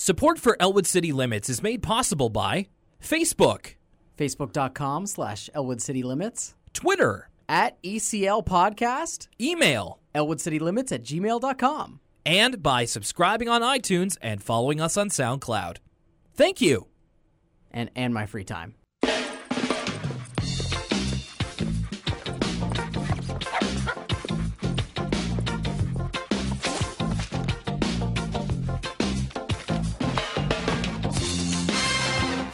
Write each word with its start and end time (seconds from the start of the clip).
Support 0.00 0.38
for 0.38 0.56
Elwood 0.60 0.86
City 0.86 1.10
Limits 1.10 1.48
is 1.48 1.60
made 1.60 1.82
possible 1.82 2.28
by 2.28 2.68
Facebook, 3.02 3.74
Facebook.com 4.16 5.06
slash 5.06 5.50
Elwood 5.52 5.82
City 5.82 6.04
Limits. 6.04 6.54
Twitter, 6.72 7.28
At 7.48 7.82
ECL 7.82 8.46
Podcast. 8.46 9.26
email, 9.40 9.98
ElwoodCityLimits 10.14 10.40
City 10.40 10.58
Limits 10.60 10.92
at 10.92 11.02
gmail.com. 11.02 11.98
and 12.24 12.62
by 12.62 12.84
subscribing 12.84 13.48
on 13.48 13.62
iTunes 13.62 14.16
and 14.22 14.40
following 14.40 14.80
us 14.80 14.96
on 14.96 15.08
SoundCloud. 15.08 15.78
Thank 16.32 16.60
you. 16.60 16.86
And, 17.72 17.90
and 17.96 18.14
my 18.14 18.26
free 18.26 18.44
time. 18.44 18.76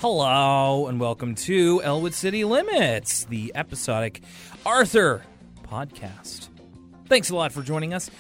Hello, 0.07 0.87
and 0.89 1.01
welcome 1.01 1.35
to 1.35 1.81
Elwood 1.83 2.13
City 2.13 2.45
Limits, 2.45 3.25
the 3.25 3.51
episodic 3.55 4.21
Arthur 4.67 5.25
podcast. 5.63 6.49
Thanks 7.09 7.31
a 7.31 7.35
lot 7.35 7.53
for 7.53 7.63
joining 7.63 7.95
us. 7.95 8.11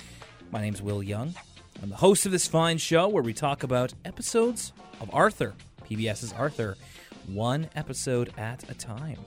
My 0.50 0.62
name's 0.62 0.80
Will 0.80 1.02
Young. 1.02 1.34
I'm 1.82 1.90
the 1.90 1.96
host 1.96 2.24
of 2.24 2.32
this 2.32 2.48
fine 2.48 2.78
show 2.78 3.08
where 3.08 3.22
we 3.22 3.34
talk 3.34 3.64
about 3.64 3.92
episodes 4.06 4.72
of 4.98 5.10
Arthur, 5.12 5.52
PBS's 5.84 6.32
Arthur, 6.32 6.78
one 7.26 7.68
episode 7.76 8.32
at 8.38 8.66
a 8.70 8.74
time. 8.74 9.18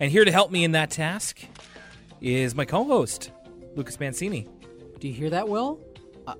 And 0.00 0.10
here 0.10 0.24
to 0.24 0.32
help 0.32 0.50
me 0.50 0.64
in 0.64 0.72
that 0.72 0.90
task 0.90 1.40
is 2.22 2.54
my 2.54 2.64
co 2.64 2.84
host, 2.84 3.32
Lucas 3.76 4.00
Mancini. 4.00 4.48
Do 4.98 5.08
you 5.08 5.14
hear 5.14 5.28
that, 5.28 5.46
Will? 5.46 5.78
Uh, 6.26 6.36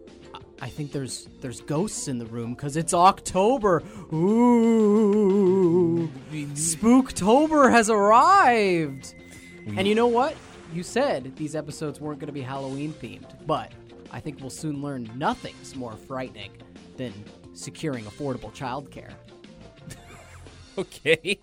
I 0.61 0.69
think 0.69 0.93
there's 0.93 1.29
there's 1.41 1.61
ghosts 1.61 2.09
in 2.09 2.19
the 2.19 2.27
room 2.27 2.55
because 2.55 2.77
it's 2.77 2.93
October. 2.93 3.83
Ooh, 4.13 6.11
Spooktober 6.55 7.71
has 7.71 7.89
arrived. 7.89 9.15
And 9.77 9.87
you 9.87 9.95
know 9.95 10.07
what? 10.07 10.35
You 10.73 10.83
said 10.83 11.37
these 11.37 11.55
episodes 11.55 12.01
weren't 12.01 12.19
going 12.19 12.27
to 12.27 12.33
be 12.33 12.41
Halloween 12.41 12.93
themed, 12.95 13.47
but 13.47 13.73
I 14.11 14.21
think 14.21 14.41
we'll 14.41 14.51
soon 14.51 14.83
learn 14.83 15.11
nothing's 15.15 15.77
more 15.77 15.93
frightening 15.97 16.51
than 16.97 17.13
securing 17.55 18.05
affordable 18.05 18.53
childcare. 18.53 19.13
Okay. 20.79 21.41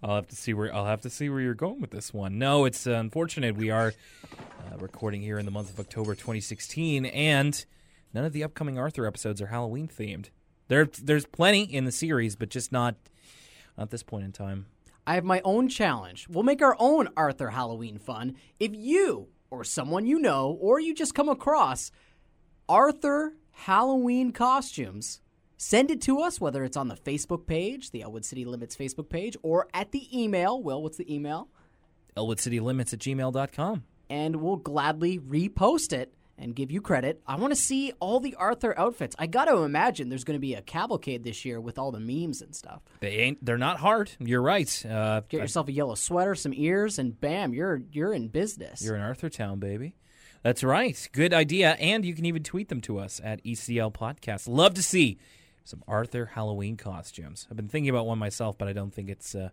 I'll 0.00 0.14
have 0.14 0.28
to 0.28 0.36
see 0.36 0.54
where 0.54 0.72
I'll 0.72 0.86
have 0.86 1.00
to 1.00 1.10
see 1.10 1.28
where 1.28 1.40
you're 1.40 1.54
going 1.54 1.80
with 1.80 1.90
this 1.90 2.14
one. 2.14 2.38
No, 2.38 2.66
it's 2.66 2.86
uh, 2.86 2.92
unfortunate 2.92 3.56
we 3.56 3.68
are 3.68 3.94
uh, 4.32 4.76
recording 4.78 5.22
here 5.22 5.40
in 5.40 5.44
the 5.44 5.50
month 5.50 5.70
of 5.70 5.80
October 5.80 6.14
2016 6.14 7.04
and 7.06 7.66
none 8.12 8.24
of 8.24 8.32
the 8.32 8.44
upcoming 8.44 8.78
Arthur 8.78 9.06
episodes 9.06 9.40
are 9.40 9.46
Halloween 9.46 9.88
themed. 9.88 10.30
There 10.68 10.86
there's 10.86 11.26
plenty 11.26 11.62
in 11.62 11.84
the 11.84 11.92
series, 11.92 12.36
but 12.36 12.48
just 12.48 12.72
not 12.72 12.96
at 13.78 13.90
this 13.90 14.02
point 14.02 14.24
in 14.24 14.32
time. 14.32 14.66
I 15.06 15.14
have 15.14 15.24
my 15.24 15.40
own 15.44 15.68
challenge. 15.68 16.26
We'll 16.28 16.42
make 16.42 16.62
our 16.62 16.76
own 16.80 17.08
Arthur 17.16 17.50
Halloween 17.50 17.98
fun. 17.98 18.34
If 18.58 18.74
you 18.74 19.28
or 19.50 19.62
someone 19.62 20.06
you 20.06 20.18
know 20.18 20.58
or 20.60 20.80
you 20.80 20.94
just 20.94 21.14
come 21.14 21.28
across 21.28 21.92
Arthur 22.68 23.34
Halloween 23.52 24.32
costumes, 24.32 25.20
send 25.56 25.92
it 25.92 26.00
to 26.02 26.20
us, 26.20 26.40
whether 26.40 26.64
it's 26.64 26.76
on 26.76 26.88
the 26.88 26.96
Facebook 26.96 27.46
page, 27.46 27.92
the 27.92 28.02
Elwood 28.02 28.24
City 28.24 28.44
Limits 28.44 28.76
Facebook 28.76 29.08
page, 29.08 29.36
or 29.42 29.68
at 29.72 29.92
the 29.92 30.08
email. 30.12 30.60
Will, 30.60 30.82
what's 30.82 30.96
the 30.96 31.12
email? 31.14 31.48
ElwoodCityLimits 32.16 32.92
at 32.92 32.98
gmail.com. 32.98 33.84
And 34.08 34.36
we'll 34.36 34.56
gladly 34.56 35.18
repost 35.18 35.92
it 35.92 36.12
and 36.38 36.54
give 36.54 36.70
you 36.70 36.80
credit. 36.80 37.22
I 37.26 37.36
want 37.36 37.52
to 37.52 37.60
see 37.60 37.92
all 38.00 38.20
the 38.20 38.34
Arthur 38.34 38.78
outfits. 38.78 39.16
I 39.18 39.26
got 39.26 39.46
to 39.46 39.58
imagine 39.58 40.08
there's 40.08 40.24
going 40.24 40.36
to 40.36 40.40
be 40.40 40.54
a 40.54 40.62
cavalcade 40.62 41.24
this 41.24 41.44
year 41.44 41.60
with 41.60 41.78
all 41.78 41.92
the 41.92 42.00
memes 42.00 42.42
and 42.42 42.54
stuff. 42.54 42.82
They 43.00 43.16
ain't 43.16 43.44
they're 43.44 43.58
not 43.58 43.78
hard. 43.78 44.10
You're 44.18 44.42
right. 44.42 44.84
Uh, 44.86 45.22
Get 45.28 45.40
yourself 45.40 45.68
a 45.68 45.72
yellow 45.72 45.94
sweater, 45.94 46.34
some 46.34 46.52
ears, 46.54 46.98
and 46.98 47.18
bam, 47.20 47.54
you're 47.54 47.82
you're 47.92 48.12
in 48.12 48.28
business. 48.28 48.82
You're 48.82 48.96
in 48.96 49.02
Arthur 49.02 49.28
Town, 49.28 49.58
baby. 49.58 49.94
That's 50.42 50.62
right. 50.62 51.08
Good 51.12 51.34
idea. 51.34 51.72
And 51.72 52.04
you 52.04 52.14
can 52.14 52.24
even 52.24 52.42
tweet 52.42 52.68
them 52.68 52.80
to 52.82 52.98
us 52.98 53.20
at 53.24 53.42
ECL 53.42 53.92
Podcast. 53.92 54.46
Love 54.48 54.74
to 54.74 54.82
see 54.82 55.18
some 55.64 55.82
Arthur 55.88 56.26
Halloween 56.26 56.76
costumes. 56.76 57.48
I've 57.50 57.56
been 57.56 57.68
thinking 57.68 57.90
about 57.90 58.06
one 58.06 58.18
myself, 58.18 58.56
but 58.56 58.68
I 58.68 58.72
don't 58.72 58.94
think 58.94 59.08
it's. 59.08 59.34
Uh, 59.34 59.48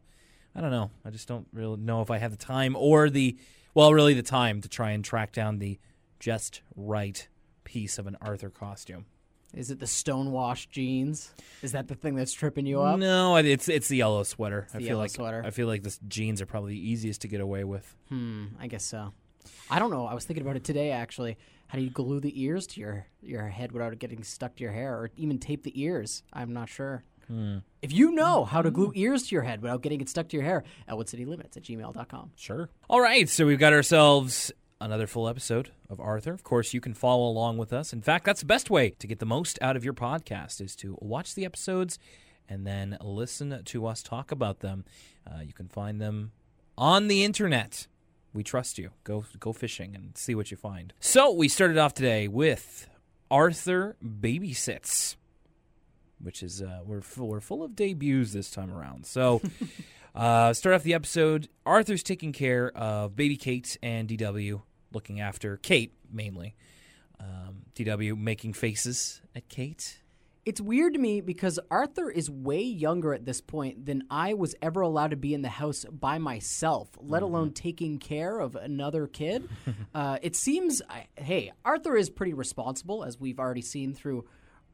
I 0.56 0.62
don't 0.62 0.72
know. 0.72 0.92
I 1.04 1.10
just 1.10 1.28
don't 1.28 1.48
really 1.52 1.78
know 1.78 2.02
if 2.02 2.12
I 2.12 2.20
have 2.20 2.32
the 2.32 2.38
time 2.38 2.76
or 2.76 3.10
the, 3.10 3.36
well, 3.74 3.92
really 3.92 4.14
the 4.14 4.22
time 4.22 4.62
to 4.62 4.70
try 4.70 4.92
and 4.92 5.04
track 5.04 5.32
down 5.32 5.58
the 5.58 5.80
just 6.24 6.62
right 6.78 7.28
piece 7.66 8.00
of 8.00 8.08
an 8.08 8.16
Arthur 8.22 8.50
costume. 8.50 9.06
Is 9.54 9.70
it 9.70 9.80
the 9.80 9.88
stonewashed 9.88 10.72
jeans? 10.72 11.34
Is 11.62 11.74
that 11.74 11.90
the 11.90 11.96
thing 11.96 12.16
that's 12.16 12.32
tripping 12.32 12.66
you 12.66 12.82
up? 12.82 12.98
No, 12.98 13.36
it's 13.36 13.68
it's 13.68 13.90
the 13.90 13.98
yellow 13.98 14.24
sweater. 14.24 14.68
I 14.74 14.78
the 14.78 14.88
feel 14.88 14.98
like 14.98 15.12
sweater. 15.12 15.44
I 15.46 15.50
feel 15.50 15.68
like 15.68 15.84
the 15.84 15.96
jeans 16.08 16.42
are 16.42 16.46
probably 16.46 16.76
the 16.76 16.90
easiest 16.90 17.22
to 17.22 17.28
get 17.28 17.42
away 17.42 17.66
with. 17.66 17.94
Hmm, 18.08 18.46
I 18.58 18.68
guess 18.68 18.86
so. 18.86 19.12
I 19.70 19.80
don't 19.80 19.92
know. 19.92 20.06
I 20.08 20.14
was 20.14 20.24
thinking 20.24 20.44
about 20.44 20.56
it 20.56 20.64
today 20.64 20.92
actually. 20.92 21.38
How 21.68 21.78
do 21.78 21.84
you 21.84 21.90
glue 21.90 22.22
the 22.22 22.42
ears 22.42 22.68
to 22.68 22.80
your 22.80 23.06
your 23.22 23.50
head 23.50 23.74
without 23.74 23.92
it 23.92 24.00
getting 24.00 24.24
stuck 24.24 24.56
to 24.56 24.64
your 24.64 24.72
hair, 24.72 24.96
or 24.96 25.12
even 25.18 25.40
tape 25.40 25.64
the 25.64 25.80
ears? 25.82 26.24
I'm 26.32 26.54
not 26.54 26.70
sure. 26.70 27.04
If 27.82 27.92
you 27.92 28.12
know 28.12 28.46
how 28.46 28.62
to 28.62 28.70
glue 28.70 28.92
ears 28.96 29.28
to 29.28 29.36
your 29.36 29.42
head 29.42 29.62
without 29.62 29.82
getting 29.82 30.00
it 30.02 30.08
stuck 30.08 30.28
to 30.30 30.38
your 30.38 30.46
hair, 30.46 30.64
elwoodcitylimits 30.88 31.58
at 31.58 31.64
gmail.com. 31.64 32.32
Sure. 32.36 32.70
All 32.90 33.02
right, 33.02 33.28
so 33.28 33.48
we've 33.48 33.58
got 33.58 33.74
ourselves 33.74 34.52
another 34.80 35.08
full 35.08 35.28
episode 35.28 35.72
of 35.90 36.00
Arthur. 36.00 36.34
Of 36.34 36.44
course, 36.44 36.74
you 36.74 36.82
can 36.82 36.94
follow 36.94 37.28
along 37.28 37.58
with 37.58 37.74
us. 37.74 37.94
In 37.94 38.02
fact, 38.02 38.26
that's 38.26 38.42
the 38.42 38.46
best 38.46 38.70
way 38.70 38.92
to 39.00 39.08
get 39.08 39.20
the 39.20 39.26
most 39.26 39.58
out 39.62 39.76
of 39.76 39.84
your 39.84 39.94
podcast 39.94 40.62
is 40.62 40.76
to 40.78 40.98
watch 41.02 41.36
the 41.36 41.46
episodes 41.46 42.00
and 42.50 42.68
then 42.68 42.98
listen 43.02 43.64
to 43.64 43.86
us 43.86 44.04
talk 44.04 44.32
about 44.32 44.60
them. 44.60 44.86
Uh, 45.26 45.42
you 45.42 45.54
can 45.54 45.68
find 45.68 46.02
them 46.02 46.32
on 46.78 47.08
the 47.08 47.24
internet. 47.24 47.88
We 48.34 48.44
trust 48.44 48.78
you. 48.78 48.92
Go 49.04 49.26
go 49.40 49.54
fishing 49.54 49.96
and 49.96 50.18
see 50.18 50.36
what 50.36 50.52
you 50.52 50.58
find. 50.58 50.94
So 51.00 51.32
we 51.32 51.48
started 51.48 51.78
off 51.78 51.94
today 51.94 52.28
with 52.28 52.90
Arthur 53.30 53.96
babysits, 54.04 55.16
which 56.20 56.42
is 56.42 56.62
uh, 56.62 56.80
we're 56.84 57.02
full, 57.02 57.28
we're 57.28 57.42
full 57.42 57.64
of 57.64 57.76
debuts 57.76 58.34
this 58.34 58.52
time 58.52 58.72
around. 58.74 59.06
So. 59.06 59.42
Uh, 60.16 60.54
start 60.54 60.76
off 60.76 60.84
the 60.84 60.94
episode. 60.94 61.50
Arthur's 61.66 62.04
taking 62.04 62.34
care 62.34 62.70
of 62.76 63.16
baby 63.16 63.36
Kate 63.36 63.78
and 63.82 64.08
DW, 64.08 64.62
looking 64.92 65.20
after 65.20 65.58
Kate 65.58 65.94
mainly. 66.12 66.56
Um, 67.20 67.64
DW 67.76 68.18
making 68.18 68.54
faces 68.54 69.22
at 69.36 69.50
Kate. 69.50 70.00
It's 70.46 70.60
weird 70.60 70.94
to 70.94 71.00
me 71.00 71.22
because 71.22 71.58
Arthur 71.72 72.12
is 72.12 72.30
way 72.30 72.62
younger 72.62 73.14
at 73.14 73.26
this 73.26 73.40
point 73.40 73.86
than 73.86 74.04
I 74.10 74.34
was 74.34 74.56
ever 74.62 74.82
allowed 74.82 75.12
to 75.12 75.16
be 75.16 75.34
in 75.34 75.42
the 75.42 75.50
house 75.50 75.86
by 75.86 76.18
myself, 76.18 76.90
let 77.00 77.24
alone 77.24 77.54
taking 77.54 77.98
care 77.98 78.40
of 78.40 78.58
another 78.58 79.08
kid. 79.08 79.48
uh, 79.96 80.18
it 80.22 80.36
seems, 80.36 80.82
I, 80.90 81.08
hey, 81.16 81.54
Arthur 81.64 81.96
is 81.96 82.10
pretty 82.10 82.34
responsible, 82.34 83.06
as 83.06 83.20
we've 83.20 83.40
already 83.40 83.62
seen 83.62 83.94
through 83.94 84.26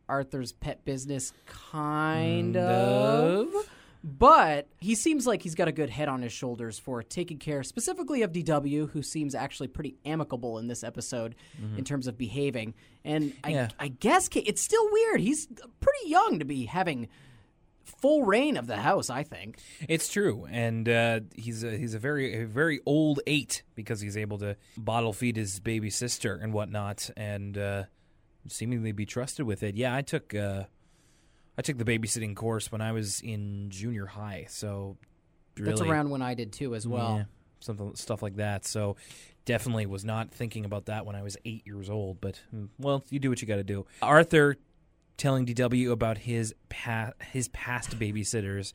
Arthur's 0.10 0.52
pet 0.52 0.84
business, 0.86 1.34
kind 1.46 2.58
of. 2.58 3.54
But 4.04 4.68
he 4.80 4.96
seems 4.96 5.28
like 5.28 5.42
he's 5.44 5.56
got 5.56 5.68
a 5.68 5.74
good 5.74 5.90
head 5.90 6.08
on 6.08 6.22
his 6.22 6.32
shoulders 6.32 6.80
for 6.80 7.04
taking 7.04 7.38
care 7.38 7.64
specifically 7.64 8.22
of 8.22 8.32
DW, 8.32 8.90
who 8.92 9.02
seems 9.04 9.36
actually 9.36 9.68
pretty 9.68 9.98
amicable 10.06 10.58
in 10.58 10.68
this 10.68 10.84
episode 10.86 11.36
in 11.76 11.84
terms 11.84 12.08
of 12.08 12.18
behaving. 12.18 12.76
And 13.04 13.34
I, 13.44 13.50
Yeah. 13.50 13.68
I 13.78 13.90
guess 13.90 14.30
it's 14.34 14.62
still 14.62 14.90
weird. 14.92 15.20
He's 15.20 15.48
pretty 15.82 16.08
young 16.10 16.40
to 16.40 16.46
be 16.46 16.66
having 16.66 17.10
full 17.84 18.24
reign 18.24 18.56
of 18.56 18.68
the 18.68 18.78
house, 18.78 19.10
I 19.10 19.24
think. 19.24 19.58
It's 19.90 20.08
true, 20.08 20.48
and 20.50 20.88
uh, 20.88 21.20
he's 21.36 21.64
a, 21.66 21.76
he's 21.76 21.94
a 21.94 22.00
very 22.00 22.44
a 22.44 22.46
very 22.46 22.80
old 22.86 23.20
eight 23.28 23.64
because 23.76 24.00
he's 24.00 24.16
able 24.16 24.38
to 24.38 24.56
bottle 24.78 25.12
feed 25.12 25.36
his 25.36 25.60
baby 25.60 25.90
sister 25.90 26.36
and 26.36 26.54
whatnot, 26.54 27.10
and 27.18 27.58
uh, 27.58 27.84
seemingly 28.48 28.92
be 28.94 29.06
trusted 29.06 29.46
with 29.46 29.62
it. 29.64 29.76
Yeah, 29.76 29.94
I 29.94 30.04
took 30.04 30.34
uh, 30.36 30.66
I 31.60 31.62
took 31.62 31.78
the 31.78 31.84
babysitting 31.84 32.38
course 32.38 32.72
when 32.72 32.80
I 32.80 32.94
was 32.94 33.20
in 33.20 33.70
junior 33.70 34.06
high, 34.06 34.46
so 34.48 34.96
really, 35.58 35.72
That's 35.72 35.82
around 35.82 36.10
when 36.10 36.22
I 36.22 36.34
did 36.34 36.54
too, 36.54 36.74
as 36.74 36.88
well. 36.88 37.18
Yeah, 37.18 37.24
something 37.60 37.96
stuff 37.96 38.24
like 38.24 38.38
that. 38.38 38.66
So 38.66 38.96
definitely 39.44 39.86
was 39.86 40.06
not 40.06 40.32
thinking 40.32 40.64
about 40.64 40.86
that 40.86 41.06
when 41.06 41.18
I 41.18 41.22
was 41.22 41.36
eight 41.44 41.68
years 41.68 41.90
old. 41.90 42.22
But 42.22 42.40
mm, 42.56 42.70
well, 42.80 43.04
you 43.10 43.20
do 43.20 43.30
what 43.30 43.42
you 43.42 43.48
got 43.48 43.58
to 43.58 43.66
do. 43.66 43.86
Arthur 44.02 44.56
telling 45.18 45.46
DW 45.46 45.92
about 45.92 46.20
his 46.20 46.56
pa- 46.70 47.12
his 47.34 47.50
past 47.50 48.00
babysitters, 48.00 48.72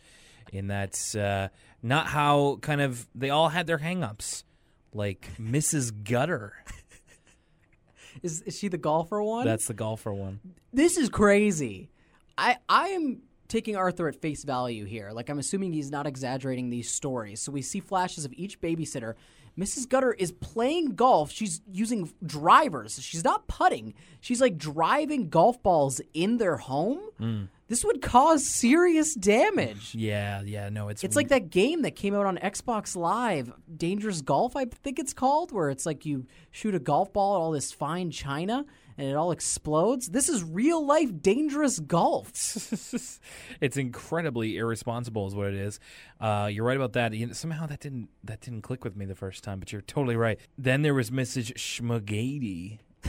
in 0.53 0.67
that 0.67 1.17
uh, 1.17 1.49
not 1.83 2.09
how 2.09 2.59
kind 2.61 2.83
of 2.83 3.09
they 3.15 3.31
all 3.31 3.49
had 3.49 3.67
their 3.67 3.79
hangups, 3.79 4.45
like 4.93 5.31
Mrs. 5.41 6.05
Gutter. 6.05 6.53
Is, 8.23 8.43
is 8.43 8.57
she 8.57 8.69
the 8.69 8.79
golfer 8.79 9.21
one? 9.23 9.45
That's 9.45 9.67
the 9.67 9.75
golfer 9.75 10.13
one. 10.13 10.39
this 10.73 10.97
is 10.97 11.09
crazy. 11.09 11.91
I 12.37 12.57
I 12.69 12.89
am 12.89 13.23
taking 13.49 13.77
Arthur 13.77 14.09
at 14.09 14.17
face 14.17 14.45
value 14.45 14.85
here. 14.85 15.11
Like 15.13 15.29
I'm 15.29 15.39
assuming 15.39 15.73
he's 15.73 15.91
not 15.91 16.07
exaggerating 16.07 16.71
these 16.71 16.91
stories. 16.91 17.41
So 17.41 17.53
we 17.53 17.63
see 17.63 17.81
flashes 17.81 18.25
of 18.25 18.33
each 18.35 18.61
babysitter. 18.61 19.15
Mrs. 19.59 19.89
Gutter 19.89 20.13
is 20.13 20.33
playing 20.33 20.97
golf. 20.97 21.31
She's 21.31 21.61
using 21.71 22.13
drivers. 22.27 23.01
She's 23.01 23.23
not 23.23 23.47
putting. 23.47 23.95
She's 24.21 24.41
like 24.41 24.59
driving 24.59 25.29
golf 25.29 25.63
balls 25.63 26.01
in 26.13 26.39
their 26.39 26.57
home. 26.57 27.01
Hmm. 27.19 27.45
this 27.69 27.85
would 27.85 28.03
cause 28.03 28.45
serious 28.45 29.15
damage. 29.15 29.95
Yeah, 30.05 30.43
yeah, 30.43 30.69
no, 30.71 30.89
it's 30.89 31.05
It's 31.05 31.15
like 31.15 31.29
that 31.29 31.51
game 31.51 31.83
that 31.83 31.95
came 31.95 32.15
out 32.15 32.27
on 32.27 32.37
Xbox 32.39 32.97
Live, 32.97 33.53
Dangerous 33.77 34.23
Golf, 34.23 34.57
I 34.57 34.65
think 34.65 34.99
it's 34.99 35.13
called, 35.15 35.53
where 35.53 35.71
it's 35.71 35.87
like 35.87 36.05
you 36.05 36.27
shoot 36.51 36.75
a 36.75 36.81
golf 36.81 37.13
ball 37.13 37.37
at 37.37 37.39
all 37.39 37.53
this 37.53 37.71
fine 37.71 38.11
china 38.11 38.65
and 38.97 39.09
it 39.09 39.15
all 39.15 39.33
explodes. 39.33 40.09
This 40.09 40.29
is 40.29 40.43
real 40.43 40.85
life 40.85 41.11
dangerous 41.21 41.79
golf. 41.81 42.31
it's 43.61 43.77
incredibly 43.77 44.57
irresponsible, 44.57 45.27
is 45.27 45.35
what 45.35 45.49
it 45.49 45.55
is. 45.55 45.81
Uh, 46.21 46.49
you're 46.51 46.65
right 46.65 46.77
about 46.77 46.93
that. 46.95 47.13
You 47.13 47.27
know, 47.27 47.33
somehow 47.33 47.67
that 47.67 47.81
didn't 47.81 48.09
that 48.23 48.41
didn't 48.41 48.63
click 48.63 48.85
with 48.85 48.97
me 48.97 49.07
the 49.07 49.15
first 49.15 49.45
time, 49.45 49.59
but 49.59 49.73
you're 49.73 49.83
totally 49.83 50.17
right. 50.17 50.39
Then 50.57 50.83
there 50.83 50.95
was 50.95 51.11
Mrs. 51.11 51.55
Schmagady. 51.55 52.79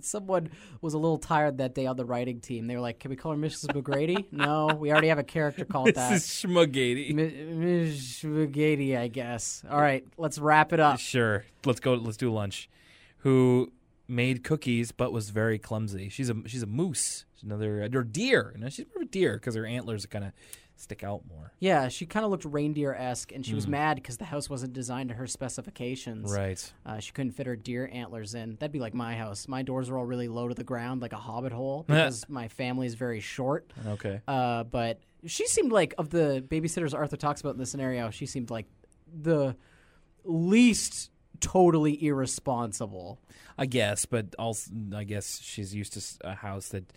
Someone 0.00 0.50
was 0.80 0.92
a 0.92 0.98
little 0.98 1.18
tired 1.18 1.58
that 1.58 1.74
day 1.74 1.86
on 1.86 1.96
the 1.96 2.04
writing 2.04 2.40
team. 2.40 2.66
They 2.66 2.74
were 2.74 2.82
like, 2.82 2.98
"Can 2.98 3.10
we 3.10 3.16
call 3.16 3.32
her 3.32 3.38
Mrs. 3.38 3.68
MacGrady?" 3.74 4.26
no, 4.32 4.66
we 4.66 4.90
already 4.90 5.08
have 5.08 5.18
a 5.18 5.24
character 5.24 5.64
called 5.64 5.94
that. 5.94 6.12
Mrs. 6.12 6.46
Schmagady. 6.46 7.14
Ms. 7.14 8.20
MacGrady, 8.24 8.98
I 8.98 9.08
guess. 9.08 9.62
All 9.68 9.80
right, 9.80 10.04
let's 10.18 10.38
wrap 10.38 10.72
it 10.72 10.80
up. 10.80 10.98
Sure. 10.98 11.44
Let's 11.64 11.80
go. 11.80 11.94
Let's 11.94 12.16
do 12.16 12.32
lunch. 12.32 12.68
Who 13.18 13.72
made 14.06 14.44
cookies 14.44 14.92
but 14.92 15.12
was 15.12 15.30
very 15.30 15.58
clumsy? 15.58 16.08
She's 16.08 16.30
a 16.30 16.36
she's 16.46 16.62
a 16.62 16.66
moose. 16.66 17.24
She's 17.34 17.44
another 17.44 17.82
or 17.82 18.04
deer. 18.04 18.54
No, 18.58 18.68
she's 18.68 18.86
more 18.86 19.02
of 19.02 19.08
a 19.08 19.10
deer 19.10 19.34
because 19.34 19.54
her 19.54 19.66
antlers 19.66 20.06
kind 20.06 20.24
of 20.24 20.32
stick 20.76 21.04
out 21.04 21.22
more. 21.28 21.52
Yeah, 21.60 21.88
she 21.88 22.06
kind 22.06 22.24
of 22.24 22.30
looked 22.30 22.44
reindeer 22.44 22.94
esque, 22.94 23.32
and 23.32 23.44
she 23.44 23.54
was 23.54 23.66
mad 23.66 23.96
because 23.96 24.16
the 24.16 24.24
house 24.24 24.50
wasn't 24.50 24.72
designed 24.72 25.08
to 25.10 25.14
her 25.14 25.26
specifications. 25.26 26.32
Right. 26.32 26.72
Uh, 26.84 26.98
she 26.98 27.12
couldn't 27.12 27.32
fit 27.32 27.46
her 27.46 27.56
deer 27.56 27.88
antlers 27.92 28.34
in. 28.34 28.56
That'd 28.56 28.72
be 28.72 28.80
like 28.80 28.94
my 28.94 29.14
house. 29.14 29.48
My 29.48 29.62
doors 29.62 29.88
are 29.88 29.98
all 29.98 30.04
really 30.04 30.28
low 30.28 30.48
to 30.48 30.54
the 30.54 30.64
ground, 30.64 31.02
like 31.02 31.12
a 31.12 31.18
hobbit 31.18 31.52
hole, 31.52 31.84
because 31.88 32.28
my 32.28 32.48
family 32.48 32.86
is 32.86 32.94
very 32.94 33.20
short. 33.20 33.72
Okay. 33.86 34.20
Uh, 34.26 34.64
but 34.64 35.00
she 35.26 35.46
seemed 35.46 35.72
like, 35.72 35.94
of 35.98 36.10
the 36.10 36.44
babysitters 36.48 36.94
Arthur 36.94 37.16
talks 37.16 37.40
about 37.40 37.54
in 37.54 37.58
the 37.58 37.66
scenario, 37.66 38.10
she 38.10 38.26
seemed 38.26 38.50
like 38.50 38.66
the 39.22 39.56
least 40.24 41.10
totally 41.40 42.04
irresponsible. 42.04 43.18
I 43.56 43.66
guess, 43.66 44.04
but 44.04 44.34
also 44.38 44.70
I 44.94 45.04
guess 45.04 45.40
she's 45.40 45.74
used 45.74 45.92
to 45.94 46.28
a 46.28 46.34
house 46.34 46.68
that 46.70 46.92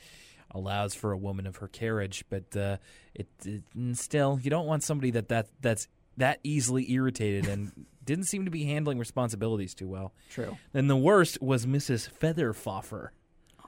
allows 0.52 0.96
for 0.96 1.12
a 1.12 1.18
woman 1.18 1.46
of 1.46 1.58
her 1.58 1.68
carriage. 1.68 2.26
But 2.30 2.56
uh, 2.56 2.78
it, 3.14 3.28
it 3.46 3.64
still, 3.94 4.40
you 4.42 4.50
don't 4.50 4.66
want 4.66 4.84
somebody 4.84 5.12
that, 5.12 5.30
that 5.30 5.48
that's 5.62 5.88
that 6.18 6.40
easily 6.44 6.92
irritated 6.92 7.48
and 7.48 7.86
didn't 8.06 8.26
seem 8.26 8.46
to 8.46 8.52
be 8.52 8.64
handling 8.64 8.98
responsibilities 8.98 9.74
too 9.74 9.88
well. 9.88 10.14
True. 10.30 10.58
And 10.74 10.90
the 10.90 10.98
worst 10.98 11.42
was 11.42 11.66
Mrs. 11.66 12.10
Featherfoffer. 12.10 13.10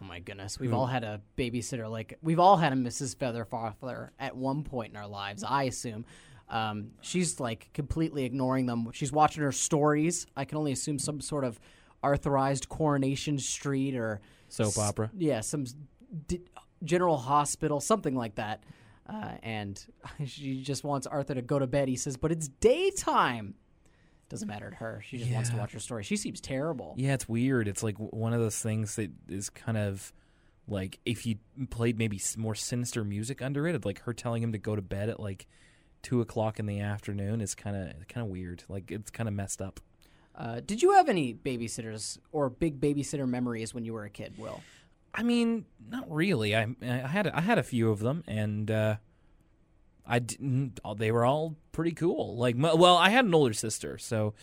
Oh 0.01 0.05
my 0.05 0.19
goodness, 0.19 0.57
we've 0.57 0.73
all 0.73 0.87
had 0.87 1.03
a 1.03 1.19
babysitter 1.37 1.89
like 1.89 2.17
we've 2.21 2.39
all 2.39 2.55
had 2.55 2.71
a 2.71 2.75
Mrs. 2.77 3.17
Featherfoffer 3.17 4.09
at 4.17 4.35
one 4.35 4.63
point 4.63 4.93
in 4.93 4.97
our 4.97 5.07
lives. 5.07 5.43
I 5.43 5.63
assume. 5.63 6.05
Um, 6.49 6.91
she's 7.01 7.39
like 7.39 7.69
completely 7.73 8.25
ignoring 8.25 8.65
them. 8.65 8.89
She's 8.93 9.11
watching 9.11 9.43
her 9.43 9.51
stories. 9.51 10.25
I 10.35 10.45
can 10.45 10.57
only 10.57 10.71
assume 10.71 10.97
some 10.99 11.21
sort 11.21 11.43
of 11.43 11.59
authorized 12.03 12.69
Coronation 12.69 13.37
Street 13.39 13.95
or 13.95 14.21
Soap 14.47 14.77
opera. 14.77 15.11
yeah, 15.15 15.41
some 15.41 15.61
s- 15.63 15.75
d- 16.27 16.41
General 16.83 17.17
Hospital, 17.17 17.79
something 17.79 18.15
like 18.15 18.35
that. 18.35 18.63
Uh, 19.07 19.33
and 19.43 19.83
she 20.25 20.61
just 20.61 20.83
wants 20.83 21.05
Arthur 21.07 21.35
to 21.35 21.41
go 21.41 21.59
to 21.59 21.67
bed. 21.67 21.87
He 21.87 21.95
says, 21.95 22.17
"But 22.17 22.31
it's 22.31 22.47
daytime." 22.47 23.55
Doesn't 24.29 24.47
matter 24.47 24.69
to 24.69 24.75
her. 24.75 25.01
She 25.03 25.17
just 25.17 25.31
wants 25.31 25.49
to 25.49 25.57
watch 25.57 25.71
her 25.73 25.79
story. 25.79 26.03
She 26.03 26.15
seems 26.15 26.39
terrible. 26.39 26.93
Yeah, 26.97 27.15
it's 27.15 27.27
weird. 27.27 27.67
It's 27.67 27.81
like 27.81 27.95
one 27.97 28.31
of 28.33 28.39
those 28.39 28.59
things 28.59 28.95
that 28.97 29.09
is 29.27 29.49
kind 29.49 29.75
of 29.77 30.13
like 30.67 30.99
if 31.03 31.25
you 31.25 31.37
played 31.71 31.97
maybe 31.97 32.21
more 32.37 32.53
sinister 32.53 33.03
music 33.03 33.41
under 33.41 33.67
it, 33.67 33.83
like 33.85 34.01
her 34.01 34.13
telling 34.13 34.43
him 34.43 34.51
to 34.51 34.59
go 34.59 34.75
to 34.75 34.83
bed 34.83 35.09
at 35.09 35.19
like 35.19 35.47
two 36.01 36.21
o'clock 36.21 36.59
in 36.59 36.65
the 36.65 36.79
afternoon 36.79 37.41
is 37.41 37.55
kind 37.55 37.75
of 37.75 38.07
kind 38.07 38.25
of 38.25 38.31
weird. 38.31 38.63
Like 38.69 38.91
it's 38.91 39.11
kind 39.11 39.27
of 39.27 39.35
messed 39.35 39.61
up. 39.61 39.79
Uh, 40.35 40.61
did 40.65 40.81
you 40.81 40.93
have 40.93 41.09
any 41.09 41.33
babysitters 41.33 42.17
or 42.31 42.49
big 42.49 42.79
babysitter 42.79 43.27
memories 43.27 43.73
when 43.73 43.83
you 43.83 43.93
were 43.93 44.05
a 44.05 44.09
kid, 44.09 44.33
Will? 44.37 44.61
I 45.13 45.23
mean, 45.23 45.65
not 45.89 46.09
really. 46.09 46.55
I 46.55 46.67
I 46.81 47.07
had 47.07 47.27
I 47.27 47.41
had 47.41 47.57
a 47.57 47.63
few 47.63 47.89
of 47.89 47.99
them, 47.99 48.23
and 48.27 48.69
uh, 48.71 48.95
I 50.05 50.19
didn't. 50.19 50.79
They 50.97 51.11
were 51.11 51.25
all 51.25 51.55
pretty 51.71 51.91
cool. 51.91 52.37
Like, 52.37 52.55
well, 52.57 52.97
I 52.97 53.09
had 53.09 53.25
an 53.25 53.33
older 53.33 53.53
sister, 53.53 53.97
so 53.97 54.33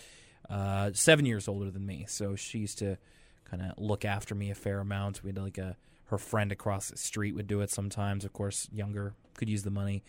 uh, 0.50 0.90
seven 0.92 1.24
years 1.24 1.48
older 1.48 1.70
than 1.70 1.86
me. 1.86 2.04
So 2.08 2.36
she 2.36 2.58
used 2.58 2.78
to 2.78 2.98
kind 3.44 3.62
of 3.62 3.78
look 3.78 4.04
after 4.04 4.34
me 4.34 4.50
a 4.50 4.54
fair 4.54 4.80
amount. 4.80 5.22
We 5.22 5.30
had 5.30 5.38
like 5.38 5.58
a 5.58 5.76
her 6.06 6.18
friend 6.18 6.52
across 6.52 6.90
the 6.90 6.96
street 6.96 7.34
would 7.34 7.46
do 7.46 7.60
it 7.60 7.70
sometimes. 7.70 8.24
Of 8.24 8.32
course, 8.32 8.68
younger 8.72 9.14
could 9.34 9.48
use 9.48 9.62
the 9.62 9.70
money. 9.70 10.02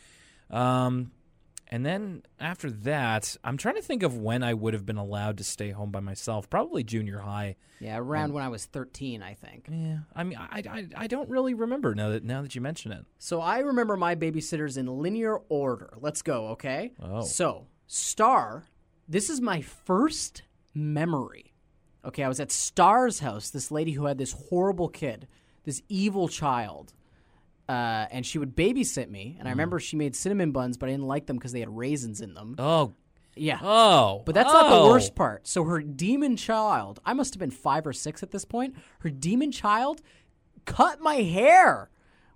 Um, 0.50 1.12
and 1.70 1.86
then 1.86 2.24
after 2.40 2.72
that, 2.72 3.36
I'm 3.44 3.58
trying 3.58 3.76
to 3.76 3.82
think 3.82 4.04
of 4.04 4.18
when 4.18 4.44
I 4.44 4.54
would 4.54 4.74
have 4.74 4.86
been 4.86 4.98
allowed 4.98 5.38
to 5.40 5.44
stay 5.44 5.72
home 5.72 5.92
by 5.92 6.00
myself. 6.00 6.50
Probably 6.50 6.84
junior 6.84 7.20
high. 7.20 7.56
Yeah, 7.80 7.98
around 7.98 8.34
when 8.34 8.44
I 8.44 8.48
was 8.48 8.66
13, 8.66 9.22
I 9.22 9.34
think. 9.34 9.68
Yeah, 9.70 10.00
I 10.16 10.24
mean, 10.24 10.38
I, 10.38 10.64
I, 10.70 10.88
I 10.96 11.08
don't 11.08 11.30
really 11.30 11.54
remember 11.54 11.94
now 11.94 12.10
that 12.10 12.24
now 12.24 12.42
that 12.42 12.56
you 12.56 12.62
mention 12.62 12.92
it. 12.92 13.06
So 13.20 13.42
I 13.42 13.60
remember 13.60 13.98
my 13.98 14.16
babysitters 14.16 14.78
in 14.78 14.88
linear 14.88 15.38
order. 15.50 15.94
Let's 16.00 16.22
go, 16.22 16.48
okay? 16.50 16.94
Oh. 17.02 17.22
So, 17.22 17.68
Star, 17.86 18.64
this 19.08 19.30
is 19.30 19.42
my 19.42 19.62
first 19.62 20.44
memory. 20.74 21.54
Okay, 22.06 22.24
I 22.24 22.28
was 22.30 22.40
at 22.40 22.52
Star's 22.52 23.20
house, 23.20 23.50
this 23.50 23.72
lady 23.72 23.92
who 23.92 24.06
had 24.06 24.18
this 24.18 24.32
horrible 24.50 24.88
kid, 24.88 25.28
this 25.66 25.82
evil 25.90 26.30
child. 26.30 26.94
Uh, 27.68 28.06
and 28.12 28.26
she 28.26 28.40
would 28.40 28.56
babysit 28.56 29.10
me, 29.10 29.36
and 29.40 29.48
I 29.48 29.52
remember 29.52 29.80
she 29.80 29.98
made 29.98 30.16
cinnamon 30.16 30.52
buns, 30.52 30.78
but 30.78 30.88
I 30.88 30.94
didn't 30.94 31.08
like 31.08 31.26
them 31.26 31.36
because 31.38 31.52
they 31.52 31.60
had 31.60 31.76
raisins 31.76 32.22
in 32.22 32.34
them. 32.34 32.56
Oh, 32.58 32.94
Yeah, 33.36 33.60
oh, 33.62 34.24
But 34.26 34.36
that's 34.36 34.52
not 34.52 34.70
the 34.70 34.78
oh. 34.78 34.88
worst 34.90 35.16
part. 35.16 35.48
So 35.48 35.66
her 35.66 35.82
demon 35.82 36.38
child, 36.38 37.00
I 37.06 37.14
must 37.14 37.34
have 37.34 37.40
been 37.40 37.52
five 37.52 37.86
or 37.86 37.94
six 37.94 38.24
at 38.24 38.32
this 38.32 38.46
point. 38.46 38.76
Her 39.00 39.10
demon 39.10 39.52
child 39.52 40.02
cut 40.66 41.02
my 41.02 41.16
hair 41.16 41.90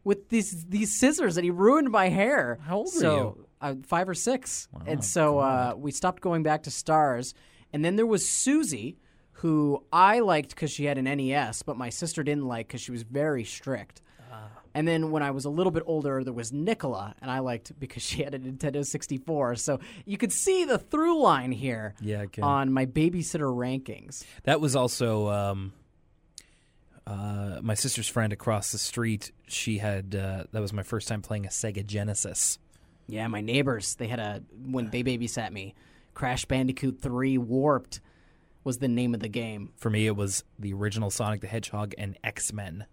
with 0.03 0.29
these 0.29 0.65
these 0.65 0.99
scissors, 0.99 1.37
and 1.37 1.45
he 1.45 1.51
ruined 1.51 1.89
my 1.91 2.09
hair. 2.09 2.59
How 2.63 2.77
old 2.77 2.87
were 2.87 2.99
so, 2.99 3.15
you? 3.15 3.47
Uh, 3.61 3.75
five 3.83 4.09
or 4.09 4.15
six. 4.15 4.67
and 4.85 5.03
so 5.05 5.39
uh, 5.39 5.73
we 5.77 5.91
stopped 5.91 6.21
going 6.21 6.43
back 6.43 6.63
to 6.63 6.71
stars. 6.71 7.33
And 7.73 7.85
then 7.85 7.95
there 7.95 8.05
was 8.05 8.27
Susie, 8.27 8.97
who 9.33 9.83
I 9.93 10.19
liked 10.19 10.49
because 10.49 10.71
she 10.71 10.85
had 10.85 10.97
an 10.97 11.05
NES, 11.05 11.63
but 11.63 11.77
my 11.77 11.89
sister 11.89 12.23
didn't 12.23 12.47
like 12.47 12.67
because 12.67 12.81
she 12.81 12.91
was 12.91 13.03
very 13.03 13.43
strict. 13.43 14.01
Ah. 14.31 14.47
And 14.73 14.87
then 14.87 15.11
when 15.11 15.21
I 15.21 15.31
was 15.31 15.43
a 15.45 15.49
little 15.49 15.71
bit 15.71 15.83
older, 15.85 16.23
there 16.23 16.33
was 16.33 16.53
Nicola, 16.53 17.13
and 17.21 17.29
I 17.29 17.39
liked 17.39 17.77
because 17.79 18.01
she 18.09 18.23
had 18.23 18.33
a 18.33 18.39
Nintendo 18.39 18.85
64. 18.85 19.55
So 19.55 19.79
you 20.05 20.17
could 20.17 20.31
see 20.31 20.63
the 20.65 20.77
through 20.77 21.21
line 21.21 21.51
here 21.51 21.93
Yeah, 22.01 22.21
okay. 22.21 22.41
on 22.41 22.71
my 22.71 22.85
babysitter 22.85 23.51
rankings. 23.53 24.23
That 24.43 24.61
was 24.61 24.75
also 24.75 25.29
um, 25.29 25.73
uh, 27.05 27.59
my 27.61 27.73
sister's 27.73 28.07
friend 28.07 28.31
across 28.31 28.71
the 28.71 28.77
street. 28.77 29.31
She 29.47 29.79
had 29.79 30.15
uh, 30.15 30.45
that 30.51 30.61
was 30.61 30.71
my 30.73 30.83
first 30.83 31.07
time 31.07 31.21
playing 31.21 31.45
a 31.45 31.50
Sega 31.50 31.85
Genesis. 31.85 32.57
Yeah, 33.07 33.27
my 33.27 33.41
neighbors, 33.41 33.95
they 33.95 34.07
had 34.07 34.19
a, 34.19 34.41
when 34.65 34.89
they 34.89 35.03
babysat 35.03 35.51
me, 35.51 35.75
Crash 36.13 36.45
Bandicoot 36.45 37.01
3 37.01 37.38
Warped 37.39 38.00
was 38.63 38.77
the 38.77 38.88
name 38.88 39.13
of 39.13 39.19
the 39.19 39.27
game. 39.27 39.73
For 39.75 39.89
me, 39.89 40.07
it 40.07 40.15
was 40.15 40.45
the 40.57 40.71
original 40.71 41.09
Sonic 41.09 41.41
the 41.41 41.47
Hedgehog 41.47 41.93
and 41.97 42.17
X 42.23 42.53
Men. 42.53 42.85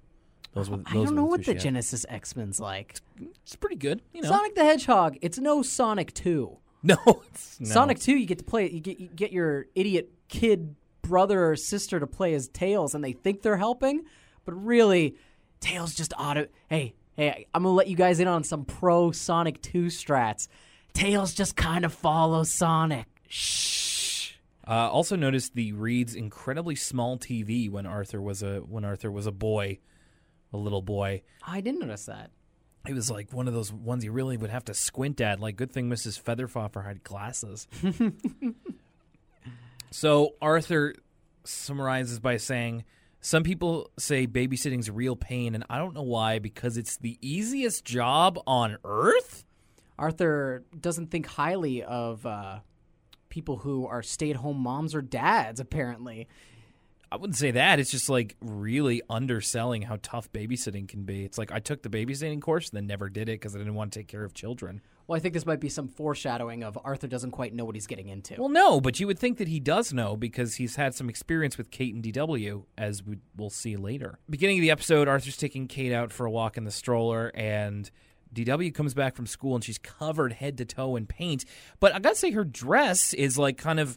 Those 0.55 0.71
were. 0.71 0.81
I 0.87 0.95
don't 0.95 1.14
know 1.14 1.25
what 1.25 1.45
the 1.45 1.52
had. 1.52 1.61
Genesis 1.61 2.07
X 2.09 2.37
Men's 2.37 2.61
like. 2.61 2.97
It's 3.43 3.57
pretty 3.57 3.76
good, 3.76 4.02
you 4.12 4.23
know. 4.23 4.28
Sonic 4.28 4.55
the 4.55 4.64
Hedgehog, 4.64 5.17
it's 5.21 5.38
no 5.38 5.62
Sonic 5.62 6.12
2. 6.14 6.57
no. 6.83 7.23
Sonic 7.35 7.99
2, 7.99 8.17
you 8.17 8.26
get 8.26 8.38
to 8.38 8.45
play, 8.45 8.71
you 8.71 8.81
get, 8.81 9.00
you 9.00 9.09
get 9.09 9.33
your 9.33 9.67
idiot 9.75 10.11
kid 10.28 10.76
brother 11.02 11.50
or 11.50 11.57
sister 11.57 11.99
to 11.99 12.07
play 12.07 12.35
as 12.35 12.49
Tails, 12.49 12.95
and 12.95 13.02
they 13.02 13.12
think 13.12 13.43
they're 13.43 13.57
helping, 13.57 14.05
but 14.45 14.52
really, 14.52 15.17
Tails 15.61 15.95
just 15.95 16.12
auto. 16.19 16.47
Hey, 16.69 16.95
hey, 17.17 17.47
I'm 17.52 17.62
gonna 17.62 17.75
let 17.75 17.88
you 17.88 17.97
guys 17.97 18.21
in 18.21 18.28
on 18.28 18.45
some 18.45 18.64
pro 18.64 19.11
Sonic 19.11 19.61
2 19.62 19.87
strats. 19.87 20.49
Tails 20.93 21.35
just 21.35 21.57
kind 21.57 21.85
of 21.85 21.93
follows 21.93 22.52
Sonic. 22.52 23.07
Shh. 23.28 24.33
Uh, 24.67 24.90
also 24.90 25.17
noticed 25.17 25.55
the 25.55 25.73
Read's 25.73 26.14
incredibly 26.14 26.75
small 26.75 27.17
TV 27.19 27.71
when 27.71 27.87
Arthur 27.87 28.21
was 28.21 28.43
a 28.43 28.59
when 28.59 28.85
Arthur 28.85 29.11
was 29.11 29.26
a 29.26 29.33
boy, 29.33 29.78
a 30.52 30.57
little 30.57 30.83
boy. 30.83 31.23
I 31.47 31.61
didn't 31.61 31.81
notice 31.81 32.07
that. 32.07 32.31
It 32.87 32.95
was 32.95 33.11
like 33.11 33.33
one 33.33 33.49
of 33.49 33.55
those 33.55 33.73
ones 33.73 34.05
you 34.05 34.12
really 34.12 34.37
would 34.37 34.50
have 34.50 34.64
to 34.67 34.75
squint 34.75 35.21
at. 35.21 35.40
Like, 35.40 35.57
good 35.57 35.73
thing 35.73 35.90
Mrs. 35.90 36.23
Featherfoffer 36.23 36.85
had 36.87 37.02
glasses. 37.05 37.67
so 39.90 40.35
Arthur 40.40 40.95
summarizes 41.45 42.19
by 42.21 42.37
saying, 42.38 42.85
"Some 43.21 43.43
people 43.43 43.90
say 43.99 44.26
babysitting's 44.26 44.90
real 44.90 45.17
pain, 45.17 45.55
and 45.55 45.64
I 45.69 45.78
don't 45.78 45.95
know 45.95 46.02
why. 46.02 46.38
Because 46.38 46.76
it's 46.76 46.97
the 46.97 47.19
easiest 47.21 47.85
job 47.85 48.38
on 48.47 48.78
earth." 48.85 49.45
Arthur 49.99 50.64
doesn't 50.81 51.11
think 51.11 51.26
highly 51.26 51.83
of 51.83 52.25
uh, 52.25 52.61
people 53.28 53.59
who 53.59 53.87
are 53.87 54.02
stay-at-home 54.02 54.59
moms 54.59 54.95
or 54.95 55.02
dads. 55.02 55.61
Apparently, 55.61 56.28
I 57.11 57.17
wouldn't 57.17 57.37
say 57.37 57.53
that. 57.53 57.79
It's 57.79 57.91
just 57.91 58.09
like 58.09 58.37
really 58.41 59.00
underselling 59.09 59.83
how 59.83 59.99
tough 60.03 60.31
babysitting 60.33 60.88
can 60.88 61.05
be. 61.05 61.25
It's 61.25 61.38
like 61.38 61.50
I 61.50 61.59
took 61.59 61.83
the 61.83 61.88
babysitting 61.88 62.43
course 62.43 62.69
and 62.69 62.77
then 62.77 62.87
never 62.87 63.09
did 63.09 63.29
it 63.29 63.41
because 63.41 63.55
I 63.55 63.59
didn't 63.59 63.75
want 63.75 63.93
to 63.93 63.99
take 63.99 64.09
care 64.09 64.25
of 64.25 64.35
children. 64.35 64.83
Well, 65.07 65.17
I 65.17 65.21
think 65.21 65.33
this 65.33 65.47
might 65.47 65.61
be 65.61 65.71
some 65.71 65.88
foreshadowing 65.88 66.62
of 66.62 66.79
Arthur 66.85 67.07
doesn't 67.07 67.31
quite 67.31 67.55
know 67.55 67.65
what 67.65 67.75
he's 67.75 67.87
getting 67.87 68.09
into. 68.09 68.37
Well, 68.38 68.50
no, 68.50 68.79
but 68.79 69.00
you 69.00 69.07
would 69.07 69.19
think 69.19 69.38
that 69.38 69.49
he 69.49 69.59
does 69.59 69.91
know 69.91 70.17
because 70.17 70.57
he's 70.57 70.77
had 70.77 70.95
some 70.95 71.09
experience 71.09 71.57
with 71.57 71.71
Kate 71.71 71.95
and 71.95 72.05
DW, 72.05 72.65
as 72.77 73.03
we, 73.03 73.17
we'll 73.35 73.49
see 73.49 73.77
later. 73.77 74.19
Beginning 74.29 74.59
of 74.59 74.62
the 74.62 74.71
episode, 74.71 75.09
Arthur's 75.09 75.38
taking 75.38 75.67
Kate 75.67 75.95
out 75.95 76.12
for 76.12 76.27
a 76.27 76.31
walk 76.31 76.59
in 76.59 76.65
the 76.65 76.71
stroller, 76.71 77.33
and 77.35 77.91
DW 78.35 78.75
comes 78.75 78.93
back 78.93 79.17
from 79.17 79.27
school 79.27 79.55
and 79.55 79.65
she's 79.65 79.79
covered 79.79 80.35
head 80.35 80.59
to 80.59 80.67
toe 80.67 80.97
in 80.97 81.07
paint. 81.07 81.47
But 81.81 81.95
I 81.95 81.99
gotta 82.00 82.17
say, 82.17 82.33
her 82.33 82.45
dress 82.45 83.15
is 83.15 83.38
like 83.38 83.57
kind 83.57 83.81
of 83.81 83.97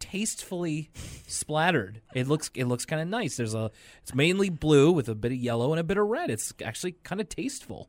tastefully 0.00 0.90
splattered. 1.28 2.00
It 2.14 2.26
looks 2.26 2.50
it 2.54 2.64
looks 2.64 2.84
kind 2.84 3.00
of 3.00 3.08
nice. 3.08 3.36
There's 3.36 3.54
a 3.54 3.70
it's 4.02 4.14
mainly 4.14 4.48
blue 4.48 4.90
with 4.90 5.08
a 5.08 5.14
bit 5.14 5.32
of 5.32 5.38
yellow 5.38 5.72
and 5.72 5.78
a 5.78 5.84
bit 5.84 5.98
of 5.98 6.06
red. 6.06 6.30
It's 6.30 6.52
actually 6.64 6.92
kind 7.04 7.20
of 7.20 7.28
tasteful. 7.28 7.88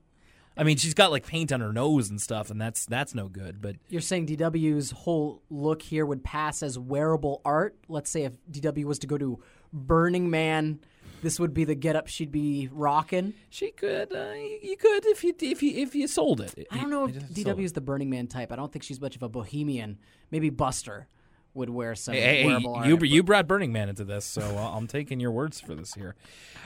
I 0.57 0.63
mean, 0.63 0.77
she's 0.77 0.93
got 0.93 1.11
like 1.11 1.25
paint 1.25 1.51
on 1.51 1.61
her 1.61 1.71
nose 1.71 2.09
and 2.09 2.21
stuff, 2.21 2.51
and 2.51 2.59
that's 2.59 2.85
that's 2.85 3.15
no 3.15 3.27
good. 3.29 3.61
But 3.61 3.77
You're 3.89 4.01
saying 4.01 4.27
DW's 4.27 4.91
whole 4.91 5.41
look 5.49 5.81
here 5.81 6.05
would 6.05 6.23
pass 6.23 6.61
as 6.61 6.77
wearable 6.77 7.41
art? 7.45 7.77
Let's 7.87 8.11
say 8.11 8.23
if 8.23 8.33
DW 8.51 8.83
was 8.83 8.99
to 8.99 9.07
go 9.07 9.17
to 9.17 9.39
Burning 9.71 10.29
Man, 10.29 10.81
this 11.23 11.39
would 11.39 11.53
be 11.53 11.63
the 11.63 11.75
getup 11.75 12.07
she'd 12.07 12.31
be 12.31 12.69
rocking. 12.71 13.33
she 13.49 13.71
could, 13.71 14.13
uh, 14.13 14.33
you, 14.61 14.75
could 14.77 15.05
if 15.05 15.23
you 15.23 15.33
if 15.39 15.63
you 15.63 15.81
if 15.81 15.95
you 15.95 16.07
sold 16.07 16.41
it. 16.41 16.67
I 16.69 16.77
don't 16.77 16.89
know 16.89 17.07
if 17.07 17.15
DW 17.15 17.63
is 17.63 17.73
the 17.73 17.81
Burning 17.81 18.09
Man 18.09 18.27
type. 18.27 18.51
I 18.51 18.57
don't 18.57 18.71
think 18.71 18.83
she's 18.83 18.99
much 18.99 19.15
of 19.15 19.23
a 19.23 19.29
bohemian. 19.29 19.99
Maybe 20.31 20.49
Buster 20.49 21.07
would 21.53 21.69
wear 21.69 21.95
some 21.95 22.13
Hey, 22.13 22.43
hey, 22.43 22.49
you 22.87 22.97
but- 22.97 23.09
you 23.09 23.23
brought 23.23 23.47
Burning 23.47 23.71
Man 23.73 23.89
into 23.89 24.03
this, 24.03 24.25
so 24.25 24.41
uh, 24.41 24.75
I'm 24.75 24.87
taking 24.87 25.19
your 25.19 25.31
words 25.31 25.59
for 25.59 25.75
this 25.75 25.93
here. 25.93 26.15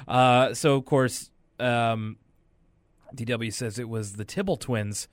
Uh, 0.08 0.54
so 0.54 0.75
of 0.75 0.86
course, 0.86 1.32
um, 1.60 2.18
DW 3.15 3.51
says 3.54 3.80
it 3.80 3.89
was 3.89 4.13
the 4.13 4.25
Tibble 4.25 4.58
twins 4.58 5.08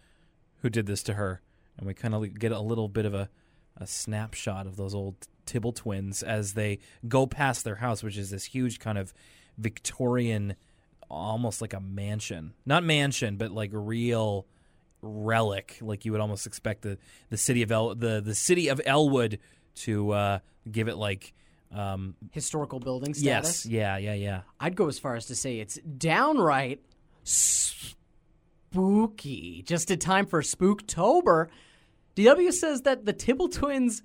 who 0.63 0.69
did 0.71 0.87
this 0.87 1.03
to 1.05 1.15
her, 1.15 1.41
and 1.79 1.87
we 1.87 1.95
kind 1.95 2.15
of 2.15 2.39
get 2.39 2.53
a 2.53 2.61
little 2.61 2.89
bit 2.89 3.07
of 3.07 3.15
a, 3.15 3.29
a 3.77 3.87
snapshot 3.87 4.67
of 4.67 4.77
those 4.77 4.95
old 4.95 5.15
Tibble 5.47 5.73
twins 5.73 6.23
as 6.23 6.55
they 6.55 6.79
go 7.09 7.27
past 7.27 7.65
their 7.65 7.77
house, 7.77 8.03
which 8.03 8.17
is 8.17 8.31
this 8.31 8.45
huge 8.45 8.79
kind 8.79 8.99
of 8.99 9.13
Victorian, 9.59 10.55
almost 11.09 11.61
like 11.61 11.73
a 11.73 11.81
mansion, 11.81 12.55
not 12.67 12.85
mansion, 12.85 13.37
but 13.37 13.51
like 13.51 13.71
real 13.73 14.47
relic, 15.03 15.79
like 15.81 16.05
you 16.05 16.13
would 16.13 16.21
almost 16.21 16.47
expect 16.47 16.83
the 16.83 16.97
the 17.31 17.37
city 17.37 17.63
of 17.63 17.73
El 17.73 17.95
the 17.95 18.21
the 18.21 18.35
city 18.35 18.69
of 18.69 18.81
Elwood 18.87 19.39
to 19.77 20.11
uh, 20.13 20.39
give 20.71 20.89
it 20.89 20.97
like. 20.97 21.33
Um, 21.75 22.17
historical 22.33 22.81
building 22.81 23.15
yes, 23.17 23.61
status. 23.61 23.65
yeah, 23.65 23.97
yeah, 23.97 24.13
yeah. 24.13 24.43
I'd 24.61 24.77
go 24.77 24.89
as 24.89 24.99
far 24.99 25.17
as 25.17 25.25
to 25.29 25.35
say 25.35 25.59
it's 25.59 25.77
downright 25.77 26.83
spooky. 28.73 29.63
Just 29.67 29.91
in 29.91 29.99
time 29.99 30.27
for 30.27 30.43
Spooktober. 30.43 31.49
DW 32.15 32.53
says 32.53 32.83
that 32.83 33.07
the 33.07 33.15
Tibble 33.15 33.49
twins 33.49 34.03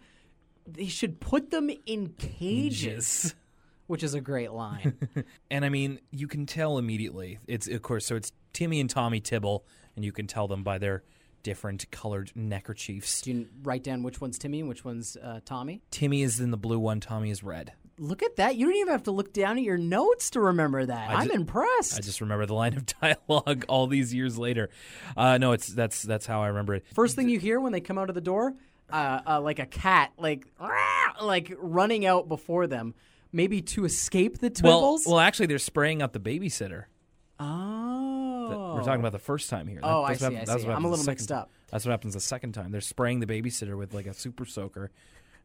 they 0.68 0.86
should 0.86 1.20
put 1.20 1.50
them 1.50 1.70
in 1.86 2.10
cages, 2.18 3.34
which 3.88 4.04
is 4.04 4.14
a 4.14 4.22
great 4.22 4.52
line. 4.52 4.98
And 5.50 5.64
I 5.64 5.70
mean, 5.70 6.00
you 6.12 6.28
can 6.28 6.46
tell 6.46 6.78
immediately. 6.78 7.40
It's 7.48 7.68
of 7.68 7.82
course, 7.82 8.06
so 8.06 8.16
it's 8.16 8.34
Timmy 8.52 8.82
and 8.82 8.90
Tommy 8.90 9.22
Tibble, 9.22 9.66
and 9.96 10.04
you 10.04 10.12
can 10.12 10.28
tell 10.28 10.48
them 10.48 10.64
by 10.64 10.78
their 10.78 11.04
different 11.48 11.90
colored 11.92 12.30
neckerchiefs. 12.36 13.22
Do 13.22 13.32
you 13.32 13.48
write 13.64 13.82
down 13.82 14.04
which 14.04 14.20
one's 14.20 14.38
Timmy 14.38 14.60
and 14.60 14.68
which 14.68 14.84
one's 14.84 15.16
uh, 15.16 15.40
Tommy? 15.46 15.82
Timmy 15.92 16.22
is 16.22 16.42
in 16.42 16.52
the 16.52 16.58
blue 16.58 16.78
one, 16.78 17.00
Tommy 17.00 17.30
is 17.30 17.42
red. 17.42 17.72
Look 17.98 18.22
at 18.22 18.36
that. 18.36 18.58
You 18.58 18.66
don't 18.66 18.76
even 18.76 18.92
have 18.92 19.04
to 19.04 19.12
look 19.12 19.32
down 19.32 19.58
at 19.58 19.64
your 19.64 19.78
notes 19.78 20.32
to 20.32 20.42
remember 20.42 20.86
that. 20.86 21.10
I'm 21.10 21.30
ju- 21.30 21.34
impressed. 21.34 21.98
I 21.98 22.02
just 22.02 22.20
remember 22.20 22.46
the 22.46 22.54
line 22.54 22.76
of 22.76 22.86
dialogue 23.02 23.64
all 23.70 23.88
these 23.88 24.14
years 24.14 24.38
later. 24.38 24.70
Uh, 25.16 25.38
no, 25.38 25.54
it's 25.54 25.68
that's 25.68 26.04
that's 26.04 26.26
how 26.26 26.44
I 26.44 26.48
remember 26.48 26.76
it. 26.76 26.84
First 26.94 27.16
thing 27.16 27.30
you 27.30 27.40
hear 27.40 27.62
when 27.62 27.72
they 27.72 27.80
come 27.80 27.98
out 27.98 28.10
of 28.10 28.16
the 28.16 28.20
door, 28.20 28.54
uh, 28.92 29.22
uh, 29.26 29.40
like 29.40 29.60
a 29.60 29.66
cat, 29.66 30.12
like 30.18 30.46
like 31.22 31.54
running 31.58 32.06
out 32.06 32.28
before 32.28 32.68
them, 32.68 32.94
maybe 33.32 33.62
to 33.62 33.86
escape 33.86 34.40
the 34.40 34.52
Well, 34.62 35.00
well, 35.06 35.20
actually, 35.20 35.46
they're 35.46 35.58
spraying 35.58 36.02
out 36.02 36.12
the 36.12 36.20
babysitter. 36.20 36.84
Oh, 37.40 38.74
We're 38.76 38.84
talking 38.84 39.00
about 39.00 39.12
the 39.12 39.20
first 39.20 39.50
time 39.50 39.68
here. 39.68 39.80
Oh, 39.84 40.04
I 40.04 40.16
that's 40.16 40.22
what 40.22 40.32
see, 40.32 40.38
I 40.38 40.58
see. 40.58 40.68
I'm 40.68 40.86
a 40.86 40.90
little 40.90 40.98
second 40.98 41.12
mixed 41.12 41.32
up. 41.32 41.52
That's 41.72 41.86
what 41.86 41.92
happens 41.92 42.14
the 42.14 42.20
second 42.20 42.54
time. 42.54 42.72
They're 42.72 42.82
spraying 42.82 43.20
the 43.20 43.26
babysitter 43.26 43.78
with 43.78 43.94
like 43.94 44.06
a 44.06 44.14
super 44.14 44.46
soaker, 44.46 44.92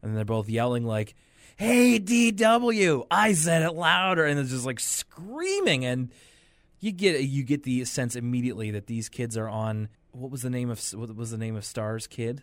and 0.02 0.16
they're 0.16 0.25
both 0.25 0.49
yelling 0.49 0.84
like, 0.84 1.14
"Hey, 1.56 1.99
DW! 1.99 3.06
I 3.11 3.32
said 3.32 3.62
it 3.62 3.72
louder!" 3.72 4.25
And 4.25 4.38
it's 4.38 4.50
just 4.50 4.66
like 4.66 4.80
screaming, 4.80 5.84
and 5.84 6.11
you 6.80 6.92
get 6.92 7.22
you 7.22 7.42
get 7.44 7.62
the 7.62 7.84
sense 7.84 8.16
immediately 8.16 8.70
that 8.72 8.87
these 8.87 9.08
kids 9.08 9.37
are 9.37 9.49
on. 9.49 9.88
What 10.12 10.30
was 10.30 10.42
the 10.42 10.50
name 10.50 10.70
of 10.70 10.80
what 10.94 11.14
was 11.16 11.30
the 11.30 11.38
name 11.38 11.56
of 11.56 11.64
Star's 11.64 12.06
kid? 12.06 12.42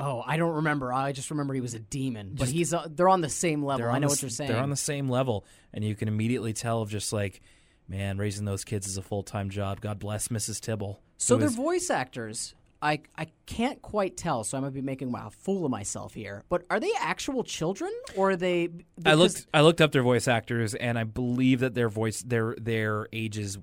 Oh, 0.00 0.22
I 0.26 0.38
don't 0.38 0.54
remember. 0.54 0.92
I 0.92 1.12
just 1.12 1.30
remember 1.30 1.52
he 1.52 1.60
was 1.60 1.74
a 1.74 1.78
demon. 1.78 2.34
But 2.38 2.48
he's 2.48 2.72
uh, 2.72 2.88
they're 2.90 3.08
on 3.08 3.20
the 3.20 3.28
same 3.28 3.62
level. 3.62 3.86
I 3.86 3.98
know 3.98 4.06
the 4.06 4.12
what 4.12 4.22
you're 4.22 4.30
saying. 4.30 4.50
They're 4.50 4.62
on 4.62 4.70
the 4.70 4.76
same 4.76 5.10
level, 5.10 5.44
and 5.74 5.84
you 5.84 5.94
can 5.94 6.08
immediately 6.08 6.54
tell 6.54 6.80
of 6.80 6.88
just 6.88 7.12
like, 7.12 7.42
man, 7.90 8.16
raising 8.16 8.44
those 8.46 8.64
kids 8.64 8.86
is 8.86 8.96
a 8.96 9.02
full 9.02 9.22
time 9.22 9.50
job. 9.50 9.80
God 9.80 9.98
bless 9.98 10.28
Mrs. 10.28 10.60
Tibble. 10.60 11.02
so 11.18 11.36
they're 11.36 11.48
is- 11.48 11.54
voice 11.56 11.90
actors. 11.90 12.54
I 12.82 13.00
I 13.18 13.26
can't 13.44 13.82
quite 13.82 14.16
tell, 14.16 14.42
so 14.42 14.56
I 14.56 14.60
might 14.62 14.72
be 14.72 14.80
making 14.80 15.14
a 15.14 15.30
fool 15.30 15.66
of 15.66 15.70
myself 15.70 16.14
here. 16.14 16.44
But 16.48 16.64
are 16.70 16.80
they 16.80 16.90
actual 16.98 17.44
children 17.44 17.92
or 18.16 18.30
are 18.30 18.36
they? 18.36 18.70
I 19.04 19.12
looked. 19.14 19.46
I 19.52 19.60
looked 19.60 19.82
up 19.82 19.92
their 19.92 20.02
voice 20.02 20.26
actors, 20.26 20.74
and 20.74 20.98
I 20.98 21.04
believe 21.04 21.60
that 21.60 21.74
their 21.74 21.90
voice, 21.90 22.22
their 22.22 22.54
their 22.58 23.06
ages, 23.12 23.58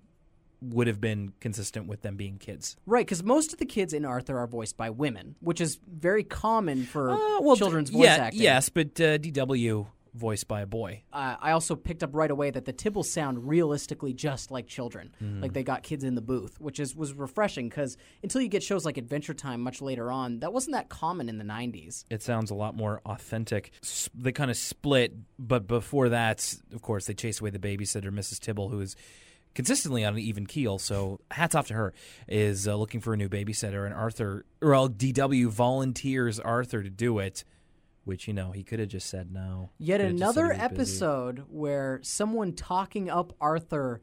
would 0.62 0.86
have 0.86 1.01
been 1.01 1.34
consistent 1.39 1.88
with 1.88 2.03
them 2.03 2.15
being 2.15 2.38
kids. 2.38 2.77
right 2.86 3.05
because 3.07 3.24
most 3.24 3.53
of 3.53 3.57
the 3.60 3.65
kids 3.65 3.91
in 3.91 4.05
Arthur 4.05 4.38
are 4.38 4.46
voiced 4.48 4.77
by 4.77 4.91
women, 4.91 5.36
which 5.39 5.62
is 5.62 5.79
very 5.91 6.24
common 6.24 6.84
for 6.84 7.10
Uh, 7.12 7.41
well, 7.41 7.55
children's 7.55 7.89
voice 7.89 8.03
yeah, 8.03 8.15
acting. 8.17 8.41
Yes, 8.43 8.69
but 8.69 9.01
uh, 9.01 9.17
DW 9.17 9.88
voiced 10.13 10.47
by 10.47 10.61
a 10.61 10.65
boy. 10.65 11.03
uh, 11.13 11.35
I 11.39 11.51
also 11.51 11.75
picked 11.75 12.03
up 12.03 12.11
right 12.13 12.29
away 12.31 12.49
that 12.51 12.65
the 12.65 12.73
Tibbles 12.73 13.05
sound 13.05 13.47
realistically 13.47 14.13
just 14.13 14.51
like 14.51 14.67
children, 14.67 15.13
Mm-hmm. 15.21 15.41
like 15.41 15.53
they 15.53 15.63
got 15.63 15.83
kids 15.83 16.03
in 16.03 16.15
the 16.15 16.21
booth, 16.21 16.59
which 16.59 16.79
is 16.79 16.95
was 16.95 17.13
refreshing 17.13 17.69
because 17.69 17.97
until 18.23 18.41
you 18.41 18.47
get 18.47 18.63
shows 18.63 18.85
like 18.85 18.97
Adventure 18.97 19.33
Time 19.33 19.61
much 19.61 19.81
later 19.81 20.11
on, 20.11 20.39
that 20.39 20.53
wasn't 20.53 20.73
that 20.75 20.89
common 20.89 21.29
in 21.29 21.37
the 21.37 21.43
'90s. 21.45 22.05
It 22.09 22.21
sounds 22.23 22.51
a 22.51 22.55
lot 22.55 22.75
more 22.75 23.01
authentic. 23.05 23.71
S- 23.83 24.09
They 24.13 24.31
kind 24.31 24.51
of 24.51 24.57
split, 24.57 25.13
but 25.39 25.67
before 25.67 26.09
that, 26.09 26.55
of 26.73 26.81
course, 26.81 27.05
they 27.05 27.13
chased 27.13 27.39
away 27.41 27.49
the 27.49 27.59
babysitter, 27.59 28.11
Mrs. 28.11 28.39
Tibble, 28.39 28.69
who 28.69 28.79
is 28.81 28.95
consistently 29.53 30.05
on 30.05 30.13
an 30.13 30.19
even 30.19 30.45
keel. 30.45 30.77
So 30.77 31.19
hats 31.31 31.55
off 31.55 31.67
to 31.67 31.73
her. 31.73 31.93
Is 32.27 32.67
uh, 32.67 32.75
looking 32.75 33.01
for 33.01 33.13
a 33.13 33.17
new 33.17 33.29
babysitter, 33.29 33.85
and 33.85 33.93
Arthur, 33.93 34.45
or 34.61 34.69
well, 34.71 34.89
DW 34.89 35.47
volunteers 35.47 36.39
Arthur 36.39 36.83
to 36.83 36.89
do 36.89 37.19
it. 37.19 37.43
Which 38.07 38.27
you 38.27 38.33
know 38.33 38.51
he 38.51 38.63
could 38.63 38.79
have 38.79 38.87
just 38.89 39.07
said 39.07 39.31
no. 39.31 39.69
Yet 39.77 39.99
Could've 39.99 40.17
just 40.17 40.33
said 40.33 40.41
another 40.43 40.53
he 40.53 40.59
episode 40.59 41.43
where 41.49 41.99
someone 42.01 42.53
talking 42.53 43.09
up 43.09 43.33
Arthur 43.39 44.01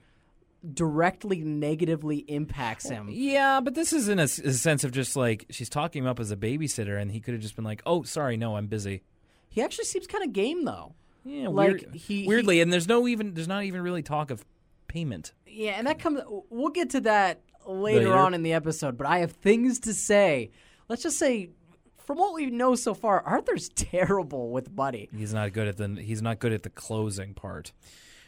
directly 0.73 1.43
negatively 1.43 2.19
impacts 2.19 2.89
him. 2.89 3.09
Yeah, 3.11 3.61
but 3.61 3.75
this 3.75 3.93
is 3.93 4.09
in 4.09 4.19
a 4.19 4.29
sense 4.29 4.85
of 4.85 4.93
just 4.93 5.17
like 5.17 5.47
she's 5.51 5.69
talking 5.69 6.05
him 6.05 6.09
up 6.09 6.21
as 6.21 6.31
a 6.31 6.37
babysitter, 6.37 7.01
and 7.01 7.11
he 7.11 7.21
could 7.21 7.35
have 7.35 7.43
just 7.43 7.57
been 7.57 7.65
like, 7.65 7.83
"Oh, 7.87 8.03
sorry, 8.03 8.37
no, 8.37 8.57
I'm 8.57 8.67
busy." 8.67 9.03
He 9.49 9.63
actually 9.63 9.85
seems 9.85 10.07
kind 10.07 10.25
of 10.25 10.33
game 10.33 10.65
though. 10.65 10.95
Yeah, 11.25 11.49
Like, 11.49 11.69
weird, 11.71 11.95
he- 11.95 12.27
weirdly, 12.27 12.61
and 12.61 12.73
there's 12.73 12.89
no 12.89 13.07
even 13.09 13.35
there's 13.35 13.49
not 13.49 13.65
even 13.65 13.81
really 13.83 14.03
talk 14.03 14.31
of 14.31 14.45
payment. 14.89 15.33
Yeah, 15.47 15.73
and 15.73 15.87
that 15.87 15.99
comes. 15.99 16.21
We'll 16.51 16.71
get 16.71 16.91
to 16.91 17.01
that 17.03 17.41
later, 17.67 18.01
Later. 18.11 18.15
on 18.15 18.35
in 18.35 18.43
the 18.43 18.53
episode. 18.53 18.97
But 18.99 19.07
I 19.07 19.19
have 19.19 19.33
things 19.33 19.81
to 19.81 19.95
say. 19.95 20.51
Let's 20.89 21.03
just 21.03 21.19
say, 21.19 21.49
from 22.05 22.19
what 22.19 22.35
we 22.35 22.47
know 22.47 22.75
so 22.75 22.95
far, 22.95 23.23
Arthur's 23.23 23.69
terrible 23.75 24.51
with 24.51 24.71
money. 24.73 25.09
He's 25.17 25.35
not 25.35 25.53
good 25.53 25.69
at 25.69 25.77
the 25.77 25.89
he's 26.01 26.23
not 26.23 26.39
good 26.39 26.53
at 26.53 26.63
the 26.63 26.71
closing 26.71 27.35
part. 27.35 27.73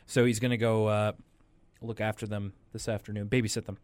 So 0.06 0.24
he's 0.24 0.38
going 0.38 0.52
to 0.52 0.56
go 0.56 0.86
uh, 0.86 1.12
look 1.80 2.00
after 2.00 2.26
them 2.26 2.52
this 2.72 2.88
afternoon, 2.88 3.28
babysit 3.28 3.66
them. 3.66 3.78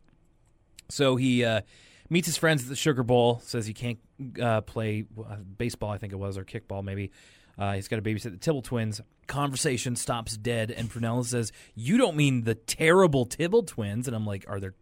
So 0.89 1.17
he 1.17 1.45
uh, 1.45 1.63
meets 2.09 2.27
his 2.27 2.37
friends 2.37 2.63
at 2.63 2.69
the 2.69 2.77
Sugar 2.77 3.03
Bowl. 3.03 3.41
Says 3.45 3.67
he 3.67 3.75
can't 3.75 3.99
uh, 4.41 4.61
play 4.61 5.05
uh, 5.19 5.37
baseball, 5.37 5.91
I 5.91 5.99
think 5.99 6.13
it 6.13 6.17
was, 6.17 6.39
or 6.39 6.45
kickball 6.45 6.85
maybe. 6.85 7.11
Uh, 7.59 7.75
he's 7.75 7.89
got 7.89 7.97
to 7.97 8.03
babysit 8.03 8.31
the 8.31 8.39
Tibble 8.39 8.63
twins. 8.63 9.01
Conversation 9.27 9.95
stops 9.95 10.37
dead, 10.37 10.71
and 10.71 10.91
Prunella 10.91 11.25
says, 11.25 11.53
"You 11.75 11.99
don't 11.99 12.17
mean 12.17 12.45
the 12.45 12.55
terrible 12.55 13.27
Tibble 13.27 13.63
twins?" 13.63 14.07
And 14.07 14.17
I'm 14.17 14.27
like, 14.27 14.45
"Are 14.49 14.59
there 14.59 14.75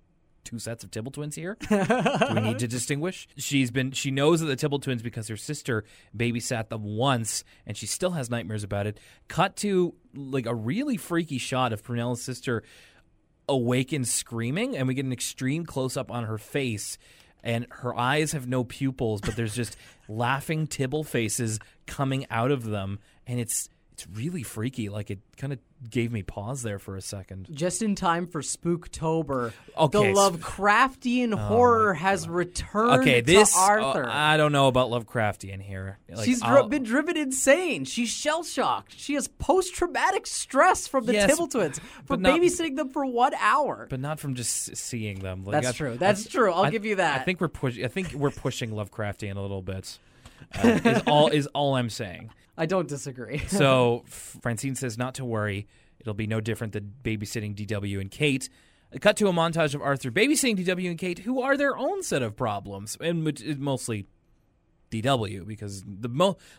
two 0.44 0.58
sets 0.58 0.84
of 0.84 0.90
Tibble 0.90 1.12
twins 1.12 1.34
here? 1.34 1.56
Do 1.68 2.34
we 2.34 2.40
need 2.40 2.58
to 2.60 2.68
distinguish?" 2.68 3.28
She's 3.36 3.70
been 3.70 3.92
she 3.92 4.10
knows 4.10 4.40
of 4.40 4.48
the 4.48 4.56
Tibble 4.56 4.78
twins 4.78 5.02
because 5.02 5.28
her 5.28 5.36
sister 5.36 5.84
babysat 6.16 6.68
them 6.68 6.84
once, 6.84 7.44
and 7.66 7.76
she 7.76 7.86
still 7.86 8.12
has 8.12 8.30
nightmares 8.30 8.64
about 8.64 8.86
it. 8.86 8.98
Cut 9.28 9.56
to 9.56 9.94
like 10.14 10.46
a 10.46 10.54
really 10.54 10.96
freaky 10.96 11.38
shot 11.38 11.72
of 11.72 11.82
Prunella's 11.82 12.22
sister 12.22 12.62
awake 13.48 13.94
screaming, 14.04 14.76
and 14.76 14.88
we 14.88 14.94
get 14.94 15.04
an 15.04 15.12
extreme 15.12 15.66
close 15.66 15.96
up 15.96 16.10
on 16.10 16.24
her 16.24 16.38
face. 16.38 16.96
And 17.42 17.66
her 17.70 17.96
eyes 17.96 18.32
have 18.32 18.46
no 18.46 18.64
pupils, 18.64 19.22
but 19.22 19.34
there's 19.34 19.54
just 19.54 19.76
laughing 20.08 20.66
Tibble 20.66 21.04
faces 21.04 21.58
coming 21.86 22.26
out 22.30 22.50
of 22.50 22.64
them, 22.64 22.98
and 23.26 23.40
it's 23.40 23.68
it's 24.00 24.16
really 24.16 24.42
freaky. 24.42 24.88
Like 24.88 25.10
it 25.10 25.18
kind 25.36 25.52
of 25.52 25.58
gave 25.90 26.10
me 26.12 26.22
pause 26.22 26.62
there 26.62 26.78
for 26.78 26.96
a 26.96 27.00
second. 27.02 27.48
Just 27.52 27.82
in 27.82 27.94
time 27.94 28.26
for 28.26 28.40
Spooktober, 28.40 29.52
Okay, 29.76 30.12
the 30.12 30.14
Lovecraftian 30.18 31.34
horror 31.34 31.94
has 31.94 32.28
returned 32.28 33.00
Okay, 33.02 33.20
this 33.20 33.52
to 33.52 33.58
Arthur. 33.58 34.06
uh, 34.06 34.12
I 34.12 34.36
don't 34.36 34.52
know 34.52 34.68
about 34.68 34.90
Lovecraftian 34.90 35.60
here. 35.60 35.98
Like, 36.08 36.24
She's 36.24 36.40
dri- 36.40 36.66
been 36.68 36.82
driven 36.82 37.16
insane. 37.16 37.84
She's 37.84 38.08
shell 38.08 38.42
shocked. 38.42 38.94
She 38.96 39.14
has 39.14 39.28
post 39.28 39.74
traumatic 39.74 40.26
stress 40.26 40.86
from 40.86 41.04
the 41.06 41.12
Yes, 41.14 41.30
Tibble 41.30 41.48
twins 41.48 41.78
for 42.06 42.16
not- 42.16 42.38
babysitting 42.40 42.76
them 42.76 42.88
for 42.90 43.04
one 43.04 43.34
hour. 43.34 43.86
but 43.90 44.00
not 44.00 44.18
from 44.20 44.34
just 44.34 44.76
seeing 44.76 45.18
them. 45.20 45.44
Like, 45.44 45.62
That's 45.62 45.68
I- 45.68 45.72
true. 45.72 45.92
I- 45.92 45.96
That's 45.96 46.26
true. 46.26 46.52
I'll 46.52 46.64
I- 46.64 46.70
give 46.70 46.84
you 46.86 46.96
that. 46.96 47.20
I 47.20 47.24
think 47.24 47.40
we're 47.40 47.48
pushing. 47.48 47.84
I 47.84 47.88
think 47.88 48.12
we're 48.14 48.30
pushing 48.30 48.70
Lovecraftian 48.70 49.36
a 49.36 49.40
little 49.40 49.62
bit. 49.62 49.98
Uh, 50.54 50.80
is 50.84 51.02
all 51.06 51.28
is 51.28 51.46
all 51.48 51.74
I'm 51.74 51.90
saying. 51.90 52.30
I 52.60 52.66
don't 52.66 52.86
disagree. 52.88 53.38
So 53.48 54.04
Francine 54.06 54.74
says 54.74 54.98
not 54.98 55.14
to 55.14 55.24
worry. 55.24 55.66
It'll 55.98 56.14
be 56.14 56.26
no 56.26 56.40
different 56.40 56.74
than 56.74 56.92
babysitting 57.02 57.54
DW 57.54 58.00
and 58.00 58.10
Kate. 58.10 58.48
Cut 59.00 59.16
to 59.16 59.28
a 59.28 59.32
montage 59.32 59.74
of 59.74 59.80
Arthur 59.80 60.10
babysitting 60.10 60.58
DW 60.58 60.90
and 60.90 60.98
Kate, 60.98 61.20
who 61.20 61.40
are 61.40 61.56
their 61.56 61.76
own 61.76 62.02
set 62.02 62.22
of 62.22 62.36
problems, 62.36 62.98
and 63.00 63.24
mostly 63.58 64.06
DW 64.90 65.46
because 65.46 65.82
the 65.86 66.08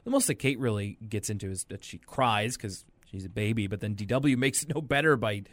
the 0.04 0.10
most 0.10 0.28
that 0.28 0.36
Kate 0.36 0.60
really 0.60 0.98
gets 1.08 1.30
into 1.30 1.52
is 1.52 1.66
that 1.66 1.84
she 1.84 1.98
cries 2.00 2.58
because 2.58 2.86
she's 3.06 3.26
a 3.26 3.30
baby, 3.30 3.68
but 3.68 3.80
then 3.80 3.96
DW 3.96 4.38
makes 4.38 4.64
it 4.64 4.74
no 4.74 4.82
better 4.82 5.18
by 5.18 5.44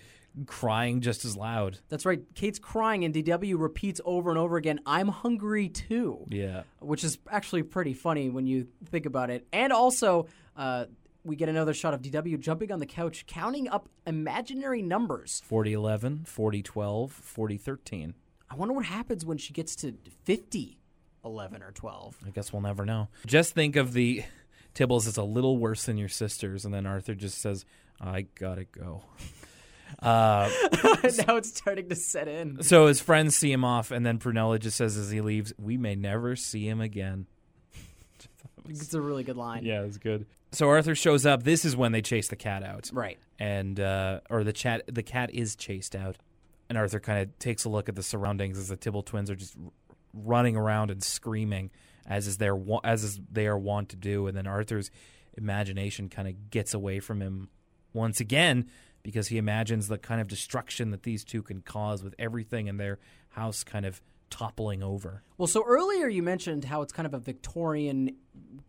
crying 0.46 1.00
just 1.00 1.24
as 1.24 1.36
loud. 1.36 1.78
That's 1.88 2.06
right. 2.06 2.20
Kate's 2.34 2.58
crying, 2.58 3.04
and 3.04 3.14
DW 3.14 3.58
repeats 3.58 4.00
over 4.04 4.30
and 4.30 4.38
over 4.38 4.56
again, 4.56 4.80
I'm 4.86 5.08
hungry 5.08 5.68
too. 5.68 6.26
Yeah. 6.28 6.62
Which 6.80 7.04
is 7.04 7.18
actually 7.30 7.62
pretty 7.62 7.94
funny 7.94 8.30
when 8.30 8.46
you 8.46 8.68
think 8.86 9.06
about 9.06 9.30
it. 9.30 9.46
And 9.52 9.72
also, 9.72 10.26
uh, 10.56 10.86
we 11.24 11.36
get 11.36 11.48
another 11.48 11.74
shot 11.74 11.94
of 11.94 12.02
DW 12.02 12.40
jumping 12.40 12.72
on 12.72 12.78
the 12.78 12.86
couch, 12.86 13.26
counting 13.26 13.68
up 13.68 13.88
imaginary 14.06 14.82
numbers. 14.82 15.42
4011, 15.46 16.24
4012, 16.24 17.12
4013. 17.12 18.14
I 18.50 18.54
wonder 18.54 18.74
what 18.74 18.86
happens 18.86 19.24
when 19.26 19.36
she 19.36 19.52
gets 19.52 19.76
to 19.76 19.94
50, 20.24 20.78
11, 21.24 21.62
or 21.62 21.70
12. 21.72 22.16
I 22.26 22.30
guess 22.30 22.52
we'll 22.52 22.62
never 22.62 22.86
know. 22.86 23.08
Just 23.26 23.54
think 23.54 23.76
of 23.76 23.92
the 23.92 24.24
Tibbles 24.74 25.06
as 25.06 25.16
a 25.16 25.22
little 25.22 25.58
worse 25.58 25.84
than 25.84 25.98
your 25.98 26.08
sisters, 26.08 26.64
and 26.64 26.72
then 26.72 26.86
Arthur 26.86 27.14
just 27.14 27.38
says, 27.40 27.64
I 28.00 28.22
gotta 28.22 28.64
go. 28.64 29.02
Uh, 30.02 30.48
now 31.26 31.36
it's 31.36 31.56
starting 31.56 31.88
to 31.88 31.96
set 31.96 32.28
in. 32.28 32.62
so 32.62 32.86
his 32.86 33.00
friends 33.00 33.36
see 33.36 33.50
him 33.52 33.64
off, 33.64 33.90
and 33.90 34.04
then 34.06 34.18
Prunella 34.18 34.58
just 34.60 34.76
says 34.76 34.96
as 34.96 35.10
he 35.10 35.20
leaves, 35.20 35.52
We 35.58 35.76
may 35.76 35.94
never 35.94 36.36
see 36.36 36.66
him 36.68 36.80
again. 36.80 37.26
It's 38.70 38.92
a 38.92 39.00
really 39.00 39.24
good 39.24 39.36
line. 39.38 39.64
Yeah, 39.64 39.82
it's 39.82 39.96
good. 39.96 40.26
So 40.52 40.68
Arthur 40.68 40.94
shows 40.94 41.24
up. 41.24 41.42
This 41.42 41.64
is 41.64 41.74
when 41.74 41.92
they 41.92 42.02
chase 42.02 42.28
the 42.28 42.36
cat 42.36 42.62
out. 42.62 42.90
Right. 42.92 43.18
and 43.38 43.80
uh, 43.80 44.20
or 44.28 44.44
the 44.44 44.52
chat 44.52 44.82
the 44.92 45.02
cat 45.02 45.30
is 45.32 45.56
chased 45.56 45.96
out, 45.96 46.16
and 46.68 46.76
Arthur 46.76 47.00
kind 47.00 47.20
of 47.22 47.38
takes 47.38 47.64
a 47.64 47.70
look 47.70 47.88
at 47.88 47.96
the 47.96 48.02
surroundings 48.02 48.58
as 48.58 48.68
the 48.68 48.76
Tibble 48.76 49.02
twins 49.02 49.30
are 49.30 49.36
just 49.36 49.56
r- 49.62 49.70
running 50.12 50.54
around 50.56 50.90
and 50.90 51.02
screaming 51.02 51.70
as 52.06 52.26
is 52.26 52.36
their 52.36 52.54
wa- 52.54 52.80
as 52.84 53.04
is 53.04 53.20
they 53.32 53.46
are 53.46 53.58
wont 53.58 53.88
to 53.90 53.96
do, 53.96 54.26
and 54.26 54.36
then 54.36 54.46
Arthur's 54.46 54.90
imagination 55.38 56.08
kind 56.10 56.28
of 56.28 56.50
gets 56.50 56.74
away 56.74 57.00
from 57.00 57.22
him 57.22 57.48
once 57.94 58.20
again 58.20 58.68
because 59.02 59.28
he 59.28 59.38
imagines 59.38 59.88
the 59.88 59.98
kind 59.98 60.20
of 60.20 60.28
destruction 60.28 60.90
that 60.90 61.02
these 61.02 61.24
two 61.24 61.42
can 61.42 61.62
cause 61.62 62.02
with 62.02 62.14
everything 62.18 62.66
in 62.66 62.76
their 62.76 62.98
house 63.30 63.64
kind 63.64 63.86
of 63.86 64.00
toppling 64.30 64.82
over. 64.82 65.22
Well, 65.38 65.46
so 65.46 65.64
earlier 65.66 66.08
you 66.08 66.22
mentioned 66.22 66.64
how 66.64 66.82
it's 66.82 66.92
kind 66.92 67.06
of 67.06 67.14
a 67.14 67.18
Victorian, 67.18 68.16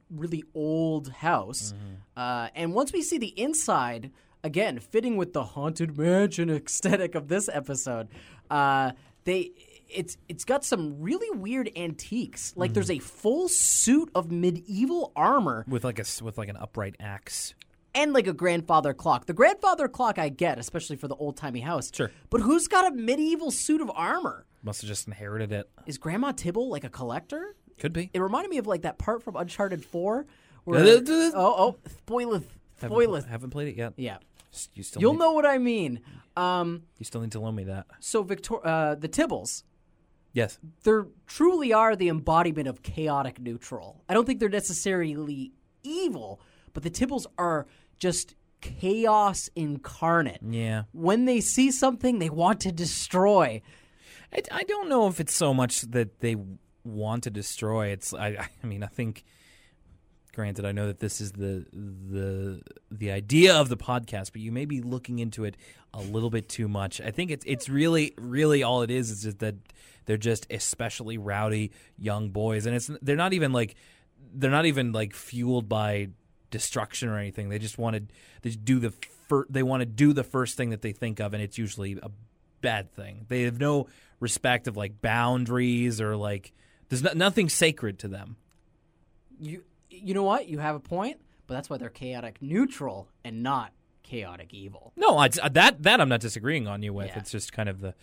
really 0.10 0.44
old 0.54 1.10
house. 1.12 1.74
Uh, 2.16 2.50
and 2.56 2.74
once 2.74 2.94
we 2.94 3.02
see 3.02 3.18
the 3.18 3.38
inside, 3.40 4.12
again, 4.44 4.80
fitting 4.80 5.18
with 5.18 5.34
the 5.34 5.44
haunted 5.44 5.98
mansion 5.98 6.50
aesthetic 6.56 7.16
of 7.16 7.28
this 7.28 7.50
episode, 7.52 8.08
uh, 8.50 8.92
they. 9.24 9.52
It's 9.92 10.18
it's 10.28 10.46
got 10.46 10.64
some 10.64 11.02
really 11.02 11.36
weird 11.36 11.72
antiques. 11.76 12.54
Like 12.56 12.74
there's 12.74 12.92
a 12.92 13.00
full 13.00 13.50
suit 13.50 14.12
of 14.14 14.32
medieval 14.32 15.12
armor 15.16 15.66
With 15.68 15.84
like 15.84 15.98
a 15.98 16.06
with 16.24 16.38
like 16.38 16.48
an 16.48 16.58
upright 16.58 16.96
axe. 17.00 17.56
And 17.96 18.14
like 18.14 18.28
a 18.28 18.34
grandfather 18.34 18.94
clock. 18.94 19.26
The 19.26 19.34
grandfather 19.34 19.88
clock 19.88 20.18
I 20.20 20.30
get, 20.30 20.60
especially 20.60 20.96
for 20.96 21.08
the 21.08 21.16
old 21.16 21.38
timey 21.38 21.62
house. 21.62 21.92
Sure. 21.94 22.12
But 22.30 22.42
who's 22.42 22.68
got 22.68 22.92
a 22.92 22.96
medieval 22.96 23.52
suit 23.52 23.82
of 23.82 23.92
armor? 23.94 24.46
Must 24.64 24.82
have 24.82 24.88
just 24.88 25.08
inherited 25.08 25.52
it. 25.52 25.70
Is 25.86 25.98
Grandma 25.98 26.32
Tibble 26.32 26.70
like 26.70 26.84
a 26.84 26.90
collector? 26.90 27.56
Could 27.78 27.94
be. 27.94 28.10
It 28.14 28.20
reminded 28.22 28.50
me 28.50 28.58
of 28.58 28.68
like 28.68 28.82
that 28.82 28.98
part 28.98 29.24
from 29.24 29.36
Uncharted 29.38 29.86
Four. 29.86 30.26
Where, 30.66 30.80
Uh, 30.82 30.84
uh, 30.84 31.00
uh. 31.00 31.32
oh, 31.36 31.56
oh, 31.58 31.78
spoileth, 32.06 32.46
Haven't, 32.82 32.96
spoileth. 32.96 33.26
haven't 33.26 33.50
played 33.52 33.70
it 33.70 33.78
yet. 33.78 33.94
Yeah, 33.96 34.18
You 34.74 34.84
still 34.84 35.02
you'll 35.02 35.14
need, 35.14 35.20
know 35.20 35.32
what 35.32 35.46
I 35.46 35.58
mean. 35.58 36.02
Um, 36.36 36.84
You 36.98 37.06
still 37.06 37.22
need 37.22 37.32
to 37.32 37.40
loan 37.40 37.56
me 37.56 37.64
that. 37.66 37.88
so 38.02 38.22
Victor, 38.22 38.66
uh, 38.68 38.96
the 38.96 39.08
Tibbles, 39.08 39.64
Yes. 40.34 40.60
they 40.84 40.92
truly 41.26 41.72
are 41.74 41.96
the 41.96 42.10
embodiment 42.10 42.68
of 42.68 42.84
chaotic 42.84 43.40
neutral. 43.40 44.04
I 44.10 44.14
don't 44.14 44.26
think 44.26 44.40
they're 44.42 44.50
necessarily 44.50 45.54
evil, 45.84 46.40
but 46.74 46.84
the 46.84 46.92
Tibbles 46.92 47.26
are 47.38 47.66
just 48.00 48.36
chaos 48.62 49.50
incarnate. 49.56 50.40
Yeah. 50.42 50.84
When 50.92 51.26
they 51.26 51.42
see 51.42 51.72
something, 51.72 52.20
they 52.20 52.30
want 52.30 52.62
to 52.62 52.72
destroy. 52.72 53.62
I, 54.34 54.42
I 54.52 54.64
don't 54.64 54.90
know 54.90 55.08
if 55.08 55.20
it's 55.20 55.34
so 55.34 55.54
much 55.54 55.82
that 55.82 56.20
they 56.20 56.36
want 56.84 57.24
to 57.24 57.30
destroy. 57.30 57.88
It's 57.88 58.14
I 58.14 58.48
I 58.64 58.68
mean 58.68 58.84
I 58.84 58.88
think. 58.88 59.24
Granted, 60.32 60.64
I 60.64 60.72
know 60.72 60.88
that 60.88 61.00
this 61.00 61.20
is 61.20 61.34
the 61.34 61.66
the 61.74 62.62
the 62.92 63.12
idea 63.12 63.56
of 63.56 63.68
the 63.68 63.76
podcast, 63.76 64.32
but 64.32 64.42
you 64.42 64.52
may 64.54 64.64
be 64.64 64.80
looking 64.80 65.20
into 65.20 65.44
it 65.44 65.58
a 65.94 66.02
little 66.02 66.30
bit 66.30 66.48
too 66.48 66.70
much. 66.70 67.02
I 67.02 67.12
think 67.12 67.32
it's 67.32 67.44
it's 67.46 67.68
really 67.68 68.14
really 68.18 68.64
all 68.64 68.84
it 68.84 68.92
is 68.92 69.10
is 69.10 69.24
just 69.24 69.40
that 69.40 69.56
they're 70.06 70.18
just 70.18 70.48
especially 70.50 71.18
rowdy 71.18 71.72
young 71.98 72.30
boys, 72.30 72.68
and 72.68 72.76
it's 72.76 72.90
they're 73.02 73.18
not 73.18 73.34
even 73.34 73.52
like 73.52 73.76
they're 74.34 74.52
not 74.52 74.66
even 74.66 74.92
like 74.92 75.14
fueled 75.14 75.68
by 75.68 76.10
destruction 76.50 77.10
or 77.10 77.18
anything. 77.18 77.50
They 77.50 77.60
just 77.60 77.78
want 77.78 77.96
to 77.96 78.04
they 78.42 78.50
just 78.50 78.66
do 78.66 78.80
the 78.80 78.94
fir- 79.28 79.48
they 79.50 79.64
want 79.64 79.82
to 79.82 79.86
do 79.86 80.14
the 80.14 80.24
first 80.24 80.58
thing 80.58 80.72
that 80.72 80.82
they 80.82 80.92
think 80.92 81.20
of, 81.20 81.34
and 81.34 81.42
it's 81.42 81.58
usually 81.58 82.00
a 82.02 82.10
bad 82.62 82.94
thing. 82.94 83.26
They 83.28 83.44
have 83.44 83.60
no 83.60 83.88
respect 84.20 84.68
of 84.68 84.76
like 84.76 85.02
boundaries 85.02 86.02
or 86.02 86.16
like 86.16 86.54
there's 86.90 87.04
no, 87.04 87.12
nothing 87.14 87.50
sacred 87.50 88.00
to 88.00 88.08
them. 88.08 88.36
You, 89.40 89.64
you 89.90 90.14
know 90.14 90.24
what? 90.24 90.50
You 90.50 90.60
have 90.60 90.76
a 90.76 90.80
point, 90.80 91.18
but 91.48 91.54
that's 91.54 91.70
why 91.70 91.78
they're 91.78 91.90
chaotic 91.90 92.42
neutral 92.42 93.08
and 93.24 93.44
not 93.44 93.72
chaotic 94.04 94.54
evil. 94.54 94.92
No, 94.96 95.18
I, 95.18 95.30
that 95.30 95.84
that 95.84 96.02
I'm 96.02 96.10
not 96.10 96.20
disagreeing 96.20 96.68
on 96.68 96.82
you 96.82 96.94
with. 96.94 97.08
Yeah. 97.08 97.20
It's 97.20 97.32
just 97.32 97.54
kind 97.54 97.70
of 97.70 97.80
the, 97.80 97.94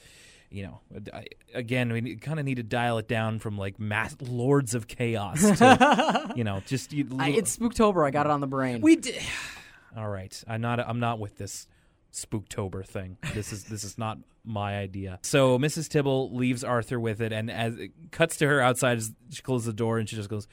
you 0.51 0.65
know, 0.65 0.81
I, 1.13 1.27
again 1.55 1.93
we 1.93 2.17
kind 2.17 2.39
of 2.39 2.45
need 2.45 2.57
to 2.57 2.63
dial 2.63 2.99
it 2.99 3.09
down 3.09 3.39
from 3.39 3.59
like 3.59 3.79
mass 3.79 4.17
lords 4.21 4.75
of 4.75 4.87
chaos 4.87 5.41
to, 5.41 6.33
you 6.37 6.45
know, 6.45 6.63
just 6.67 6.93
you, 6.93 7.09
I, 7.19 7.31
it's 7.31 7.57
Spooktober. 7.57 8.07
I 8.07 8.11
got 8.11 8.27
it 8.27 8.33
on 8.33 8.41
the 8.41 8.47
brain. 8.47 8.81
we 8.81 8.97
did. 8.97 9.23
All 9.97 10.09
right, 10.09 10.45
I'm 10.47 10.61
not 10.61 10.81
I'm 10.81 11.01
not 11.01 11.19
with 11.19 11.37
this 11.37 11.67
Spooktober 12.13 12.85
thing. 12.87 13.17
This 13.35 13.53
is 13.53 13.65
this 13.65 13.85
is 13.85 13.99
not 13.99 14.19
my 14.45 14.79
idea. 14.79 15.19
So 15.23 15.59
Mrs. 15.59 15.89
Tibble 15.89 16.35
leaves 16.35 16.65
Arthur 16.65 17.01
with 17.01 17.21
it, 17.21 17.33
and 17.33 17.51
as 17.51 17.77
it 17.77 17.91
cuts 18.11 18.37
to 18.39 18.47
her 18.47 18.61
outside, 18.61 19.03
she 19.31 19.43
closes 19.43 19.67
the 19.67 19.73
door, 19.73 19.99
and 19.99 20.09
she 20.09 20.17
just 20.17 20.29
goes, 20.29 20.47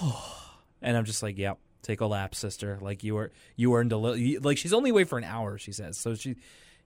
oh. 0.00 0.38
and 0.82 0.96
I'm 0.96 1.04
just 1.04 1.22
like, 1.22 1.38
"Yep, 1.38 1.58
take 1.82 2.00
a 2.00 2.06
lap, 2.06 2.34
sister. 2.34 2.78
Like 2.80 3.04
you 3.04 3.14
were 3.14 3.32
you 3.56 3.74
earned 3.74 3.92
a 3.92 3.96
little. 3.96 4.42
Like 4.42 4.58
she's 4.58 4.72
only 4.72 4.90
away 4.90 5.04
for 5.04 5.18
an 5.18 5.24
hour, 5.24 5.58
she 5.58 5.72
says. 5.72 5.98
So 5.98 6.14
she 6.14 6.36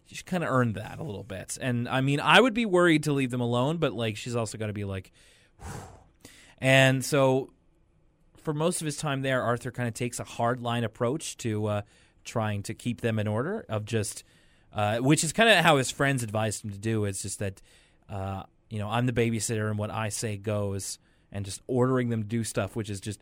she 0.06 0.22
kind 0.22 0.44
of 0.44 0.50
earned 0.50 0.76
that 0.76 0.98
a 0.98 1.02
little 1.02 1.24
bit. 1.24 1.58
And 1.60 1.88
I 1.88 2.00
mean, 2.00 2.20
I 2.20 2.40
would 2.40 2.54
be 2.54 2.66
worried 2.66 3.04
to 3.04 3.12
leave 3.12 3.30
them 3.30 3.40
alone, 3.40 3.78
but 3.78 3.92
like 3.92 4.16
she's 4.16 4.36
also 4.36 4.56
got 4.58 4.68
to 4.68 4.72
be 4.72 4.84
like, 4.84 5.12
and 6.58 7.04
so 7.04 7.50
for 8.46 8.54
most 8.54 8.80
of 8.80 8.84
his 8.84 8.96
time 8.96 9.22
there, 9.22 9.42
Arthur 9.42 9.72
kind 9.72 9.88
of 9.88 9.94
takes 9.94 10.20
a 10.20 10.24
hard 10.24 10.60
line 10.60 10.84
approach 10.84 11.36
to 11.38 11.66
uh, 11.66 11.82
trying 12.24 12.62
to 12.62 12.74
keep 12.74 13.00
them 13.00 13.18
in 13.18 13.26
order. 13.26 13.66
Of 13.68 13.84
just, 13.84 14.22
uh, 14.72 14.98
which 14.98 15.24
is 15.24 15.32
kind 15.32 15.48
of 15.48 15.64
how 15.64 15.78
his 15.78 15.90
friends 15.90 16.22
advised 16.22 16.64
him 16.64 16.70
to 16.70 16.78
do. 16.78 17.04
It's 17.06 17.22
just 17.22 17.40
that, 17.40 17.60
uh, 18.08 18.44
you 18.70 18.78
know, 18.78 18.88
I'm 18.88 19.06
the 19.06 19.12
babysitter, 19.12 19.68
and 19.68 19.76
what 19.76 19.90
I 19.90 20.10
say 20.10 20.36
goes, 20.36 21.00
and 21.32 21.44
just 21.44 21.60
ordering 21.66 22.08
them 22.08 22.22
to 22.22 22.28
do 22.28 22.44
stuff, 22.44 22.76
which 22.76 22.88
is 22.88 23.00
just 23.00 23.20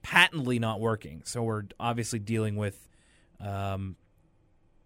patently 0.00 0.58
not 0.58 0.80
working. 0.80 1.20
So 1.26 1.42
we're 1.42 1.64
obviously 1.78 2.18
dealing 2.18 2.56
with, 2.56 2.88
um, 3.40 3.96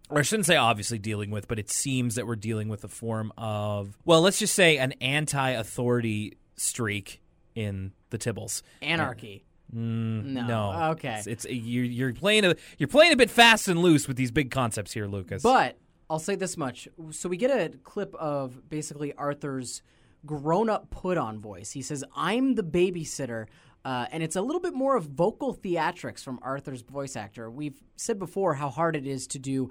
or 0.09 0.19
I 0.19 0.21
shouldn't 0.21 0.45
say 0.45 0.55
obviously 0.55 0.97
dealing 0.99 1.31
with, 1.31 1.47
but 1.47 1.59
it 1.59 1.69
seems 1.69 2.15
that 2.15 2.25
we're 2.27 2.35
dealing 2.35 2.69
with 2.69 2.83
a 2.83 2.87
form 2.87 3.33
of, 3.37 3.97
well, 4.05 4.21
let's 4.21 4.39
just 4.39 4.55
say 4.55 4.77
an 4.77 4.93
anti-authority 5.01 6.37
streak 6.55 7.21
in 7.55 7.91
the 8.09 8.17
Tibbles. 8.17 8.61
Anarchy. 8.81 9.43
Mm, 9.73 10.23
No. 10.25 10.47
no. 10.47 10.89
Okay. 10.91 11.15
It's, 11.17 11.27
it's 11.27 11.45
you're, 11.49 11.83
you're 11.83 12.13
playing 12.13 12.45
a 12.45 12.55
you're 12.77 12.87
playing 12.87 13.11
a 13.11 13.17
bit 13.17 13.29
fast 13.29 13.67
and 13.67 13.79
loose 13.81 14.07
with 14.07 14.15
these 14.15 14.31
big 14.31 14.49
concepts 14.51 14.93
here, 14.93 15.07
Lucas. 15.07 15.43
But 15.43 15.77
I'll 16.09 16.19
say 16.19 16.35
this 16.35 16.55
much. 16.55 16.87
So 17.11 17.27
we 17.27 17.35
get 17.35 17.51
a 17.51 17.77
clip 17.79 18.15
of 18.15 18.69
basically 18.69 19.13
Arthur's 19.13 19.81
grown 20.25 20.69
up 20.69 20.89
put 20.89 21.17
on 21.17 21.39
voice. 21.39 21.71
He 21.71 21.81
says, 21.81 22.03
I'm 22.15 22.55
the 22.55 22.63
babysitter. 22.63 23.47
Uh, 23.83 24.05
and 24.11 24.21
it's 24.23 24.35
a 24.35 24.41
little 24.41 24.61
bit 24.61 24.73
more 24.73 24.95
of 24.97 25.05
vocal 25.05 25.53
theatrics 25.55 26.21
from 26.21 26.39
Arthur's 26.41 26.81
voice 26.81 27.15
actor. 27.15 27.49
We've 27.49 27.81
said 27.95 28.19
before 28.19 28.53
how 28.53 28.69
hard 28.69 28.95
it 28.95 29.05
is 29.07 29.27
to 29.27 29.39
do 29.39 29.69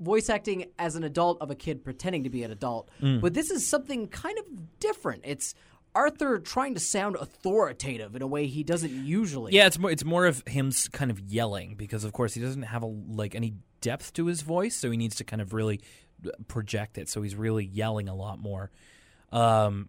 voice 0.00 0.28
acting 0.30 0.66
as 0.78 0.94
an 0.96 1.04
adult 1.04 1.40
of 1.40 1.50
a 1.50 1.54
kid 1.54 1.84
pretending 1.84 2.24
to 2.24 2.30
be 2.30 2.42
an 2.42 2.50
adult. 2.50 2.90
But 3.00 3.34
this 3.34 3.50
is 3.50 3.66
something 3.66 4.08
kind 4.08 4.38
of 4.38 4.44
different. 4.80 5.22
It's 5.24 5.54
Arthur 5.94 6.38
trying 6.38 6.74
to 6.74 6.80
sound 6.80 7.16
authoritative 7.16 8.14
in 8.14 8.22
a 8.22 8.26
way 8.26 8.46
he 8.46 8.62
doesn't 8.62 8.92
usually. 8.92 9.52
Yeah, 9.52 9.66
it's 9.66 9.78
more 9.78 9.90
it's 9.90 10.04
more 10.04 10.26
of 10.26 10.46
him 10.46 10.70
kind 10.92 11.10
of 11.10 11.18
yelling 11.20 11.74
because 11.76 12.04
of 12.04 12.12
course 12.12 12.34
he 12.34 12.40
doesn't 12.40 12.62
have 12.62 12.82
a 12.82 12.86
like 12.86 13.34
any 13.34 13.54
depth 13.80 14.12
to 14.14 14.26
his 14.26 14.42
voice, 14.42 14.76
so 14.76 14.90
he 14.90 14.96
needs 14.96 15.16
to 15.16 15.24
kind 15.24 15.40
of 15.42 15.52
really 15.52 15.80
uh, 16.26 16.30
project 16.46 16.98
it. 16.98 17.08
So 17.08 17.22
he's 17.22 17.34
really 17.34 17.64
yelling 17.64 18.08
a 18.08 18.14
lot 18.14 18.38
more. 18.38 18.70
Um, 19.32 19.88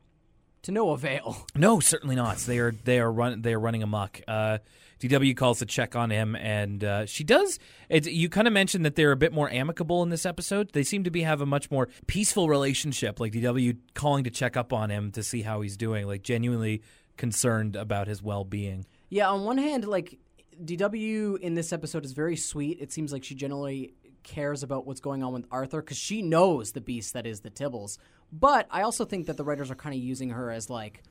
To 0.64 0.72
no 0.72 0.92
avail. 0.92 1.46
no, 1.56 1.80
certainly 1.80 2.16
not. 2.16 2.38
They 2.38 2.60
are 2.60 2.72
they 2.84 3.00
are 3.00 3.12
run 3.12 3.42
they 3.42 3.54
are 3.54 3.60
running 3.60 3.84
amok. 3.84 4.22
Uh, 4.28 4.60
DW 5.00 5.36
calls 5.36 5.60
to 5.60 5.66
check 5.66 5.96
on 5.96 6.10
him, 6.10 6.36
and 6.36 6.84
uh, 6.84 7.06
she 7.06 7.24
does. 7.24 7.60
You 7.90 8.30
kind 8.30 8.48
of 8.48 8.54
mentioned 8.54 8.86
that 8.86 8.96
they're 8.96 9.12
a 9.12 9.18
bit 9.18 9.34
more 9.34 9.50
amicable 9.50 10.04
in 10.04 10.10
this 10.10 10.26
episode. 10.26 10.72
They 10.74 10.84
seem 10.84 11.04
to 11.06 11.12
be 11.12 11.22
have 11.22 11.42
a 11.42 11.46
much 11.46 11.72
more 11.72 11.88
peaceful 12.08 12.50
relationship. 12.50 13.20
Like 13.20 13.34
DW 13.34 13.78
calling 13.94 14.26
to 14.26 14.30
check 14.30 14.58
up 14.58 14.74
on 14.74 14.90
him 14.90 15.12
to 15.12 15.24
see 15.24 15.42
how 15.42 15.62
he's 15.62 15.78
doing, 15.78 16.06
like 16.08 16.24
genuinely 16.24 16.82
concerned 17.18 17.76
about 17.76 18.08
his 18.08 18.22
well 18.22 18.44
being. 18.44 18.86
Yeah, 19.10 19.30
on 19.30 19.44
one 19.44 19.58
hand, 19.58 19.86
like 19.86 20.20
DW 20.64 21.40
in 21.40 21.54
this 21.54 21.72
episode 21.72 22.06
is 22.06 22.12
very 22.12 22.36
sweet. 22.36 22.80
It 22.82 22.92
seems 22.92 23.14
like 23.14 23.24
she 23.24 23.36
generally 23.36 23.94
cares 24.24 24.64
about 24.64 24.86
what's 24.86 25.00
going 25.00 25.24
on 25.24 25.34
with 25.34 25.46
Arthur 25.50 25.82
because 25.82 25.98
she 25.98 26.22
knows 26.22 26.74
the 26.74 26.82
beast 26.82 27.14
that 27.14 27.26
is 27.26 27.40
the 27.42 27.50
Tibbles. 27.50 27.98
But 28.32 28.68
I 28.70 28.82
also 28.82 29.06
think 29.06 29.28
that 29.28 29.38
the 29.38 29.44
writers 29.44 29.72
are 29.72 29.76
kind 29.76 29.96
of 29.96 30.02
using 30.02 30.30
her 30.32 30.52
as 30.52 30.70
like 30.70 31.04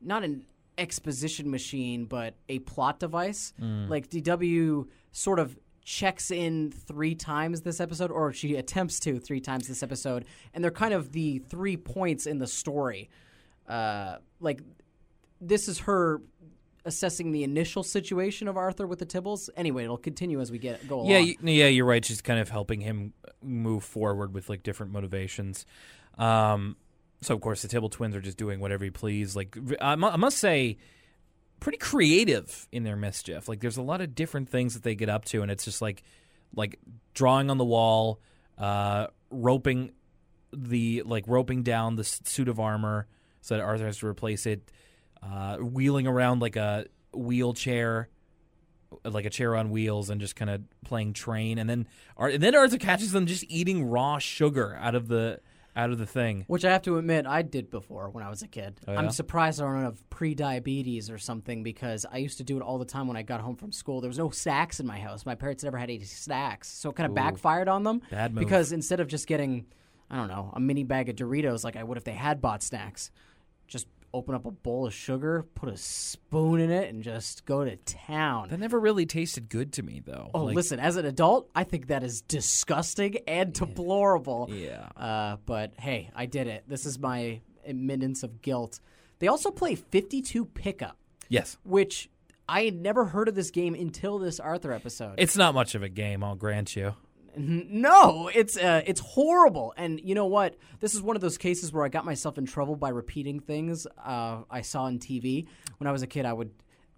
not 0.00 0.24
an 0.24 0.44
exposition 0.80 1.50
machine, 1.50 2.06
but 2.06 2.34
a 2.48 2.58
plot 2.60 2.98
device. 2.98 3.52
Like 3.60 4.08
DW 4.08 4.86
sort 5.12 5.38
of 5.38 5.56
checks 5.84 6.30
in 6.30 6.70
three 6.70 7.14
times 7.14 7.62
this 7.62 7.80
episode, 7.80 8.10
or 8.10 8.32
she 8.32 8.56
attempts 8.56 9.00
to 9.00 9.18
three 9.18 9.40
times 9.40 9.68
this 9.68 9.82
episode, 9.82 10.24
and 10.54 10.62
they're 10.64 10.70
kind 10.70 10.94
of 10.94 11.12
the 11.12 11.38
three 11.38 11.76
points 11.76 12.26
in 12.26 12.38
the 12.38 12.46
story. 12.46 13.10
Uh, 13.68 14.16
like 14.40 14.62
this 15.40 15.68
is 15.68 15.80
her 15.80 16.20
assessing 16.84 17.32
the 17.32 17.44
initial 17.44 17.82
situation 17.82 18.48
of 18.48 18.56
Arthur 18.56 18.86
with 18.86 18.98
the 18.98 19.06
Tibbles. 19.06 19.50
Anyway, 19.56 19.84
it'll 19.84 19.98
continue 19.98 20.40
as 20.40 20.50
we 20.50 20.58
get 20.58 20.86
go 20.88 21.00
along. 21.00 21.10
Yeah, 21.10 21.34
yeah, 21.42 21.66
you're 21.66 21.84
right. 21.84 22.04
She's 22.04 22.22
kind 22.22 22.40
of 22.40 22.48
helping 22.48 22.80
him 22.80 23.12
move 23.42 23.84
forward 23.84 24.32
with 24.34 24.48
like 24.48 24.62
different 24.62 24.92
motivations. 24.92 25.66
Um, 26.18 26.76
so 27.22 27.34
of 27.34 27.40
course 27.40 27.62
the 27.62 27.68
Tibble 27.68 27.88
twins 27.88 28.16
are 28.16 28.20
just 28.20 28.36
doing 28.36 28.60
whatever 28.60 28.84
you 28.84 28.92
please. 28.92 29.36
Like 29.36 29.56
I 29.80 29.96
mu- 29.96 30.08
I 30.08 30.16
must 30.16 30.38
say, 30.38 30.78
pretty 31.60 31.78
creative 31.78 32.66
in 32.72 32.84
their 32.84 32.96
mischief. 32.96 33.48
Like 33.48 33.60
there's 33.60 33.76
a 33.76 33.82
lot 33.82 34.00
of 34.00 34.14
different 34.14 34.48
things 34.48 34.74
that 34.74 34.82
they 34.82 34.94
get 34.94 35.08
up 35.08 35.24
to, 35.26 35.42
and 35.42 35.50
it's 35.50 35.64
just 35.64 35.82
like 35.82 36.02
like 36.54 36.78
drawing 37.14 37.50
on 37.50 37.58
the 37.58 37.64
wall, 37.64 38.20
uh, 38.58 39.08
roping 39.30 39.92
the 40.52 41.02
like 41.04 41.24
roping 41.26 41.62
down 41.62 41.96
the 41.96 42.04
suit 42.04 42.48
of 42.48 42.58
armor 42.58 43.06
so 43.40 43.56
that 43.56 43.62
Arthur 43.62 43.86
has 43.86 43.98
to 43.98 44.06
replace 44.06 44.46
it, 44.46 44.70
uh, 45.22 45.56
wheeling 45.56 46.06
around 46.06 46.40
like 46.40 46.56
a 46.56 46.86
wheelchair 47.12 48.08
like 49.04 49.24
a 49.24 49.30
chair 49.30 49.54
on 49.54 49.70
wheels 49.70 50.10
and 50.10 50.20
just 50.20 50.36
kind 50.36 50.50
of 50.50 50.62
playing 50.84 51.12
train, 51.12 51.58
and 51.58 51.68
then 51.70 51.86
and 52.18 52.42
then 52.42 52.54
Arthur 52.54 52.78
catches 52.78 53.12
them 53.12 53.26
just 53.26 53.44
eating 53.48 53.84
raw 53.84 54.18
sugar 54.18 54.76
out 54.80 54.94
of 54.94 55.08
the 55.08 55.40
out 55.76 55.90
of 55.90 55.98
the 55.98 56.06
thing. 56.06 56.44
Which 56.46 56.64
I 56.64 56.72
have 56.72 56.82
to 56.82 56.98
admit, 56.98 57.26
I 57.26 57.42
did 57.42 57.70
before 57.70 58.08
when 58.10 58.24
I 58.24 58.30
was 58.30 58.42
a 58.42 58.48
kid. 58.48 58.80
Oh, 58.86 58.92
yeah? 58.92 58.98
I'm 58.98 59.10
surprised 59.10 59.60
I 59.60 59.64
don't 59.64 59.82
have 59.82 60.08
pre-diabetes 60.10 61.10
or 61.10 61.18
something 61.18 61.62
because 61.62 62.04
I 62.10 62.18
used 62.18 62.38
to 62.38 62.44
do 62.44 62.56
it 62.56 62.62
all 62.62 62.78
the 62.78 62.84
time 62.84 63.06
when 63.06 63.16
I 63.16 63.22
got 63.22 63.40
home 63.40 63.56
from 63.56 63.72
school. 63.72 64.00
There 64.00 64.08
was 64.08 64.18
no 64.18 64.30
snacks 64.30 64.80
in 64.80 64.86
my 64.86 64.98
house. 64.98 65.24
My 65.24 65.34
parents 65.34 65.64
never 65.64 65.78
had 65.78 65.90
any 65.90 66.00
snacks, 66.00 66.68
so 66.68 66.90
it 66.90 66.96
kind 66.96 67.08
of 67.08 67.14
backfired 67.14 67.68
on 67.68 67.84
them. 67.84 68.02
Bad 68.10 68.34
move. 68.34 68.44
Because 68.44 68.72
instead 68.72 69.00
of 69.00 69.08
just 69.08 69.26
getting, 69.26 69.66
I 70.10 70.16
don't 70.16 70.28
know, 70.28 70.50
a 70.54 70.60
mini 70.60 70.84
bag 70.84 71.08
of 71.08 71.16
Doritos 71.16 71.64
like 71.64 71.76
I 71.76 71.84
would 71.84 71.96
if 71.96 72.04
they 72.04 72.12
had 72.12 72.40
bought 72.40 72.62
snacks, 72.62 73.10
open 74.12 74.34
up 74.34 74.44
a 74.46 74.50
bowl 74.50 74.86
of 74.86 74.92
sugar, 74.94 75.44
put 75.54 75.68
a 75.68 75.76
spoon 75.76 76.60
in 76.60 76.70
it, 76.70 76.88
and 76.92 77.02
just 77.02 77.44
go 77.44 77.64
to 77.64 77.76
town. 77.76 78.48
That 78.48 78.58
never 78.60 78.78
really 78.80 79.06
tasted 79.06 79.48
good 79.48 79.72
to 79.74 79.82
me, 79.82 80.02
though. 80.04 80.30
Oh, 80.34 80.44
Like, 80.44 80.56
listen, 80.56 80.80
as 80.80 80.96
an 80.96 81.06
adult, 81.06 81.48
I 81.54 81.64
think 81.64 81.86
that 81.88 82.02
is 82.02 82.20
disgusting 82.22 83.18
and 83.28 83.52
deplorable. 83.52 84.48
Yeah. 84.50 84.88
Uh, 84.96 85.36
but 85.46 85.74
hey, 85.78 86.10
I 86.14 86.26
did 86.26 86.46
it. 86.46 86.64
This 86.66 86.86
is 86.86 86.98
my 86.98 87.40
admittance 87.64 88.22
of 88.22 88.42
guilt. 88.42 88.80
They 89.20 89.28
also 89.28 89.50
play 89.50 89.74
52 89.74 90.44
pickup, 90.46 90.96
Yes, 91.28 91.56
which 91.62 92.08
I 92.48 92.64
had 92.64 92.74
never 92.74 93.04
heard 93.04 93.28
of 93.28 93.34
this 93.34 93.50
game 93.50 93.74
until 93.74 94.18
this 94.18 94.40
Arthur 94.40 94.72
episode. 94.72 95.14
it's 95.18 95.36
not 95.36 95.54
much 95.54 95.74
of 95.74 95.82
a 95.82 95.88
game, 95.88 96.24
I'll 96.24 96.34
grant 96.34 96.74
you. 96.74 96.94
no, 97.36 98.30
it's 98.34 98.56
uh, 98.56 98.82
it's 98.86 99.00
horrible. 99.00 99.72
And 99.76 100.00
you 100.00 100.14
know 100.14 100.26
what? 100.26 100.56
This 100.80 100.94
is 100.94 101.02
one 101.02 101.16
of 101.16 101.22
those 101.22 101.38
cases 101.38 101.72
where 101.72 101.84
I 101.84 101.88
got 101.88 102.04
myself 102.04 102.38
in 102.38 102.46
trouble 102.46 102.76
by 102.76 102.88
repeating 102.90 103.40
things 103.40 103.86
uh, 104.04 104.38
I 104.50 104.62
saw 104.62 104.84
on 104.84 104.98
TV. 104.98 105.46
When 105.78 105.86
I 105.88 105.92
was 105.92 106.02
a 106.02 106.06
kid, 106.06 106.24
I 106.26 106.32
would 106.32 106.50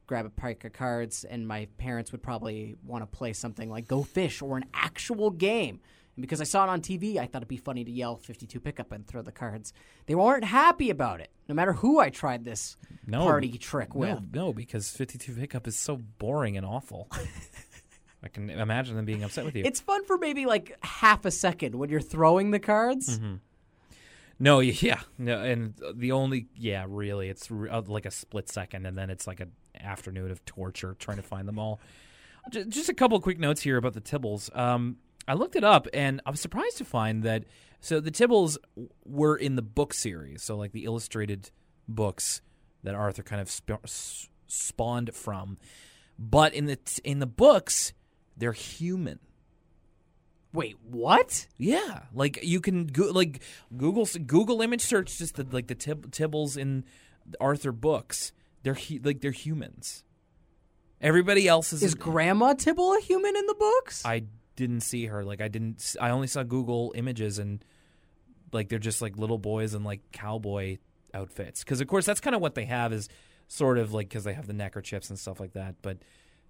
grab 0.06 0.26
a 0.26 0.30
pack 0.30 0.64
of 0.64 0.72
cards, 0.72 1.24
and 1.24 1.46
my 1.46 1.68
parents 1.78 2.12
would 2.12 2.22
probably 2.22 2.76
want 2.84 3.02
to 3.02 3.06
play 3.06 3.32
something 3.32 3.70
like 3.70 3.86
Go 3.88 4.02
Fish 4.02 4.42
or 4.42 4.56
an 4.56 4.64
actual 4.74 5.30
game. 5.30 5.80
And 6.16 6.20
because 6.22 6.42
I 6.42 6.44
saw 6.44 6.64
it 6.64 6.68
on 6.68 6.82
TV, 6.82 7.16
I 7.16 7.24
thought 7.24 7.38
it'd 7.38 7.48
be 7.48 7.56
funny 7.56 7.84
to 7.84 7.90
yell 7.90 8.16
52 8.16 8.60
pickup 8.60 8.92
and 8.92 9.06
throw 9.06 9.22
the 9.22 9.32
cards. 9.32 9.72
They 10.06 10.14
weren't 10.14 10.44
happy 10.44 10.90
about 10.90 11.20
it, 11.20 11.30
no 11.48 11.54
matter 11.54 11.72
who 11.72 12.00
I 12.00 12.10
tried 12.10 12.44
this 12.44 12.76
No. 13.06 13.20
party 13.20 13.56
trick 13.56 13.94
with. 13.94 14.10
No, 14.10 14.46
no, 14.48 14.52
because 14.52 14.90
52 14.90 15.32
pickup 15.34 15.66
is 15.66 15.76
so 15.76 15.96
boring 16.18 16.58
and 16.58 16.66
awful. 16.66 17.08
I 18.22 18.28
can 18.28 18.48
imagine 18.50 18.94
them 18.96 19.04
being 19.04 19.24
upset 19.24 19.44
with 19.44 19.56
you. 19.56 19.64
It's 19.64 19.80
fun 19.80 20.04
for 20.04 20.16
maybe 20.18 20.46
like 20.46 20.76
half 20.85 21.24
a 21.24 21.30
second 21.30 21.74
when 21.74 21.90
you're 21.90 22.00
throwing 22.00 22.50
the 22.52 22.61
cards. 22.61 23.18
No, 24.38 24.61
yeah, 24.61 25.00
no, 25.18 25.40
and 25.40 25.74
the 25.94 26.12
only 26.12 26.46
yeah, 26.56 26.85
really, 26.88 27.28
it's 27.28 27.50
re- 27.50 27.70
uh, 27.70 27.82
like 27.87 28.06
a 28.06 28.11
split 28.11 28.48
second, 28.48 28.87
and 28.87 28.96
then 28.98 29.08
it's 29.11 29.26
like 29.26 29.40
an 29.40 29.52
afternoon 29.78 30.30
of 30.30 30.44
torture 30.44 30.96
trying 30.98 31.18
to 31.18 31.22
find 31.22 31.46
them 31.46 31.58
all. 31.58 31.80
Just 32.50 32.88
a 32.88 32.94
couple 32.94 33.16
of 33.16 33.22
quick 33.22 33.38
notes 33.38 33.61
here 33.62 33.76
about 33.76 33.92
the 33.92 34.00
Tibbles. 34.00 34.50
Um, 34.56 34.96
I 35.28 35.35
looked 35.35 35.54
it 35.54 35.62
up, 35.62 35.87
and 35.94 36.20
I 36.26 36.30
was 36.30 36.40
surprised 36.40 36.78
to 36.78 36.85
find 36.85 37.22
that 37.22 37.44
so 37.80 38.00
the 38.00 38.11
Tibbles 38.11 38.58
were 39.04 39.37
in 39.37 39.54
the 39.54 39.62
book 39.62 39.94
series, 39.94 40.42
so 40.42 40.56
like 40.56 40.72
the 40.72 40.85
illustrated 40.85 41.50
books 41.87 42.40
that 42.82 42.94
Arthur 42.96 43.22
kind 43.22 43.40
of 43.40 43.48
sp- 43.50 43.87
spawned 44.48 45.14
from, 45.14 45.56
but 46.18 46.52
in 46.52 46.66
the 46.66 46.76
t- 46.76 47.00
in 47.04 47.20
the 47.20 47.26
books, 47.26 47.92
they're 48.42 48.50
human. 48.50 49.20
Wait, 50.52 50.76
what? 50.83 51.46
Yeah, 51.59 52.00
like 52.12 52.40
you 52.42 52.61
can 52.61 52.88
go, 52.88 53.05
like 53.05 53.40
Google 53.76 54.05
Google 54.26 54.62
image 54.62 54.81
search 54.81 55.16
just 55.16 55.37
the 55.37 55.46
like 55.48 55.68
the 55.68 55.76
tib- 55.76 56.11
Tibbles 56.11 56.57
in 56.57 56.85
Arthur 57.40 57.70
books. 57.70 58.33
They're 58.64 58.74
hu- 58.74 58.98
like 59.05 59.20
they're 59.20 59.31
humans. 59.31 60.02
Everybody 61.00 61.46
else 61.46 61.72
is. 61.72 61.85
Is 61.85 61.94
Grandma 61.94 62.55
Tibble 62.55 62.94
a 62.94 63.00
human 63.00 63.37
in 63.37 63.46
the 63.46 63.55
books? 63.55 64.05
I 64.05 64.24
didn't 64.57 64.81
see 64.81 65.07
her. 65.07 65.24
Like 65.24 65.40
I 65.40 65.46
didn't. 65.46 65.94
I 66.00 66.11
only 66.11 66.26
saw 66.26 66.42
Google 66.42 66.92
images 66.96 67.38
and 67.38 67.64
like 68.52 68.68
they're 68.70 68.81
just 68.81 69.00
like 69.00 69.16
little 69.16 69.38
boys 69.38 69.72
in 69.72 69.85
like 69.85 70.00
cowboy 70.11 70.78
outfits. 71.14 71.62
Because 71.62 71.81
of 71.81 71.87
course 71.87 72.07
that's 72.07 72.20
kind 72.20 72.35
of 72.35 72.42
what 72.42 72.57
they 72.57 72.64
have 72.64 72.92
is 72.92 73.09
sort 73.46 73.78
of 73.78 73.92
like 73.92 74.09
because 74.09 74.24
they 74.24 74.33
have 74.35 74.48
the 74.48 74.52
neckerchiefs 74.52 75.11
and 75.11 75.18
stuff 75.18 75.38
like 75.38 75.52
that. 75.52 75.76
But 75.81 75.98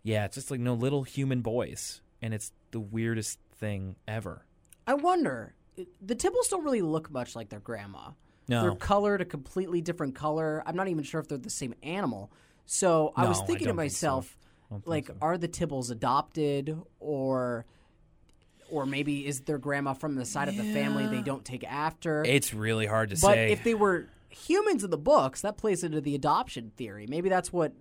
yeah, 0.03 0.25
it's 0.25 0.35
just 0.35 0.51
like 0.51 0.61
no 0.61 0.75
little 0.75 1.03
human 1.03 1.41
boys, 1.43 2.01
and 2.21 2.35
it's 2.35 2.53
the 2.71 2.81
weirdest 2.81 3.39
thing 3.57 3.97
ever. 4.07 4.45
I 4.87 4.95
wonder. 4.95 5.55
The 6.03 6.15
Tibbles 6.15 6.49
don't 6.51 6.65
really 6.65 6.83
look 6.83 7.11
much 7.11 7.35
like 7.35 7.49
their 7.49 7.61
grandma. 7.61 8.11
No. 8.49 8.63
They're 8.63 8.75
colored 8.75 9.21
a 9.21 9.25
completely 9.25 9.81
different 9.81 10.15
color. 10.15 10.63
I'm 10.67 10.77
not 10.77 10.89
even 10.89 11.05
sure 11.05 11.21
if 11.21 11.29
they're 11.29 11.39
the 11.39 11.49
same 11.51 11.75
animal. 11.83 12.31
So 12.67 13.13
I 13.17 13.27
was 13.27 13.39
No, 13.39 13.45
I 13.45 13.47
thinking 13.47 13.67
to 13.69 13.73
don't 13.73 13.79
think 13.79 13.93
so. 13.93 14.07
myself, 14.07 14.39
I 14.71 14.77
like, 14.85 15.07
so. 15.09 15.15
are 15.23 15.39
the 15.39 15.49
Tibbles 15.49 15.91
adopted 15.91 16.77
or 17.01 17.65
or 18.71 18.87
maybe 18.87 19.27
is 19.27 19.43
their 19.43 19.59
grandma 19.59 19.93
from 19.93 20.15
the 20.15 20.25
side 20.25 20.49
of 20.49 20.57
the 20.57 20.65
family 20.65 21.07
they 21.07 21.21
don't 21.21 21.45
take 21.45 21.63
after? 21.65 22.25
It's 22.25 22.55
really 22.55 22.87
hard 22.87 23.11
to 23.11 23.17
but 23.17 23.21
say. 23.35 23.49
But 23.49 23.53
if 23.53 23.65
they 23.65 23.75
were 23.75 24.07
humans 24.31 24.83
in 24.83 24.91
the 24.91 24.97
books, 24.97 25.43
that 25.43 25.59
plays 25.59 25.85
into 25.85 26.01
the 26.01 26.15
adoption 26.15 26.73
theory. 26.77 27.07
Maybe 27.07 27.29
that's 27.29 27.53
what 27.53 27.73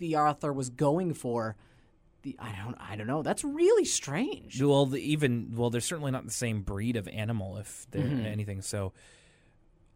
the 0.00 0.16
author 0.16 0.52
was 0.52 0.68
going 0.68 1.14
for. 1.14 1.56
The 2.22 2.36
I 2.38 2.52
don't 2.62 2.76
I 2.78 2.96
don't 2.96 3.06
know. 3.06 3.22
That's 3.22 3.44
really 3.44 3.84
strange. 3.86 4.60
Well, 4.60 4.84
the, 4.86 4.98
even 5.00 5.52
well, 5.54 5.70
they're 5.70 5.80
certainly 5.80 6.10
not 6.10 6.26
the 6.26 6.30
same 6.32 6.60
breed 6.62 6.96
of 6.96 7.08
animal, 7.08 7.56
if 7.56 7.86
they're 7.92 8.02
Mm-hmm. 8.02 8.26
anything. 8.26 8.60
So, 8.60 8.92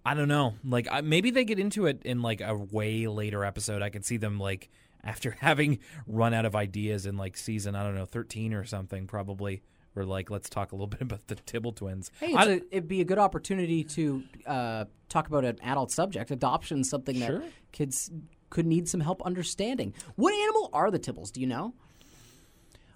I 0.06 0.14
don't 0.14 0.28
know. 0.28 0.54
Like, 0.64 0.88
I, 0.90 1.00
maybe 1.02 1.30
they 1.30 1.44
get 1.44 1.58
into 1.58 1.84
it 1.86 2.00
in 2.04 2.22
like 2.22 2.40
a 2.40 2.54
way 2.54 3.06
later 3.08 3.44
episode. 3.44 3.82
I 3.82 3.90
can 3.90 4.02
see 4.02 4.16
them 4.16 4.38
like 4.38 4.70
after 5.04 5.32
having 5.40 5.80
run 6.06 6.32
out 6.32 6.46
of 6.46 6.54
ideas 6.56 7.04
in 7.04 7.18
like 7.18 7.36
season 7.36 7.74
I 7.74 7.82
don't 7.82 7.94
know 7.94 8.06
thirteen 8.06 8.54
or 8.54 8.64
something, 8.64 9.06
probably 9.06 9.62
we're 9.94 10.04
like, 10.04 10.30
let's 10.30 10.48
talk 10.48 10.72
a 10.72 10.74
little 10.74 10.86
bit 10.96 11.02
about 11.02 11.26
the 11.28 11.34
Tibble 11.36 11.72
twins. 11.72 12.10
Hey, 12.20 12.34
a, 12.34 12.60
it'd 12.70 12.88
be 12.88 13.00
a 13.02 13.04
good 13.04 13.18
opportunity 13.18 13.84
to 13.84 14.22
uh, 14.46 14.84
talk 15.10 15.28
about 15.28 15.44
an 15.44 15.58
adult 15.62 15.90
subject. 15.92 16.30
Adoption, 16.30 16.80
is 16.80 16.88
something 16.90 17.16
Sure. 17.16 17.40
that 17.40 17.48
kids 17.70 18.10
could 18.54 18.64
need 18.66 18.88
some 18.88 19.00
help 19.00 19.20
understanding. 19.26 19.92
What 20.14 20.32
animal 20.32 20.70
are 20.72 20.90
the 20.90 20.98
Tibbles? 20.98 21.30
Do 21.30 21.40
you 21.42 21.46
know? 21.46 21.74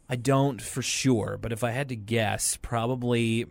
I 0.09 0.17
don't 0.17 0.63
for 0.63 0.81
sure, 0.81 1.37
but 1.39 1.53
if 1.53 1.63
I 1.63 1.73
had 1.73 1.89
to 1.91 1.97
guess, 1.97 2.57
probably 2.57 3.45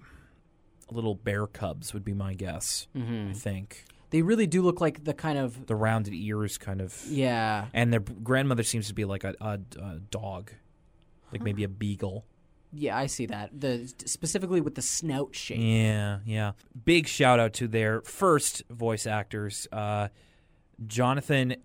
little 0.90 1.14
bear 1.14 1.46
cubs 1.46 1.94
would 1.94 2.06
be 2.06 2.14
my 2.14 2.34
guess. 2.34 2.88
Mm-hmm. 2.96 3.32
I 3.32 3.34
think 3.34 3.86
They 4.10 4.22
really 4.22 4.48
do 4.48 4.62
look 4.62 4.80
like 4.80 5.04
the 5.04 5.14
kind 5.14 5.38
of 5.38 5.68
the 5.68 5.76
rounded 5.76 6.14
ears, 6.14 6.58
kind 6.58 6.80
of, 6.82 6.96
yeah. 7.08 7.66
and 7.74 7.92
their 7.92 8.00
grandmother 8.00 8.64
seems 8.64 8.88
to 8.88 8.94
be 8.94 9.04
like 9.04 9.26
a, 9.26 9.36
a, 9.42 9.60
a 9.80 10.00
dog, 10.10 10.52
like 11.32 11.44
maybe 11.44 11.64
a 11.66 11.68
beagle. 11.68 12.26
Yeah, 12.72 12.98
I 12.98 13.08
see 13.08 13.26
that. 13.28 13.60
The 13.60 13.92
specifically 14.06 14.62
with 14.62 14.76
the 14.76 14.82
snout 14.82 15.36
shape. 15.36 15.60
Yeah, 15.62 16.20
yeah. 16.26 16.54
Big 16.86 17.08
shout 17.08 17.40
out 17.40 17.54
to 17.56 17.68
their 17.68 18.02
first 18.02 18.64
voice 18.70 19.06
actors, 19.06 19.68
uh, 19.72 20.08
Jonathan 20.86 21.56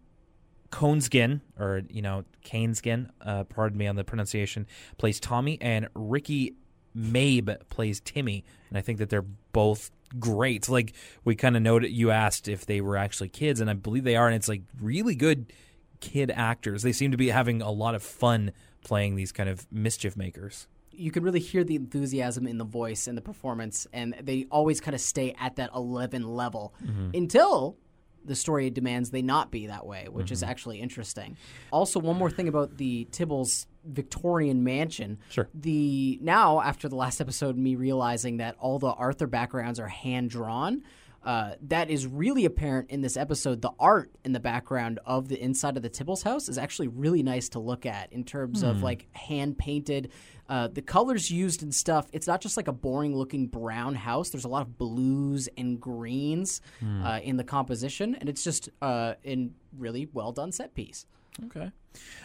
Koensgen, 0.72 1.42
or 1.58 1.82
you 1.88 2.02
know 2.02 2.24
Caneskin. 2.44 3.10
Uh, 3.20 3.44
pardon 3.44 3.78
me 3.78 3.86
on 3.86 3.94
the 3.94 4.04
pronunciation. 4.04 4.66
Plays 4.98 5.20
Tommy, 5.20 5.58
and 5.60 5.88
Ricky 5.94 6.54
Mabe 6.96 7.68
plays 7.68 8.00
Timmy, 8.00 8.44
and 8.68 8.78
I 8.78 8.80
think 8.80 8.98
that 8.98 9.10
they're 9.10 9.26
both 9.52 9.90
great. 10.18 10.68
Like 10.68 10.94
we 11.24 11.36
kind 11.36 11.56
of 11.56 11.62
noted, 11.62 11.92
you 11.92 12.10
asked 12.10 12.48
if 12.48 12.66
they 12.66 12.80
were 12.80 12.96
actually 12.96 13.28
kids, 13.28 13.60
and 13.60 13.70
I 13.70 13.74
believe 13.74 14.04
they 14.04 14.16
are, 14.16 14.26
and 14.26 14.34
it's 14.34 14.48
like 14.48 14.62
really 14.80 15.14
good 15.14 15.52
kid 16.00 16.32
actors. 16.34 16.82
They 16.82 16.92
seem 16.92 17.12
to 17.12 17.16
be 17.16 17.28
having 17.28 17.62
a 17.62 17.70
lot 17.70 17.94
of 17.94 18.02
fun 18.02 18.52
playing 18.82 19.14
these 19.14 19.30
kind 19.30 19.48
of 19.48 19.70
mischief 19.70 20.16
makers. 20.16 20.66
You 20.90 21.10
can 21.10 21.22
really 21.22 21.40
hear 21.40 21.64
the 21.64 21.76
enthusiasm 21.76 22.46
in 22.46 22.58
the 22.58 22.64
voice 22.64 23.06
and 23.06 23.16
the 23.16 23.22
performance, 23.22 23.86
and 23.92 24.14
they 24.20 24.46
always 24.50 24.80
kind 24.80 24.94
of 24.94 25.00
stay 25.00 25.34
at 25.40 25.56
that 25.56 25.70
11 25.74 26.26
level 26.26 26.74
until 27.14 27.76
the 28.24 28.34
story 28.34 28.70
demands 28.70 29.10
they 29.10 29.22
not 29.22 29.50
be 29.50 29.66
that 29.66 29.86
way, 29.86 30.06
which 30.10 30.30
is 30.30 30.42
actually 30.42 30.80
interesting. 30.80 31.36
Also, 31.70 32.00
one 32.00 32.16
more 32.16 32.30
thing 32.30 32.48
about 32.48 32.76
the 32.76 33.06
Tibbles 33.10 33.66
Victorian 33.84 34.62
mansion. 34.62 35.18
Sure. 35.30 35.48
The 35.54 36.18
now 36.22 36.60
after 36.60 36.88
the 36.88 36.96
last 36.96 37.20
episode, 37.20 37.56
me 37.56 37.74
realizing 37.74 38.36
that 38.38 38.56
all 38.58 38.78
the 38.78 38.92
Arthur 38.92 39.26
backgrounds 39.26 39.80
are 39.80 39.88
hand 39.88 40.30
drawn. 40.30 40.82
Uh, 41.24 41.52
that 41.62 41.88
is 41.88 42.04
really 42.04 42.44
apparent 42.44 42.90
in 42.90 43.00
this 43.00 43.16
episode. 43.16 43.62
The 43.62 43.70
art 43.78 44.10
in 44.24 44.32
the 44.32 44.40
background 44.40 44.98
of 45.06 45.28
the 45.28 45.40
inside 45.40 45.76
of 45.76 45.82
the 45.84 45.90
Tibbles 45.90 46.24
house 46.24 46.48
is 46.48 46.58
actually 46.58 46.88
really 46.88 47.22
nice 47.22 47.48
to 47.50 47.60
look 47.60 47.86
at 47.86 48.12
in 48.12 48.24
terms 48.24 48.64
of 48.64 48.82
like 48.82 49.06
hand 49.12 49.56
painted. 49.56 50.10
Uh, 50.52 50.68
the 50.68 50.82
colors 50.82 51.30
used 51.30 51.62
and 51.62 51.74
stuff, 51.74 52.06
it's 52.12 52.26
not 52.26 52.42
just 52.42 52.58
like 52.58 52.68
a 52.68 52.72
boring 52.72 53.16
looking 53.16 53.46
brown 53.46 53.94
house. 53.94 54.28
There's 54.28 54.44
a 54.44 54.48
lot 54.48 54.60
of 54.60 54.76
blues 54.76 55.48
and 55.56 55.80
greens 55.80 56.60
uh, 57.02 57.20
in 57.22 57.38
the 57.38 57.44
composition, 57.44 58.14
and 58.16 58.28
it's 58.28 58.44
just 58.44 58.68
uh, 58.82 59.14
in 59.24 59.54
really 59.78 60.10
well 60.12 60.30
done 60.30 60.52
set 60.52 60.74
piece. 60.74 61.06
Okay, 61.46 61.70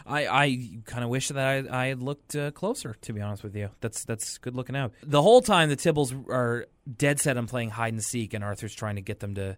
I 0.06 0.28
I 0.28 0.70
kind 0.84 1.06
of 1.06 1.10
wish 1.10 1.30
that 1.30 1.38
I 1.38 1.84
I 1.84 1.86
had 1.88 2.04
looked 2.04 2.36
uh, 2.36 2.52
closer. 2.52 2.98
To 3.00 3.14
be 3.14 3.22
honest 3.22 3.44
with 3.44 3.56
you, 3.56 3.70
that's 3.80 4.04
that's 4.04 4.38
good 4.40 4.58
looking 4.58 4.76
out. 4.76 4.92
The 5.04 5.22
whole 5.22 5.40
time 5.40 5.70
the 5.70 5.78
Tibbles 5.78 6.12
are 6.30 6.68
dead 6.98 7.22
set 7.22 7.38
on 7.38 7.48
playing 7.48 7.70
hide 7.70 7.94
and 7.94 8.04
seek, 8.04 8.34
and 8.34 8.44
Arthur's 8.44 8.76
trying 8.76 8.98
to 8.98 9.02
get 9.02 9.22
them 9.22 9.36
to 9.36 9.56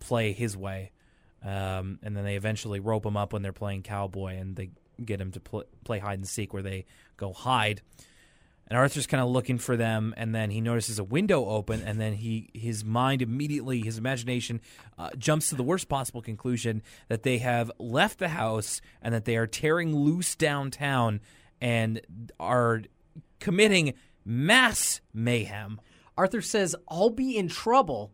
play 0.00 0.32
his 0.32 0.56
way, 0.56 0.90
um, 1.44 2.00
and 2.02 2.16
then 2.16 2.24
they 2.24 2.34
eventually 2.34 2.80
rope 2.80 3.06
him 3.06 3.16
up 3.16 3.32
when 3.32 3.42
they're 3.42 3.52
playing 3.52 3.84
cowboy, 3.84 4.34
and 4.34 4.56
they 4.56 4.70
get 5.04 5.20
him 5.20 5.30
to 5.32 5.40
pl- 5.40 5.64
play 5.84 5.98
hide 5.98 6.18
and 6.18 6.28
seek 6.28 6.52
where 6.52 6.62
they 6.62 6.86
go 7.16 7.32
hide. 7.32 7.82
And 8.70 8.78
Arthur's 8.78 9.08
kind 9.08 9.20
of 9.20 9.28
looking 9.28 9.58
for 9.58 9.76
them, 9.76 10.14
and 10.16 10.32
then 10.32 10.50
he 10.50 10.60
notices 10.60 11.00
a 11.00 11.04
window 11.04 11.44
open, 11.44 11.82
and 11.82 12.00
then 12.00 12.12
he 12.12 12.50
his 12.54 12.84
mind 12.84 13.20
immediately, 13.20 13.80
his 13.80 13.98
imagination, 13.98 14.60
uh, 14.96 15.10
jumps 15.18 15.48
to 15.48 15.56
the 15.56 15.64
worst 15.64 15.88
possible 15.88 16.22
conclusion 16.22 16.80
that 17.08 17.24
they 17.24 17.38
have 17.38 17.72
left 17.80 18.20
the 18.20 18.28
house 18.28 18.80
and 19.02 19.12
that 19.12 19.24
they 19.24 19.36
are 19.36 19.48
tearing 19.48 19.96
loose 19.96 20.36
downtown 20.36 21.20
and 21.60 22.00
are 22.38 22.82
committing 23.40 23.94
mass 24.24 25.00
mayhem. 25.12 25.80
Arthur 26.16 26.40
says, 26.40 26.76
I'll 26.86 27.10
be 27.10 27.36
in 27.36 27.48
trouble, 27.48 28.12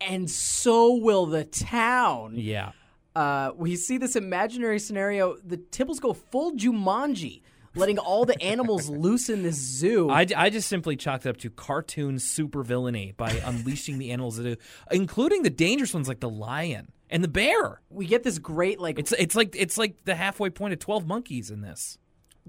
and 0.00 0.30
so 0.30 0.94
will 0.94 1.26
the 1.26 1.44
town. 1.44 2.32
Yeah, 2.36 2.72
uh, 3.16 3.52
we 3.56 3.76
see 3.76 3.96
this 3.96 4.14
imaginary 4.14 4.78
scenario. 4.78 5.36
The 5.42 5.56
Tibbles 5.56 6.00
go 6.00 6.12
full 6.12 6.52
Jumanji, 6.52 7.40
letting 7.74 7.98
all 7.98 8.26
the 8.26 8.40
animals 8.42 8.88
loose 9.04 9.30
in 9.30 9.42
this 9.42 9.56
zoo. 9.56 10.10
I, 10.10 10.26
I 10.36 10.50
just 10.50 10.68
simply 10.68 10.96
chalked 10.96 11.24
it 11.24 11.30
up 11.30 11.38
to 11.38 11.48
cartoon 11.50 12.18
super 12.18 12.62
villainy 12.62 13.14
by 13.16 13.30
unleashing 13.44 13.98
the 13.98 14.10
animals, 14.10 14.36
that 14.36 14.44
do- 14.44 14.56
including 14.90 15.42
the 15.44 15.50
dangerous 15.50 15.94
ones 15.94 16.08
like 16.08 16.20
the 16.20 16.28
lion 16.28 16.92
and 17.08 17.24
the 17.24 17.28
bear. 17.28 17.80
we 17.88 18.04
get 18.06 18.22
this 18.22 18.38
great 18.38 18.80
like 18.80 18.98
It's 18.98 19.12
it's 19.12 19.34
like 19.34 19.56
it's 19.56 19.78
like 19.78 20.04
the 20.04 20.14
halfway 20.14 20.50
point 20.50 20.74
of 20.74 20.78
Twelve 20.78 21.06
Monkeys 21.06 21.50
in 21.50 21.62
this. 21.62 21.96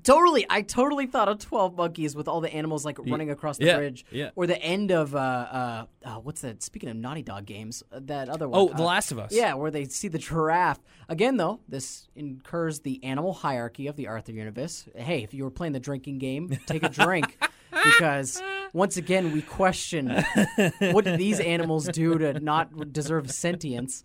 Totally. 0.03 0.45
I 0.49 0.61
totally 0.61 1.07
thought 1.07 1.29
of 1.29 1.39
Twelve 1.39 1.75
Monkeys 1.75 2.15
with 2.15 2.27
all 2.27 2.41
the 2.41 2.53
animals 2.53 2.85
like 2.85 2.97
running 2.99 3.29
across 3.29 3.57
the 3.57 3.65
yeah, 3.65 3.77
bridge, 3.77 4.05
yeah. 4.11 4.29
or 4.35 4.47
the 4.47 4.61
end 4.61 4.91
of 4.91 5.15
uh, 5.15 5.17
uh, 5.17 5.85
uh, 6.05 6.15
what's 6.15 6.41
that? 6.41 6.63
Speaking 6.63 6.89
of 6.89 6.95
Naughty 6.95 7.21
Dog 7.23 7.45
games, 7.45 7.83
uh, 7.91 7.99
that 8.03 8.29
other 8.29 8.47
one. 8.47 8.59
Oh, 8.59 8.69
uh, 8.69 8.77
The 8.77 8.83
Last 8.83 9.11
of 9.11 9.19
Us. 9.19 9.33
Yeah, 9.33 9.53
where 9.55 9.71
they 9.71 9.85
see 9.85 10.07
the 10.07 10.17
giraffe. 10.17 10.79
Again, 11.09 11.37
though, 11.37 11.59
this 11.67 12.07
incurs 12.15 12.81
the 12.81 13.03
animal 13.03 13.33
hierarchy 13.33 13.87
of 13.87 13.95
the 13.95 14.07
Arthur 14.07 14.31
universe. 14.31 14.87
Hey, 14.95 15.23
if 15.23 15.33
you 15.33 15.43
were 15.43 15.51
playing 15.51 15.73
the 15.73 15.79
drinking 15.79 16.19
game, 16.19 16.57
take 16.65 16.83
a 16.83 16.89
drink. 16.89 17.37
because 17.83 18.41
once 18.73 18.97
again, 18.97 19.31
we 19.31 19.41
question 19.41 20.23
what 20.79 21.05
did 21.05 21.19
these 21.19 21.39
animals 21.39 21.87
do 21.87 22.17
to 22.17 22.39
not 22.39 22.93
deserve 22.93 23.31
sentience? 23.31 24.03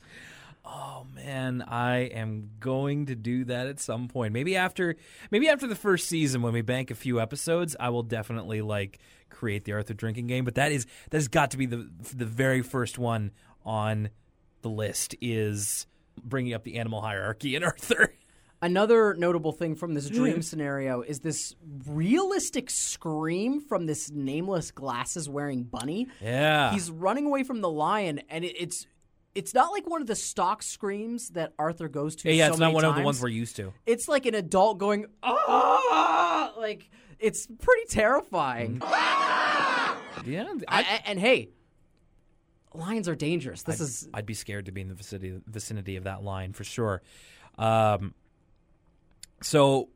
Oh 0.64 1.07
man, 1.12 1.62
I 1.66 2.01
am 2.01 2.51
going 2.61 3.07
to 3.07 3.16
do 3.16 3.44
that 3.46 3.66
at 3.66 3.81
some 3.81 4.07
point. 4.07 4.33
Maybe 4.33 4.57
after 4.57 4.96
maybe 5.31 5.48
after 5.48 5.66
the 5.66 5.75
first 5.75 6.09
season 6.09 6.42
when 6.42 6.53
we 6.53 6.62
bank 6.62 6.90
a 6.90 6.94
few 6.94 7.20
episodes, 7.20 7.75
I 7.81 7.88
will 7.88 8.05
definitely 8.05 8.62
like 8.62 9.01
create 9.29 9.64
the 9.64 9.72
Arthur 9.72 9.94
drinking 9.94 10.29
game, 10.29 10.44
but 10.44 10.55
that 10.55 10.70
is 10.70 10.87
that 11.11 11.16
has 11.16 11.29
got 11.29 11.51
to 11.53 11.57
be 11.57 11.66
the 11.66 11.90
the 12.14 12.27
very 12.27 12.62
first 12.62 12.98
one 12.98 13.33
on 13.64 14.11
the 14.62 14.70
list 14.70 15.16
is 15.20 15.87
bringing 16.22 16.55
up 16.55 16.62
the 16.62 16.77
animal 16.79 17.01
hierarchy 17.01 17.57
in 17.57 17.64
Arthur. 17.64 18.14
Another 18.61 19.14
notable 19.14 19.51
thing 19.51 19.75
from 19.75 19.94
this 19.94 20.09
dream 20.09 20.40
scenario 20.40 21.03
is 21.03 21.18
this 21.18 21.57
realistic 21.85 22.70
scream 22.70 23.61
from 23.61 23.87
this 23.87 24.09
nameless 24.12 24.70
glasses 24.70 25.29
wearing 25.29 25.64
bunny. 25.64 26.07
Yeah. 26.20 26.70
He's 26.72 26.88
running 26.88 27.27
away 27.27 27.42
from 27.42 27.61
the 27.61 27.68
lion, 27.68 28.20
and 28.29 28.44
it, 28.44 28.55
it's 28.57 28.87
it's 29.34 29.54
not 29.54 29.72
like 29.72 29.88
one 29.88 30.00
of 30.00 30.06
the 30.06 30.14
stock 30.14 30.62
screams 30.62 31.30
that 31.30 31.52
Arthur 31.58 31.88
goes 31.88 32.16
to. 32.16 32.28
yeah, 32.28 32.34
yeah, 32.34 32.46
so 32.46 32.52
it's 32.52 32.60
not 32.60 32.72
one 32.72 32.84
of 32.84 32.94
the 32.94 33.02
ones 33.02 33.20
we're 33.20 33.28
used 33.28 33.56
to. 33.56 33.72
It's 33.86 34.08
like 34.08 34.26
an 34.26 34.34
adult 34.34 34.78
going 34.78 35.06
ah, 35.22 36.52
like 36.58 36.90
it's 37.18 37.46
pretty 37.46 37.86
terrifying. 37.88 38.82
Yeah. 40.24 40.46
I, 40.68 41.00
and 41.06 41.18
hey, 41.18 41.48
lions 42.74 43.08
are 43.08 43.16
dangerous. 43.16 43.62
This 43.64 43.80
is 43.80 44.08
I'd 44.14 44.26
be 44.26 44.34
scared 44.34 44.66
to 44.66 44.72
be 44.72 44.80
in 44.80 44.88
the 44.88 44.94
vicinity 44.94 45.40
vicinity 45.46 45.96
of 45.96 46.04
that 46.04 46.22
line 46.22 46.52
for 46.52 46.62
sure. 46.62 47.02
Um, 47.58 48.14
so 49.42 49.88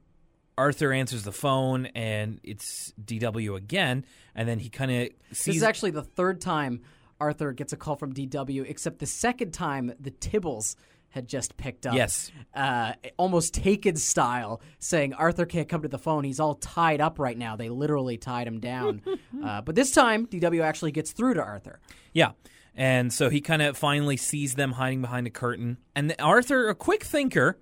Arthur 0.59 0.93
answers 0.93 1.23
the 1.23 1.33
phone, 1.33 1.87
and 1.87 2.41
it's 2.43 2.93
DW 3.05 3.57
again, 3.57 4.05
and 4.35 4.49
then 4.49 4.59
he 4.59 4.69
kind 4.69 4.91
of 4.91 5.09
this 5.29 5.49
is 5.49 5.63
actually 5.63 5.93
the 5.93 6.03
third 6.03 6.41
time 6.41 6.83
Arthur 7.21 7.53
gets 7.53 7.73
a 7.73 7.77
call 7.77 7.97
from 7.97 8.13
DW, 8.13 8.69
except 8.69 8.99
the 8.99 9.07
second 9.07 9.53
time 9.53 9.93
the 9.99 10.11
Tibbles 10.11 10.77
had 11.11 11.29
just 11.29 11.57
picked 11.57 11.87
up. 11.87 11.95
Yes. 11.95 12.31
Uh, 12.55 12.93
almost 13.17 13.55
taken 13.55 13.97
style, 13.97 14.61
saying 14.79 15.15
Arthur 15.15 15.47
can't 15.47 15.69
come 15.69 15.81
to 15.83 15.89
the 15.89 15.99
phone. 15.99 16.25
He's 16.25 16.41
all 16.41 16.55
tied 16.57 17.01
up 17.01 17.19
right 17.19 17.39
now. 17.39 17.57
They 17.57 17.71
literally 17.71 18.19
tied 18.19 18.47
him 18.47 18.61
down. 18.61 19.01
uh, 19.45 19.63
but 19.63 19.75
this 19.75 19.93
time, 19.93 20.27
DW 20.27 20.63
actually 20.63 20.93
gets 20.93 21.13
through 21.13 21.35
to 21.35 21.43
Arthur. 21.43 21.81
yeah. 22.13 22.33
And 22.79 23.11
so 23.11 23.31
he 23.31 23.41
kind 23.41 23.63
of 23.63 23.75
finally 23.79 24.19
sees 24.19 24.55
them 24.55 24.73
hiding 24.73 25.01
behind 25.01 25.27
a 25.27 25.31
curtain. 25.31 25.79
And 25.95 26.15
Arthur, 26.19 26.69
a 26.69 26.75
quick 26.75 27.05
thinker, 27.05 27.59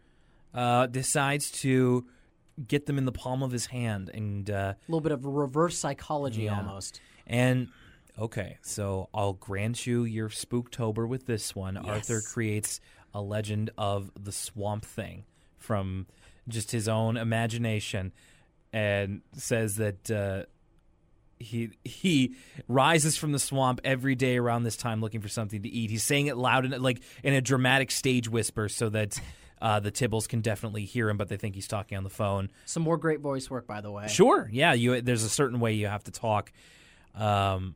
uh, 0.52 0.88
decides 0.88 1.52
to 1.62 2.04
get 2.66 2.86
them 2.86 2.98
in 2.98 3.04
the 3.04 3.12
palm 3.12 3.40
of 3.40 3.52
his 3.52 3.66
hand. 3.66 4.10
And 4.12 4.50
uh, 4.50 4.74
A 4.76 4.76
little 4.88 5.00
bit 5.00 5.12
of 5.12 5.24
reverse 5.24 5.78
psychology 5.78 6.42
Yeah. 6.44 6.56
almost. 6.56 7.00
And 7.28 7.68
okay, 8.18 8.58
so 8.62 9.08
I'll 9.12 9.32
grant 9.34 9.86
you 9.86 10.04
your 10.04 10.28
Spooktober 10.28 11.08
with 11.08 11.26
this 11.26 11.54
one. 11.54 11.76
Arthur 11.76 12.20
creates 12.20 12.80
a 13.12 13.20
legend 13.20 13.70
of 13.78 14.10
the 14.18 14.32
Swamp 14.32 14.84
Thing 14.84 15.24
from 15.58 16.06
just 16.48 16.70
his 16.70 16.88
own 16.88 17.16
imagination, 17.16 18.12
and 18.72 19.22
says 19.32 19.76
that 19.76 20.10
uh, 20.10 20.44
he 21.38 21.70
he 21.84 22.34
rises 22.68 23.16
from 23.16 23.32
the 23.32 23.38
swamp 23.38 23.80
every 23.84 24.14
day 24.14 24.36
around 24.36 24.64
this 24.64 24.76
time 24.76 25.00
looking 25.00 25.20
for 25.20 25.28
something 25.28 25.62
to 25.62 25.68
eat. 25.68 25.90
He's 25.90 26.02
saying 26.02 26.26
it 26.26 26.36
loud 26.36 26.64
and 26.64 26.82
like 26.82 27.02
in 27.22 27.34
a 27.34 27.40
dramatic 27.40 27.90
stage 27.90 28.28
whisper, 28.28 28.68
so 28.68 28.88
that 28.90 29.20
Uh, 29.62 29.80
the 29.80 29.90
Tibbles 29.90 30.28
can 30.28 30.42
definitely 30.42 30.84
hear 30.84 31.08
him, 31.08 31.16
but 31.16 31.28
they 31.28 31.38
think 31.38 31.54
he's 31.54 31.68
talking 31.68 31.96
on 31.96 32.04
the 32.04 32.10
phone. 32.10 32.50
Some 32.66 32.82
more 32.82 32.98
great 32.98 33.20
voice 33.20 33.48
work, 33.48 33.66
by 33.66 33.80
the 33.80 33.90
way. 33.90 34.08
Sure, 34.08 34.50
yeah. 34.52 34.74
You 34.74 35.00
there's 35.00 35.22
a 35.22 35.30
certain 35.30 35.58
way 35.58 35.72
you 35.72 35.86
have 35.86 36.04
to 36.04 36.10
talk. 36.10 36.52
Um, 37.14 37.74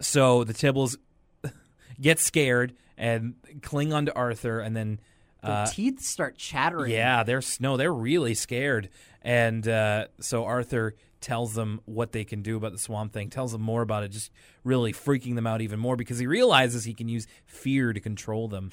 so 0.00 0.44
the 0.44 0.52
Tibbles 0.54 0.96
get 2.00 2.18
scared 2.18 2.74
and 2.98 3.34
cling 3.62 3.92
onto 3.92 4.12
Arthur, 4.14 4.60
and 4.60 4.74
then 4.76 5.00
Their 5.42 5.52
uh, 5.52 5.66
teeth 5.66 6.00
start 6.00 6.36
chattering. 6.38 6.92
yeah, 6.92 7.22
they're 7.22 7.42
no, 7.60 7.76
they're 7.76 7.92
really 7.92 8.34
scared, 8.34 8.88
and 9.22 9.66
uh, 9.66 10.06
so 10.20 10.44
Arthur 10.44 10.94
tells 11.20 11.54
them 11.54 11.80
what 11.86 12.12
they 12.12 12.24
can 12.24 12.42
do 12.42 12.56
about 12.56 12.72
the 12.72 12.78
swamp 12.78 13.12
thing. 13.12 13.30
Tells 13.30 13.52
them 13.52 13.62
more 13.62 13.82
about 13.82 14.02
it, 14.04 14.08
just 14.08 14.30
really 14.64 14.92
freaking 14.92 15.34
them 15.34 15.46
out 15.46 15.60
even 15.60 15.78
more 15.78 15.96
because 15.96 16.18
he 16.18 16.26
realizes 16.26 16.84
he 16.84 16.94
can 16.94 17.08
use 17.08 17.26
fear 17.46 17.92
to 17.92 18.00
control 18.00 18.48
them. 18.48 18.70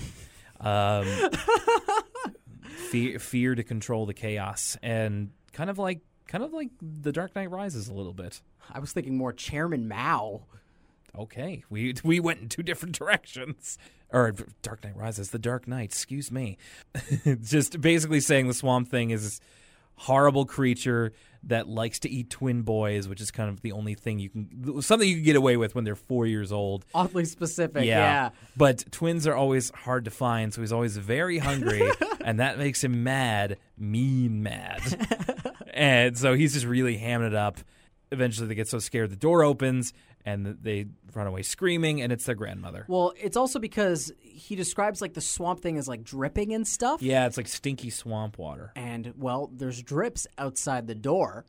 Um, 0.59 1.05
fear, 2.89 3.19
fear 3.19 3.55
to 3.55 3.63
control 3.63 4.05
the 4.05 4.13
chaos, 4.13 4.77
and 4.81 5.31
kind 5.51 5.69
of 5.69 5.77
like, 5.77 6.01
kind 6.27 6.43
of 6.43 6.53
like 6.53 6.69
the 6.81 7.11
Dark 7.11 7.35
Knight 7.35 7.51
Rises 7.51 7.87
a 7.89 7.93
little 7.93 8.13
bit. 8.13 8.41
I 8.71 8.79
was 8.79 8.91
thinking 8.91 9.17
more 9.17 9.33
Chairman 9.33 9.87
Mao. 9.87 10.45
Okay, 11.17 11.63
we 11.69 11.93
we 12.03 12.19
went 12.19 12.41
in 12.41 12.49
two 12.49 12.63
different 12.63 12.97
directions. 12.97 13.77
Or 14.11 14.33
Dark 14.61 14.83
Knight 14.83 14.95
Rises, 14.95 15.31
the 15.31 15.39
Dark 15.39 15.67
Knight. 15.67 15.85
Excuse 15.85 16.31
me. 16.31 16.57
Just 17.41 17.81
basically 17.81 18.19
saying 18.19 18.47
the 18.47 18.53
Swamp 18.53 18.87
Thing 18.87 19.09
is 19.09 19.23
this 19.23 19.41
horrible 19.95 20.45
creature 20.45 21.13
that 21.43 21.67
likes 21.67 21.99
to 21.99 22.09
eat 22.09 22.29
twin 22.29 22.61
boys, 22.61 23.07
which 23.07 23.19
is 23.21 23.31
kind 23.31 23.49
of 23.49 23.61
the 23.61 23.71
only 23.71 23.95
thing 23.95 24.19
you 24.19 24.29
can 24.29 24.81
something 24.81 25.07
you 25.07 25.15
can 25.15 25.23
get 25.23 25.35
away 25.35 25.57
with 25.57 25.75
when 25.75 25.83
they're 25.83 25.95
four 25.95 26.25
years 26.25 26.51
old. 26.51 26.85
Oddly 26.93 27.25
specific. 27.25 27.85
Yeah. 27.85 28.29
But 28.55 28.91
twins 28.91 29.27
are 29.27 29.35
always 29.35 29.71
hard 29.71 30.05
to 30.05 30.11
find, 30.11 30.53
so 30.53 30.61
he's 30.61 30.71
always 30.71 30.95
very 30.97 31.39
hungry, 31.39 31.89
and 32.23 32.39
that 32.39 32.57
makes 32.57 32.83
him 32.83 33.03
mad, 33.03 33.57
mean 33.77 34.41
mad. 34.43 34.81
and 35.73 36.17
so 36.17 36.33
he's 36.33 36.53
just 36.53 36.65
really 36.65 36.97
hamming 36.97 37.27
it 37.27 37.35
up. 37.35 37.59
Eventually, 38.13 38.47
they 38.47 38.55
get 38.55 38.67
so 38.67 38.79
scared 38.79 39.09
the 39.09 39.15
door 39.15 39.43
opens 39.43 39.91
and 40.25 40.45
they 40.61 40.85
run 41.13 41.27
away 41.27 41.41
screaming, 41.41 42.01
and 42.01 42.11
it's 42.13 42.25
their 42.25 42.35
grandmother. 42.35 42.85
Well, 42.87 43.13
it's 43.21 43.35
also 43.35 43.59
because 43.59 44.11
he 44.21 44.55
describes 44.55 45.01
like 45.01 45.13
the 45.13 45.21
swamp 45.21 45.59
thing 45.61 45.77
as 45.77 45.87
like 45.87 46.03
dripping 46.03 46.53
and 46.53 46.65
stuff. 46.65 47.01
Yeah, 47.01 47.25
it's 47.25 47.35
like 47.35 47.47
stinky 47.49 47.89
swamp 47.89 48.37
water. 48.37 48.71
And 48.75 49.13
well, 49.17 49.49
there's 49.53 49.81
drips 49.81 50.25
outside 50.37 50.87
the 50.87 50.95
door. 50.95 51.45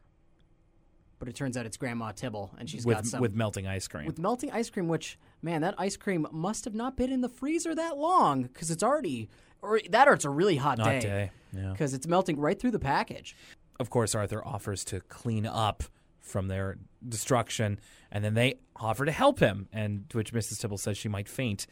But 1.20 1.29
it 1.29 1.37
turns 1.37 1.57
out 1.57 1.64
it's 1.64 1.77
Grandma 1.77 2.11
Tibble, 2.12 2.53
and 2.59 2.68
she's 2.68 2.85
got 2.85 2.96
With, 2.96 3.07
some 3.07 3.20
with 3.20 3.35
melting 3.35 3.66
ice 3.66 3.87
cream. 3.87 4.05
with 4.07 4.18
melting 4.18 4.50
ice 4.50 4.68
cream. 4.68 4.88
Which 4.88 5.16
man, 5.40 5.61
that 5.62 5.74
ice 5.79 5.96
cream 5.96 6.27
must 6.33 6.64
have 6.64 6.74
not 6.74 6.96
been 6.96 7.12
in 7.12 7.20
the 7.20 7.29
freezer 7.29 7.74
that 7.74 7.96
long 7.96 8.42
because 8.42 8.70
it's 8.70 8.83
already 8.83 9.29
or 9.62 9.81
that 9.90 10.09
or 10.09 10.12
it's 10.14 10.24
a 10.24 10.31
really 10.31 10.57
hot 10.57 10.79
Hot 10.81 11.00
day. 11.00 11.31
Yeah. 11.57 11.70
because 11.70 11.94
it's 11.94 12.07
melting 12.09 12.38
right 12.40 12.59
through 12.59 12.72
the 12.72 12.81
package. 12.81 13.37
of 13.79 13.88
course, 13.88 14.14
Arthur 14.14 14.44
offers 14.44 14.85
to 14.87 15.00
clean 15.00 15.46
up 15.46 15.85
from 16.25 16.49
their 16.49 16.79
destruction, 17.07 17.79
and 18.11 18.25
then 18.25 18.35
they 18.35 18.55
offer 18.77 19.05
to 19.05 19.13
help 19.13 19.39
him, 19.39 19.69
and 19.73 20.09
to 20.11 20.17
which 20.17 20.33
Mrs. 20.33 20.59
Tibble 20.59 20.79
says 20.79 20.97
she 20.99 21.09
might 21.09 21.29
faint. 21.29 21.67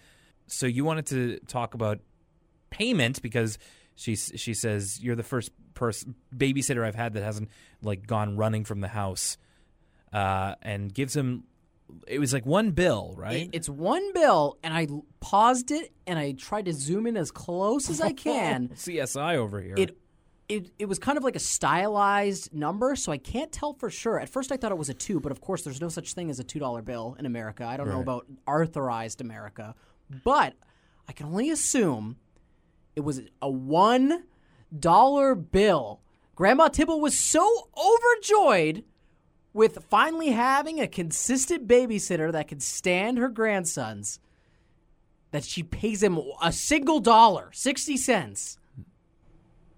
So 0.46 0.66
you 0.66 0.84
wanted 0.84 1.06
to 1.06 1.38
talk 1.48 1.74
about 1.74 1.98
payment 2.70 3.20
because 3.22 3.58
she 3.94 4.14
she 4.14 4.54
says 4.54 5.02
you're 5.02 5.16
the 5.16 5.22
first 5.22 5.50
person 5.74 6.14
babysitter 6.36 6.86
I've 6.86 6.94
had 6.94 7.14
that 7.14 7.22
hasn't 7.22 7.48
like 7.82 8.06
gone 8.06 8.36
running 8.36 8.64
from 8.64 8.80
the 8.80 8.88
house, 8.88 9.38
uh, 10.12 10.54
and 10.62 10.92
gives 10.92 11.16
him. 11.16 11.44
It 12.06 12.18
was 12.18 12.32
like 12.32 12.46
one 12.46 12.70
bill, 12.70 13.14
right? 13.18 13.50
It's 13.52 13.68
one 13.68 14.12
bill, 14.14 14.56
and 14.62 14.72
I 14.72 14.86
paused 15.20 15.70
it 15.70 15.92
and 16.06 16.18
I 16.18 16.32
tried 16.32 16.64
to 16.64 16.72
zoom 16.72 17.06
in 17.06 17.18
as 17.18 17.30
close 17.30 17.90
as 17.90 18.00
I 18.00 18.12
can. 18.28 18.68
CSI 18.68 19.36
over 19.36 19.60
here. 19.60 19.74
it 19.76 19.96
it 20.48 20.70
it 20.78 20.86
was 20.86 20.98
kind 20.98 21.16
of 21.16 21.24
like 21.24 21.36
a 21.36 21.40
stylized 21.40 22.52
number, 22.52 22.96
so 22.96 23.12
I 23.12 23.18
can't 23.18 23.52
tell 23.52 23.74
for 23.74 23.90
sure. 23.90 24.20
At 24.20 24.28
first, 24.28 24.52
I 24.52 24.56
thought 24.56 24.72
it 24.72 24.78
was 24.78 24.88
a 24.88 24.94
two, 24.94 25.20
but 25.20 25.32
of 25.32 25.40
course, 25.40 25.62
there's 25.62 25.80
no 25.80 25.88
such 25.88 26.14
thing 26.14 26.30
as 26.30 26.38
a 26.38 26.44
two 26.44 26.58
dollar 26.58 26.82
bill 26.82 27.16
in 27.18 27.26
America. 27.26 27.64
I 27.64 27.76
don't 27.76 27.88
know 27.88 28.00
about 28.00 28.26
authorized 28.46 29.20
America, 29.20 29.74
but 30.24 30.54
I 31.08 31.12
can 31.12 31.26
only 31.26 31.50
assume 31.50 32.16
it 32.96 33.00
was 33.00 33.22
a 33.40 33.50
one 33.50 34.24
dollar 34.78 35.34
bill. 35.34 36.00
Grandma 36.34 36.68
Tibble 36.68 37.00
was 37.00 37.18
so 37.18 37.68
overjoyed 37.76 38.84
with 39.52 39.84
finally 39.88 40.30
having 40.30 40.80
a 40.80 40.88
consistent 40.88 41.68
babysitter 41.68 42.32
that 42.32 42.48
could 42.48 42.62
stand 42.62 43.18
her 43.18 43.28
grandsons 43.28 44.18
that 45.30 45.44
she 45.44 45.62
pays 45.62 46.02
him 46.02 46.18
a 46.42 46.52
single 46.52 47.00
dollar, 47.00 47.50
60 47.52 47.96
cents. 47.96 48.58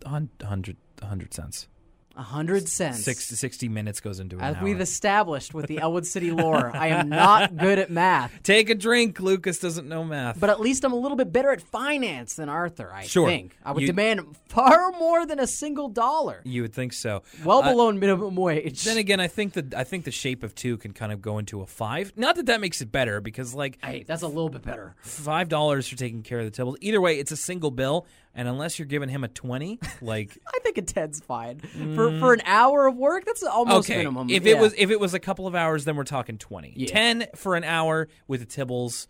Hun- 0.07 0.31
hundred 0.43 0.77
hundred 1.03 1.35
cents. 1.35 1.69
A 2.17 2.23
hundred 2.23 2.69
cents. 2.69 3.03
Six, 3.03 3.25
60 3.27 3.69
minutes 3.69 3.99
goes 3.99 4.21
into 4.21 4.37
an 4.37 4.43
As 4.45 4.55
hour. 4.55 4.62
we've 4.62 4.81
established 4.81 5.53
with 5.53 5.67
the 5.67 5.79
Elwood 5.83 6.07
City 6.07 6.31
lore, 6.31 6.71
I 6.73 6.87
am 6.87 7.09
not 7.09 7.57
good 7.57 7.81
at 7.81 7.90
math, 7.90 8.33
Take 8.45 8.71
a 8.71 8.77
drink. 8.77 9.19
Lucas 9.19 9.59
doesn't 9.59 9.88
know 9.88 10.05
math. 10.05 10.38
but 10.38 10.49
at 10.49 10.61
least 10.61 10.85
I'm 10.85 10.93
a 10.93 10.97
little 10.97 11.17
bit 11.17 11.33
better 11.33 11.51
at 11.51 11.61
finance 11.61 12.35
than 12.35 12.49
Arthur, 12.49 12.88
I 12.95 13.03
Sure. 13.07 13.27
think. 13.29 13.57
I 13.64 13.73
would 13.73 13.81
You- 13.81 13.88
demand 13.88 14.37
far 14.49 14.93
more 14.93 15.27
than 15.27 15.40
a 15.40 15.47
single 15.49 15.88
dollar. 15.88 16.40
you 16.45 16.62
would 16.62 16.73
think 16.73 16.93
so. 16.93 17.25
Well 17.45 17.64
Uh, 17.64 17.71
below 17.73 17.90
minimum 17.90 18.37
wage. 18.37 18.85
Then 18.85 18.97
again, 18.97 19.19
I 19.19 19.27
think 19.27 19.55
that 19.55 19.75
I 19.75 19.83
think 19.83 20.05
the 20.05 20.12
shape 20.12 20.45
of 20.45 20.55
two 20.55 20.77
can 20.77 20.93
kind 20.93 21.11
of 21.11 21.21
go 21.21 21.38
into 21.38 21.62
a 21.62 21.67
five. 21.67 22.12
Not 22.14 22.37
that 22.37 22.47
that 22.47 22.61
makes 22.61 22.81
it 22.81 22.93
better, 22.93 23.21
because 23.21 23.55
like 23.55 23.85
hey, 23.85 24.05
that's 24.07 24.23
a 24.23 24.29
little 24.29 24.51
bit 24.51 24.62
better. 24.62 24.95
five 25.01 25.49
dollars 25.49 25.88
for 25.88 25.97
taking 25.97 26.23
care 26.23 26.38
of 26.38 26.45
the 26.45 26.53
table. 26.53 26.77
Either 26.81 27.01
way, 27.01 27.19
it's 27.19 27.33
a 27.33 27.37
single 27.37 27.73
bill, 27.73 28.07
and 28.35 28.49
unless 28.49 28.79
you're 28.79 28.87
giving 28.87 29.09
him 29.09 29.25
a 29.25 29.29
twenty, 29.29 29.79
like 30.01 30.37
I 30.47 30.59
think 30.61 30.79
a 30.79 30.83
ten's 30.83 31.20
fine. 31.20 31.61
For 31.61 32.18
for 32.18 32.33
an 32.33 32.40
mm. 32.40 32.47
hour 32.47 32.87
of 32.87 32.97
work, 32.97 33.25
that's 33.25 33.42
almost 33.42 33.88
okay, 33.90 33.99
minimum. 33.99 34.31
if 34.31 34.44
Yeah. 34.44 34.53
it 34.57 34.59
was 34.61 34.75
if 34.77 34.90
it 34.90 35.01
was 35.01 35.14
a 35.14 35.20
couple 35.20 35.47
of 35.47 35.55
hours, 35.55 35.85
then 35.85 35.97
we're 35.97 36.05
talking 36.05 36.38
twenty. 36.38 36.73
Yeah. 36.77 36.88
Ten 36.88 37.27
for 37.35 37.57
an 37.57 37.64
hour 37.64 38.09
with 38.27 38.40
the 38.40 38.47
Tibbles. 38.47 39.07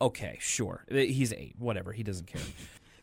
Okay, 0.00 0.36
sure. 0.40 0.84
Uh, 0.90 0.96
he's 0.96 1.32
eight. 1.32 1.54
Whatever. 1.58 1.92
He 1.92 2.02
doesn't 2.02 2.26
care. 2.26 2.42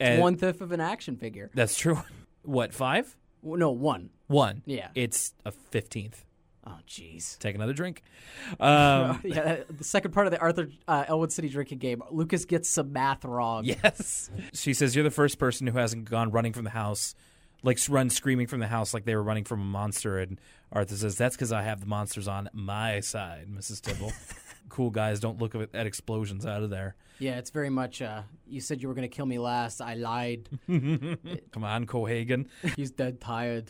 And 0.02 0.22
one 0.22 0.38
fifth 0.38 0.62
of 0.62 0.72
an 0.72 0.80
action 0.80 1.18
figure. 1.18 1.52
That's 1.54 1.78
true. 1.78 2.00
What 2.44 2.74
five? 2.74 3.18
Well, 3.42 3.60
No, 3.60 3.72
one. 3.72 4.12
One. 4.28 4.64
Yeah. 4.66 4.88
It's 4.96 5.34
a 5.46 5.52
fifteenth. 5.52 6.24
Oh, 6.70 6.78
jeez. 6.88 7.38
Take 7.40 7.56
another 7.56 7.74
drink. 7.74 8.04
Um, 8.60 9.22
yeah, 9.24 9.64
the 9.70 9.84
second 9.84 10.12
part 10.12 10.26
of 10.26 10.32
the 10.32 10.40
Arthur 10.40 10.70
uh, 10.88 11.06
Elwood 11.08 11.32
City 11.32 11.50
drinking 11.50 11.78
game, 11.78 12.02
Lucas 12.10 12.46
gets 12.46 12.70
some 12.70 12.92
math 12.94 13.24
wrong. 13.24 13.64
Yes. 13.66 14.30
She 14.54 14.74
says 14.74 14.96
you're 14.96 15.04
the 15.04 15.12
first 15.12 15.38
person 15.38 15.68
who 15.68 15.78
hasn't 15.78 16.10
gone 16.10 16.32
running 16.32 16.54
from 16.54 16.64
the 16.64 16.70
house, 16.72 17.16
like 17.64 17.78
run 17.90 18.10
screaming 18.10 18.48
from 18.48 18.60
the 18.60 18.68
house 18.68 18.94
like 18.94 19.06
they 19.06 19.16
were 19.16 19.24
running 19.24 19.44
from 19.44 19.62
a 19.62 19.66
monster. 19.66 20.18
And 20.18 20.40
Arthur 20.72 20.96
says 20.96 21.18
that's 21.18 21.36
because 21.36 21.52
I 21.52 21.64
have 21.64 21.82
the 21.82 21.86
monsters 21.86 22.28
on 22.28 22.50
my 22.54 23.02
side, 23.02 23.48
Mrs. 23.50 23.82
Tibble. 23.82 24.12
cool 24.70 24.90
guys 24.90 25.20
don't 25.20 25.40
look 25.40 25.56
at 25.56 25.70
at 25.74 25.86
explosions 25.86 26.46
out 26.46 26.64
of 26.64 26.70
there. 26.70 26.96
Yeah, 27.20 27.38
it's 27.38 27.50
very 27.50 27.70
much. 27.70 28.02
Uh, 28.02 28.22
you 28.48 28.62
said 28.62 28.82
you 28.82 28.88
were 28.88 28.94
going 28.94 29.10
to 29.10 29.14
kill 29.14 29.26
me 29.26 29.40
last. 29.40 29.82
I 29.82 29.96
lied. 29.96 30.48
Come 30.68 31.64
on, 31.64 31.86
Cohaagen. 31.86 32.48
He's 32.76 32.92
dead 32.92 33.20
tired. 33.20 33.70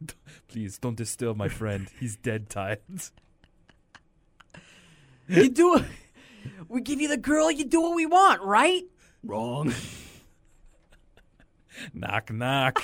Please 0.48 0.78
don't 0.78 0.96
disturb 0.96 1.36
my 1.36 1.48
friend. 1.48 1.88
He's 1.98 2.16
dead 2.16 2.48
tired. 2.48 2.80
you 5.28 5.50
do. 5.50 5.84
We 6.68 6.80
give 6.80 7.00
you 7.00 7.08
the 7.08 7.16
girl. 7.16 7.50
You 7.50 7.64
do 7.64 7.80
what 7.80 7.96
we 7.96 8.06
want, 8.06 8.40
right? 8.40 8.84
Wrong. 9.24 9.74
knock, 11.94 12.32
knock. 12.32 12.80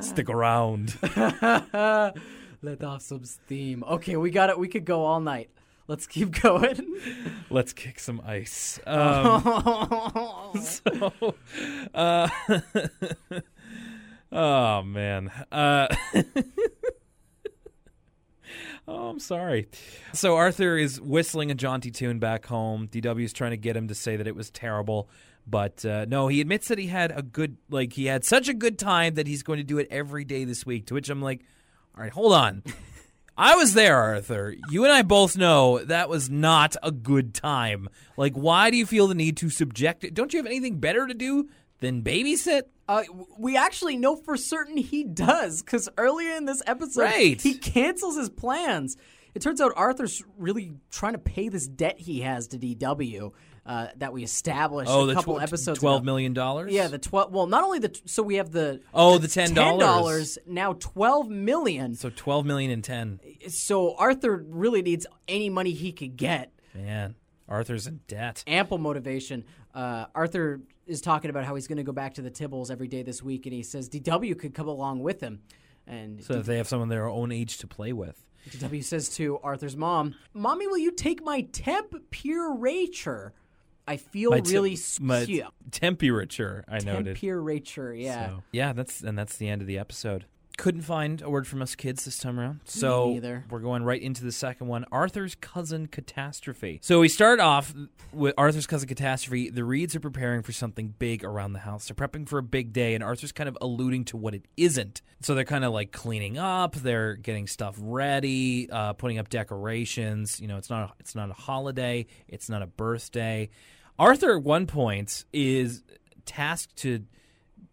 Stick 0.00 0.30
around. 0.30 0.96
Let 2.62 2.82
off 2.82 3.02
some 3.02 3.24
steam. 3.24 3.84
Okay, 3.84 4.16
we 4.16 4.30
got 4.30 4.48
it. 4.48 4.58
We 4.58 4.68
could 4.68 4.86
go 4.86 5.04
all 5.04 5.20
night. 5.20 5.50
Let's 5.88 6.06
keep 6.06 6.42
going. 6.42 7.00
Let's 7.48 7.72
kick 7.72 7.98
some 7.98 8.20
ice. 8.24 8.78
Um, 8.86 9.42
so, 10.60 11.34
uh, 11.94 12.28
oh 14.32 14.82
man. 14.82 15.30
Uh, 15.50 15.88
oh, 18.88 19.08
I'm 19.08 19.20
sorry. 19.20 19.68
So 20.12 20.36
Arthur 20.36 20.76
is 20.76 21.00
whistling 21.00 21.50
a 21.50 21.54
jaunty 21.54 21.90
tune 21.90 22.18
back 22.18 22.46
home. 22.46 22.88
DW 22.88 23.24
is 23.24 23.32
trying 23.32 23.52
to 23.52 23.56
get 23.56 23.76
him 23.76 23.88
to 23.88 23.94
say 23.94 24.16
that 24.16 24.26
it 24.26 24.34
was 24.34 24.50
terrible, 24.50 25.08
but 25.46 25.84
uh, 25.84 26.04
no, 26.06 26.28
he 26.28 26.40
admits 26.40 26.68
that 26.68 26.78
he 26.78 26.86
had 26.86 27.12
a 27.16 27.22
good, 27.22 27.56
like 27.70 27.92
he 27.92 28.06
had 28.06 28.24
such 28.24 28.48
a 28.48 28.54
good 28.54 28.78
time 28.78 29.14
that 29.14 29.26
he's 29.26 29.42
going 29.42 29.58
to 29.58 29.64
do 29.64 29.78
it 29.78 29.88
every 29.90 30.24
day 30.24 30.44
this 30.44 30.66
week. 30.66 30.86
To 30.86 30.94
which 30.94 31.08
I'm 31.08 31.22
like, 31.22 31.42
all 31.96 32.02
right, 32.02 32.12
hold 32.12 32.32
on. 32.32 32.62
I 33.40 33.54
was 33.54 33.72
there, 33.74 33.96
Arthur. 33.96 34.56
You 34.68 34.82
and 34.82 34.92
I 34.92 35.02
both 35.02 35.36
know 35.36 35.78
that 35.84 36.08
was 36.08 36.28
not 36.28 36.74
a 36.82 36.90
good 36.90 37.34
time. 37.34 37.88
Like, 38.16 38.34
why 38.34 38.68
do 38.70 38.76
you 38.76 38.84
feel 38.84 39.06
the 39.06 39.14
need 39.14 39.36
to 39.36 39.48
subject 39.48 40.02
it? 40.02 40.12
Don't 40.12 40.32
you 40.32 40.40
have 40.40 40.46
anything 40.46 40.80
better 40.80 41.06
to 41.06 41.14
do 41.14 41.48
than 41.78 42.02
babysit? 42.02 42.62
Uh, 42.88 43.02
we 43.38 43.56
actually 43.56 43.96
know 43.96 44.16
for 44.16 44.36
certain 44.36 44.76
he 44.78 45.04
does 45.04 45.62
because 45.62 45.88
earlier 45.98 46.34
in 46.36 46.46
this 46.46 46.62
episode, 46.66 47.02
Right. 47.02 47.40
he 47.40 47.54
cancels 47.54 48.16
his 48.16 48.30
plans. 48.30 48.96
It 49.34 49.42
turns 49.42 49.60
out 49.60 49.72
Arthur's 49.76 50.22
really 50.38 50.72
trying 50.90 51.12
to 51.12 51.18
pay 51.18 51.48
this 51.50 51.68
debt 51.68 51.98
he 51.98 52.20
has 52.22 52.48
to 52.48 52.58
DW. 52.58 53.32
uh, 53.66 53.88
that 53.98 54.14
we 54.14 54.24
established 54.24 54.90
Oh, 54.90 55.06
a 55.10 55.12
couple 55.12 55.36
tw- 55.38 55.42
episodes 55.42 55.78
twelve 55.78 55.98
ago. 55.98 56.04
million 56.06 56.32
dollars. 56.32 56.72
Yeah, 56.72 56.88
the 56.88 56.96
twelve. 56.98 57.30
Well, 57.34 57.46
not 57.46 57.64
only 57.64 57.78
the 57.78 57.90
t- 57.90 58.00
so 58.06 58.22
we 58.22 58.36
have 58.36 58.50
the 58.50 58.80
Oh, 58.94 59.18
the 59.18 59.28
$10. 59.28 59.54
dollars 59.54 60.38
now 60.46 60.72
twelve 60.72 61.28
million. 61.28 61.94
so 61.94 62.08
twelve 62.08 62.46
million 62.46 62.70
and 62.70 62.82
ten. 62.82 63.20
So 63.48 63.94
Arthur 63.96 64.42
really 64.48 64.80
needs 64.80 65.06
any 65.28 65.50
money 65.50 65.72
he 65.72 65.92
could 65.92 66.16
get. 66.16 66.50
Man, 66.74 67.14
Arthur's 67.48 67.86
in 67.86 68.00
debt. 68.08 68.44
Ample 68.46 68.78
motivation. 68.78 69.44
Uh, 69.74 70.06
Arthur 70.14 70.60
is 70.86 71.00
talking 71.00 71.30
about 71.30 71.44
how 71.44 71.54
he's 71.54 71.66
going 71.66 71.76
to 71.78 71.82
go 71.84 71.92
back 71.92 72.14
to 72.14 72.22
the 72.22 72.30
Tibbles 72.30 72.70
every 72.70 72.88
day 72.88 73.02
this 73.02 73.22
week, 73.22 73.46
and 73.46 73.52
he 73.54 73.62
says 73.62 73.88
DW 73.88 74.38
could 74.38 74.54
come 74.54 74.68
along 74.68 75.00
with 75.00 75.20
him. 75.20 75.40
And 75.86 76.22
So 76.22 76.34
that 76.34 76.46
they 76.46 76.58
have 76.58 76.68
someone 76.68 76.88
their 76.88 77.08
own 77.08 77.32
age 77.32 77.58
to 77.58 77.66
play 77.66 77.92
with. 77.92 78.24
DW 78.50 78.84
says 78.84 79.08
to 79.16 79.38
Arthur's 79.42 79.76
mom, 79.76 80.14
"Mommy, 80.34 80.66
will 80.66 80.78
you 80.78 80.90
take 80.92 81.22
my 81.24 81.42
temperature? 81.52 83.32
I 83.86 83.96
feel 83.96 84.30
My 84.30 84.40
te- 84.40 84.52
really 84.52 84.76
my 85.00 85.24
sick. 85.24 85.44
temperature. 85.70 86.64
I 86.68 86.78
noted. 86.80 87.16
Temperature, 87.16 87.94
yeah. 87.94 88.28
So, 88.28 88.42
yeah, 88.52 88.72
that's 88.74 89.00
and 89.02 89.18
that's 89.18 89.36
the 89.38 89.48
end 89.48 89.62
of 89.62 89.66
the 89.66 89.78
episode. 89.78 90.26
Couldn't 90.58 90.82
find 90.82 91.22
a 91.22 91.30
word 91.30 91.46
from 91.46 91.62
us 91.62 91.76
kids 91.76 92.04
this 92.04 92.18
time 92.18 92.38
around, 92.38 92.62
so 92.64 93.10
we're 93.48 93.60
going 93.60 93.84
right 93.84 94.02
into 94.02 94.24
the 94.24 94.32
second 94.32 94.66
one. 94.66 94.84
Arthur's 94.90 95.36
cousin 95.36 95.86
catastrophe. 95.86 96.80
So 96.82 96.98
we 96.98 97.08
start 97.08 97.38
off 97.38 97.72
with 98.12 98.34
Arthur's 98.36 98.66
cousin 98.66 98.88
catastrophe. 98.88 99.50
The 99.50 99.62
Reads 99.62 99.94
are 99.94 100.00
preparing 100.00 100.42
for 100.42 100.50
something 100.50 100.96
big 100.98 101.22
around 101.22 101.52
the 101.52 101.60
house. 101.60 101.86
They're 101.86 101.94
prepping 101.94 102.28
for 102.28 102.38
a 102.38 102.42
big 102.42 102.72
day, 102.72 102.96
and 102.96 103.04
Arthur's 103.04 103.30
kind 103.30 103.48
of 103.48 103.56
alluding 103.60 104.06
to 104.06 104.16
what 104.16 104.34
it 104.34 104.46
isn't. 104.56 105.00
So 105.20 105.36
they're 105.36 105.44
kind 105.44 105.64
of 105.64 105.72
like 105.72 105.92
cleaning 105.92 106.38
up. 106.38 106.74
They're 106.74 107.14
getting 107.14 107.46
stuff 107.46 107.76
ready, 107.80 108.68
uh, 108.68 108.94
putting 108.94 109.18
up 109.18 109.28
decorations. 109.28 110.40
You 110.40 110.48
know, 110.48 110.56
it's 110.56 110.70
not 110.70 110.90
a, 110.90 110.92
it's 110.98 111.14
not 111.14 111.30
a 111.30 111.34
holiday. 111.34 112.06
It's 112.26 112.50
not 112.50 112.62
a 112.62 112.66
birthday. 112.66 113.48
Arthur 113.96 114.36
at 114.36 114.42
one 114.42 114.66
point 114.66 115.24
is 115.32 115.84
tasked 116.26 116.74
to 116.78 117.04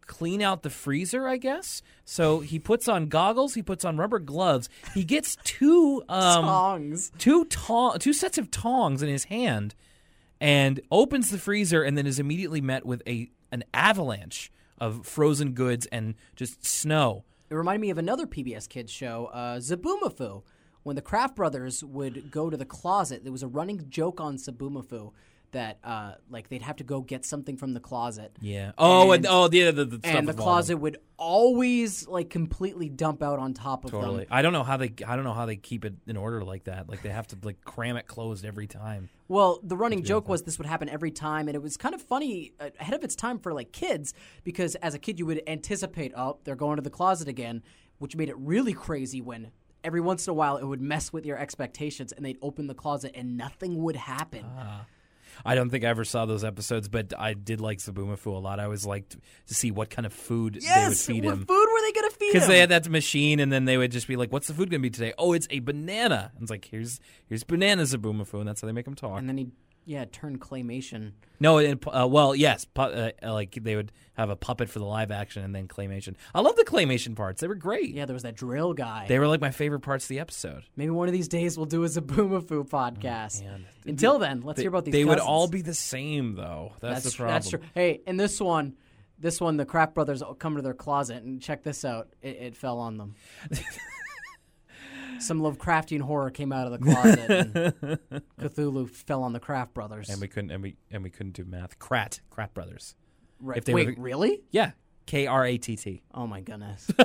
clean 0.06 0.42
out 0.42 0.64
the 0.64 0.70
freezer, 0.70 1.28
I 1.28 1.38
guess. 1.38 1.82
So 2.04 2.40
he 2.40 2.60
puts 2.60 2.88
on 2.88 3.08
goggles, 3.08 3.54
he 3.56 3.62
puts 3.62 3.84
on 3.86 3.98
rubber 3.98 4.20
gloves. 4.20 4.70
He 4.94 5.04
gets 5.04 5.38
two 5.44 6.04
um 6.10 6.46
Songs. 6.46 7.12
two 7.18 7.46
tong- 7.46 8.00
two 8.00 8.14
sets 8.14 8.38
of 8.38 8.52
tongs 8.52 9.02
in 9.02 9.10
his 9.10 9.26
hand 9.26 9.76
and 10.40 10.80
opens 10.92 11.30
the 11.32 11.38
freezer 11.38 11.84
and 11.84 11.98
then 11.98 12.06
is 12.06 12.20
immediately 12.20 12.62
met 12.62 12.86
with 12.86 13.02
a 13.08 13.30
an 13.52 13.64
avalanche 13.74 14.52
of 14.78 15.06
frozen 15.06 15.54
goods 15.54 15.86
and 15.88 16.16
just 16.36 16.66
snow. 16.66 17.24
It 17.50 17.56
reminded 17.56 17.82
me 17.82 17.90
of 17.92 17.98
another 17.98 18.26
PBS 18.26 18.68
Kids 18.68 18.92
show, 18.92 19.28
uh. 19.28 19.60
When 20.84 20.96
the 20.96 21.02
Kraft 21.02 21.36
brothers 21.36 21.84
would 21.84 22.30
go 22.30 22.52
to 22.52 22.58
the 22.58 22.66
closet, 22.66 23.24
there 23.24 23.32
was 23.32 23.42
a 23.42 23.48
running 23.48 23.90
joke 23.90 24.20
on 24.22 24.38
Zoboomafoo 24.38 25.14
that 25.52 25.80
uh, 25.84 26.14
like 26.30 26.50
they'd 26.50 26.62
have 26.62 26.78
to 26.78 26.84
go 26.84 27.02
get 27.02 27.26
something 27.26 27.58
from 27.58 27.74
the 27.74 27.80
closet. 27.80 28.36
Yeah. 28.42 28.72
Oh, 28.78 29.12
and, 29.12 29.26
And- 29.26 29.34
oh, 29.34 29.50
yeah, 29.52 29.72
the, 29.72 29.86
the 29.86 30.00
and 30.04 30.28
the 30.28 30.34
closet 30.34 30.78
would 30.78 30.98
always 31.18 32.08
like 32.08 32.30
completely 32.30 32.90
dump 32.90 33.24
out 33.24 33.40
on 33.40 33.54
top 33.54 33.86
of 33.86 33.92
them. 33.92 34.02
Totally. 34.02 34.20
them. 34.26 34.28
I 34.32 34.42
don't 34.42 34.54
know 34.54 34.64
how 34.64 34.78
they 34.78 34.94
I 35.08 35.16
don't 35.16 35.24
know 35.24 35.34
how 35.34 35.46
they 35.46 35.56
keep 35.56 35.86
it 35.86 35.94
in 36.08 36.18
order 36.18 36.44
like 36.44 36.66
that. 36.66 36.90
Like 36.90 37.02
they 37.02 37.10
have 37.10 37.28
to 37.28 37.38
like 37.44 37.64
cram 37.64 37.98
it 37.98 38.08
closed 38.08 38.46
every 38.46 38.68
time. 38.68 39.10
Well, 39.28 39.60
the 39.64 39.76
running 39.78 40.04
joke 40.04 40.30
was 40.30 40.44
this 40.44 40.58
would 40.58 40.68
happen 40.68 40.88
every 40.90 41.12
time, 41.12 41.48
and 41.48 41.56
it 41.56 41.62
was 41.62 41.78
kind 41.78 41.96
of 41.96 42.02
funny 42.02 42.54
uh, 42.60 42.70
ahead 42.80 42.94
of 42.94 43.04
its 43.04 43.16
time 43.16 43.40
for 43.40 43.54
like 43.54 43.72
kids 43.72 44.14
because 44.44 44.76
as 44.76 44.94
a 44.94 45.00
kid 45.00 45.18
you 45.20 45.26
would 45.26 45.42
anticipate, 45.48 46.14
oh, 46.16 46.38
they're 46.44 46.56
going 46.56 46.76
to 46.76 46.82
the 46.84 46.90
closet 46.90 47.28
again, 47.28 47.64
which 47.98 48.16
made 48.16 48.30
it 48.30 48.38
really 48.38 48.74
crazy 48.74 49.22
when 49.22 49.52
every 49.84 50.02
once 50.02 50.26
in 50.28 50.32
a 50.32 50.34
while 50.34 50.58
it 50.58 50.66
would 50.66 50.82
mess 50.82 51.14
with 51.14 51.26
your 51.26 51.38
expectations, 51.38 52.12
and 52.12 52.26
they'd 52.26 52.38
open 52.42 52.68
the 52.68 52.74
closet 52.74 53.12
and 53.16 53.38
nothing 53.38 53.82
would 53.84 53.96
happen. 53.96 54.44
I 55.44 55.56
don't 55.56 55.70
think 55.70 55.84
I 55.84 55.88
ever 55.88 56.06
saw 56.06 56.26
those 56.26 56.44
episodes, 56.44 56.88
but 56.88 57.14
I 57.18 57.34
did 57.34 57.60
like 57.62 57.80
Zoboomafoo 57.80 58.28
a 58.28 58.38
lot. 58.38 58.60
I 58.60 58.66
always 58.66 58.86
liked 58.86 59.18
to 59.48 59.54
see 59.54 59.72
what 59.72 59.90
kind 59.90 60.06
of 60.06 60.14
food 60.14 60.54
they 60.54 60.60
would 60.60 60.64
yes, 60.64 61.06
feed 61.06 61.26
what 61.26 61.34
him. 61.34 61.46
food 61.46 61.68
were 61.74 61.82
they 61.82 61.92
going 61.92 62.10
to 62.10 62.16
feed 62.16 62.26
him? 62.28 62.34
Because 62.34 62.48
they 62.48 62.60
had 62.60 62.70
that 62.70 62.88
machine, 62.90 63.40
and 63.40 63.52
then 63.52 63.66
they 63.66 63.78
would 63.78 63.92
just 63.92 64.08
be 64.08 64.16
like, 64.16 64.32
"What's 64.32 64.48
the 64.48 64.54
food 64.54 64.70
going 64.70 64.82
to 64.82 64.86
be 64.86 64.90
today?" 64.90 65.14
Oh, 65.18 65.34
it's 65.34 65.48
a 65.50 65.60
banana. 65.60 66.32
And 66.36 66.44
it's 66.44 66.52
like, 66.52 66.66
"Here's 66.66 67.00
here's 67.28 67.44
bananas, 67.44 67.94
Zoboomafoo," 67.96 68.40
and 68.40 68.48
that's 68.48 68.62
how 68.62 68.68
they 68.68 68.74
make 68.74 68.88
him 68.88 68.96
talk. 68.96 69.20
and 69.20 69.28
then 69.28 69.38
he, 69.38 69.48
yeah, 69.86 70.06
turn 70.12 70.38
claymation. 70.40 71.14
no, 71.40 71.58
and, 71.60 71.84
uh, 71.88 72.08
well, 72.10 72.36
yes, 72.36 72.66
pu- 72.66 72.82
uh, 72.82 73.12
like 73.24 73.58
they 73.62 73.76
would 73.76 73.92
have 74.16 74.30
a 74.30 74.36
puppet 74.36 74.70
for 74.70 74.80
the 74.80 74.86
live 74.86 75.12
action, 75.12 75.44
and 75.44 75.54
then 75.54 75.68
claymation. 75.68 76.16
I 76.34 76.42
love 76.42 76.56
the 76.56 76.64
claymation 76.64 77.16
parts; 77.16 77.42
they 77.42 77.48
were 77.48 77.56
great. 77.56 77.94
Yeah, 77.94 78.06
there 78.06 78.14
was 78.14 78.24
that 78.24 78.36
drill 78.36 78.74
guy. 78.74 79.06
They 79.08 79.20
were 79.20 79.28
like 79.28 79.42
my 79.42 79.52
favorite 79.52 79.82
parts 79.82 80.06
of 80.06 80.10
the 80.10 80.20
episode. 80.20 80.64
Maybe 80.76 80.90
one 80.92 81.08
of 81.08 81.14
these 81.14 81.28
days 81.28 81.58
we'll 81.58 81.66
do 81.68 81.84
a 81.84 81.88
Zoboomafoo 81.88 82.68
podcast. 82.70 83.44
man. 83.44 83.66
Until 83.86 84.18
then, 84.20 84.42
let's 84.42 84.58
They, 84.58 84.64
hear 84.64 84.70
about 84.70 84.86
these. 84.86 84.94
they 84.94 85.06
would 85.06 85.20
all 85.20 85.48
be 85.48 85.62
the 85.62 85.74
same, 85.74 86.36
though. 86.36 86.74
That's, 86.80 87.04
That's 87.04 87.16
the 87.16 87.18
problem. 87.18 87.34
That's 87.36 87.50
true. 87.50 87.60
Hey, 87.74 88.02
in 88.08 88.18
this 88.18 88.40
one, 88.42 88.76
this 89.20 89.40
one, 89.40 89.58
the 89.58 89.66
Kraft 89.66 89.94
brothers 89.94 90.24
come 90.40 90.56
to 90.56 90.62
their 90.62 90.74
closet 90.74 91.24
and 91.24 91.42
check 91.42 91.64
this 91.64 91.86
out. 91.86 92.10
It, 92.22 92.38
it 92.38 92.56
fell 92.58 92.80
on 92.80 92.98
them. 92.98 93.16
Some 95.20 95.42
Lovecraftian 95.42 96.02
horror 96.02 96.30
came 96.30 96.52
out 96.52 96.68
of 96.68 96.74
the 96.74 96.80
closet. 96.80 97.30
and 97.30 98.22
Cthulhu 98.40 98.90
fell 98.90 99.24
on 99.24 99.34
the 99.34 99.40
Kraft 99.40 99.74
brothers. 99.74 100.10
And 100.10 100.20
we 100.22 100.28
couldn't, 100.28 100.52
and 100.52 100.62
we 100.64 100.76
and 100.92 101.04
we 101.04 101.10
couldn't 101.10 101.34
do 101.34 101.46
math. 101.46 101.80
Kratt, 101.80 102.20
Kratt 102.32 102.54
brothers. 102.54 102.96
Right. 103.40 103.58
if 103.58 103.66
they 103.66 103.74
Wait, 103.74 103.98
were- 103.98 104.04
really? 104.04 104.44
Yeah, 104.52 104.72
K 105.06 105.28
R 105.28 105.46
A 105.46 105.58
T 105.58 105.76
T. 105.76 106.02
Oh 106.14 106.28
my 106.28 106.42
goodness! 106.42 106.90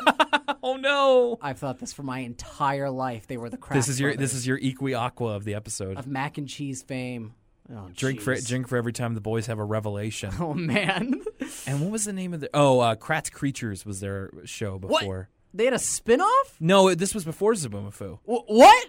Oh 0.63 0.77
no! 0.77 1.39
I've 1.41 1.59
thought 1.59 1.79
this 1.79 1.93
for 1.93 2.03
my 2.03 2.19
entire 2.19 2.91
life. 2.91 3.27
They 3.27 3.39
were 3.39 3.49
the 3.49 3.57
Kraft. 3.57 3.79
This 3.79 3.89
is 3.89 3.99
your 3.99 4.11
brothers 4.11 4.31
this 4.33 4.39
is 4.39 4.47
your 4.47 4.59
equi-aqua 4.61 5.29
of 5.35 5.45
the 5.45 5.55
episode. 5.55 5.97
of 5.97 6.07
mac 6.07 6.37
and 6.39 6.47
cheese 6.49 6.83
fame. 6.83 7.35
Oh, 7.73 7.89
drink 7.95 8.21
for 8.21 8.35
jeez. 8.35 8.47
drink 8.47 8.69
for 8.69 8.77
every 8.77 8.93
time 8.93 9.15
the 9.15 9.21
boys 9.23 9.47
have 9.47 9.59
a 9.59 9.65
revelation. 9.65 10.31
Oh 10.41 10.53
man, 10.53 11.23
and 11.67 11.81
what 11.81 11.91
was 11.91 12.05
the 12.05 12.13
name 12.13 12.35
of 12.35 12.41
the? 12.41 12.51
Oh, 12.53 12.81
uh, 12.81 12.95
Kratts' 12.95 13.33
Creatures 13.33 13.87
was 13.87 14.01
their 14.01 14.31
show 14.45 14.79
before. 14.79 15.31
They 15.53 15.65
had 15.65 15.75
a 15.75 15.79
spin-off? 15.79 16.57
No, 16.61 16.95
this 16.95 17.15
was 17.15 17.25
before 17.25 17.55
Zoboomafoo. 17.55 18.19
Wh- 18.25 18.49
what? 18.49 18.87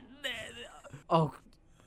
Oh, 1.09 1.33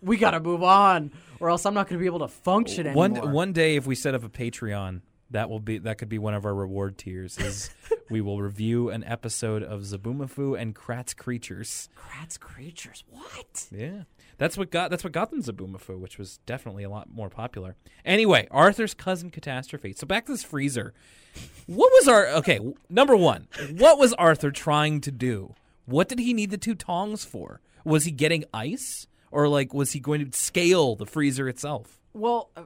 we 0.03 0.17
gotta 0.17 0.41
move 0.41 0.63
on, 0.63 1.13
or 1.41 1.49
else 1.49 1.65
I'm 1.65 1.75
not 1.75 1.89
gonna 1.89 2.01
be 2.01 2.07
able 2.07 2.19
to 2.21 2.29
function 2.29 2.87
anymore. 2.87 3.09
One 3.09 3.33
one 3.33 3.53
day, 3.53 3.77
if 3.77 3.87
we 3.87 3.95
set 3.95 4.15
up 4.15 4.23
a 4.23 4.29
Patreon, 4.29 5.01
that 5.31 5.49
will 5.49 5.61
be 5.61 5.79
that 5.79 5.99
could 5.99 6.09
be 6.11 6.19
one 6.19 6.35
of 6.35 6.45
our 6.45 6.55
reward 6.55 6.99
tiers. 6.99 7.39
Is 7.39 7.71
we 8.11 8.21
will 8.21 8.43
review 8.43 8.91
an 8.91 9.03
episode 9.05 9.63
of 9.63 9.81
Zoboomafoo 9.83 10.61
and 10.61 10.75
Kratts' 10.75 11.17
Creatures. 11.17 11.89
Kratts' 11.97 12.39
creatures. 12.39 13.03
What? 13.09 13.67
Yeah. 13.71 14.03
That's 14.37 14.59
what 14.59 14.71
got 14.71 14.91
that's 14.91 15.05
what 15.05 15.13
got 15.13 15.31
them 15.31 15.43
Zoboomafoo, 15.43 15.99
which 15.99 16.19
was 16.19 16.39
definitely 16.45 16.83
a 16.85 16.91
lot 16.91 17.09
more 17.11 17.31
popular. 17.31 17.77
Anyway, 18.05 18.47
Arthur's 18.51 18.93
cousin 18.93 19.31
catastrophe. 19.31 19.95
So 19.95 20.07
back 20.07 20.27
to 20.27 20.33
this 20.33 20.43
freezer. 20.45 20.93
What 21.67 21.91
was 21.93 22.09
our 22.09 22.27
okay? 22.39 22.61
Number 22.91 23.17
one, 23.17 23.49
what 23.79 23.99
was 23.99 24.13
Arthur 24.15 24.51
trying 24.51 25.01
to 25.03 25.11
do? 25.11 25.55
What 25.87 26.09
did 26.09 26.19
he 26.19 26.35
need 26.35 26.51
the 26.51 26.59
two 26.59 26.75
tongs 26.75 27.25
for? 27.25 27.61
Was 27.85 28.05
he 28.05 28.11
getting 28.11 28.45
ice, 28.53 29.07
or 29.31 29.49
like 29.49 29.73
was 29.73 29.93
he 29.93 30.01
going 30.01 30.31
to 30.31 30.39
scale 30.39 30.95
the 30.97 31.07
freezer 31.07 31.49
itself? 31.49 32.01
Well, 32.13 32.51
uh, 32.57 32.63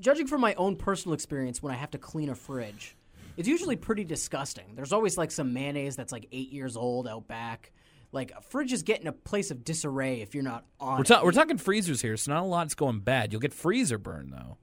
judging 0.00 0.26
from 0.26 0.40
my 0.40 0.54
own 0.54 0.76
personal 0.76 1.14
experience, 1.14 1.62
when 1.62 1.72
I 1.72 1.76
have 1.76 1.90
to 1.92 1.98
clean 1.98 2.28
a 2.30 2.34
fridge, 2.34 2.96
it's 3.36 3.48
usually 3.48 3.76
pretty 3.76 4.04
disgusting. 4.04 4.74
There's 4.74 4.92
always 4.92 5.16
like 5.16 5.30
some 5.30 5.52
mayonnaise 5.52 5.96
that's 5.96 6.12
like 6.12 6.26
eight 6.32 6.50
years 6.50 6.76
old 6.76 7.06
out 7.06 7.28
back. 7.28 7.72
Like 8.12 8.32
a 8.36 8.40
fridge 8.40 8.72
is 8.72 8.82
getting 8.82 9.06
a 9.06 9.12
place 9.12 9.50
of 9.50 9.64
disarray 9.64 10.20
if 10.20 10.34
you're 10.34 10.42
not 10.42 10.64
on. 10.80 10.98
We're, 10.98 11.04
ta- 11.04 11.22
we're 11.22 11.32
talking 11.32 11.58
freezers 11.58 12.02
here, 12.02 12.16
so 12.16 12.32
not 12.32 12.42
a 12.42 12.46
lot's 12.46 12.74
going 12.74 13.00
bad. 13.00 13.32
You'll 13.32 13.40
get 13.40 13.54
freezer 13.54 13.98
burn 13.98 14.30
though. 14.30 14.56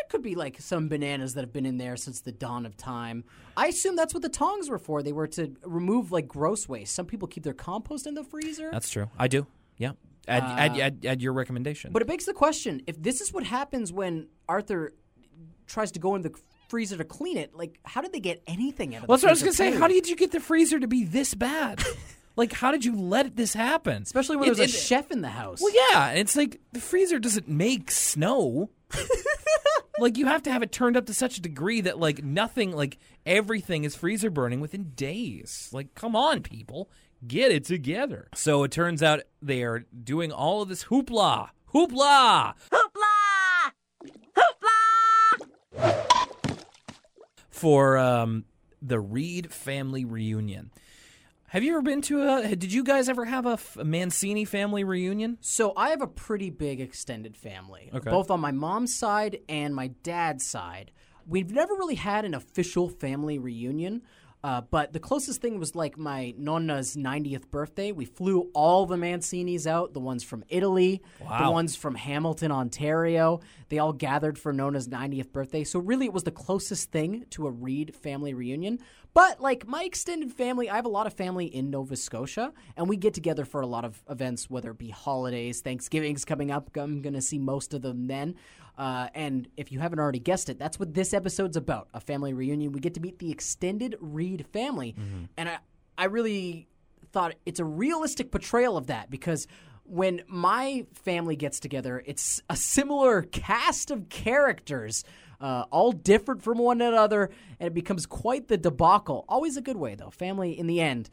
Uh, 0.00 0.02
there 0.02 0.08
could 0.10 0.22
be 0.22 0.34
like 0.34 0.60
some 0.60 0.88
bananas 0.88 1.34
that 1.34 1.42
have 1.42 1.52
been 1.52 1.66
in 1.66 1.78
there 1.78 1.96
since 1.96 2.20
the 2.20 2.32
dawn 2.32 2.66
of 2.66 2.76
time. 2.76 3.24
I 3.56 3.66
assume 3.68 3.96
that's 3.96 4.14
what 4.14 4.22
the 4.22 4.28
tongs 4.28 4.68
were 4.68 4.78
for. 4.78 5.02
They 5.02 5.12
were 5.12 5.26
to 5.28 5.54
remove 5.64 6.12
like 6.12 6.26
gross 6.28 6.68
waste. 6.68 6.94
Some 6.94 7.06
people 7.06 7.28
keep 7.28 7.44
their 7.44 7.52
compost 7.54 8.06
in 8.06 8.14
the 8.14 8.24
freezer. 8.24 8.70
That's 8.72 8.90
true. 8.90 9.08
I 9.18 9.28
do. 9.28 9.46
Yeah. 9.76 9.92
Add, 10.28 10.42
add, 10.44 10.78
add, 10.78 11.06
add 11.06 11.22
your 11.22 11.32
recommendation. 11.32 11.92
But 11.92 12.02
it 12.02 12.08
begs 12.08 12.24
the 12.26 12.34
question: 12.34 12.82
if 12.86 13.00
this 13.02 13.20
is 13.20 13.32
what 13.32 13.44
happens 13.44 13.92
when 13.92 14.28
Arthur 14.48 14.92
tries 15.66 15.90
to 15.92 15.98
go 15.98 16.14
in 16.14 16.22
the 16.22 16.32
freezer 16.68 16.96
to 16.98 17.04
clean 17.04 17.36
it, 17.36 17.54
like 17.54 17.78
how 17.84 18.00
did 18.00 18.12
they 18.12 18.20
get 18.20 18.42
anything 18.46 18.94
out 18.94 19.02
of? 19.02 19.08
Well, 19.08 19.16
that's 19.16 19.24
what 19.24 19.30
I 19.30 19.32
was 19.32 19.40
gonna 19.42 19.52
say. 19.54 19.72
How 19.76 19.88
did 19.88 20.08
you 20.08 20.16
get 20.16 20.30
the 20.30 20.38
freezer 20.40 20.78
to 20.78 20.86
be 20.86 21.04
this 21.04 21.34
bad? 21.34 21.82
like, 22.36 22.52
how 22.52 22.70
did 22.70 22.84
you 22.84 22.94
let 22.94 23.34
this 23.36 23.54
happen? 23.54 24.02
Especially 24.02 24.36
when 24.36 24.50
It- 24.50 24.56
there's 24.56 24.72
a 24.72 24.76
it- 24.76 24.80
chef 24.80 25.10
in 25.10 25.22
the 25.22 25.28
house. 25.30 25.60
Well, 25.60 25.72
yeah, 25.74 26.10
it's 26.12 26.36
like 26.36 26.60
the 26.72 26.80
freezer 26.80 27.18
doesn't 27.18 27.48
make 27.48 27.90
snow. 27.90 28.70
like 30.00 30.16
you 30.16 30.26
have 30.26 30.42
to 30.44 30.52
have 30.52 30.62
it 30.62 30.72
turned 30.72 30.96
up 30.96 31.06
to 31.06 31.14
such 31.14 31.38
a 31.38 31.42
degree 31.42 31.80
that 31.82 31.98
like 31.98 32.24
nothing, 32.24 32.72
like 32.72 32.98
everything 33.26 33.84
is 33.84 33.94
freezer 33.94 34.30
burning 34.30 34.60
within 34.60 34.90
days. 34.94 35.68
Like, 35.72 35.94
come 35.94 36.16
on, 36.16 36.42
people, 36.42 36.90
get 37.26 37.52
it 37.52 37.64
together. 37.64 38.28
So 38.34 38.64
it 38.64 38.70
turns 38.70 39.02
out 39.02 39.20
they 39.42 39.62
are 39.62 39.86
doing 40.02 40.32
all 40.32 40.62
of 40.62 40.68
this 40.68 40.84
hoopla, 40.84 41.50
hoopla, 41.72 42.54
hoopla, 42.72 43.72
hoopla 44.36 46.00
for 47.50 47.98
um, 47.98 48.44
the 48.80 48.98
Read 48.98 49.52
family 49.52 50.04
reunion. 50.04 50.70
Have 51.50 51.64
you 51.64 51.72
ever 51.72 51.82
been 51.82 52.00
to 52.02 52.22
a? 52.22 52.54
Did 52.54 52.72
you 52.72 52.84
guys 52.84 53.08
ever 53.08 53.24
have 53.24 53.44
a, 53.44 53.54
f- 53.54 53.76
a 53.76 53.84
Mancini 53.84 54.44
family 54.44 54.84
reunion? 54.84 55.36
So 55.40 55.72
I 55.76 55.88
have 55.90 56.00
a 56.00 56.06
pretty 56.06 56.48
big 56.48 56.80
extended 56.80 57.36
family, 57.36 57.90
Okay. 57.92 58.08
both 58.08 58.30
on 58.30 58.38
my 58.38 58.52
mom's 58.52 58.96
side 58.96 59.40
and 59.48 59.74
my 59.74 59.88
dad's 60.04 60.46
side. 60.46 60.92
We've 61.26 61.50
never 61.50 61.74
really 61.74 61.96
had 61.96 62.24
an 62.24 62.34
official 62.34 62.88
family 62.88 63.36
reunion, 63.38 64.02
uh, 64.42 64.62
but 64.62 64.92
the 64.92 65.00
closest 65.00 65.42
thing 65.42 65.58
was 65.58 65.74
like 65.74 65.98
my 65.98 66.34
nonna's 66.38 66.96
90th 66.96 67.50
birthday. 67.50 67.92
We 67.92 68.06
flew 68.06 68.50
all 68.54 68.86
the 68.86 68.96
Mancinis 68.96 69.66
out, 69.66 69.92
the 69.92 70.00
ones 70.00 70.22
from 70.22 70.44
Italy, 70.48 71.02
the 71.18 71.50
ones 71.50 71.76
from 71.76 71.94
Hamilton, 71.94 72.50
Ontario. 72.50 73.40
They 73.68 73.78
all 73.78 73.92
gathered 73.92 74.38
for 74.38 74.52
Nona's 74.52 74.88
90th 74.88 75.30
birthday. 75.30 75.64
So 75.64 75.78
really, 75.78 76.06
it 76.06 76.12
was 76.12 76.24
the 76.24 76.30
closest 76.30 76.90
thing 76.90 77.26
to 77.30 77.46
a 77.46 77.50
Read 77.50 77.94
family 77.94 78.32
reunion. 78.32 78.78
But 79.12 79.40
like 79.40 79.66
my 79.66 79.82
extended 79.84 80.32
family, 80.32 80.70
I 80.70 80.76
have 80.76 80.84
a 80.84 80.90
lot 80.90 81.06
of 81.06 81.12
family 81.12 81.46
in 81.46 81.70
Nova 81.70 81.96
Scotia, 81.96 82.52
and 82.76 82.88
we 82.88 82.96
get 82.96 83.12
together 83.12 83.44
for 83.44 83.60
a 83.60 83.66
lot 83.66 83.84
of 83.84 84.02
events, 84.08 84.48
whether 84.48 84.70
it 84.70 84.78
be 84.78 84.90
holidays, 84.90 85.60
Thanksgiving's 85.60 86.24
coming 86.24 86.50
up. 86.50 86.70
I'm 86.76 87.02
going 87.02 87.14
to 87.14 87.20
see 87.20 87.38
most 87.38 87.74
of 87.74 87.82
them 87.82 88.06
then. 88.06 88.36
Uh, 88.80 89.08
and 89.14 89.46
if 89.58 89.70
you 89.70 89.78
haven't 89.78 89.98
already 89.98 90.18
guessed 90.18 90.48
it, 90.48 90.58
that's 90.58 90.80
what 90.80 90.94
this 90.94 91.12
episode's 91.12 91.54
about 91.58 91.88
a 91.92 92.00
family 92.00 92.32
reunion. 92.32 92.72
We 92.72 92.80
get 92.80 92.94
to 92.94 93.00
meet 93.00 93.18
the 93.18 93.30
extended 93.30 93.94
Read 94.00 94.46
family. 94.54 94.94
And 95.36 95.50
I, 95.50 95.58
I 95.98 96.04
really 96.06 96.66
thought 97.12 97.34
it's 97.44 97.60
a 97.60 97.64
realistic 97.64 98.30
portrayal 98.30 98.78
of 98.78 98.86
that 98.86 99.10
because 99.10 99.46
when 99.84 100.22
my 100.28 100.86
family 100.94 101.36
gets 101.36 101.60
together, 101.60 102.02
it's 102.06 102.40
a 102.48 102.56
similar 102.56 103.20
cast 103.20 103.90
of 103.90 104.08
characters, 104.08 105.04
uh, 105.42 105.64
all 105.70 105.92
different 105.92 106.42
from 106.42 106.56
one 106.56 106.80
another, 106.80 107.28
and 107.58 107.66
it 107.66 107.74
becomes 107.74 108.06
quite 108.06 108.48
the 108.48 108.56
debacle. 108.56 109.26
Always 109.28 109.58
a 109.58 109.60
good 109.60 109.76
way, 109.76 109.94
though. 109.94 110.08
Family, 110.08 110.58
in 110.58 110.66
the 110.66 110.80
end, 110.80 111.10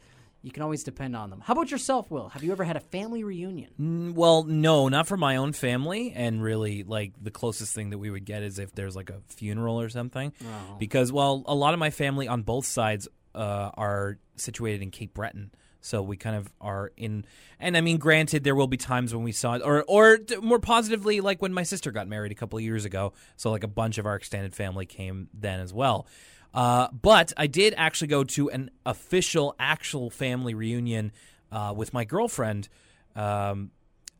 you 0.48 0.52
can 0.52 0.62
always 0.62 0.82
depend 0.82 1.14
on 1.14 1.28
them. 1.30 1.40
How 1.44 1.52
about 1.52 1.70
yourself, 1.70 2.10
Will? 2.10 2.30
Have 2.30 2.42
you 2.42 2.50
ever 2.52 2.64
had 2.64 2.76
a 2.76 2.80
family 2.80 3.22
reunion? 3.22 3.70
Mm, 3.78 4.14
Well, 4.14 4.44
no, 4.44 4.88
not 4.88 5.06
for 5.06 5.16
my 5.18 5.36
own 5.36 5.52
family. 5.52 6.12
And 6.16 6.42
really, 6.42 6.82
like 6.82 7.12
the 7.22 7.30
closest 7.30 7.74
thing 7.74 7.90
that 7.90 7.98
we 7.98 8.10
would 8.10 8.24
get 8.24 8.42
is 8.42 8.58
if 8.58 8.72
there's 8.74 8.96
like 8.96 9.10
a 9.10 9.20
funeral 9.28 9.78
or 9.80 9.88
something. 9.90 10.32
Because, 10.78 11.12
well, 11.12 11.42
a 11.46 11.54
lot 11.54 11.74
of 11.74 11.78
my 11.80 11.90
family 11.90 12.26
on 12.26 12.42
both 12.42 12.64
sides 12.66 13.06
uh, 13.34 13.70
are 13.74 14.18
situated 14.36 14.82
in 14.82 14.90
Cape 14.90 15.14
Breton. 15.14 15.50
So 15.80 16.02
we 16.02 16.16
kind 16.16 16.34
of 16.34 16.50
are 16.60 16.90
in, 16.96 17.24
and 17.60 17.76
I 17.76 17.80
mean, 17.82 17.98
granted, 17.98 18.42
there 18.42 18.56
will 18.56 18.66
be 18.66 18.76
times 18.76 19.14
when 19.14 19.22
we 19.22 19.30
saw 19.30 19.54
it, 19.54 19.62
or 19.64 19.84
or 19.86 20.18
more 20.42 20.58
positively, 20.58 21.20
like 21.20 21.40
when 21.40 21.52
my 21.52 21.62
sister 21.62 21.92
got 21.92 22.08
married 22.08 22.32
a 22.32 22.34
couple 22.34 22.58
of 22.58 22.64
years 22.64 22.84
ago. 22.84 23.12
So 23.36 23.52
like 23.52 23.62
a 23.62 23.68
bunch 23.68 23.96
of 23.96 24.04
our 24.04 24.16
extended 24.16 24.56
family 24.56 24.86
came 24.86 25.28
then 25.32 25.60
as 25.60 25.72
well. 25.72 26.08
Uh, 26.54 26.88
but 26.90 27.32
I 27.36 27.46
did 27.46 27.74
actually 27.76 28.08
go 28.08 28.24
to 28.24 28.50
an 28.50 28.70
official, 28.86 29.54
actual 29.58 30.10
family 30.10 30.54
reunion 30.54 31.12
uh, 31.52 31.72
with 31.76 31.92
my 31.92 32.04
girlfriend 32.04 32.68
um, 33.14 33.70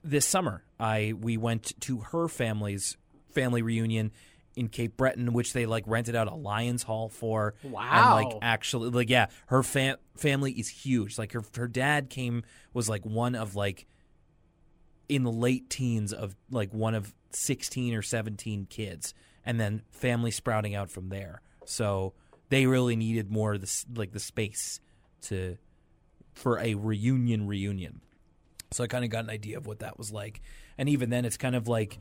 this 0.04 0.26
summer. 0.26 0.62
I 0.78 1.14
we 1.18 1.36
went 1.36 1.78
to 1.82 1.98
her 1.98 2.28
family's 2.28 2.96
family 3.30 3.62
reunion 3.62 4.12
in 4.56 4.68
Cape 4.68 4.96
Breton, 4.96 5.32
which 5.32 5.52
they 5.52 5.66
like 5.66 5.84
rented 5.86 6.16
out 6.16 6.28
a 6.28 6.34
Lions 6.34 6.82
Hall 6.82 7.08
for. 7.08 7.54
Wow! 7.62 8.18
And 8.18 8.26
like 8.26 8.38
actually, 8.42 8.90
like 8.90 9.10
yeah, 9.10 9.26
her 9.46 9.62
fam- 9.62 9.98
family 10.16 10.52
is 10.52 10.68
huge. 10.68 11.18
Like 11.18 11.32
her 11.32 11.42
her 11.56 11.68
dad 11.68 12.10
came 12.10 12.42
was 12.72 12.88
like 12.88 13.04
one 13.04 13.34
of 13.34 13.56
like 13.56 13.86
in 15.08 15.22
the 15.22 15.32
late 15.32 15.70
teens 15.70 16.12
of 16.12 16.36
like 16.50 16.72
one 16.72 16.94
of 16.94 17.14
16 17.30 17.94
or 17.94 18.02
17 18.02 18.66
kids 18.68 19.14
and 19.44 19.58
then 19.58 19.82
family 19.90 20.30
sprouting 20.30 20.74
out 20.74 20.90
from 20.90 21.08
there 21.08 21.40
so 21.68 22.12
they 22.48 22.66
really 22.66 22.96
needed 22.96 23.30
more 23.30 23.54
of 23.54 23.60
this 23.60 23.84
like 23.94 24.12
the 24.12 24.20
space 24.20 24.80
to 25.22 25.56
for 26.32 26.58
a 26.60 26.74
reunion 26.74 27.46
reunion 27.46 28.00
so 28.70 28.84
i 28.84 28.86
kind 28.86 29.04
of 29.04 29.10
got 29.10 29.24
an 29.24 29.30
idea 29.30 29.56
of 29.56 29.66
what 29.66 29.80
that 29.80 29.98
was 29.98 30.12
like 30.12 30.40
and 30.76 30.88
even 30.88 31.10
then 31.10 31.24
it's 31.24 31.36
kind 31.36 31.54
of 31.56 31.68
like 31.68 31.98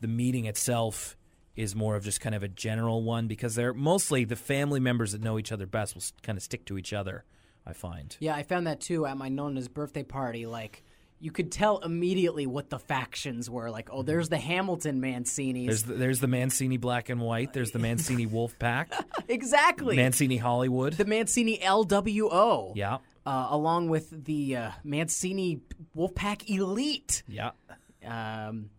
the 0.00 0.08
meeting 0.08 0.46
itself 0.46 1.16
is 1.56 1.74
more 1.74 1.96
of 1.96 2.04
just 2.04 2.20
kind 2.20 2.34
of 2.34 2.42
a 2.42 2.48
general 2.48 3.02
one 3.02 3.26
because 3.26 3.54
they're 3.54 3.74
mostly 3.74 4.24
the 4.24 4.36
family 4.36 4.80
members 4.80 5.12
that 5.12 5.20
know 5.20 5.38
each 5.38 5.52
other 5.52 5.66
best 5.66 5.94
will 5.94 6.02
kind 6.22 6.38
of 6.38 6.42
stick 6.42 6.64
to 6.64 6.78
each 6.78 6.92
other 6.92 7.24
i 7.66 7.72
find 7.72 8.16
Yeah, 8.20 8.34
I 8.34 8.42
found 8.42 8.66
that 8.66 8.80
too 8.80 9.04
at 9.06 9.16
my 9.16 9.28
Nona's 9.28 9.68
birthday 9.68 10.02
party. 10.02 10.46
Like, 10.46 10.82
you 11.20 11.30
could 11.30 11.52
tell 11.52 11.78
immediately 11.78 12.46
what 12.46 12.70
the 12.70 12.78
factions 12.78 13.48
were. 13.50 13.70
Like, 13.70 13.90
oh, 13.92 14.02
there's 14.02 14.30
the 14.30 14.38
Hamilton 14.38 15.00
Mancinis. 15.02 15.66
There's 15.66 15.82
the, 15.82 15.94
there's 15.94 16.20
the 16.20 16.26
Mancini 16.28 16.78
Black 16.78 17.08
and 17.10 17.20
White. 17.20 17.52
There's 17.52 17.72
the 17.72 17.78
Mancini 17.86 18.24
Wolf 18.26 18.58
Pack. 18.58 18.92
exactly. 19.28 19.96
Mancini 19.96 20.38
Hollywood. 20.38 20.94
the 20.94 21.04
Mancini 21.04 21.58
LWO. 21.58 22.72
yeah, 22.74 22.98
Uh, 23.26 23.48
along 23.50 23.88
with 23.90 24.24
the 24.24 24.56
uh, 24.56 24.70
Mancini 24.82 25.60
Wolfpack 25.96 26.48
Elite. 26.48 27.22
yeah. 27.28 27.50
Um, 28.04 28.70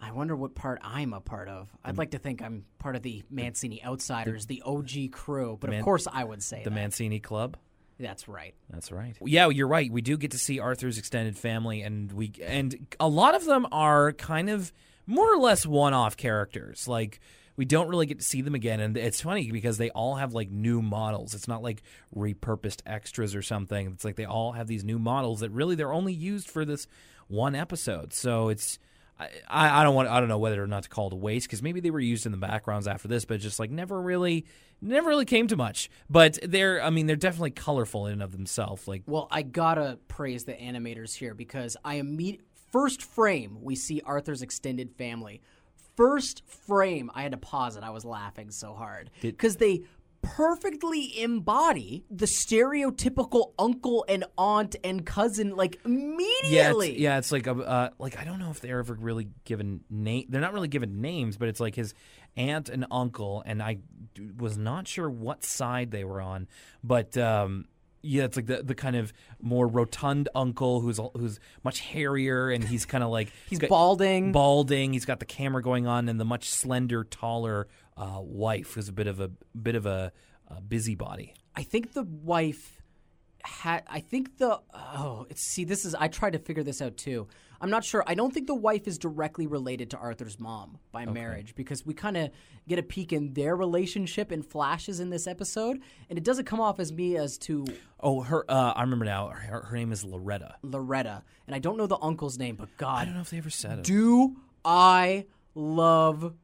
I 0.00 0.12
wonder 0.12 0.36
what 0.36 0.54
part 0.54 0.80
I'm 0.84 1.12
a 1.14 1.20
part 1.20 1.48
of. 1.48 1.68
I'd 1.82 1.96
like 1.98 2.10
to 2.12 2.18
think 2.18 2.42
I'm 2.42 2.66
part 2.78 2.94
of 2.94 3.02
the 3.02 3.22
Mancini 3.30 3.82
Outsiders, 3.82 4.46
the, 4.46 4.62
OG 4.64 5.10
crew, 5.12 5.56
but 5.60 5.70
Man- 5.70 5.78
of 5.80 5.84
course 5.84 6.06
I 6.12 6.22
would 6.24 6.42
say 6.42 6.62
The 6.62 6.70
that. 6.70 6.76
Mancini 6.76 7.20
Club. 7.20 7.56
That's 7.98 8.28
right. 8.28 8.54
That's 8.70 8.90
right. 8.90 9.16
Yeah, 9.24 9.48
you're 9.48 9.68
right. 9.68 9.90
We 9.90 10.02
do 10.02 10.16
get 10.16 10.32
to 10.32 10.38
see 10.38 10.58
Arthur's 10.58 10.98
extended 10.98 11.38
family, 11.38 11.82
and 11.82 12.10
we 12.12 12.32
and 12.42 12.86
a 12.98 13.08
lot 13.08 13.34
of 13.34 13.44
them 13.44 13.66
are 13.70 14.12
kind 14.12 14.50
of 14.50 14.72
more 15.06 15.32
or 15.32 15.38
less 15.38 15.64
one-off 15.64 16.16
characters. 16.16 16.88
Like 16.88 17.20
we 17.56 17.64
don't 17.64 17.88
really 17.88 18.06
get 18.06 18.18
to 18.18 18.24
see 18.24 18.42
them 18.42 18.54
again, 18.54 18.80
and 18.80 18.96
it's 18.96 19.20
funny 19.20 19.50
because 19.52 19.78
they 19.78 19.90
all 19.90 20.16
have 20.16 20.34
like 20.34 20.50
new 20.50 20.82
models. 20.82 21.34
It's 21.34 21.48
not 21.48 21.62
like 21.62 21.82
repurposed 22.16 22.82
extras 22.84 23.34
or 23.34 23.42
something. 23.42 23.88
It's 23.88 24.04
like 24.04 24.16
they 24.16 24.24
all 24.24 24.52
have 24.52 24.66
these 24.66 24.84
new 24.84 24.98
models 24.98 25.40
that 25.40 25.50
really 25.50 25.76
they're 25.76 25.92
only 25.92 26.14
used 26.14 26.48
for 26.48 26.64
this 26.64 26.86
one 27.28 27.54
episode. 27.54 28.12
So 28.12 28.48
it's. 28.48 28.78
I, 29.18 29.80
I 29.80 29.84
don't 29.84 29.94
want 29.94 30.08
I 30.08 30.18
don't 30.18 30.28
know 30.28 30.38
whether 30.38 30.62
or 30.62 30.66
not 30.66 30.82
to 30.84 30.88
call 30.88 31.06
it 31.08 31.12
a 31.12 31.16
waste 31.16 31.46
because 31.46 31.62
maybe 31.62 31.80
they 31.80 31.90
were 31.90 32.00
used 32.00 32.26
in 32.26 32.32
the 32.32 32.38
backgrounds 32.38 32.88
after 32.88 33.08
this, 33.08 33.24
but 33.24 33.40
just 33.40 33.58
like 33.58 33.70
never 33.70 34.00
really 34.00 34.44
never 34.80 35.08
really 35.08 35.24
came 35.24 35.46
to 35.48 35.56
much. 35.56 35.90
But 36.10 36.38
they're 36.42 36.82
I 36.82 36.90
mean 36.90 37.06
they're 37.06 37.16
definitely 37.16 37.52
colorful 37.52 38.06
in 38.06 38.14
and 38.14 38.22
of 38.22 38.32
themselves. 38.32 38.88
Like 38.88 39.02
Well, 39.06 39.28
I 39.30 39.42
gotta 39.42 39.98
praise 40.08 40.44
the 40.44 40.54
animators 40.54 41.14
here 41.14 41.34
because 41.34 41.76
I 41.84 41.96
immediate 41.96 42.42
first 42.72 43.02
frame 43.02 43.58
we 43.62 43.76
see 43.76 44.00
Arthur's 44.04 44.42
extended 44.42 44.92
family. 44.92 45.40
First 45.96 46.42
frame, 46.46 47.08
I 47.14 47.22
had 47.22 47.32
to 47.32 47.38
pause 47.38 47.76
it. 47.76 47.84
I 47.84 47.90
was 47.90 48.04
laughing 48.04 48.50
so 48.50 48.74
hard 48.74 49.10
because 49.22 49.56
they 49.56 49.82
perfectly 50.24 51.20
embody 51.22 52.04
the 52.10 52.26
stereotypical 52.26 53.52
uncle 53.58 54.04
and 54.08 54.24
aunt 54.36 54.76
and 54.84 55.04
cousin 55.04 55.54
like 55.56 55.78
Yeah, 55.84 55.90
immediately. 55.90 56.90
it's, 56.92 56.98
yeah, 57.00 57.18
it's 57.18 57.32
like 57.32 57.46
a, 57.46 57.52
uh, 57.52 57.90
like 57.98 58.18
I 58.18 58.24
don't 58.24 58.38
know 58.38 58.50
if 58.50 58.60
they're 58.60 58.78
ever 58.78 58.94
really 58.94 59.28
given 59.44 59.80
name. 59.90 60.26
They're 60.28 60.40
not 60.40 60.52
really 60.52 60.68
given 60.68 61.00
names, 61.00 61.36
but 61.36 61.48
it's 61.48 61.60
like 61.60 61.74
his 61.74 61.94
aunt 62.36 62.68
and 62.68 62.86
uncle, 62.90 63.42
and 63.46 63.62
I 63.62 63.78
was 64.38 64.56
not 64.58 64.88
sure 64.88 65.08
what 65.08 65.44
side 65.44 65.90
they 65.90 66.04
were 66.04 66.20
on, 66.20 66.48
but 66.82 67.16
um, 67.16 67.66
yeah, 68.02 68.24
it's 68.24 68.36
like 68.36 68.46
the 68.46 68.62
the 68.62 68.74
kind 68.74 68.96
of 68.96 69.12
more 69.40 69.66
rotund 69.66 70.28
uncle 70.34 70.80
who's 70.80 71.00
who's 71.16 71.38
much 71.62 71.80
hairier, 71.80 72.50
and 72.50 72.62
he's 72.64 72.84
kind 72.86 73.02
of 73.04 73.10
like 73.10 73.32
He's 73.48 73.60
balding. 73.60 74.32
balding. 74.32 74.92
He's 74.92 75.04
got 75.04 75.20
the 75.20 75.26
camera 75.26 75.62
going 75.62 75.86
on, 75.86 76.08
and 76.08 76.18
the 76.20 76.24
much 76.24 76.48
slender, 76.50 77.04
taller 77.04 77.66
uh, 77.96 78.18
wife 78.20 78.74
who's 78.74 78.88
a 78.88 78.92
bit 78.92 79.06
of 79.06 79.20
a 79.20 79.30
bit 79.60 79.74
of 79.74 79.86
a, 79.86 80.12
a 80.48 80.60
busybody. 80.60 81.34
I 81.56 81.62
think 81.62 81.92
the 81.92 82.02
wife 82.04 82.80
had. 83.42 83.82
I 83.88 84.00
think 84.00 84.38
the. 84.38 84.60
Oh, 84.74 85.26
see, 85.34 85.64
this 85.64 85.84
is. 85.84 85.94
I 85.94 86.08
tried 86.08 86.32
to 86.32 86.38
figure 86.38 86.62
this 86.62 86.82
out 86.82 86.96
too. 86.96 87.28
I'm 87.60 87.70
not 87.70 87.84
sure. 87.84 88.04
I 88.06 88.14
don't 88.14 88.34
think 88.34 88.46
the 88.46 88.54
wife 88.54 88.86
is 88.86 88.98
directly 88.98 89.46
related 89.46 89.90
to 89.92 89.96
Arthur's 89.96 90.38
mom 90.38 90.78
by 90.92 91.06
marriage 91.06 91.54
because 91.54 91.86
we 91.86 91.94
kind 91.94 92.16
of 92.18 92.30
get 92.68 92.78
a 92.78 92.82
peek 92.82 93.10
in 93.12 93.32
their 93.32 93.56
relationship 93.56 94.32
in 94.32 94.42
flashes 94.42 95.00
in 95.00 95.08
this 95.08 95.26
episode, 95.26 95.80
and 96.10 96.18
it 96.18 96.24
doesn't 96.24 96.44
come 96.44 96.60
off 96.60 96.78
as 96.78 96.92
me 96.92 97.16
as 97.16 97.38
to 97.38 97.64
Oh, 98.00 98.20
her. 98.22 98.44
Uh, 98.50 98.72
I 98.76 98.82
remember 98.82 99.04
now. 99.06 99.28
Her, 99.28 99.62
her 99.62 99.76
name 99.76 99.92
is 99.92 100.04
Loretta. 100.04 100.56
Loretta, 100.62 101.22
and 101.46 101.54
I 101.54 101.58
don't 101.58 101.78
know 101.78 101.86
the 101.86 101.96
uncle's 102.02 102.36
name, 102.38 102.56
but 102.56 102.68
God, 102.76 103.02
I 103.02 103.04
don't 103.06 103.14
know 103.14 103.20
if 103.20 103.30
they 103.30 103.38
ever 103.38 103.50
said 103.50 103.78
it. 103.78 103.84
do 103.84 104.36
I 104.64 105.24
love 105.54 106.34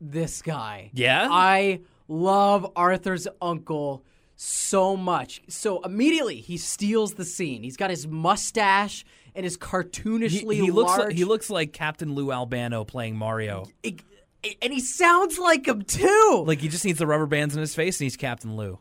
this 0.00 0.42
guy? 0.42 0.90
Yeah? 0.94 1.28
I 1.30 1.80
love 2.08 2.70
Arthur's 2.76 3.28
uncle 3.40 4.04
so 4.36 4.96
much. 4.96 5.42
So 5.48 5.80
immediately 5.82 6.36
he 6.36 6.56
steals 6.56 7.14
the 7.14 7.24
scene. 7.24 7.62
He's 7.62 7.76
got 7.76 7.90
his 7.90 8.06
mustache 8.06 9.04
and 9.34 9.44
his 9.44 9.56
cartoonishly 9.56 10.54
he 10.54 10.70
looks 10.70 10.90
large. 10.90 11.06
like, 11.08 11.16
he 11.16 11.24
looks 11.24 11.50
like 11.50 11.72
Captain 11.72 12.14
Lou 12.14 12.32
Albano 12.32 12.84
playing 12.84 13.16
Mario. 13.16 13.66
It- 13.82 14.02
and 14.62 14.72
he 14.72 14.78
sounds 14.78 15.36
like 15.36 15.66
him 15.66 15.82
too. 15.82 16.44
Like 16.46 16.60
he 16.60 16.68
just 16.68 16.84
needs 16.84 17.00
the 17.00 17.08
rubber 17.08 17.26
bands 17.26 17.56
in 17.56 17.60
his 17.60 17.74
face 17.74 17.98
and 18.00 18.04
he's 18.04 18.16
Captain 18.16 18.56
Lou. 18.56 18.78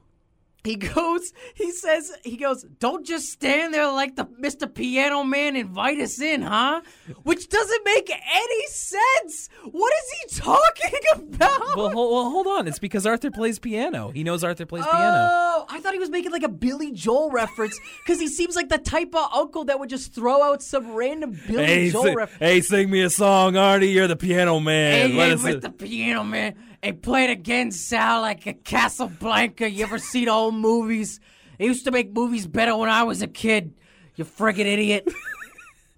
He 0.67 0.75
goes, 0.75 1.31
he 1.55 1.71
says, 1.71 2.11
he 2.23 2.35
goes, 2.35 2.63
don't 2.79 3.05
just 3.05 3.29
stand 3.31 3.73
there 3.73 3.89
like 3.91 4.15
the 4.17 4.25
Mr. 4.25 4.71
Piano 4.71 5.23
Man 5.23 5.55
invite 5.55 5.97
us 5.99 6.19
in, 6.19 6.41
huh? 6.41 6.81
Which 7.23 7.47
doesn't 7.47 7.85
make 7.85 8.09
any 8.11 8.65
sense. 8.67 9.49
What 9.71 9.93
is 9.93 10.11
he 10.35 10.39
talking 10.41 10.99
about? 11.33 11.77
Well, 11.77 11.89
hold, 11.89 12.11
well, 12.11 12.29
hold 12.31 12.47
on. 12.47 12.67
It's 12.67 12.79
because 12.79 13.05
Arthur 13.05 13.31
plays 13.31 13.59
piano. 13.59 14.09
He 14.11 14.23
knows 14.23 14.43
Arthur 14.43 14.65
plays 14.65 14.83
oh, 14.85 14.91
piano. 14.91 15.27
Oh, 15.31 15.65
I 15.69 15.79
thought 15.79 15.93
he 15.93 15.99
was 15.99 16.09
making 16.09 16.31
like 16.31 16.43
a 16.43 16.49
Billy 16.49 16.91
Joel 16.91 17.31
reference 17.31 17.79
because 18.05 18.19
he 18.19 18.27
seems 18.27 18.55
like 18.55 18.69
the 18.69 18.77
type 18.77 19.15
of 19.15 19.31
uncle 19.33 19.63
that 19.65 19.79
would 19.79 19.89
just 19.89 20.13
throw 20.13 20.43
out 20.43 20.61
some 20.61 20.93
random 20.93 21.39
Billy 21.47 21.65
Hey, 21.65 21.89
Joel 21.91 22.03
si- 22.03 22.15
reference. 22.15 22.39
hey, 22.39 22.61
sing 22.61 22.89
me 22.89 23.01
a 23.03 23.09
song, 23.09 23.55
Artie. 23.55 23.89
You're 23.89 24.07
the 24.07 24.15
piano 24.17 24.59
man. 24.59 25.11
Hey, 25.11 25.17
Let 25.17 25.39
hey, 25.39 25.55
us- 25.55 25.61
the 25.63 25.69
piano, 25.71 26.23
man. 26.23 26.55
Hey, 26.83 26.93
play 26.93 27.23
it 27.23 27.31
again, 27.31 27.71
Sal, 27.71 28.21
like 28.21 28.45
a 28.45 28.53
Casablanca. 28.53 29.67
You 29.69 29.83
ever 29.83 29.97
see 29.97 30.25
the 30.25 30.31
old 30.31 30.53
movies? 30.53 31.19
They 31.57 31.65
used 31.65 31.85
to 31.85 31.91
make 31.91 32.13
movies 32.13 32.45
better 32.45 32.77
when 32.77 32.87
I 32.89 33.01
was 33.01 33.23
a 33.23 33.27
kid. 33.27 33.73
You 34.15 34.25
friggin' 34.25 34.65
idiot. 34.65 35.07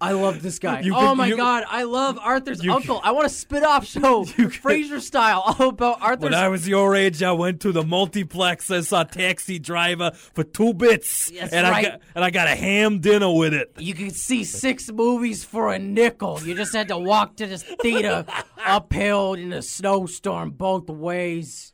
I 0.02 0.12
love 0.12 0.40
this 0.42 0.58
guy. 0.58 0.80
You 0.80 0.94
oh 0.96 1.08
could- 1.10 1.14
my 1.16 1.26
you- 1.26 1.36
god, 1.36 1.64
I 1.68 1.82
love 1.82 2.18
Arthur's 2.18 2.64
You 2.64 2.72
uncle. 2.72 3.00
I 3.04 3.12
want 3.12 3.26
a 3.26 3.28
spin-off 3.30 3.86
show, 3.86 4.24
Frasier 4.24 5.00
style, 5.00 5.42
all 5.58 5.68
about 5.68 6.00
Arthur's. 6.00 6.22
When 6.24 6.34
I 6.34 6.48
was 6.48 6.66
your 6.66 6.96
age, 6.96 7.22
I 7.22 7.32
went 7.32 7.60
to 7.60 7.72
the 7.72 7.82
multiplex 7.84 8.70
and 8.70 8.84
saw 8.84 9.04
Taxi 9.04 9.58
Driver 9.58 10.12
for 10.12 10.42
two 10.42 10.72
bits, 10.72 11.30
That's 11.30 11.52
and 11.52 11.66
I 11.66 11.82
got 11.82 12.00
and 12.14 12.24
I 12.24 12.30
got 12.30 12.48
a 12.48 12.54
ham 12.56 13.00
dinner 13.00 13.30
with 13.32 13.52
it. 13.52 13.72
you 13.78 13.92
could 13.94 14.16
see 14.16 14.44
six 14.44 14.90
movies 14.90 15.44
for 15.44 15.72
a 15.72 15.78
nickel. 15.78 16.40
You 16.42 16.54
just 16.54 16.74
had 16.74 16.88
to 16.88 16.96
walk 16.98 17.36
to 17.36 17.46
the 17.46 17.58
theater 17.58 18.24
uphill 18.64 19.34
in 19.34 19.52
a 19.52 19.60
snowstorm 19.62 20.52
both 20.52 20.88
ways. 20.88 21.69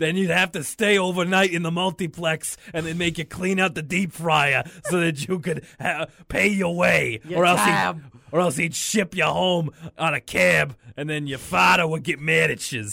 Then 0.00 0.16
you'd 0.16 0.30
have 0.30 0.52
to 0.52 0.64
stay 0.64 0.96
overnight 0.98 1.52
in 1.52 1.62
the 1.62 1.70
multiplex, 1.70 2.56
and 2.72 2.86
then 2.86 2.96
make 2.96 3.18
you 3.18 3.26
clean 3.26 3.60
out 3.60 3.74
the 3.74 3.82
deep 3.82 4.12
fryer 4.12 4.64
so 4.86 4.98
that 4.98 5.28
you 5.28 5.38
could 5.38 5.62
ha- 5.78 6.06
pay 6.28 6.48
your 6.48 6.74
way, 6.74 7.20
Your 7.28 7.40
or 7.40 7.44
else 7.44 7.60
he'd, 7.60 8.02
or 8.32 8.40
else 8.40 8.56
he'd 8.56 8.74
ship 8.74 9.14
you 9.14 9.24
home 9.24 9.70
on 9.98 10.14
a 10.14 10.20
cab, 10.20 10.74
and 10.96 11.08
then 11.10 11.26
your 11.26 11.38
father 11.38 11.86
would 11.86 12.02
get 12.02 12.18
mad 12.18 12.50
at 12.50 12.72
you. 12.72 12.88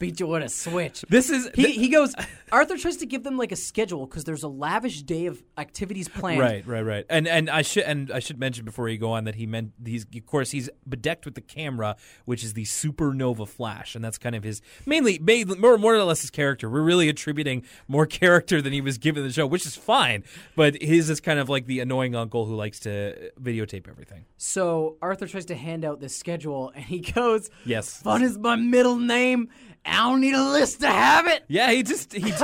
Beat 0.00 0.18
you 0.18 0.34
a 0.34 0.48
switch. 0.48 1.04
This 1.10 1.28
is 1.28 1.50
He, 1.54 1.72
he 1.72 1.88
goes. 1.88 2.14
Arthur 2.52 2.78
tries 2.78 2.96
to 2.96 3.06
give 3.06 3.22
them 3.22 3.36
like 3.36 3.52
a 3.52 3.56
schedule 3.56 4.06
because 4.06 4.24
there's 4.24 4.42
a 4.42 4.48
lavish 4.48 5.02
day 5.02 5.26
of 5.26 5.42
activities 5.58 6.08
planned. 6.08 6.40
Right, 6.40 6.66
right, 6.66 6.80
right. 6.80 7.04
And 7.10 7.28
and 7.28 7.50
I 7.50 7.60
should 7.60 7.82
and 7.84 8.10
I 8.10 8.18
should 8.18 8.40
mention 8.40 8.64
before 8.64 8.88
you 8.88 8.96
go 8.96 9.12
on 9.12 9.24
that 9.24 9.34
he 9.34 9.46
meant 9.46 9.72
he's 9.84 10.06
of 10.16 10.24
course 10.24 10.52
he's 10.52 10.70
bedecked 10.88 11.26
with 11.26 11.34
the 11.34 11.42
camera, 11.42 11.96
which 12.24 12.42
is 12.42 12.54
the 12.54 12.64
supernova 12.64 13.46
flash, 13.46 13.94
and 13.94 14.02
that's 14.02 14.16
kind 14.16 14.34
of 14.34 14.42
his 14.42 14.62
mainly 14.86 15.18
mainly 15.18 15.58
more 15.58 15.76
more 15.76 15.94
or 15.94 16.02
less 16.02 16.22
his 16.22 16.30
character. 16.30 16.70
We're 16.70 16.80
really 16.80 17.10
attributing 17.10 17.64
more 17.86 18.06
character 18.06 18.62
than 18.62 18.72
he 18.72 18.80
was 18.80 18.96
given 18.96 19.22
in 19.22 19.28
the 19.28 19.34
show, 19.34 19.46
which 19.46 19.66
is 19.66 19.76
fine. 19.76 20.24
But 20.56 20.80
his 20.80 21.10
is 21.10 21.20
kind 21.20 21.38
of 21.38 21.50
like 21.50 21.66
the 21.66 21.80
annoying 21.80 22.16
uncle 22.16 22.46
who 22.46 22.54
likes 22.56 22.80
to 22.80 23.32
videotape 23.38 23.86
everything. 23.86 24.24
So 24.38 24.96
Arthur 25.02 25.26
tries 25.26 25.44
to 25.46 25.54
hand 25.54 25.84
out 25.84 26.00
this 26.00 26.16
schedule, 26.16 26.72
and 26.74 26.86
he 26.86 27.00
goes, 27.00 27.50
Yes. 27.66 28.00
"Fun 28.00 28.22
is 28.22 28.38
my 28.38 28.56
middle 28.56 28.96
name. 28.96 29.50
I 29.84 29.96
don't 30.10 30.20
need 30.20 30.34
a 30.34 30.42
list 30.42 30.80
to 30.80 30.88
have 30.88 31.26
it." 31.26 31.44
Yeah, 31.48 31.70
he 31.70 31.82
just 31.82 32.12
he 32.12 32.32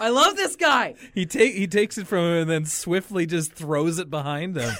I 0.00 0.10
love 0.10 0.36
this 0.36 0.56
guy. 0.56 0.94
he 1.14 1.26
take 1.26 1.54
he 1.54 1.66
takes 1.66 1.98
it 1.98 2.06
from 2.06 2.24
him 2.24 2.42
and 2.42 2.50
then 2.50 2.64
swiftly 2.64 3.26
just 3.26 3.52
throws 3.52 3.98
it 3.98 4.10
behind 4.10 4.56
him. 4.56 4.74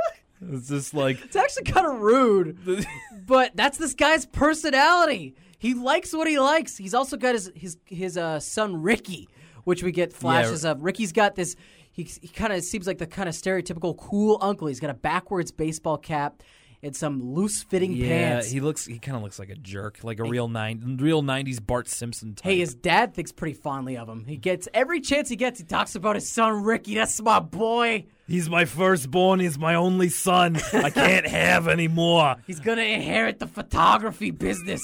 it's 0.50 0.68
just 0.68 0.94
like 0.94 1.22
It's 1.24 1.36
actually 1.36 1.64
kind 1.64 1.86
of 1.86 2.00
rude, 2.00 2.86
but 3.26 3.54
that's 3.54 3.78
this 3.78 3.94
guy's 3.94 4.26
personality. 4.26 5.34
He 5.58 5.74
likes 5.74 6.12
what 6.12 6.26
he 6.26 6.38
likes. 6.38 6.76
He's 6.76 6.94
also 6.94 7.16
got 7.16 7.34
his 7.34 7.52
his 7.54 7.76
his 7.86 8.16
uh, 8.16 8.40
son 8.40 8.82
Ricky, 8.82 9.28
which 9.64 9.82
we 9.82 9.92
get 9.92 10.12
flashes 10.12 10.64
of. 10.64 10.82
Ricky's 10.82 11.12
got 11.12 11.34
this. 11.34 11.54
He, 11.92 12.04
he 12.04 12.28
kind 12.28 12.52
of 12.52 12.62
seems 12.64 12.86
like 12.86 12.98
the 12.98 13.06
kind 13.06 13.28
of 13.28 13.34
stereotypical 13.34 13.96
cool 13.96 14.38
uncle. 14.40 14.66
He's 14.66 14.80
got 14.80 14.90
a 14.90 14.94
backwards 14.94 15.50
baseball 15.52 15.98
cap 15.98 16.42
and 16.84 16.96
some 16.96 17.34
loose 17.34 17.62
fitting 17.62 17.92
pants. 17.92 18.04
yeah, 18.08 18.30
pants. 18.32 18.50
he 18.50 18.60
looks 18.60 18.84
he 18.86 18.98
kind 18.98 19.16
of 19.16 19.22
looks 19.22 19.38
like 19.38 19.50
a 19.50 19.54
jerk, 19.54 20.02
like 20.02 20.18
a 20.18 20.24
real 20.24 20.48
nine 20.48 20.98
real 21.00 21.22
'90s 21.22 21.64
Bart 21.64 21.88
Simpson 21.88 22.34
type. 22.34 22.44
Hey, 22.44 22.58
his 22.58 22.74
dad 22.74 23.14
thinks 23.14 23.30
pretty 23.30 23.54
fondly 23.54 23.96
of 23.96 24.08
him. 24.08 24.24
He 24.24 24.36
gets 24.36 24.68
every 24.74 25.00
chance 25.00 25.28
he 25.28 25.36
gets. 25.36 25.60
He 25.60 25.64
talks 25.64 25.94
about 25.94 26.16
his 26.16 26.28
son 26.28 26.64
Ricky. 26.64 26.94
That's 26.96 27.20
my 27.22 27.38
boy. 27.40 28.06
He's 28.26 28.48
my 28.50 28.64
firstborn. 28.64 29.40
He's 29.40 29.58
my 29.58 29.74
only 29.76 30.08
son. 30.08 30.56
I 30.72 30.90
can't 30.90 31.26
have 31.28 31.68
any 31.68 31.88
more. 31.88 32.36
He's 32.46 32.60
gonna 32.60 32.82
inherit 32.82 33.38
the 33.38 33.46
photography 33.46 34.30
business. 34.32 34.82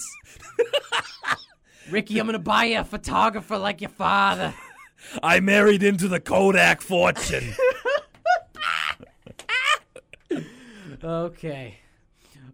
Ricky, 1.91 2.19
I'm 2.19 2.27
gonna 2.27 2.39
buy 2.39 2.65
you 2.67 2.79
a 2.81 2.85
photographer 2.85 3.59
like 3.59 3.81
your 3.81 3.91
father. 3.91 4.55
I 5.23 5.41
married 5.41 5.83
into 5.83 6.07
the 6.07 6.21
Kodak 6.21 6.81
fortune. 6.81 7.55
Okay. 11.05 11.79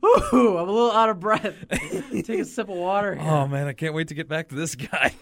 Ooh, 0.05 0.59
I'm 0.59 0.69
a 0.69 0.73
little 0.73 0.93
out 0.93 1.09
of 1.09 1.21
breath. 1.21 1.55
Take 1.71 2.29
a 2.29 2.45
sip 2.45 2.69
of 2.69 2.77
water. 2.77 3.15
Here. 3.21 3.31
oh 3.31 3.47
man, 3.47 3.67
I 3.67 3.73
can't 3.73 3.95
wait 3.95 4.09
to 4.09 4.15
get 4.15 4.29
back 4.29 4.49
to 4.49 4.55
this 4.55 4.75
guy. 4.75 5.15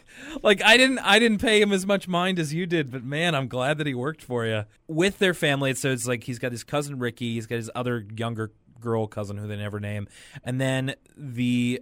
Like 0.42 0.62
I 0.62 0.76
didn't 0.76 0.98
I 1.00 1.18
didn't 1.18 1.38
pay 1.38 1.60
him 1.60 1.72
as 1.72 1.86
much 1.86 2.08
mind 2.08 2.38
as 2.38 2.52
you 2.52 2.66
did, 2.66 2.90
but 2.90 3.04
man, 3.04 3.34
I'm 3.34 3.48
glad 3.48 3.78
that 3.78 3.86
he 3.86 3.94
worked 3.94 4.22
for 4.22 4.46
you. 4.46 4.64
With 4.88 5.18
their 5.18 5.34
family, 5.34 5.74
so 5.74 5.90
it's 5.90 6.06
like 6.06 6.24
he's 6.24 6.38
got 6.38 6.52
his 6.52 6.64
cousin 6.64 6.98
Ricky, 6.98 7.34
he's 7.34 7.46
got 7.46 7.56
his 7.56 7.70
other 7.74 8.04
younger 8.16 8.52
girl 8.80 9.06
cousin 9.06 9.36
who 9.36 9.46
they 9.46 9.56
never 9.56 9.78
name, 9.78 10.08
and 10.44 10.60
then 10.60 10.94
the 11.16 11.80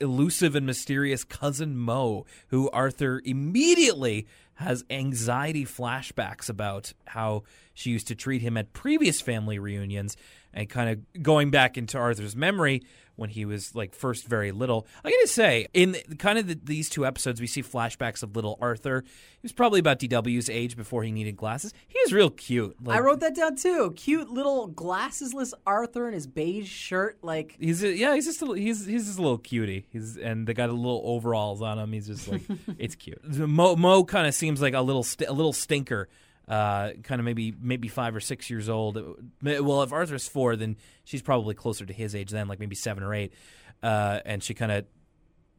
elusive 0.00 0.54
and 0.54 0.64
mysterious 0.64 1.24
cousin 1.24 1.76
Mo, 1.76 2.24
who 2.48 2.70
Arthur 2.70 3.20
immediately 3.24 4.28
has 4.54 4.84
anxiety 4.90 5.64
flashbacks 5.64 6.48
about 6.48 6.92
how 7.06 7.42
she 7.74 7.90
used 7.90 8.08
to 8.08 8.14
treat 8.14 8.42
him 8.42 8.56
at 8.56 8.72
previous 8.72 9.20
family 9.20 9.58
reunions 9.58 10.16
and 10.52 10.68
kind 10.68 10.90
of 10.90 11.22
going 11.22 11.50
back 11.50 11.76
into 11.76 11.98
Arthur's 11.98 12.36
memory 12.36 12.82
when 13.16 13.30
he 13.30 13.44
was 13.44 13.74
like 13.74 13.94
first 13.94 14.28
very 14.28 14.52
little. 14.52 14.86
I 15.04 15.10
gotta 15.10 15.26
say, 15.26 15.66
in 15.74 15.96
kind 16.18 16.38
of 16.38 16.46
the, 16.46 16.58
these 16.62 16.88
two 16.88 17.04
episodes, 17.04 17.40
we 17.40 17.48
see 17.48 17.64
flashbacks 17.64 18.22
of 18.22 18.36
little 18.36 18.56
Arthur. 18.60 19.02
He 19.04 19.40
was 19.42 19.52
probably 19.52 19.80
about 19.80 19.98
DW's 19.98 20.48
age 20.48 20.76
before 20.76 21.02
he 21.02 21.10
needed 21.10 21.36
glasses. 21.36 21.74
He 21.88 21.98
was 22.04 22.12
real 22.12 22.30
cute. 22.30 22.76
Like, 22.80 22.96
I 22.96 23.00
wrote 23.00 23.18
that 23.20 23.34
down 23.34 23.56
too. 23.56 23.92
Cute 23.96 24.30
little 24.30 24.68
glassesless 24.68 25.52
Arthur 25.66 26.06
in 26.06 26.14
his 26.14 26.28
beige 26.28 26.68
shirt. 26.70 27.18
Like, 27.22 27.56
He's 27.58 27.82
a, 27.82 27.92
yeah, 27.92 28.14
he's 28.14 28.26
just 28.26 28.40
a, 28.40 28.46
he's 28.54 28.86
he's 28.86 29.06
just 29.06 29.18
a 29.18 29.22
little 29.22 29.38
cutie. 29.38 29.86
He's 29.90 30.16
and 30.16 30.46
they 30.46 30.54
got 30.54 30.70
a 30.70 30.72
little 30.72 31.02
overalls 31.04 31.60
on 31.60 31.78
him. 31.78 31.92
He's 31.92 32.06
just 32.06 32.28
like 32.28 32.42
it's 32.78 32.94
cute. 32.94 33.20
Mo 33.36 33.74
Mo 33.74 34.04
kind 34.04 34.28
of 34.28 34.34
seems 34.34 34.62
like 34.62 34.74
a 34.74 34.80
little 34.80 35.02
st- 35.02 35.28
a 35.28 35.32
little 35.32 35.52
stinker. 35.52 36.08
Uh, 36.48 36.92
kind 37.02 37.20
of 37.20 37.26
maybe 37.26 37.52
maybe 37.60 37.88
five 37.88 38.16
or 38.16 38.20
six 38.20 38.48
years 38.48 38.68
old. 38.68 38.96
Well, 39.42 39.82
if 39.82 39.92
Arthur's 39.92 40.26
four, 40.26 40.56
then 40.56 40.76
she's 41.04 41.20
probably 41.20 41.54
closer 41.54 41.84
to 41.84 41.92
his 41.92 42.14
age 42.14 42.30
then, 42.30 42.48
like 42.48 42.58
maybe 42.58 42.74
seven 42.74 43.02
or 43.02 43.14
eight. 43.14 43.34
Uh, 43.82 44.20
and 44.24 44.42
she 44.42 44.54
kind 44.54 44.72
of 44.72 44.86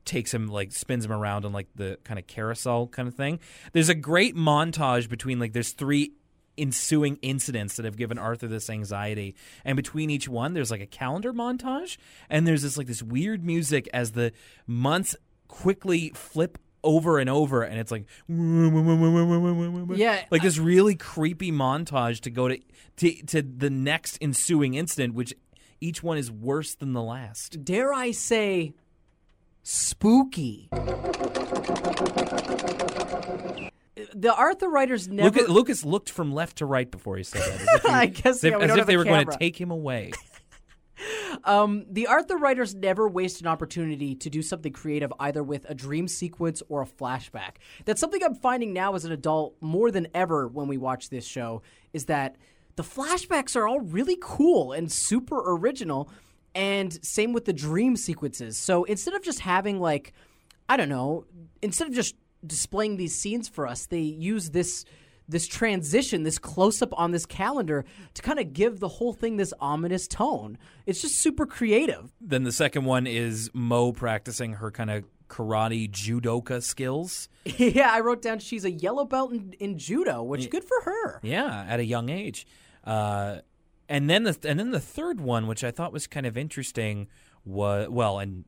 takes 0.06 0.34
him 0.34 0.48
like 0.48 0.72
spins 0.72 1.06
him 1.06 1.12
around 1.12 1.46
on 1.46 1.54
like 1.54 1.68
the 1.76 2.00
kind 2.04 2.20
of 2.20 2.26
carousel 2.26 2.88
kind 2.88 3.08
of 3.08 3.14
thing. 3.14 3.40
There's 3.74 3.90
a 3.90 3.96
great 3.96 4.36
montage 4.36 5.10
between 5.10 5.40
like 5.40 5.54
there's 5.54 5.74
three 5.74 6.14
ensuing 6.58 7.18
incidents 7.22 7.76
that 7.78 7.86
have 7.86 7.96
given 7.96 8.18
Arthur 8.18 8.48
this 8.48 8.70
anxiety. 8.70 9.36
And 9.64 9.76
between 9.76 10.10
each 10.10 10.28
one, 10.28 10.54
there's 10.54 10.72
like 10.72 10.82
a 10.82 10.88
calendar 10.88 11.34
montage, 11.34 11.98
and 12.30 12.46
there's 12.46 12.64
this 12.64 12.78
like 12.78 12.88
this 12.88 13.04
weird 13.04 13.44
music 13.46 13.88
as 13.94 14.12
the 14.12 14.34
months 14.68 15.16
quickly 15.48 16.12
flip 16.14 16.58
over 16.84 17.20
and 17.20 17.30
over, 17.30 17.64
and 17.64 17.80
it's 17.80 17.92
like 17.92 18.06
Yeah, 19.98 20.24
like 20.32 20.42
this 20.42 20.58
really 20.58 20.96
creepy 20.96 21.52
montage 21.52 22.22
to 22.22 22.30
go 22.30 22.48
to 22.48 22.58
to, 22.98 23.24
to 23.28 23.42
the 23.42 23.70
next 23.70 24.18
ensuing 24.22 24.74
incident, 24.76 25.14
which 25.14 25.34
each 25.82 26.04
one 26.04 26.18
is 26.18 26.32
worse 26.32 26.76
than 26.76 26.94
the 26.94 27.02
last. 27.02 27.64
dare 27.64 27.94
I 27.94 28.12
say, 28.12 28.74
spooky. 29.64 30.70
The 34.16 34.34
Arthur 34.36 34.70
writers 34.70 35.08
never. 35.08 35.30
Lucas, 35.30 35.50
Lucas 35.50 35.86
looked 35.86 36.10
from 36.10 36.34
left 36.34 36.58
to 36.58 36.66
right 36.66 36.90
before 36.90 37.18
he 37.18 37.24
said 37.24 37.42
that. 37.42 37.62
As 37.62 37.76
if, 37.76 37.82
he- 37.84 37.90
I 37.90 38.06
guess, 38.08 38.26
as 38.38 38.44
if, 38.44 38.52
yeah, 38.52 38.58
as 38.60 38.76
if 38.78 38.86
they 38.86 38.98
were 38.98 39.04
going 39.04 39.26
to 39.28 39.38
take 39.38 39.60
him 39.60 39.72
away. 39.72 40.12
Um, 41.44 41.86
the 41.90 42.08
Arthur 42.08 42.38
writers 42.38 42.76
never 42.76 43.08
waste 43.08 43.42
an 43.42 43.48
opportunity 43.48 44.16
to 44.16 44.30
do 44.30 44.42
something 44.42 44.74
creative 44.74 45.14
either 45.20 45.44
with 45.44 45.66
a 45.70 45.74
dream 45.74 46.08
sequence 46.08 46.62
or 46.70 46.82
a 46.82 46.86
flashback. 46.86 47.56
That's 47.86 48.02
something 48.02 48.24
I'm 48.24 48.36
finding 48.36 48.74
now 48.74 48.96
as 48.96 49.06
an 49.06 49.12
adult 49.12 49.56
more 49.62 49.92
than 49.92 50.08
ever 50.14 50.48
when 50.48 50.68
we 50.68 50.78
watch 50.78 51.10
this 51.10 51.26
show 51.26 51.62
is 51.94 52.06
that 52.06 52.36
the 52.76 52.84
flashbacks 52.84 53.56
are 53.56 53.68
all 53.68 53.80
really 53.80 54.18
cool 54.22 54.72
and 54.72 54.92
super 54.92 55.54
original 55.54 56.10
and 56.56 57.04
same 57.06 57.34
with 57.34 57.46
the 57.46 57.54
dream 57.54 57.96
sequences. 57.96 58.58
So 58.58 58.84
instead 58.86 59.14
of 59.14 59.24
just 59.24 59.42
having 59.42 59.80
like 59.80 60.14
I 60.68 60.78
don't 60.78 60.90
know, 60.90 61.26
instead 61.62 61.88
of 61.88 61.94
just 61.96 62.16
displaying 62.46 62.98
these 62.98 63.16
scenes 63.20 63.48
for 63.48 63.68
us, 63.68 63.88
they 63.88 64.02
use 64.02 64.52
this 64.52 64.86
this 65.30 65.48
transition, 65.48 66.24
this 66.24 66.40
close 66.40 66.82
up 66.82 66.90
on 66.98 67.12
this 67.12 67.26
calendar 67.26 67.86
to 68.16 68.22
kind 68.22 68.40
of 68.40 68.52
give 68.52 68.80
the 68.80 68.88
whole 68.88 69.14
thing 69.14 69.38
this 69.38 69.54
ominous 69.60 70.08
tone. 70.08 70.58
It's 70.86 71.02
just 71.02 71.20
super 71.20 71.46
creative. 71.46 72.12
then 72.20 72.44
the 72.44 72.52
second 72.52 72.86
one 72.86 73.08
is 73.08 73.50
Mo 73.54 73.92
practicing 73.92 74.54
her 74.54 74.72
kind 74.72 74.90
of 74.90 75.06
karate 75.30 75.90
judoka 75.90 76.62
skills. 76.62 77.30
yeah, 77.46 77.92
I 77.92 78.00
wrote 78.02 78.22
down 78.22 78.40
she's 78.40 78.66
a 78.66 78.72
yellow 78.72 79.06
belt 79.06 79.32
in, 79.32 79.54
in 79.60 79.78
judo, 79.78 80.24
which 80.24 80.50
good 80.50 80.64
for 80.64 80.82
her. 80.82 81.20
Yeah, 81.22 81.66
at 81.68 81.80
a 81.80 81.86
young 81.86 82.10
age. 82.10 82.46
Uh, 82.84 83.40
and 83.88 84.10
then 84.10 84.24
the 84.24 84.38
and 84.44 84.60
then 84.60 84.72
the 84.72 84.80
third 84.80 85.22
one, 85.22 85.48
which 85.48 85.64
I 85.64 85.72
thought 85.72 85.94
was 85.94 86.08
kind 86.08 86.26
of 86.26 86.38
interesting, 86.38 87.08
was 87.46 87.88
well, 87.90 88.20
and 88.20 88.46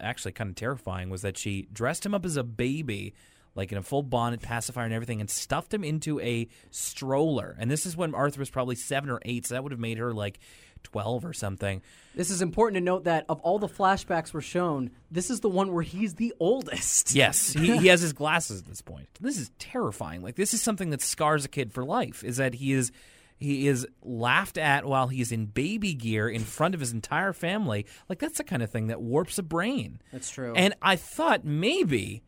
actually 0.00 0.32
kind 0.32 0.50
of 0.50 0.56
terrifying, 0.56 1.10
was 1.10 1.22
that 1.22 1.38
she 1.38 1.68
dressed 1.72 2.04
him 2.04 2.14
up 2.14 2.24
as 2.24 2.36
a 2.36 2.44
baby, 2.44 3.14
like 3.54 3.72
in 3.72 3.78
a 3.78 3.82
full 3.82 4.02
bonnet, 4.02 4.40
pacifier, 4.40 4.84
and 4.84 4.94
everything, 4.94 5.20
and 5.20 5.30
stuffed 5.30 5.72
him 5.72 5.84
into 5.84 6.20
a 6.20 6.48
stroller. 6.70 7.56
And 7.58 7.70
this 7.70 7.86
is 7.86 7.96
when 7.96 8.14
Arthur 8.14 8.40
was 8.40 8.50
probably 8.50 8.76
seven 8.76 9.10
or 9.10 9.20
eight, 9.24 9.46
so 9.46 9.54
that 9.54 9.62
would 9.62 9.72
have 9.72 9.80
made 9.80 9.98
her 9.98 10.12
like 10.12 10.38
twelve 10.82 11.24
or 11.24 11.32
something. 11.32 11.82
This 12.14 12.30
is 12.30 12.42
important 12.42 12.76
to 12.76 12.84
note 12.84 13.04
that 13.04 13.24
of 13.28 13.40
all 13.40 13.58
the 13.58 13.68
flashbacks 13.68 14.32
were 14.32 14.40
shown, 14.40 14.90
this 15.10 15.30
is 15.30 15.40
the 15.40 15.48
one 15.48 15.72
where 15.72 15.82
he's 15.82 16.14
the 16.14 16.34
oldest. 16.38 17.14
Yes, 17.14 17.52
he, 17.52 17.76
he 17.78 17.86
has 17.88 18.00
his 18.00 18.12
glasses 18.12 18.60
at 18.60 18.66
this 18.66 18.82
point. 18.82 19.08
This 19.20 19.38
is 19.38 19.50
terrifying. 19.58 20.22
Like 20.22 20.36
this 20.36 20.54
is 20.54 20.62
something 20.62 20.90
that 20.90 21.02
scars 21.02 21.44
a 21.44 21.48
kid 21.48 21.72
for 21.72 21.84
life. 21.84 22.22
Is 22.22 22.36
that 22.36 22.54
he 22.54 22.72
is 22.72 22.92
he 23.36 23.66
is 23.66 23.86
laughed 24.02 24.58
at 24.58 24.84
while 24.84 25.08
he's 25.08 25.32
in 25.32 25.46
baby 25.46 25.94
gear 25.94 26.28
in 26.28 26.42
front 26.42 26.74
of 26.74 26.80
his 26.80 26.92
entire 26.92 27.32
family. 27.32 27.86
Like 28.08 28.18
that's 28.18 28.38
the 28.38 28.44
kind 28.44 28.62
of 28.62 28.70
thing 28.70 28.86
that 28.88 29.00
warps 29.00 29.38
a 29.38 29.42
brain. 29.42 30.00
That's 30.12 30.30
true. 30.30 30.54
And 30.54 30.74
I 30.80 30.96
thought 30.96 31.44
maybe, 31.44 32.22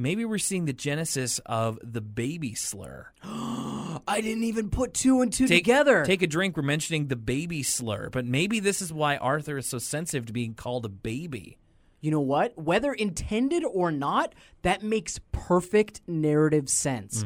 maybe 0.00 0.24
we're 0.24 0.38
seeing 0.38 0.64
the 0.64 0.72
genesis 0.72 1.38
of 1.46 1.78
the 1.82 2.00
baby 2.00 2.54
slur. 2.54 3.06
I 3.22 4.20
didn't 4.22 4.44
even 4.44 4.70
put 4.70 4.94
two 4.94 5.20
and 5.20 5.32
two 5.32 5.46
Take, 5.46 5.64
together. 5.64 6.04
Take 6.04 6.22
a 6.22 6.26
drink. 6.26 6.56
We're 6.56 6.62
mentioning 6.62 7.08
the 7.08 7.16
baby 7.16 7.62
slur, 7.62 8.08
but 8.10 8.24
maybe 8.24 8.60
this 8.60 8.80
is 8.80 8.92
why 8.92 9.16
Arthur 9.16 9.58
is 9.58 9.66
so 9.66 9.78
sensitive 9.78 10.26
to 10.26 10.32
being 10.32 10.54
called 10.54 10.84
a 10.84 10.88
baby. 10.88 11.58
you 12.00 12.10
know 12.10 12.20
what? 12.20 12.56
Whether 12.56 12.92
intended 12.92 13.62
or 13.64 13.92
not, 13.92 14.34
that 14.62 14.82
makes 14.82 15.20
perfect 15.32 16.00
narrative 16.06 16.68
sense. 16.68 17.24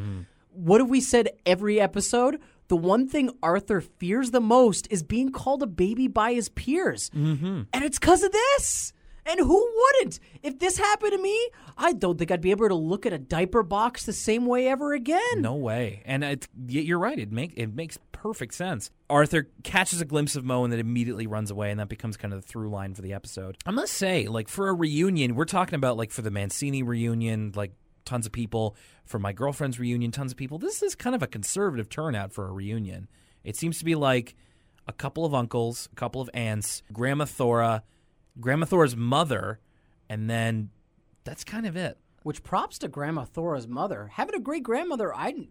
What 0.51 0.81
have 0.81 0.91
we 0.91 1.01
said 1.01 1.29
every 1.47 1.81
episode? 1.81 2.41
The 2.69 2.77
one 2.77 3.07
thing 3.09 3.31
Arthur 3.43 3.81
fears 3.81 4.31
the 4.31 4.41
most 4.41 4.89
is 4.91 5.03
being 5.03 5.31
called 5.31 5.63
a 5.63 5.67
baby 5.67 6.09
by 6.09 6.33
his 6.33 6.49
peers. 6.49 7.11
Mm-hmm. 7.11 7.63
And 7.73 7.85
it's 7.85 7.99
because 7.99 8.23
of 8.23 8.33
this. 8.33 8.94
And 9.27 9.41
who 9.41 9.73
wouldn't? 9.77 10.21
If 10.43 10.59
this 10.59 10.77
happened 10.77 11.13
to 11.13 11.19
me, 11.19 11.49
I 11.79 11.93
don't 11.93 12.19
think 12.19 12.31
I'd 12.31 12.41
be 12.41 12.51
able 12.51 12.69
to 12.69 12.75
look 12.75 13.07
at 13.07 13.13
a 13.13 13.19
diaper 13.19 13.63
box 13.63 14.05
the 14.05 14.13
same 14.13 14.47
way 14.47 14.69
ever 14.69 14.93
again. 14.93 15.41
No 15.41 15.55
way. 15.55 16.03
And 16.05 16.47
you're 16.69 16.99
right. 16.99 17.19
It 17.19 17.33
make 17.33 17.55
it 17.57 17.75
makes 17.75 17.99
perfect 18.13 18.55
sense. 18.55 18.91
Arthur 19.09 19.49
catches 19.63 20.01
a 20.01 20.05
glimpse 20.05 20.37
of 20.37 20.45
Mo 20.45 20.65
and 20.65 20.73
then 20.73 20.81
immediately 20.81 21.27
runs 21.27 21.51
away, 21.51 21.71
and 21.71 21.81
that 21.81 21.89
becomes 21.89 22.17
kind 22.17 22.35
of 22.35 22.43
the 22.43 22.47
through 22.47 22.69
line 22.69 22.95
for 22.95 23.03
the 23.03 23.13
episode. 23.13 23.57
I 23.65 23.71
must 23.71 23.95
say, 23.95 24.27
like 24.27 24.49
for 24.49 24.69
a 24.69 24.75
reunion, 24.75 25.35
we're 25.35 25.45
talking 25.45 25.75
about 25.75 25.97
like 25.97 26.11
for 26.11 26.23
the 26.23 26.31
Mancini 26.31 26.83
reunion, 26.83 27.53
like 27.55 27.73
tons 28.05 28.27
of 28.27 28.33
people. 28.33 28.77
For 29.05 29.19
my 29.19 29.33
girlfriend's 29.33 29.79
reunion, 29.79 30.11
tons 30.11 30.33
of 30.33 30.39
people. 30.39 30.59
This 30.59 30.83
is 30.83 30.95
kind 30.95 31.15
of 31.15 31.23
a 31.23 31.27
conservative 31.27 31.91
turnout 31.91 32.33
for 32.33 32.49
a 32.49 32.53
reunion. 32.53 33.09
It 33.43 33.57
seems 33.57 33.79
to 33.79 33.85
be 33.85 33.95
like 33.95 34.35
a 34.87 34.93
couple 34.93 35.27
of 35.27 35.35
uncles, 35.35 35.89
a 35.93 35.95
couple 35.95 36.23
of 36.23 36.31
aunts, 36.33 36.83
Grandma 36.93 37.27
Thora, 37.27 37.83
Grandma 38.41 38.67
Thora's 38.67 38.97
mother, 38.97 39.61
and 40.09 40.29
then 40.29 40.71
that's 41.25 41.45
kind 41.45 41.67
of 41.67 41.77
it. 41.77 41.99
Which 42.23 42.43
props 42.43 42.79
to 42.79 42.89
Grandma 42.89 43.25
Thora's 43.25 43.69
mother. 43.69 44.11
Having 44.15 44.35
a 44.37 44.41
great 44.41 44.63
grandmother, 44.63 45.15
I, 45.15 45.49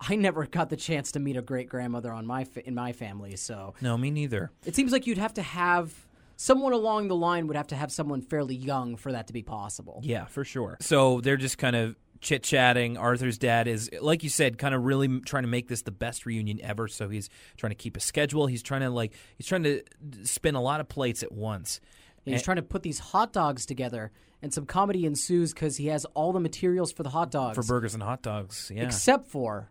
I 0.00 0.16
never 0.16 0.46
got 0.46 0.70
the 0.70 0.76
chance 0.76 1.12
to 1.12 1.20
meet 1.20 1.36
a 1.36 1.42
great 1.42 1.68
grandmother 1.68 2.10
on 2.12 2.26
my 2.26 2.46
in 2.64 2.74
my 2.74 2.92
family. 2.92 3.36
So 3.36 3.74
No, 3.80 3.96
me 3.98 4.10
neither. 4.10 4.50
it 4.64 4.74
seems 4.74 4.90
like 4.92 5.06
you'd 5.06 5.18
have 5.18 5.34
to 5.34 5.42
have 5.42 5.92
someone 6.36 6.72
along 6.72 7.08
the 7.08 7.14
line 7.16 7.46
would 7.46 7.56
have 7.56 7.68
to 7.68 7.76
have 7.76 7.92
someone 7.92 8.20
fairly 8.20 8.56
young 8.56 8.96
for 8.96 9.12
that 9.12 9.26
to 9.28 9.32
be 9.32 9.42
possible. 9.42 10.00
Yeah, 10.02 10.24
for 10.24 10.44
sure. 10.44 10.78
So 10.80 11.20
they're 11.20 11.36
just 11.36 11.58
kind 11.58 11.76
of 11.76 11.94
chit 12.20 12.42
chatting. 12.42 12.96
Arthur's 12.96 13.36
dad 13.38 13.68
is, 13.68 13.90
like 14.00 14.24
you 14.24 14.30
said, 14.30 14.56
kind 14.56 14.74
of 14.74 14.82
really 14.84 15.20
trying 15.20 15.42
to 15.44 15.48
make 15.48 15.68
this 15.68 15.82
the 15.82 15.90
best 15.92 16.24
reunion 16.24 16.58
ever. 16.62 16.88
So 16.88 17.08
he's 17.10 17.28
trying 17.58 17.70
to 17.70 17.76
keep 17.76 17.96
a 17.98 18.00
schedule. 18.00 18.46
He's 18.46 18.62
trying 18.62 18.80
to 18.80 18.88
like 18.90 19.12
he's 19.36 19.46
trying 19.46 19.64
to 19.64 19.82
spin 20.22 20.54
a 20.54 20.62
lot 20.62 20.80
of 20.80 20.88
plates 20.88 21.22
at 21.22 21.30
once. 21.32 21.80
He's 22.24 22.42
trying 22.42 22.56
to 22.56 22.62
put 22.62 22.82
these 22.82 22.98
hot 22.98 23.32
dogs 23.32 23.66
together, 23.66 24.10
and 24.40 24.52
some 24.52 24.66
comedy 24.66 25.04
ensues 25.04 25.52
because 25.52 25.76
he 25.76 25.88
has 25.88 26.04
all 26.14 26.32
the 26.32 26.40
materials 26.40 26.92
for 26.92 27.02
the 27.02 27.10
hot 27.10 27.30
dogs, 27.30 27.56
For 27.56 27.62
burgers 27.62 27.94
and 27.94 28.02
hot 28.02 28.22
dogs, 28.22 28.70
yeah. 28.74 28.84
except 28.84 29.28
for 29.28 29.70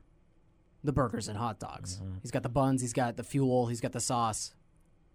the 0.84 0.92
burgers 0.94 1.28
and 1.28 1.38
hot 1.38 1.60
dogs. 1.60 1.98
Mm-hmm. 1.98 2.18
He's 2.22 2.32
got 2.32 2.44
the 2.44 2.50
buns, 2.50 2.82
he's 2.82 2.94
got 2.94 3.18
the 3.18 3.24
fuel, 3.24 3.68
he's 3.68 3.82
got 3.82 3.92
the 3.92 4.00
sauce, 4.00 4.54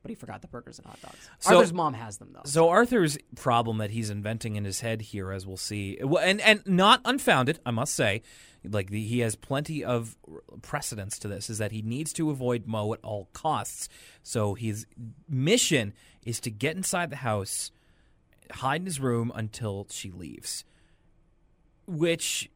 but 0.02 0.10
he 0.10 0.14
forgot 0.14 0.42
the 0.42 0.48
burgers 0.48 0.78
and 0.78 0.86
hot 0.86 1.00
dogs. 1.02 1.30
So- 1.38 1.56
Arthur's 1.56 1.72
mom 1.72 1.94
has 1.94 2.18
them 2.18 2.30
though. 2.32 2.42
So 2.44 2.68
Arthur's 2.68 3.18
problem 3.36 3.78
that 3.78 3.90
he's 3.90 4.10
inventing 4.10 4.56
in 4.56 4.64
his 4.64 4.80
head 4.80 5.00
here, 5.02 5.30
as 5.30 5.46
we'll 5.46 5.56
see, 5.56 5.98
and 6.00 6.40
and 6.40 6.62
not 6.66 7.00
unfounded, 7.04 7.60
I 7.66 7.70
must 7.70 7.94
say, 7.94 8.22
like 8.64 8.90
the, 8.90 9.04
he 9.04 9.20
has 9.20 9.36
plenty 9.36 9.84
of 9.84 10.16
precedence 10.62 11.18
to 11.20 11.28
this, 11.28 11.50
is 11.50 11.58
that 11.58 11.72
he 11.72 11.82
needs 11.82 12.12
to 12.14 12.30
avoid 12.30 12.66
Mo 12.66 12.92
at 12.94 13.00
all 13.04 13.28
costs. 13.32 13.88
So 14.22 14.54
his 14.54 14.86
mission 15.28 15.92
is 16.28 16.38
to 16.40 16.50
get 16.50 16.76
inside 16.76 17.10
the 17.10 17.16
house, 17.16 17.72
hide 18.52 18.80
in 18.82 18.86
his 18.86 19.00
room 19.00 19.32
until 19.34 19.86
she 19.90 20.10
leaves, 20.10 20.64
which. 21.86 22.50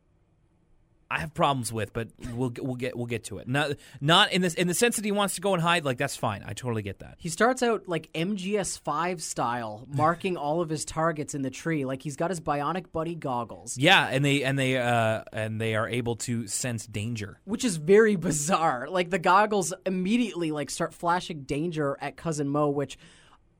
I 1.10 1.18
have 1.18 1.34
problems 1.34 1.70
with, 1.70 1.92
but 1.92 2.08
we'll 2.32 2.50
we'll 2.58 2.74
get 2.74 2.96
we'll 2.96 3.04
get 3.04 3.24
to 3.24 3.36
it. 3.36 3.46
Not 3.46 3.72
not 4.00 4.32
in 4.32 4.40
this 4.40 4.54
in 4.54 4.66
the 4.66 4.72
sense 4.72 4.96
that 4.96 5.04
he 5.04 5.12
wants 5.12 5.34
to 5.34 5.42
go 5.42 5.52
and 5.52 5.62
hide. 5.62 5.84
Like 5.84 5.98
that's 5.98 6.16
fine. 6.16 6.42
I 6.46 6.54
totally 6.54 6.80
get 6.80 7.00
that. 7.00 7.16
He 7.18 7.28
starts 7.28 7.62
out 7.62 7.86
like 7.86 8.10
MGS5 8.14 9.20
style, 9.20 9.86
marking 9.92 10.38
all 10.38 10.62
of 10.62 10.70
his 10.70 10.86
targets 10.86 11.34
in 11.34 11.42
the 11.42 11.50
tree, 11.50 11.84
like 11.84 12.00
he's 12.00 12.16
got 12.16 12.30
his 12.30 12.40
Bionic 12.40 12.92
Bunny 12.92 13.14
goggles, 13.14 13.76
Yeah, 13.76 14.08
and 14.10 14.24
they 14.24 14.42
and 14.42 14.58
they 14.58 14.78
uh 14.78 15.24
and 15.34 15.60
they 15.60 15.74
are 15.74 15.86
able 15.86 16.16
to 16.16 16.46
sense 16.48 16.86
danger. 16.86 17.38
which 17.44 17.66
is 17.66 17.76
very 17.76 18.16
bizarre. 18.30 18.88
Like 18.88 19.10
the 19.10 19.18
goggles 19.18 19.74
immediately 19.84 20.50
like 20.50 20.70
start 20.70 20.94
flashing 20.94 21.42
danger 21.42 21.98
at 22.00 22.16
cousin 22.16 22.48
Mo, 22.48 22.70
which 22.70 22.96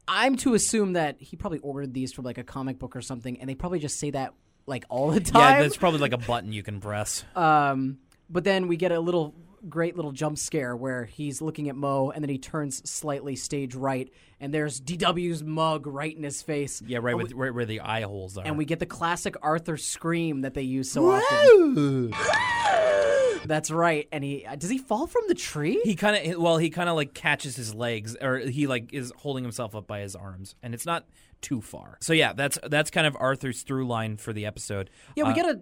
I'm 0.08 0.36
to 0.38 0.54
assume 0.54 0.94
that 0.94 1.16
he 1.20 1.36
probably 1.36 1.58
ordered 1.60 1.94
these 1.94 2.12
from 2.12 2.24
like 2.24 2.38
a 2.38 2.44
comic 2.44 2.78
book 2.78 2.96
or 2.96 3.02
something, 3.02 3.40
and 3.40 3.48
they 3.48 3.54
probably 3.54 3.78
just 3.78 3.98
say 3.98 4.10
that 4.10 4.34
like 4.66 4.84
all 4.88 5.10
the 5.10 5.20
time. 5.20 5.56
Yeah, 5.56 5.62
that's 5.62 5.76
probably 5.76 6.00
like 6.00 6.12
a 6.12 6.18
button 6.18 6.52
you 6.52 6.62
can 6.62 6.80
press. 6.80 7.24
Um, 7.36 7.98
but 8.30 8.44
then 8.44 8.68
we 8.68 8.76
get 8.76 8.92
a 8.92 9.00
little 9.00 9.34
great 9.68 9.94
little 9.94 10.12
jump 10.12 10.38
scare 10.38 10.74
where 10.74 11.04
he's 11.04 11.40
looking 11.40 11.68
at 11.68 11.76
Mo 11.76 12.10
and 12.10 12.22
then 12.22 12.28
he 12.28 12.38
turns 12.38 12.88
slightly 12.90 13.36
stage 13.36 13.74
right 13.74 14.10
and 14.40 14.52
there's 14.52 14.80
DW's 14.80 15.44
mug 15.44 15.86
right 15.86 16.16
in 16.16 16.22
his 16.22 16.42
face. 16.42 16.82
Yeah, 16.84 16.98
right, 17.00 17.16
with, 17.16 17.32
right 17.32 17.54
where 17.54 17.64
the 17.64 17.80
eye 17.80 18.02
holes 18.02 18.36
are. 18.36 18.44
and 18.44 18.58
we 18.58 18.64
get 18.64 18.80
the 18.80 18.86
classic 18.86 19.36
Arthur 19.42 19.76
scream 19.76 20.40
that 20.40 20.54
they 20.54 20.62
use 20.62 20.90
so 20.90 21.12
often. 21.12 22.12
That's 23.46 23.70
right. 23.70 24.08
And 24.12 24.22
he 24.24 24.46
does 24.58 24.70
he 24.70 24.78
fall 24.78 25.06
from 25.06 25.22
the 25.28 25.34
tree? 25.34 25.80
he 25.84 25.94
kind 25.96 26.32
of 26.32 26.40
well, 26.40 26.58
he 26.58 26.70
kind 26.70 26.88
of 26.88 26.96
like 26.96 27.14
catches 27.14 27.56
his 27.56 27.74
legs, 27.74 28.16
or 28.20 28.38
he 28.38 28.66
like 28.66 28.92
is 28.92 29.12
holding 29.16 29.44
himself 29.44 29.74
up 29.74 29.86
by 29.86 30.00
his 30.00 30.14
arms, 30.16 30.54
and 30.62 30.74
it's 30.74 30.86
not 30.86 31.04
too 31.40 31.60
far. 31.60 31.98
So 32.00 32.12
yeah, 32.12 32.32
that's 32.32 32.58
that's 32.70 32.90
kind 32.90 33.06
of 33.06 33.16
Arthur's 33.18 33.62
through 33.62 33.86
line 33.86 34.16
for 34.16 34.32
the 34.32 34.46
episode. 34.46 34.90
yeah, 35.16 35.24
we 35.24 35.30
Uh, 35.30 35.34
get 35.34 35.46
a 35.46 35.60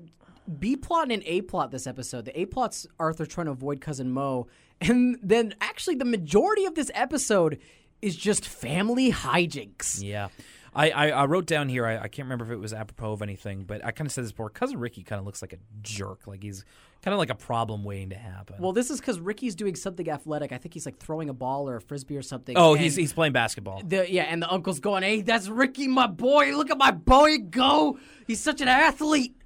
B 0.59 0.77
plot 0.77 1.05
and 1.05 1.13
an 1.13 1.23
A 1.27 1.43
plot 1.43 1.71
this 1.71 1.87
episode. 1.87 2.25
The 2.25 2.39
A 2.41 2.45
plot's 2.47 2.87
Arthur 2.99 3.25
trying 3.27 3.47
to 3.47 3.53
avoid 3.53 3.81
cousin 3.81 4.11
Mo, 4.11 4.47
and 4.81 5.19
then 5.23 5.55
actually 5.61 5.95
the 5.97 6.05
majority 6.05 6.65
of 6.67 6.75
this 6.75 6.91
episode 6.95 7.59
is 8.03 8.17
just 8.17 8.47
family 8.47 9.13
hijinks. 9.13 10.03
Yeah. 10.03 10.29
I, 10.73 10.91
I, 10.91 11.11
I 11.11 11.25
wrote 11.27 11.47
down 11.47 11.69
here, 11.69 11.85
I, 11.85 11.97
I 11.99 12.09
can't 12.09 12.27
remember 12.27 12.45
if 12.45 12.51
it 12.53 12.57
was 12.61 12.73
apropos 12.73 13.13
of 13.13 13.23
anything, 13.23 13.65
but 13.65 13.85
I 13.85 13.91
kind 13.91 14.07
of 14.07 14.13
said 14.13 14.23
this 14.25 14.31
before. 14.31 14.51
Cousin 14.51 14.79
Ricky 14.79 15.03
kind 15.03 15.19
of 15.19 15.27
looks 15.27 15.43
like 15.43 15.53
a 15.53 15.59
jerk. 15.83 16.27
Like 16.29 16.43
he's 16.45 16.65
kind 17.03 17.13
of 17.13 17.19
like 17.19 17.31
a 17.31 17.35
problem 17.35 17.85
waiting 17.85 18.11
to 18.11 18.17
happen. 18.17 18.57
Well, 18.59 18.73
this 18.73 18.91
is 18.91 19.01
because 19.01 19.19
Ricky's 19.19 19.55
doing 19.55 19.75
something 19.75 20.09
athletic. 20.09 20.53
I 20.53 20.59
think 20.59 20.75
he's 20.75 20.87
like 20.87 20.99
throwing 20.99 21.29
a 21.29 21.33
ball 21.35 21.69
or 21.69 21.77
a 21.77 21.81
frisbee 21.81 22.17
or 22.17 22.23
something. 22.23 22.57
oh, 22.59 22.75
he's, 22.75 22.97
he's 22.97 23.13
playing 23.13 23.33
basketball. 23.33 23.83
the 23.85 24.11
yeah, 24.11 24.25
and 24.25 24.43
the 24.43 24.51
uncle's 24.51 24.81
going, 24.81 25.03
"Hey, 25.03 25.23
that's 25.23 25.49
Ricky, 25.49 25.89
my 25.89 26.07
boy. 26.07 26.57
Look 26.57 26.71
at 26.71 26.79
my 26.79 26.91
boy 26.91 27.39
go. 27.39 27.99
He's 28.27 28.41
such 28.41 28.61
an 28.61 28.69
athlete." 28.69 29.37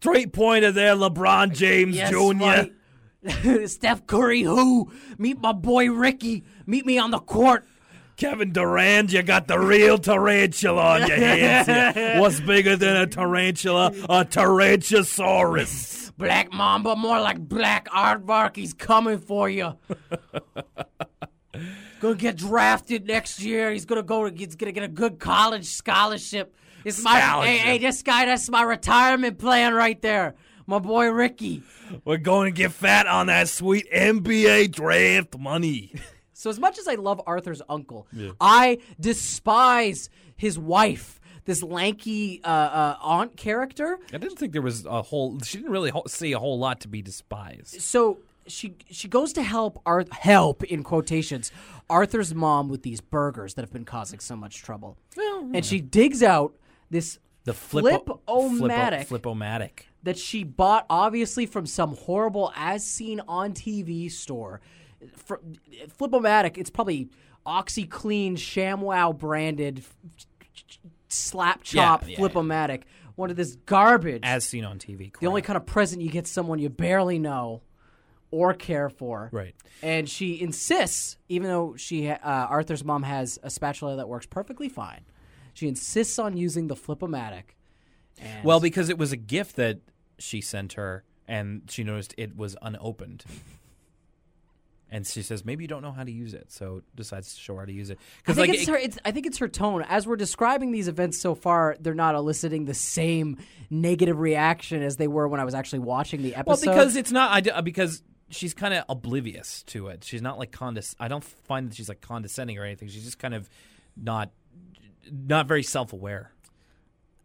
Three 0.00 0.26
pointer 0.26 0.72
there, 0.72 0.94
LeBron 0.94 1.52
James 1.54 1.96
Yes, 1.96 2.10
Jr. 2.10 2.16
right. 2.44 2.72
Steph 3.68 4.06
Curry, 4.06 4.42
who? 4.42 4.90
Meet 5.18 5.40
my 5.40 5.52
boy 5.52 5.90
Ricky. 5.90 6.44
Meet 6.66 6.86
me 6.86 6.98
on 6.98 7.10
the 7.10 7.18
court. 7.18 7.66
Kevin 8.16 8.52
Durant, 8.52 9.12
you 9.12 9.22
got 9.22 9.48
the 9.48 9.58
real 9.58 9.98
tarantula 9.98 11.00
on 11.00 11.08
your 11.08 11.16
hands. 11.16 12.18
What's 12.20 12.40
bigger 12.40 12.76
than 12.76 12.96
a 12.96 13.06
tarantula? 13.06 13.86
A 14.08 14.24
tarantosaurus. 14.24 16.03
Black 16.16 16.52
Mamba, 16.52 16.96
more 16.96 17.20
like 17.20 17.38
Black 17.38 17.88
Aardvark. 17.88 18.56
He's 18.56 18.72
coming 18.72 19.18
for 19.18 19.48
you. 19.48 19.76
gonna 22.00 22.14
get 22.14 22.36
drafted 22.36 23.06
next 23.06 23.40
year. 23.40 23.70
He's 23.72 23.84
gonna 23.84 24.02
go. 24.02 24.30
He's 24.30 24.56
gonna 24.56 24.72
get 24.72 24.84
a 24.84 24.88
good 24.88 25.18
college 25.18 25.66
scholarship. 25.66 26.54
It's 26.84 27.02
my 27.02 27.18
hey, 27.44 27.56
hey, 27.58 27.78
this 27.78 28.02
guy. 28.02 28.26
That's 28.26 28.48
my 28.50 28.62
retirement 28.62 29.38
plan 29.38 29.74
right 29.74 30.00
there. 30.02 30.34
My 30.66 30.78
boy 30.78 31.10
Ricky. 31.10 31.62
We're 32.04 32.16
going 32.18 32.52
to 32.52 32.56
get 32.56 32.72
fat 32.72 33.06
on 33.06 33.26
that 33.26 33.48
sweet 33.48 33.86
NBA 33.92 34.72
draft 34.72 35.38
money. 35.38 35.94
So 36.36 36.50
as 36.50 36.58
much 36.58 36.78
as 36.78 36.86
I 36.86 36.96
love 36.96 37.22
Arthur's 37.26 37.62
uncle, 37.70 38.06
I 38.38 38.78
despise 39.00 40.10
his 40.36 40.58
wife. 40.58 41.18
This 41.46 41.62
lanky 41.62 42.40
uh, 42.42 42.48
uh, 42.48 42.96
aunt 43.02 43.36
character. 43.36 43.98
I 44.12 44.18
didn't 44.18 44.38
think 44.38 44.52
there 44.52 44.62
was 44.62 44.86
a 44.86 45.02
whole. 45.02 45.38
She 45.40 45.58
didn't 45.58 45.72
really 45.72 45.90
ho- 45.90 46.04
say 46.06 46.32
a 46.32 46.38
whole 46.38 46.58
lot 46.58 46.80
to 46.80 46.88
be 46.88 47.02
despised. 47.02 47.80
So 47.82 48.18
she 48.46 48.76
she 48.90 49.08
goes 49.08 49.32
to 49.34 49.42
help 49.42 49.80
Arth- 49.84 50.10
help 50.12 50.64
in 50.64 50.82
quotations 50.82 51.52
Arthur's 51.90 52.34
mom 52.34 52.68
with 52.68 52.82
these 52.82 53.00
burgers 53.02 53.54
that 53.54 53.62
have 53.62 53.72
been 53.72 53.84
causing 53.84 54.20
so 54.20 54.36
much 54.36 54.62
trouble. 54.62 54.96
Well, 55.16 55.50
And 55.52 55.64
she 55.66 55.80
digs 55.80 56.22
out 56.22 56.54
this 56.90 57.18
the 57.44 57.52
flip 57.52 57.84
Flip-o-matic. 58.06 59.04
Flip-o-matic. 59.06 59.80
that 60.02 60.16
she 60.18 60.44
bought 60.44 60.86
obviously 60.88 61.44
from 61.44 61.66
some 61.66 61.94
horrible 61.94 62.52
as 62.56 62.86
seen 62.86 63.20
on 63.28 63.52
TV 63.52 64.10
store. 64.10 64.62
For, 65.14 65.42
Flipomatic, 65.98 66.56
it's 66.56 66.70
probably 66.70 67.10
OxiClean, 67.44 68.32
ShamWow 68.34 69.18
branded 69.18 69.84
slap 71.08 71.62
chop 71.62 72.08
yeah, 72.08 72.16
Flipomatic. 72.18 72.82
One 73.16 73.30
of 73.30 73.36
this 73.36 73.54
garbage. 73.66 74.22
as 74.24 74.44
seen 74.44 74.64
on 74.64 74.78
TV. 74.78 75.16
the 75.20 75.26
only 75.26 75.42
kind 75.42 75.56
of 75.56 75.66
present 75.66 76.02
you 76.02 76.10
get 76.10 76.26
someone 76.26 76.58
you 76.58 76.68
barely 76.68 77.18
know 77.18 77.62
or 78.30 78.52
care 78.52 78.88
for. 78.88 79.28
right. 79.32 79.54
And 79.82 80.08
she 80.08 80.40
insists, 80.40 81.16
even 81.28 81.48
though 81.48 81.76
she 81.76 82.08
uh, 82.08 82.16
Arthur's 82.22 82.84
mom 82.84 83.04
has 83.04 83.38
a 83.42 83.50
spatula 83.50 83.96
that 83.96 84.08
works 84.08 84.26
perfectly 84.26 84.68
fine, 84.68 85.02
she 85.52 85.68
insists 85.68 86.18
on 86.18 86.36
using 86.36 86.66
the 86.66 86.74
Flipomatic. 86.74 87.54
And 88.18 88.44
Well, 88.44 88.58
because 88.58 88.88
it 88.88 88.98
was 88.98 89.12
a 89.12 89.16
gift 89.16 89.56
that 89.56 89.78
she 90.18 90.40
sent 90.40 90.74
her, 90.74 91.04
and 91.28 91.62
she 91.68 91.84
noticed 91.84 92.14
it 92.16 92.36
was 92.36 92.56
unopened. 92.60 93.24
And 94.94 95.04
she 95.04 95.22
says, 95.22 95.44
"Maybe 95.44 95.64
you 95.64 95.68
don't 95.68 95.82
know 95.82 95.90
how 95.90 96.04
to 96.04 96.12
use 96.12 96.34
it," 96.34 96.52
so 96.52 96.82
decides 96.94 97.34
to 97.34 97.40
show 97.40 97.54
her 97.54 97.60
how 97.62 97.66
to 97.66 97.72
use 97.72 97.90
it. 97.90 97.98
Because 98.18 98.36
think 98.36 98.48
like, 98.48 98.58
it's 98.58 98.68
it- 98.68 98.70
her. 98.70 98.76
It's, 98.76 98.98
I 99.04 99.10
think 99.10 99.26
it's 99.26 99.38
her 99.38 99.48
tone. 99.48 99.82
As 99.88 100.06
we're 100.06 100.14
describing 100.14 100.70
these 100.70 100.86
events 100.86 101.18
so 101.18 101.34
far, 101.34 101.76
they're 101.80 101.94
not 101.94 102.14
eliciting 102.14 102.66
the 102.66 102.74
same 102.74 103.38
negative 103.70 104.20
reaction 104.20 104.82
as 104.82 104.96
they 104.96 105.08
were 105.08 105.26
when 105.26 105.40
I 105.40 105.44
was 105.44 105.54
actually 105.54 105.80
watching 105.80 106.22
the 106.22 106.36
episode 106.36 106.66
well, 106.68 106.76
because 106.76 106.94
it's 106.94 107.10
not. 107.10 107.48
I 107.48 107.60
because 107.62 108.04
she's 108.30 108.54
kind 108.54 108.72
of 108.72 108.84
oblivious 108.88 109.62
to 109.64 109.88
it. 109.88 110.04
She's 110.04 110.22
not 110.22 110.38
like 110.38 110.52
condes. 110.52 110.94
I 111.00 111.08
don't 111.08 111.24
find 111.24 111.70
that 111.70 111.74
she's 111.76 111.88
like 111.88 112.00
condescending 112.00 112.56
or 112.58 112.64
anything. 112.64 112.88
She's 112.88 113.04
just 113.04 113.18
kind 113.18 113.34
of 113.34 113.48
not, 113.96 114.30
not 115.10 115.46
very 115.46 115.62
self-aware. 115.62 116.30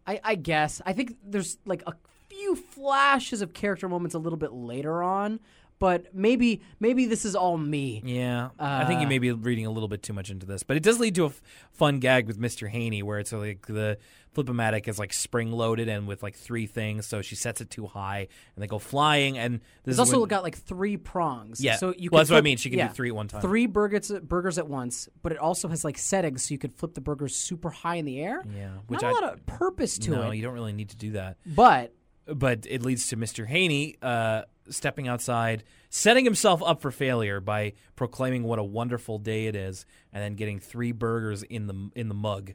I, 0.06 0.20
I 0.24 0.34
guess 0.34 0.82
I 0.84 0.92
think 0.92 1.16
there's 1.24 1.58
like 1.64 1.82
a 1.86 1.94
few 2.28 2.56
flashes 2.56 3.42
of 3.42 3.52
character 3.52 3.88
moments 3.88 4.14
a 4.14 4.18
little 4.18 4.38
bit 4.38 4.52
later 4.52 5.02
on, 5.02 5.40
but 5.80 6.14
maybe 6.14 6.60
maybe 6.78 7.06
this 7.06 7.24
is 7.24 7.34
all 7.34 7.58
me. 7.58 8.00
Yeah, 8.04 8.50
I 8.60 8.84
think 8.84 9.00
you 9.00 9.06
Uh, 9.06 9.08
may 9.08 9.18
be 9.18 9.32
reading 9.32 9.66
a 9.66 9.70
little 9.72 9.88
bit 9.88 10.04
too 10.04 10.12
much 10.12 10.30
into 10.30 10.46
this, 10.46 10.62
but 10.62 10.76
it 10.76 10.84
does 10.84 11.00
lead 11.00 11.16
to 11.16 11.24
a 11.24 11.28
f- 11.28 11.42
fun 11.72 11.98
gag 11.98 12.28
with 12.28 12.38
Mr. 12.38 12.68
Haney, 12.68 13.02
where 13.02 13.18
it's 13.18 13.32
like 13.32 13.66
the 13.66 13.98
flipomatic 14.36 14.86
is 14.86 14.96
like 14.98 15.12
spring 15.12 15.50
loaded 15.50 15.88
and 15.88 16.06
with 16.06 16.22
like 16.22 16.36
three 16.36 16.66
things, 16.66 17.04
so 17.06 17.20
she 17.20 17.34
sets 17.34 17.60
it 17.60 17.68
too 17.68 17.86
high 17.86 18.28
and 18.54 18.62
they 18.62 18.68
go 18.68 18.78
flying. 18.78 19.36
And 19.36 19.54
this 19.54 19.62
It's 19.86 19.94
is 19.94 19.98
also 19.98 20.20
when- 20.20 20.28
got 20.28 20.44
like 20.44 20.56
three 20.56 20.96
prongs. 20.96 21.60
Yeah. 21.60 21.74
So 21.76 21.92
you 21.98 22.10
Well, 22.12 22.20
that's 22.20 22.30
what 22.30 22.36
I 22.36 22.42
mean. 22.42 22.56
She 22.56 22.70
can 22.70 22.86
do 22.86 22.94
three 22.94 23.08
at 23.08 23.14
one 23.16 23.26
time. 23.26 23.40
Three 23.40 23.66
burgers 23.66 24.12
burgers 24.22 24.56
at 24.58 24.68
once, 24.68 25.08
but 25.22 25.32
it 25.32 25.38
also 25.38 25.66
has 25.68 25.82
like 25.84 25.98
settings 25.98 26.44
so 26.46 26.52
you 26.54 26.58
could 26.58 26.72
flip 26.72 26.94
the 26.94 27.00
burgers 27.00 27.34
super 27.34 27.70
high 27.70 27.96
in 27.96 28.04
the 28.04 28.20
air. 28.20 28.44
yeah, 28.54 28.74
Not 28.74 28.82
which 28.88 29.02
a 29.02 29.06
I 29.06 29.10
lot 29.12 29.24
of 29.24 29.44
purpose 29.46 29.98
to 30.00 30.10
no, 30.12 30.30
it. 30.30 30.36
you 30.36 30.42
don't 30.42 30.54
really 30.54 30.72
need 30.74 30.90
to 30.90 30.96
do 30.96 31.12
that. 31.12 31.38
But 31.46 31.92
But 32.32 32.66
it 32.68 32.82
leads 32.82 33.08
to 33.08 33.16
Mr. 33.16 33.46
Haney 33.46 33.96
uh, 34.02 34.42
stepping 34.68 35.08
outside, 35.08 35.64
setting 35.88 36.24
himself 36.24 36.62
up 36.64 36.80
for 36.80 36.90
failure 36.90 37.40
by 37.40 37.72
proclaiming 37.96 38.44
what 38.44 38.58
a 38.58 38.64
wonderful 38.64 39.18
day 39.18 39.46
it 39.46 39.56
is, 39.56 39.84
and 40.12 40.22
then 40.22 40.34
getting 40.34 40.60
three 40.60 40.92
burgers 40.92 41.42
in 41.42 41.66
the 41.66 41.90
in 41.96 42.08
the 42.08 42.14
mug, 42.14 42.52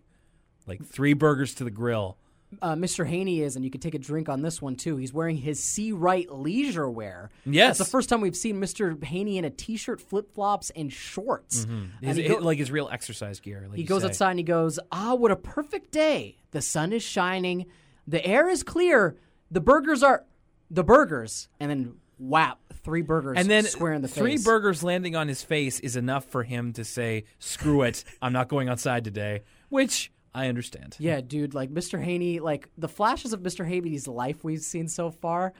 like 0.68 0.84
three 0.86 1.14
burgers 1.14 1.54
to 1.56 1.64
the 1.64 1.72
grill. 1.72 2.18
uh, 2.62 2.74
Mr. 2.76 3.06
Haney 3.06 3.42
is, 3.42 3.56
and 3.58 3.66
you 3.66 3.72
can 3.72 3.82
take 3.82 3.96
a 3.96 4.00
drink 4.00 4.30
on 4.30 4.42
this 4.42 4.62
one 4.62 4.76
too. 4.78 4.96
He's 4.96 5.12
wearing 5.12 5.36
his 5.36 5.62
C. 5.62 5.92
Right 5.92 6.30
leisure 6.32 6.90
wear. 6.90 7.30
Yes. 7.46 7.78
That's 7.78 7.90
the 7.90 7.92
first 7.92 8.08
time 8.08 8.22
we've 8.22 8.36
seen 8.38 8.62
Mr. 8.62 9.04
Haney 9.04 9.38
in 9.38 9.44
a 9.44 9.50
t-shirt, 9.50 10.00
flip 10.00 10.34
flops, 10.34 10.70
and 10.70 10.94
shorts. 10.94 11.66
And 11.66 11.92
His, 12.02 12.16
he, 12.18 12.28
go- 12.30 12.38
like 12.38 12.58
his 12.60 12.72
real 12.72 12.88
exercise 12.90 13.42
gear. 13.42 13.66
Like 13.68 13.78
he 13.78 13.84
goes 13.84 14.04
say. 14.04 14.08
outside 14.08 14.30
and 14.32 14.40
he 14.40 14.44
goes, 14.46 14.80
"Ah, 14.92 15.16
what 15.16 15.32
a 15.32 15.36
perfect 15.36 15.92
day! 15.92 16.38
The 16.52 16.62
sun 16.62 16.94
is 16.94 17.04
shining, 17.04 17.66
the 18.08 18.26
air 18.26 18.48
is 18.48 18.64
clear, 18.64 19.18
the 19.52 19.62
burgers 19.62 20.04
are 20.04 20.26
the 20.70 20.84
burgers." 20.84 21.50
And 21.60 21.70
then 21.70 21.96
whap, 22.18 22.60
three 22.84 23.02
burgers 23.02 23.38
and 23.38 23.50
then 23.50 23.66
square 23.66 23.94
in 23.94 24.02
the 24.02 24.08
three 24.08 24.34
face. 24.34 24.46
burgers 24.46 24.84
landing 24.84 25.16
on 25.16 25.28
his 25.28 25.44
face 25.44 25.80
is 25.80 25.96
enough 25.96 26.26
for 26.26 26.44
him 26.44 26.74
to 26.74 26.84
say, 26.84 27.26
"Screw 27.40 27.82
it, 27.84 28.04
I'm 28.22 28.34
not 28.34 28.48
going 28.48 28.70
outside 28.70 29.04
today," 29.04 29.42
which 29.70 30.12
I 30.34 30.48
understand. 30.48 30.98
Yeah, 31.00 31.22
dude, 31.22 31.54
like 31.54 31.72
Mr. 31.72 32.02
Haney, 32.02 32.40
like 32.40 32.70
the 32.78 32.90
flashes 32.90 33.32
of 33.32 33.42
Mr. 33.42 33.66
Haney's 33.66 34.08
life 34.08 34.44
we've 34.44 34.62
seen 34.62 34.88
so 34.88 35.10
far. 35.10 35.54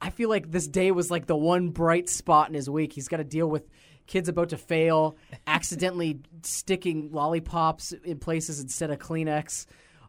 I 0.00 0.10
feel 0.10 0.28
like 0.28 0.50
this 0.50 0.66
day 0.66 0.90
was 0.90 1.10
like 1.10 1.26
the 1.26 1.36
one 1.36 1.70
bright 1.70 2.08
spot 2.08 2.48
in 2.48 2.54
his 2.54 2.68
week. 2.68 2.92
He's 2.92 3.08
got 3.08 3.18
to 3.18 3.24
deal 3.24 3.48
with 3.48 3.68
kids 4.06 4.28
about 4.28 4.50
to 4.50 4.56
fail, 4.56 5.16
accidentally 5.46 6.20
sticking 6.42 7.10
lollipops 7.12 7.92
in 7.92 8.18
places 8.18 8.60
instead 8.60 8.90
of 8.90 8.98
Kleenex, 8.98 9.66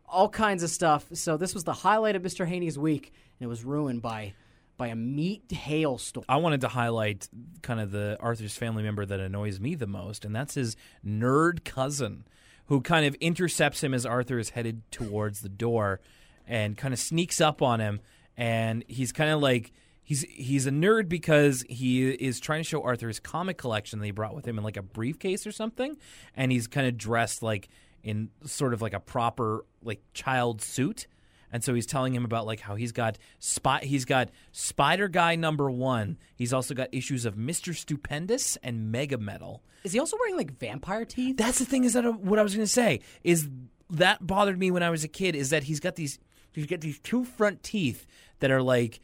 all 0.08 0.30
kinds 0.30 0.64
of 0.64 0.70
stuff. 0.70 1.06
So 1.14 1.38
this 1.38 1.54
was 1.54 1.64
the 1.64 1.74
highlight 1.74 2.16
of 2.16 2.24
Mr. 2.24 2.48
Haney's 2.48 2.78
week, 2.78 3.14
and 3.40 3.46
it 3.46 3.50
was 3.50 3.64
ruined 3.64 4.02
by 4.02 4.34
by 4.78 4.88
a 4.88 4.96
meat 4.96 5.52
hailstorm. 5.52 6.24
I 6.30 6.38
wanted 6.38 6.62
to 6.62 6.68
highlight 6.68 7.28
kind 7.64 7.80
of 7.80 7.90
the 7.92 8.16
Arthur's 8.20 8.56
family 8.56 8.84
member 8.84 9.08
that 9.08 9.20
annoys 9.20 9.60
me 9.60 9.74
the 9.74 9.88
most, 9.88 10.24
and 10.24 10.36
that's 10.36 10.54
his 10.54 10.76
nerd 11.04 11.66
cousin, 11.66 12.26
who 12.68 12.82
kind 12.82 13.06
of 13.06 13.16
intercepts 13.16 13.84
him 13.84 13.94
as 13.94 14.06
Arthur 14.06 14.38
is 14.38 14.52
headed 14.52 14.84
towards 14.92 15.42
the 15.42 15.50
door, 15.50 16.00
and 16.46 16.78
kind 16.78 16.94
of 16.94 17.00
sneaks 17.00 17.42
up 17.42 17.62
on 17.62 17.80
him, 17.80 18.00
and 18.36 18.84
he's 18.88 19.12
kind 19.12 19.32
of 19.32 19.42
like. 19.42 19.72
He's 20.04 20.22
he's 20.22 20.66
a 20.66 20.72
nerd 20.72 21.10
because 21.10 21.66
he 21.68 22.08
is 22.10 22.40
trying 22.40 22.62
to 22.62 22.64
show 22.64 22.82
Arthur 22.82 23.10
his 23.10 23.20
comic 23.20 23.58
collection 23.58 24.00
that 24.00 24.06
he 24.06 24.12
brought 24.12 24.34
with 24.34 24.48
him 24.48 24.58
in 24.58 24.64
like 24.64 24.78
a 24.78 24.82
briefcase 24.82 25.46
or 25.46 25.52
something, 25.52 25.98
and 26.34 26.50
he's 26.50 26.66
kind 26.66 26.88
of 26.88 26.98
dressed 26.98 27.44
like 27.44 27.68
in 28.08 28.30
sort 28.46 28.74
of 28.74 28.82
like 28.82 28.94
a 28.94 29.00
proper 29.00 29.66
like 29.84 30.02
child 30.14 30.62
suit, 30.62 31.08
and 31.52 31.64
so 31.64 31.74
he's 31.74 31.86
telling 31.86 32.16
him 32.16 32.24
about 32.24 32.46
like 32.46 32.62
how 32.62 32.76
he's 32.76 32.92
got 32.94 33.18
spot 33.40 33.84
he's 33.84 34.06
got 34.06 34.30
Spider 34.52 35.08
Guy 35.10 35.36
number 35.36 35.70
one. 35.70 36.18
He's 36.36 36.54
also 36.54 36.74
got 36.74 36.88
issues 36.94 37.26
of 37.26 37.38
Mister 37.38 37.74
Stupendous 37.74 38.58
and 38.64 38.92
Mega 38.92 39.18
Metal. 39.18 39.62
Is 39.84 39.92
he 39.92 40.00
also 40.00 40.18
wearing 40.18 40.38
like 40.38 40.58
vampire 40.58 41.06
teeth? 41.06 41.38
That's 41.38 41.60
the 41.60 41.66
thing 41.66 41.84
is 41.84 41.94
that 41.94 42.06
uh, 42.06 42.14
what 42.14 42.40
I 42.40 42.44
was 42.44 42.56
going 42.56 42.66
to 42.66 42.72
say 42.72 43.02
is 43.24 43.50
that 43.90 44.26
bothered 44.26 44.58
me 44.58 44.72
when 44.72 44.84
I 44.84 44.90
was 44.90 45.04
a 45.04 45.08
kid 45.10 45.36
is 45.36 45.50
that 45.50 45.64
he's 45.64 45.80
got 45.80 45.96
these 45.96 46.18
he's 46.54 46.66
got 46.66 46.82
these 46.82 47.00
two 47.00 47.26
front 47.26 47.62
teeth 47.62 48.08
that 48.40 48.52
are 48.52 48.62
like 48.62 49.02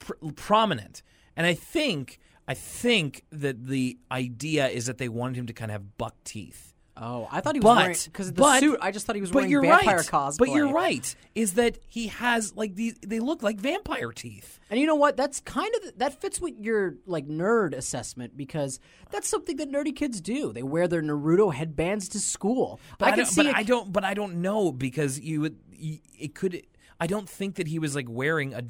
pr- 0.00 0.14
prominent, 0.34 1.02
and 1.36 1.46
I 1.46 1.54
think 1.54 2.18
I 2.48 2.54
think 2.54 3.24
that 3.30 3.66
the 3.66 3.98
idea 4.10 4.68
is 4.68 4.86
that 4.86 4.98
they 4.98 5.08
wanted 5.08 5.36
him 5.36 5.46
to 5.46 5.52
kind 5.52 5.70
of 5.70 5.74
have 5.74 5.98
buck 5.98 6.16
teeth. 6.24 6.67
Oh, 7.00 7.28
I 7.30 7.40
thought 7.40 7.54
he 7.54 7.60
was 7.60 7.64
But 7.64 7.76
wearing 7.76 7.96
because 8.04 8.32
the 8.32 8.40
but- 8.40 8.60
suit. 8.60 8.78
I 8.82 8.90
just 8.90 9.06
thought 9.06 9.14
he 9.14 9.20
was 9.20 9.32
wearing 9.32 9.50
you're 9.50 9.62
vampire 9.62 9.98
right. 9.98 10.06
cosplay. 10.06 10.38
But 10.38 10.48
you're 10.50 10.72
right. 10.72 11.14
Is 11.34 11.54
that 11.54 11.78
he 11.88 12.08
has 12.08 12.56
like 12.56 12.74
these? 12.74 12.94
They 13.06 13.20
look 13.20 13.42
like 13.42 13.58
vampire 13.58 14.10
teeth. 14.12 14.58
And 14.70 14.80
you 14.80 14.86
know 14.86 14.96
what? 14.96 15.16
That's 15.16 15.40
kind 15.40 15.72
of 15.76 15.98
that 15.98 16.20
fits 16.20 16.40
with 16.40 16.58
your 16.58 16.96
like 17.06 17.26
nerd 17.28 17.74
assessment 17.74 18.36
because 18.36 18.80
that's 19.10 19.28
something 19.28 19.56
that 19.58 19.70
nerdy 19.70 19.94
kids 19.94 20.20
do. 20.20 20.52
They 20.52 20.62
wear 20.62 20.88
their 20.88 21.02
Naruto 21.02 21.54
headbands 21.54 22.08
to 22.10 22.20
school. 22.20 22.80
But 22.98 23.08
I, 23.08 23.16
can 23.16 23.26
see. 23.26 23.44
but 23.44 23.54
I 23.54 23.62
don't. 23.62 23.92
But 23.92 24.04
I 24.04 24.14
don't 24.14 24.42
know 24.42 24.72
because 24.72 25.20
you 25.20 25.40
would. 25.42 25.58
It 25.72 26.34
could. 26.34 26.62
I 27.00 27.06
don't 27.06 27.28
think 27.28 27.54
that 27.56 27.68
he 27.68 27.78
was 27.78 27.94
like 27.94 28.06
wearing 28.08 28.54
a 28.54 28.62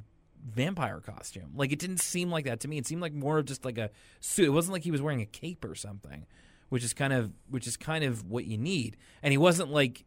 vampire 0.47 1.01
costume. 1.01 1.53
Like 1.55 1.73
it 1.73 1.79
didn't 1.79 1.99
seem 2.01 2.31
like 2.31 2.45
that 2.45 2.61
to 2.61 2.69
me. 2.69 2.79
It 2.79 2.87
seemed 2.87 3.03
like 3.03 3.13
more 3.13 3.39
of 3.39 3.47
just 3.47 3.65
like 3.65 3.79
a 3.79 3.91
suit. 4.21 4.47
It 4.47 4.51
wasn't 4.51 4.75
like 4.75 4.85
he 4.85 4.91
was 4.91 5.01
wearing 5.03 5.21
a 5.21 5.27
cape 5.27 5.65
or 5.65 5.75
something, 5.75 6.27
which 6.69 6.85
is 6.85 6.93
kind 6.93 7.13
of 7.13 7.33
which 7.49 7.67
is 7.67 7.77
kind 7.77 8.05
of 8.05 8.25
what 8.25 8.45
you 8.45 8.59
need. 8.59 8.97
And 9.23 9.33
he 9.33 9.39
wasn't 9.39 9.71
like 9.71 10.05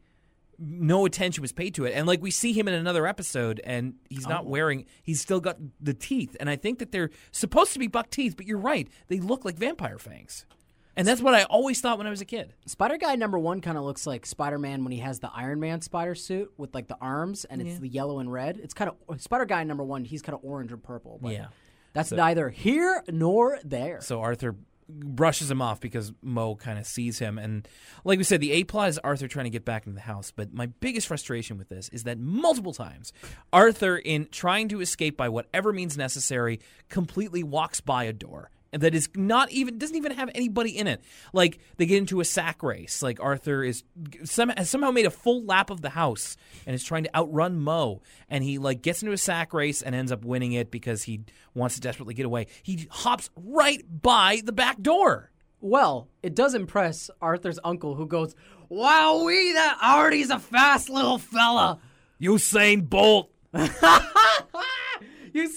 no 0.63 1.05
attention 1.05 1.41
was 1.41 1.51
paid 1.51 1.73
to 1.75 1.85
it. 1.85 1.93
And 1.95 2.07
like 2.07 2.21
we 2.21 2.29
see 2.29 2.53
him 2.53 2.67
in 2.67 2.73
another 2.73 3.07
episode 3.07 3.59
and 3.63 3.95
he's 4.09 4.27
not 4.27 4.43
oh. 4.45 4.49
wearing 4.49 4.85
he's 5.01 5.19
still 5.19 5.39
got 5.39 5.57
the 5.79 5.93
teeth. 5.93 6.37
And 6.39 6.49
I 6.49 6.55
think 6.55 6.79
that 6.79 6.91
they're 6.91 7.09
supposed 7.31 7.73
to 7.73 7.79
be 7.79 7.87
buck 7.87 8.09
teeth, 8.09 8.35
but 8.37 8.45
you're 8.45 8.59
right. 8.59 8.87
They 9.07 9.19
look 9.19 9.43
like 9.43 9.55
vampire 9.55 9.97
fangs. 9.97 10.45
And 10.95 11.07
that's 11.07 11.21
what 11.21 11.33
I 11.33 11.43
always 11.43 11.79
thought 11.79 11.97
when 11.97 12.05
I 12.05 12.09
was 12.09 12.21
a 12.21 12.25
kid. 12.25 12.53
Spider 12.65 12.97
Guy 12.97 13.15
number 13.15 13.39
one 13.39 13.61
kind 13.61 13.77
of 13.77 13.85
looks 13.85 14.05
like 14.05 14.25
Spider 14.25 14.59
Man 14.59 14.83
when 14.83 14.91
he 14.91 14.99
has 14.99 15.19
the 15.19 15.31
Iron 15.33 15.59
Man 15.59 15.81
spider 15.81 16.15
suit 16.15 16.51
with 16.57 16.75
like 16.75 16.87
the 16.87 16.97
arms 16.99 17.45
and 17.45 17.61
it's 17.61 17.79
the 17.79 17.87
yellow 17.87 18.19
and 18.19 18.31
red. 18.31 18.59
It's 18.61 18.73
kind 18.73 18.91
of 18.91 19.21
Spider 19.21 19.45
Guy 19.45 19.63
number 19.63 19.83
one. 19.83 20.03
He's 20.03 20.21
kind 20.21 20.35
of 20.35 20.43
orange 20.43 20.71
or 20.71 20.77
purple. 20.77 21.17
But 21.21 21.31
Yeah. 21.31 21.47
that's 21.93 22.11
neither 22.11 22.49
here 22.49 23.03
nor 23.07 23.59
there. 23.63 24.01
So 24.01 24.21
Arthur 24.21 24.55
brushes 24.99 25.49
him 25.49 25.61
off 25.61 25.79
because 25.79 26.13
Mo 26.21 26.55
kind 26.55 26.77
of 26.79 26.85
sees 26.85 27.19
him. 27.19 27.37
And 27.37 27.67
like 28.03 28.17
we 28.17 28.23
said, 28.23 28.41
the 28.41 28.51
A 28.51 28.63
plot 28.63 28.89
is 28.89 28.99
Arthur 28.99 29.27
trying 29.27 29.45
to 29.45 29.49
get 29.49 29.65
back 29.65 29.85
into 29.85 29.95
the 29.95 30.01
house. 30.01 30.31
But 30.35 30.53
my 30.53 30.67
biggest 30.67 31.07
frustration 31.07 31.57
with 31.57 31.69
this 31.69 31.89
is 31.89 32.03
that 32.03 32.19
multiple 32.19 32.73
times, 32.73 33.13
Arthur, 33.51 33.97
in 33.97 34.27
trying 34.31 34.69
to 34.69 34.81
escape 34.81 35.17
by 35.17 35.29
whatever 35.29 35.73
means 35.73 35.97
necessary, 35.97 36.59
completely 36.89 37.43
walks 37.43 37.81
by 37.81 38.05
a 38.05 38.13
door. 38.13 38.51
That 38.71 38.95
is 38.95 39.09
not 39.15 39.51
even 39.51 39.77
doesn't 39.77 39.95
even 39.95 40.13
have 40.13 40.29
anybody 40.33 40.77
in 40.77 40.87
it. 40.87 41.01
Like 41.33 41.59
they 41.77 41.85
get 41.85 41.97
into 41.97 42.21
a 42.21 42.25
sack 42.25 42.63
race. 42.63 43.01
Like 43.01 43.19
Arthur 43.21 43.63
is 43.63 43.83
some, 44.23 44.49
has 44.49 44.69
somehow 44.69 44.91
made 44.91 45.05
a 45.05 45.11
full 45.11 45.43
lap 45.43 45.69
of 45.69 45.81
the 45.81 45.89
house 45.89 46.37
and 46.65 46.73
is 46.73 46.83
trying 46.83 47.03
to 47.03 47.15
outrun 47.15 47.59
Mo, 47.59 48.01
and 48.29 48.43
he 48.43 48.57
like 48.57 48.81
gets 48.81 49.01
into 49.01 49.13
a 49.13 49.17
sack 49.17 49.53
race 49.53 49.81
and 49.81 49.93
ends 49.93 50.11
up 50.11 50.23
winning 50.23 50.53
it 50.53 50.71
because 50.71 51.03
he 51.03 51.21
wants 51.53 51.75
to 51.75 51.81
desperately 51.81 52.13
get 52.13 52.25
away. 52.25 52.47
He 52.63 52.87
hops 52.89 53.29
right 53.35 53.83
by 54.01 54.41
the 54.43 54.53
back 54.53 54.81
door. 54.81 55.31
Well, 55.59 56.07
it 56.23 56.33
does 56.33 56.55
impress 56.55 57.11
Arthur's 57.21 57.59
uncle, 57.63 57.95
who 57.95 58.07
goes, 58.07 58.33
"Wow, 58.69 59.23
we 59.25 59.53
that 59.53 59.77
Artie's 59.81 60.31
a 60.31 60.39
fast 60.39 60.89
little 60.89 61.17
fella." 61.17 61.79
Usain 62.19 62.89
Bolt. 62.89 63.29
You. 65.33 65.49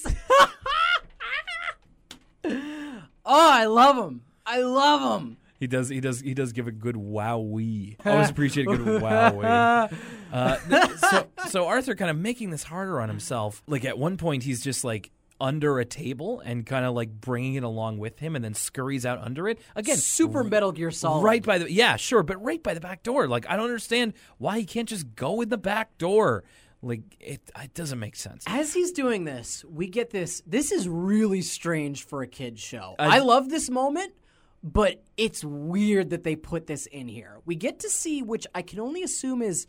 oh, 3.25 3.51
I 3.53 3.65
love 3.67 3.97
him. 3.97 4.23
I 4.47 4.61
love 4.61 5.21
him. 5.21 5.37
He 5.59 5.67
does. 5.67 5.89
He 5.89 6.01
does. 6.01 6.21
He 6.21 6.35
does 6.35 6.53
give 6.53 6.67
a 6.67 6.73
good 6.73 6.97
wowee. 6.97 7.97
I 8.05 8.11
always 8.11 8.31
appreciate 8.31 8.67
a 8.69 8.77
good 8.77 9.03
wowee. 9.03 9.99
Uh, 10.35 10.57
th- 10.69 10.91
so, 10.99 11.27
so 11.49 11.67
Arthur 11.69 11.95
kind 11.95 12.11
of 12.11 12.17
making 12.17 12.51
this 12.51 12.65
harder 12.65 13.01
on 13.01 13.09
himself. 13.09 13.63
Like 13.69 13.85
at 13.85 13.97
one 13.97 14.17
point, 14.17 14.43
he's 14.43 14.65
just 14.65 14.83
like 14.83 15.13
under 15.41 15.79
a 15.79 15.85
table 15.85 16.41
and 16.41 16.67
kind 16.67 16.85
of 16.85 16.93
like 16.93 17.09
bringing 17.21 17.55
it 17.55 17.63
along 17.63 17.99
with 17.99 18.19
him, 18.19 18.35
and 18.35 18.45
then 18.45 18.53
scurries 18.53 19.07
out 19.07 19.21
under 19.21 19.49
it 19.49 19.61
again. 19.77 19.97
Super 19.97 20.43
Metal 20.43 20.73
Gear 20.73 20.91
Solid. 20.91 21.23
Right 21.23 21.43
by 21.45 21.59
the 21.59 21.71
yeah, 21.71 21.95
sure, 21.95 22.25
but 22.25 22.43
right 22.43 22.61
by 22.61 22.75
the 22.75 22.81
back 22.81 23.05
door. 23.05 23.29
Like 23.29 23.49
I 23.49 23.55
don't 23.55 23.67
understand 23.67 24.15
why 24.39 24.59
he 24.59 24.67
can't 24.67 24.89
just 24.89 25.15
go 25.15 25.41
in 25.41 25.51
the 25.51 25.59
back 25.59 25.97
door. 25.99 26.43
Like 26.85 27.17
it, 27.21 27.41
it 27.63 27.75
doesn't 27.75 27.99
make 27.99 28.15
sense. 28.17 28.45
As 28.47 28.73
he's 28.75 28.93
doing 28.93 29.25
this, 29.25 29.65
we 29.65 29.87
get 29.89 30.11
this. 30.11 30.43
This 30.47 30.71
is 30.71 30.89
really 30.89 31.43
strange 31.43 32.05
for 32.05 32.23
a 32.23 32.27
kid's 32.27 32.61
show. 32.61 32.95
I 32.99 33.21
love 33.21 33.49
this 33.49 33.71
moment, 33.71 34.13
but 34.63 35.03
it's 35.17 35.43
weird 35.45 36.11
that 36.11 36.25
they 36.25 36.37
put 36.37 36.67
this 36.67 36.87
in 36.87 37.09
here. 37.09 37.41
We 37.47 37.55
get 37.57 37.81
to 37.81 37.91
see, 37.91 38.23
which 38.23 38.47
I 38.55 38.63
can 38.63 38.81
only 38.81 39.03
assume 39.03 39.43
is, 39.43 39.67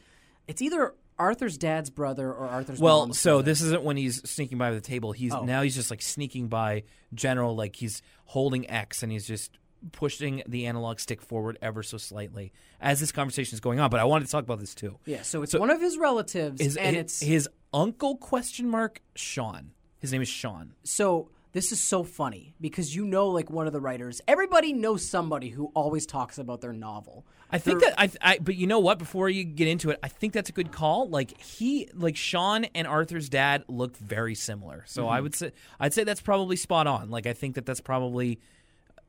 it's 0.48 0.62
either 0.62 0.94
Arthur's 1.18 1.58
dad's 1.58 1.90
brother 1.90 2.28
or 2.32 2.48
Arthur's 2.48 2.80
Well, 2.80 3.14
so 3.14 3.36
brother. 3.38 3.44
this 3.44 3.62
isn't 3.62 3.84
when 3.84 3.96
he's 3.96 4.22
sneaking 4.30 4.58
by 4.58 4.72
the 4.72 4.82
table. 4.82 5.14
He's 5.14 5.34
Oh. 5.34 5.44
now 5.46 5.62
he's 5.62 5.76
just 5.76 5.90
like 5.90 6.02
sneaking 6.02 6.50
by 6.50 6.84
General, 7.14 7.56
like 7.56 7.78
he's 7.78 8.02
holding 8.26 8.70
X 8.70 9.02
and 9.02 9.12
he's 9.12 9.26
just 9.26 9.58
pushing 9.92 10.44
the 10.48 10.66
analog 10.66 11.00
stick 11.00 11.22
forward 11.22 11.58
ever 11.62 11.84
so 11.84 11.98
slightly 11.98 12.52
as 12.82 13.00
this 13.00 13.12
conversation 13.12 13.54
is 13.56 13.60
going 13.60 13.80
on. 13.80 13.90
But 13.90 14.00
I 14.00 14.04
wanted 14.04 14.26
to 14.26 14.32
talk 14.32 14.44
about 14.44 14.60
this 14.60 14.76
too. 14.76 14.98
yeah. 15.06 15.22
So 15.22 15.42
it's 15.44 15.54
one 15.54 15.70
of 15.70 15.82
his 15.82 15.98
relatives, 15.98 16.62
His, 16.62 16.78
and 16.78 16.96
his, 16.96 17.04
it's 17.06 17.22
his 17.22 17.50
uncle 17.74 18.16
question 18.18 18.70
mark 18.70 19.02
Sean. 19.16 19.72
His 20.00 20.12
name 20.12 20.22
is 20.22 20.30
Sean. 20.30 20.74
so 20.84 21.30
this 21.52 21.72
is 21.72 21.80
so 21.80 22.04
funny 22.04 22.54
because 22.60 22.94
you 22.94 23.06
know, 23.06 23.30
like 23.30 23.50
one 23.50 23.66
of 23.66 23.72
the 23.72 23.80
writers, 23.80 24.20
everybody 24.28 24.74
knows 24.74 25.10
somebody 25.10 25.48
who 25.48 25.72
always 25.74 26.06
talks 26.06 26.38
about 26.38 26.60
their 26.60 26.74
novel. 26.74 27.26
I 27.50 27.60
think 27.60 27.80
that 27.80 27.94
I, 27.98 28.10
I 28.22 28.40
but 28.40 28.56
you 28.58 28.68
know 28.68 28.80
what 28.80 29.00
before 29.00 29.30
you 29.30 29.46
get 29.46 29.70
into 29.70 29.90
it 29.92 30.00
I 30.04 30.10
think 30.10 30.34
that's 30.34 30.50
a 30.50 30.52
good 30.52 30.72
call 30.74 31.08
like 31.08 31.40
he 31.40 31.88
like 31.94 32.18
Sean 32.18 32.66
and 32.76 32.86
Arthur's 32.88 33.30
dad 33.30 33.64
look 33.70 33.96
very 33.96 34.36
similar 34.36 34.84
so 34.88 35.04
Mm-hmm. 35.04 35.12
I 35.14 35.22
would 35.22 35.36
say 35.36 35.52
I'd 35.80 35.94
say 35.94 36.04
that's 36.04 36.20
probably 36.22 36.56
spot 36.58 36.88
on 36.88 37.10
like 37.12 37.26
I 37.28 37.34
think 37.34 37.56
that 37.56 37.66
that's 37.66 37.80
probably 37.80 38.40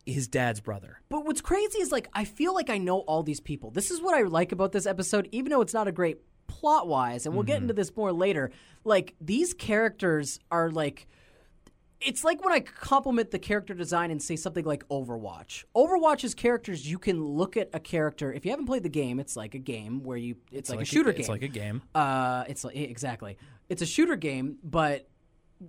his 0.06 0.28
dad's 0.28 0.60
brother 0.60 1.00
But 1.08 1.26
what's 1.26 1.40
crazy 1.40 1.80
is 1.80 1.92
like 1.92 2.08
I 2.12 2.24
feel 2.24 2.54
like 2.54 2.70
I 2.70 2.78
know 2.78 3.00
all 3.00 3.22
these 3.22 3.40
people. 3.40 3.70
This 3.70 3.90
is 3.90 4.00
what 4.00 4.14
I 4.14 4.22
like 4.22 4.52
about 4.52 4.72
this 4.72 4.86
episode, 4.86 5.28
even 5.32 5.50
though 5.50 5.60
it's 5.60 5.74
not 5.74 5.88
a 5.88 5.92
great 5.92 6.20
plot 6.46 6.86
wise, 6.86 7.26
and 7.26 7.34
we'll 7.34 7.44
get 7.44 7.60
into 7.60 7.74
this 7.74 7.94
more 7.96 8.12
later. 8.12 8.50
Like 8.84 9.14
these 9.20 9.52
characters 9.52 10.38
are 10.50 10.70
like 10.70 11.06
it's 12.00 12.24
like 12.24 12.44
when 12.44 12.52
I 12.52 12.60
compliment 12.60 13.30
the 13.30 13.38
character 13.38 13.74
design 13.74 14.10
and 14.10 14.22
say 14.22 14.36
something 14.36 14.64
like 14.64 14.86
Overwatch. 14.88 15.64
Overwatch's 15.74 16.34
characters, 16.34 16.88
you 16.88 16.98
can 16.98 17.24
look 17.24 17.56
at 17.56 17.70
a 17.72 17.80
character. 17.80 18.32
If 18.32 18.44
you 18.44 18.50
haven't 18.50 18.66
played 18.66 18.82
the 18.82 18.90
game, 18.90 19.18
it's 19.18 19.34
like 19.34 19.54
a 19.54 19.58
game 19.58 20.02
where 20.02 20.18
you 20.18 20.36
it's, 20.52 20.68
like, 20.68 20.82
a 20.82 20.84
shooter 20.84 21.10
game. 21.12 21.20
it's 21.20 21.28
like 21.28 21.42
a 21.42 21.48
game 21.48 21.82
Uh, 21.94 22.44
it's 22.48 22.64
like 22.64 22.76
exactly. 22.76 23.38
It's 23.68 23.82
a 23.82 23.86
shooter 23.86 24.16
game, 24.16 24.58
but 24.62 25.08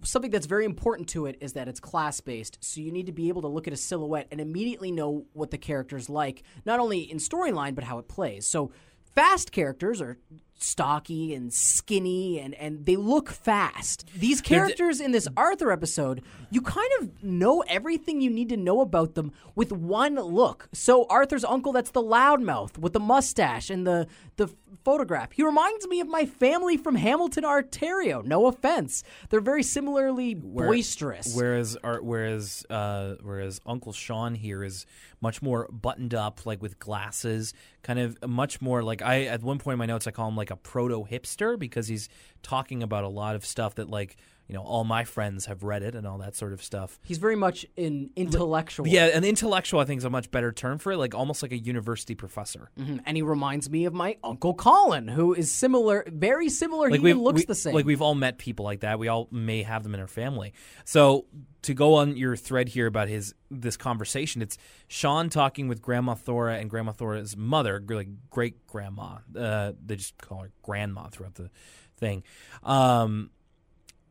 something 0.03 0.31
that's 0.31 0.45
very 0.45 0.65
important 0.65 1.07
to 1.09 1.25
it 1.25 1.37
is 1.41 1.53
that 1.53 1.67
it's 1.67 1.79
class 1.79 2.19
based. 2.19 2.57
So 2.61 2.81
you 2.81 2.91
need 2.91 3.05
to 3.05 3.11
be 3.11 3.29
able 3.29 3.41
to 3.43 3.47
look 3.47 3.67
at 3.67 3.73
a 3.73 3.77
silhouette 3.77 4.27
and 4.31 4.41
immediately 4.41 4.91
know 4.91 5.25
what 5.33 5.51
the 5.51 5.57
character's 5.57 6.09
like, 6.09 6.43
not 6.65 6.79
only 6.79 6.99
in 6.99 7.17
storyline 7.17 7.75
but 7.75 7.83
how 7.83 7.97
it 7.99 8.07
plays. 8.07 8.47
So 8.47 8.71
fast 9.15 9.51
characters 9.51 10.01
are 10.01 10.17
stocky 10.57 11.33
and 11.33 11.53
skinny 11.53 12.39
and 12.39 12.53
and 12.55 12.85
they 12.85 12.95
look 12.95 13.29
fast. 13.29 14.09
These 14.15 14.41
characters 14.41 14.99
in 14.99 15.11
this 15.11 15.27
Arthur 15.37 15.71
episode, 15.71 16.23
you 16.49 16.61
kind 16.61 16.89
of 16.99 17.23
know 17.23 17.61
everything 17.67 18.21
you 18.21 18.29
need 18.29 18.49
to 18.49 18.57
know 18.57 18.81
about 18.81 19.15
them 19.15 19.31
with 19.55 19.71
one 19.71 20.15
look. 20.15 20.69
So 20.73 21.05
Arthur's 21.09 21.43
uncle 21.43 21.73
that's 21.73 21.91
the 21.91 22.01
loudmouth 22.01 22.77
with 22.77 22.93
the 22.93 22.99
mustache 22.99 23.69
and 23.69 23.85
the 23.85 24.07
the 24.37 24.49
photograph. 24.83 25.33
He 25.33 25.43
reminds 25.43 25.85
me 25.87 25.99
of 25.99 26.07
my 26.07 26.25
family 26.25 26.77
from 26.77 26.95
Hamilton, 26.95 27.43
Ontario. 27.43 28.21
No 28.21 28.47
offense. 28.47 29.03
They're 29.29 29.41
very 29.41 29.63
similarly 29.63 30.33
boisterous. 30.33 31.35
Whereas, 31.35 31.77
whereas, 31.83 32.65
uh, 32.69 33.15
whereas 33.21 33.59
Uncle 33.65 33.91
Sean 33.91 34.33
here 34.33 34.63
is 34.63 34.85
much 35.19 35.41
more 35.41 35.67
buttoned 35.71 36.13
up, 36.13 36.45
like 36.45 36.61
with 36.61 36.79
glasses, 36.79 37.53
kind 37.83 37.99
of 37.99 38.17
much 38.27 38.61
more 38.61 38.83
like 38.83 39.01
I. 39.01 39.25
At 39.25 39.43
one 39.43 39.57
point 39.57 39.73
in 39.73 39.79
my 39.79 39.87
notes, 39.87 40.07
I 40.07 40.11
call 40.11 40.29
him 40.29 40.35
like 40.35 40.46
a 40.49 40.55
proto 40.55 41.05
hipster 41.05 41.57
because 41.57 41.87
he's 41.87 42.09
talking 42.43 42.83
about 42.83 43.03
a 43.03 43.09
lot 43.09 43.35
of 43.35 43.45
stuff 43.45 43.75
that 43.75 43.89
like 43.89 44.17
you 44.47 44.55
know 44.55 44.61
all 44.61 44.83
my 44.83 45.03
friends 45.03 45.45
have 45.47 45.63
read 45.63 45.83
it 45.83 45.95
and 45.95 46.07
all 46.07 46.17
that 46.19 46.35
sort 46.35 46.53
of 46.53 46.63
stuff. 46.63 46.99
He's 47.03 47.17
very 47.17 47.35
much 47.35 47.65
an 47.77 48.09
intellectual. 48.15 48.87
Yeah, 48.87 49.05
an 49.07 49.23
intellectual 49.23 49.79
I 49.79 49.85
think 49.85 49.99
is 49.99 50.05
a 50.05 50.09
much 50.09 50.31
better 50.31 50.51
term 50.51 50.77
for 50.77 50.91
it, 50.93 50.97
like 50.97 51.13
almost 51.15 51.41
like 51.43 51.51
a 51.51 51.57
university 51.57 52.15
professor. 52.15 52.69
Mhm. 52.79 53.01
And 53.05 53.17
he 53.17 53.23
reminds 53.23 53.69
me 53.69 53.85
of 53.85 53.93
my 53.93 54.17
Uncle 54.23 54.53
Colin, 54.53 55.07
who 55.07 55.33
is 55.33 55.51
similar, 55.51 56.05
very 56.07 56.49
similar. 56.49 56.89
Like 56.89 57.01
he 57.01 57.13
looks 57.13 57.41
we- 57.41 57.45
the 57.45 57.55
same. 57.55 57.73
Like 57.75 57.85
we've 57.85 58.01
all 58.01 58.15
met 58.15 58.37
people 58.37 58.65
like 58.65 58.81
that. 58.81 58.99
We 58.99 59.07
all 59.07 59.27
may 59.31 59.63
have 59.63 59.83
them 59.83 59.93
in 59.93 59.99
our 59.99 60.07
family. 60.07 60.53
So 60.85 61.25
to 61.63 61.73
go 61.73 61.95
on 61.95 62.15
your 62.15 62.35
thread 62.37 62.69
here 62.69 62.87
about 62.87 63.09
his 63.09 63.33
this 63.51 63.75
conversation, 63.77 64.41
it's 64.41 64.57
Sean 64.87 65.29
talking 65.29 65.67
with 65.67 65.81
Grandma 65.81 66.13
Thora 66.15 66.57
and 66.57 66.69
Grandma 66.69 66.91
Thora's 66.93 67.35
mother, 67.35 67.83
like 67.89 68.07
great 68.29 68.65
grandma. 68.67 69.17
Uh, 69.37 69.73
they 69.85 69.95
just 69.97 70.17
call 70.17 70.39
her 70.43 70.51
grandma 70.61 71.07
throughout 71.09 71.35
the 71.35 71.49
thing. 71.97 72.23
Um, 72.63 73.31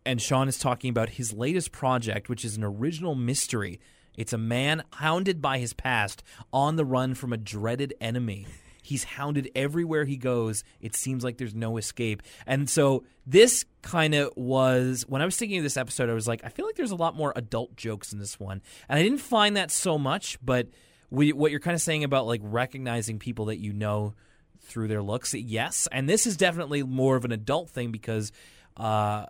and 0.06 0.22
Sean 0.22 0.48
is 0.48 0.58
talking 0.58 0.88
about 0.88 1.10
his 1.10 1.32
latest 1.32 1.72
project, 1.72 2.28
which 2.28 2.44
is 2.44 2.56
an 2.56 2.64
original 2.64 3.14
mystery. 3.14 3.80
It's 4.16 4.32
a 4.32 4.38
man 4.38 4.84
hounded 4.92 5.42
by 5.42 5.58
his 5.58 5.74
past, 5.74 6.22
on 6.52 6.76
the 6.76 6.84
run 6.84 7.14
from 7.14 7.32
a 7.32 7.36
dreaded 7.36 7.92
enemy. 8.00 8.46
He's 8.82 9.02
hounded 9.02 9.50
everywhere 9.56 10.04
he 10.04 10.16
goes. 10.16 10.62
It 10.80 10.94
seems 10.94 11.24
like 11.24 11.38
there's 11.38 11.56
no 11.56 11.76
escape. 11.76 12.22
And 12.46 12.70
so 12.70 13.02
this 13.26 13.64
kind 13.82 14.14
of 14.14 14.30
was 14.36 15.04
when 15.08 15.20
I 15.20 15.24
was 15.24 15.36
thinking 15.36 15.58
of 15.58 15.64
this 15.64 15.76
episode, 15.76 16.08
I 16.08 16.14
was 16.14 16.28
like, 16.28 16.42
I 16.44 16.50
feel 16.50 16.64
like 16.64 16.76
there's 16.76 16.92
a 16.92 16.96
lot 16.96 17.16
more 17.16 17.32
adult 17.34 17.76
jokes 17.76 18.12
in 18.12 18.20
this 18.20 18.38
one. 18.38 18.62
And 18.88 18.98
I 18.98 19.02
didn't 19.02 19.18
find 19.18 19.56
that 19.56 19.72
so 19.72 19.98
much, 19.98 20.38
but 20.40 20.68
we, 21.10 21.32
what 21.32 21.50
you're 21.50 21.60
kind 21.60 21.74
of 21.74 21.80
saying 21.80 22.04
about 22.04 22.28
like 22.28 22.40
recognizing 22.44 23.18
people 23.18 23.46
that 23.46 23.58
you 23.58 23.72
know 23.72 24.14
through 24.60 24.86
their 24.86 25.02
looks, 25.02 25.34
yes. 25.34 25.88
And 25.90 26.08
this 26.08 26.24
is 26.24 26.36
definitely 26.36 26.84
more 26.84 27.16
of 27.16 27.24
an 27.24 27.32
adult 27.32 27.70
thing 27.70 27.90
because 27.90 28.30
uh, 28.76 29.26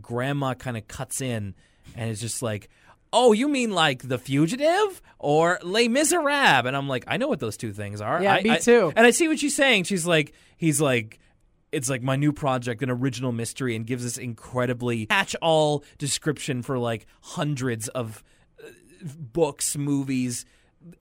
grandma 0.00 0.54
kind 0.54 0.76
of 0.76 0.86
cuts 0.88 1.20
in 1.20 1.54
and 1.96 2.10
is 2.10 2.20
just 2.20 2.42
like, 2.42 2.68
"Oh, 3.12 3.32
you 3.32 3.48
mean 3.48 3.72
like 3.72 4.06
The 4.06 4.18
Fugitive 4.18 5.02
or 5.18 5.58
Les 5.62 5.88
Miserables?" 5.88 6.66
And 6.66 6.76
I'm 6.76 6.88
like, 6.88 7.04
"I 7.06 7.16
know 7.16 7.28
what 7.28 7.40
those 7.40 7.56
two 7.56 7.72
things 7.72 8.00
are." 8.00 8.22
Yeah, 8.22 8.34
I- 8.34 8.42
me 8.42 8.50
I- 8.50 8.58
too. 8.58 8.92
And 8.96 9.06
I 9.06 9.10
see 9.10 9.28
what 9.28 9.38
she's 9.38 9.56
saying. 9.56 9.84
She's 9.84 10.06
like, 10.06 10.32
he's 10.56 10.80
like. 10.80 11.18
It's 11.72 11.90
like 11.90 12.02
my 12.04 12.14
new 12.14 12.32
project, 12.32 12.84
an 12.84 12.90
original 12.90 13.32
mystery, 13.32 13.74
and 13.74 13.84
gives 13.84 14.04
this 14.04 14.16
incredibly 14.16 15.06
catch-all 15.06 15.82
description 15.98 16.62
for 16.62 16.78
like 16.78 17.04
hundreds 17.20 17.88
of 17.88 18.22
uh, 18.64 18.68
books, 19.32 19.76
movies, 19.76 20.44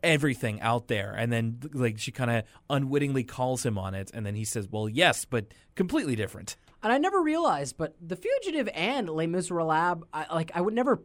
everything 0.02 0.60
out 0.62 0.88
there. 0.88 1.14
And 1.16 1.32
then 1.32 1.60
like 1.74 2.00
she 2.00 2.12
kind 2.12 2.32
of 2.32 2.44
unwittingly 2.72 3.24
calls 3.24 3.64
him 3.64 3.78
on 3.78 3.94
it, 3.94 4.10
and 4.16 4.26
then 4.26 4.34
he 4.34 4.46
says, 4.46 4.68
"Well, 4.68 4.90
yes, 4.90 5.26
but 5.26 5.54
completely 5.76 6.16
different." 6.16 6.56
And 6.84 6.92
I 6.92 6.98
never 6.98 7.22
realized, 7.22 7.78
but 7.78 7.96
The 8.06 8.16
Fugitive 8.16 8.70
and 8.74 9.10
Les 9.10 9.28
Miserables, 9.28 10.04
I, 10.14 10.26
like 10.34 10.52
I 10.54 10.62
would 10.62 10.74
never 10.74 11.02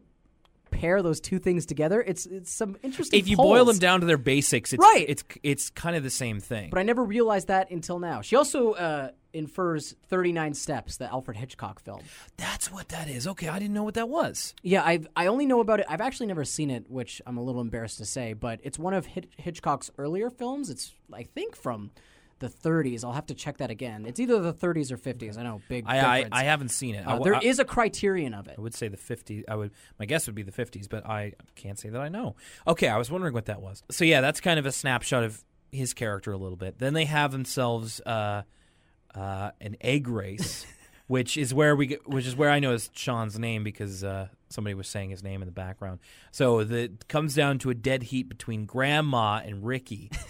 pair 0.71 1.01
those 1.01 1.19
two 1.19 1.39
things 1.39 1.65
together. 1.65 2.01
It's 2.01 2.25
it's 2.25 2.51
some 2.51 2.77
interesting. 2.83 3.19
if 3.19 3.27
you 3.27 3.37
boil 3.37 3.65
them 3.65 3.79
down 3.79 4.01
to 4.01 4.05
their 4.05 4.17
basics, 4.17 4.73
it's, 4.73 4.81
Right. 4.81 5.05
It's 5.07 5.23
it's 5.43 5.69
kind 5.69 5.95
of 5.95 6.03
the 6.03 6.09
same 6.09 6.39
thing. 6.39 6.69
But 6.69 6.79
I 6.79 6.83
never 6.83 7.03
realized 7.03 7.47
that 7.47 7.71
until 7.71 7.99
now. 7.99 8.21
She 8.21 8.35
also 8.35 8.73
uh, 8.73 9.09
infers 9.33 9.95
39 10.09 10.53
Steps, 10.53 10.97
the 10.97 11.05
Alfred 11.05 11.37
Hitchcock 11.37 11.79
film. 11.79 12.01
That's 12.37 12.71
what 12.71 12.89
that 12.89 13.09
is. 13.09 13.27
Okay, 13.27 13.47
I 13.47 13.59
didn't 13.59 13.73
know 13.73 13.83
what 13.83 13.95
that 13.95 14.09
was. 14.09 14.53
Yeah, 14.61 14.83
I've 14.83 15.07
I 15.15 15.27
only 15.27 15.45
know 15.45 15.59
about 15.59 15.79
it. 15.79 15.85
I've 15.89 16.01
actually 16.01 16.27
never 16.27 16.45
seen 16.45 16.69
it, 16.69 16.89
which 16.89 17.21
I'm 17.25 17.37
a 17.37 17.43
little 17.43 17.61
embarrassed 17.61 17.97
to 17.97 18.05
say. 18.05 18.33
But 18.33 18.59
it's 18.63 18.77
one 18.77 18.93
of 18.93 19.05
Hitch- 19.05 19.29
Hitchcock's 19.37 19.91
earlier 19.97 20.29
films. 20.29 20.69
It's 20.69 20.93
I 21.13 21.23
think 21.23 21.55
from 21.55 21.91
the 22.39 22.47
30s. 22.49 23.03
I'll 23.03 23.13
have 23.13 23.25
to 23.27 23.33
check 23.33 23.57
that 23.57 23.69
again. 23.69 24.05
It's 24.05 24.19
either 24.19 24.39
the 24.39 24.53
30s 24.53 24.91
or 24.91 24.97
50s. 24.97 25.37
I 25.37 25.43
know, 25.43 25.61
big 25.69 25.85
I, 25.87 25.97
I, 25.99 26.15
difference. 26.17 26.35
I 26.35 26.43
haven't 26.43 26.69
seen 26.69 26.95
it. 26.95 26.99
I 27.05 27.11
Uh, 27.11 27.13
w- 27.17 27.23
there 27.25 27.35
I- 27.35 27.39
is 27.43 27.59
a 27.59 27.65
criterion 27.65 28.33
of 28.33 28.47
it. 28.47 28.55
I 28.57 28.61
would 28.61 28.73
say 28.73 28.87
the 28.87 28.97
50s. 28.97 29.43
I 29.47 29.55
would 29.55 29.71
my 29.99 30.05
guess 30.05 30.25
would 30.27 30.35
be 30.35 30.43
the 30.43 30.51
50s, 30.51 30.87
but 30.89 31.05
I 31.05 31.33
can't 31.55 31.77
say 31.77 31.89
that 31.89 32.01
I 32.01 32.09
know. 32.09 32.35
Okay, 32.67 32.87
I 32.87 32.97
was 32.97 33.11
wondering 33.11 33.33
what 33.33 33.45
that 33.45 33.61
was. 33.61 33.83
So 33.91 34.05
yeah, 34.05 34.21
that's 34.21 34.39
kind 34.41 34.57
of 34.59 34.65
a 34.65 34.71
snapshot 34.71 35.23
of 35.23 35.43
his 35.71 35.93
character 35.93 36.31
a 36.31 36.37
little 36.37 36.57
bit. 36.57 36.79
Then 36.79 36.93
they 36.93 37.05
have 37.05 37.31
themselves 37.31 38.01
uh, 38.01 38.43
uh, 39.13 39.51
an 39.61 39.75
egg 39.81 40.07
race, 40.07 40.65
which 41.07 41.37
is 41.37 41.53
where 41.53 41.75
we 41.75 41.87
get, 41.87 42.07
which 42.07 42.25
is 42.25 42.35
where 42.35 42.49
I 42.49 42.59
know 42.59 42.73
is 42.73 42.89
Sean's 42.93 43.37
name 43.37 43.63
because 43.63 44.03
uh, 44.03 44.29
somebody 44.49 44.73
was 44.73 44.87
saying 44.87 45.09
his 45.11 45.23
name 45.23 45.41
in 45.41 45.47
the 45.47 45.51
background. 45.51 45.99
So 46.31 46.63
the 46.63 46.83
it 46.83 47.07
comes 47.07 47.35
down 47.35 47.59
to 47.59 47.69
a 47.69 47.75
dead 47.75 48.03
heat 48.03 48.29
between 48.29 48.65
Grandma 48.65 49.41
and 49.43 49.65
Ricky. 49.65 50.09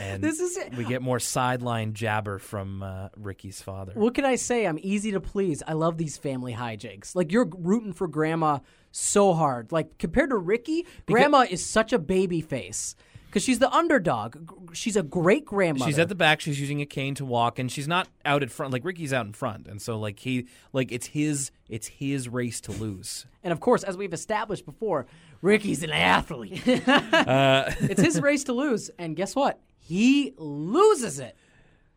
And 0.00 0.22
This 0.22 0.40
is 0.40 0.56
it. 0.56 0.74
we 0.76 0.84
get 0.84 1.02
more 1.02 1.18
sideline 1.18 1.94
jabber 1.94 2.38
from 2.38 2.82
uh, 2.82 3.08
Ricky's 3.16 3.60
father. 3.62 3.92
What 3.94 4.14
can 4.14 4.24
I 4.24 4.36
say? 4.36 4.66
I'm 4.66 4.78
easy 4.82 5.12
to 5.12 5.20
please. 5.20 5.62
I 5.66 5.72
love 5.72 5.96
these 5.98 6.16
family 6.16 6.52
hijinks. 6.54 7.14
Like 7.14 7.32
you're 7.32 7.48
rooting 7.56 7.92
for 7.92 8.06
grandma 8.08 8.58
so 8.92 9.32
hard. 9.34 9.72
Like 9.72 9.98
compared 9.98 10.30
to 10.30 10.36
Ricky, 10.36 10.86
grandma 11.06 11.46
is 11.48 11.64
such 11.64 11.92
a 11.92 11.98
baby 11.98 12.40
face 12.40 12.94
because 13.26 13.42
she's 13.42 13.58
the 13.58 13.70
underdog. 13.70 14.36
She's 14.72 14.96
a 14.96 15.02
great 15.02 15.44
grandmother. 15.44 15.90
She's 15.90 15.98
at 15.98 16.08
the 16.08 16.14
back. 16.14 16.40
She's 16.40 16.58
using 16.60 16.80
a 16.80 16.86
cane 16.86 17.14
to 17.16 17.24
walk, 17.24 17.58
and 17.58 17.70
she's 17.70 17.86
not 17.88 18.08
out 18.24 18.42
at 18.42 18.50
front. 18.50 18.72
Like 18.72 18.84
Ricky's 18.84 19.12
out 19.12 19.26
in 19.26 19.32
front, 19.34 19.66
and 19.66 19.80
so 19.82 19.98
like 19.98 20.18
he, 20.20 20.46
like 20.72 20.90
it's 20.92 21.06
his, 21.08 21.50
it's 21.68 21.86
his 21.86 22.28
race 22.28 22.60
to 22.62 22.72
lose. 22.72 23.26
and 23.42 23.52
of 23.52 23.60
course, 23.60 23.82
as 23.82 23.96
we've 23.96 24.14
established 24.14 24.64
before, 24.64 25.06
Ricky's 25.42 25.82
an 25.82 25.90
athlete. 25.90 26.62
Uh, 26.86 27.70
it's 27.80 28.00
his 28.00 28.20
race 28.22 28.44
to 28.44 28.52
lose, 28.54 28.90
and 28.98 29.16
guess 29.16 29.34
what? 29.36 29.60
He 29.86 30.34
loses 30.36 31.18
it. 31.20 31.36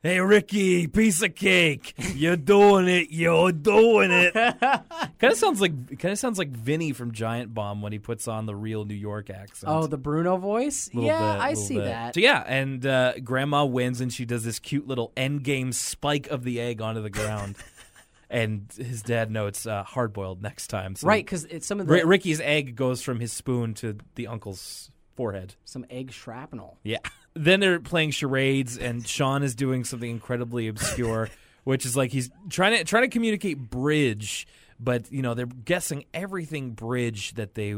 Hey 0.02 0.22
Ricky, 0.22 0.88
piece 0.88 1.22
of 1.22 1.36
cake, 1.36 1.94
you're 2.16 2.38
doing 2.38 2.88
it, 2.88 3.08
you're 3.12 3.52
doing 3.52 4.12
it. 4.12 4.34
kind 4.60 4.84
of 5.24 5.36
sounds 5.36 5.60
like, 5.60 6.00
kind 6.00 6.14
of 6.14 6.18
sounds 6.18 6.38
like 6.40 6.52
Vinny 6.52 6.94
from 6.94 7.12
Giant 7.12 7.54
Bomb 7.54 7.82
when 7.82 7.92
he 7.92 8.00
puts 8.00 8.26
on 8.30 8.46
the 8.46 8.56
real 8.56 8.86
New 8.86 8.94
York 8.96 9.30
accent. 9.30 9.70
Oh, 9.70 9.88
the 9.88 9.98
Bruno 9.98 10.38
voice. 10.38 10.90
Little 10.94 11.04
Yeah, 11.10 11.34
bit, 11.34 11.42
I 11.42 11.54
see 11.56 11.76
bit. 11.76 11.84
that. 11.84 12.14
So 12.14 12.22
yeah, 12.22 12.46
and 12.48 12.86
uh, 12.86 13.16
Grandma 13.22 13.66
wins, 13.66 14.00
and 14.00 14.14
she 14.14 14.24
does 14.24 14.46
this 14.46 14.58
cute 14.60 14.88
little 14.88 15.12
end 15.18 15.44
game 15.44 15.74
spike 15.74 16.28
of 16.28 16.46
the 16.46 16.62
egg 16.62 16.80
onto 16.82 17.02
the 17.02 17.10
ground, 17.10 17.58
and 18.30 18.72
his 18.78 19.02
dad 19.02 19.30
notes 19.30 19.66
uh, 19.66 19.84
hard 19.84 20.14
boiled 20.14 20.42
next 20.42 20.68
time. 20.68 20.96
So 20.96 21.08
Right, 21.10 21.26
because 21.26 21.44
it's 21.44 21.68
some 21.68 21.82
of 21.82 21.88
the 21.88 21.94
Ri- 21.94 22.04
Ricky's 22.06 22.40
egg 22.40 22.78
goes 22.78 23.02
from 23.02 23.20
his 23.20 23.34
spoon 23.34 23.74
to 23.74 23.98
the 24.16 24.28
uncle's 24.28 24.92
forehead. 25.20 25.56
some 25.66 25.86
egg 25.90 26.12
shrapnel. 26.12 26.78
Yeah. 26.84 27.00
Then 27.36 27.60
they're 27.60 27.80
playing 27.80 28.12
charades, 28.12 28.76
and 28.76 29.08
Sean 29.08 29.44
is 29.44 29.54
doing 29.54 29.84
something 29.84 30.10
incredibly 30.10 30.68
obscure, 30.68 31.30
which 31.64 31.86
is 31.86 31.96
like 31.96 32.12
he's 32.12 32.30
trying 32.50 32.76
to 32.76 32.84
trying 32.84 33.04
to 33.04 33.08
communicate 33.08 33.58
bridge, 33.58 34.48
but 34.80 35.10
you 35.12 35.22
know 35.22 35.36
they're 35.36 35.46
guessing 35.46 36.06
everything 36.12 36.72
bridge 36.72 37.36
that 37.36 37.54
they 37.54 37.76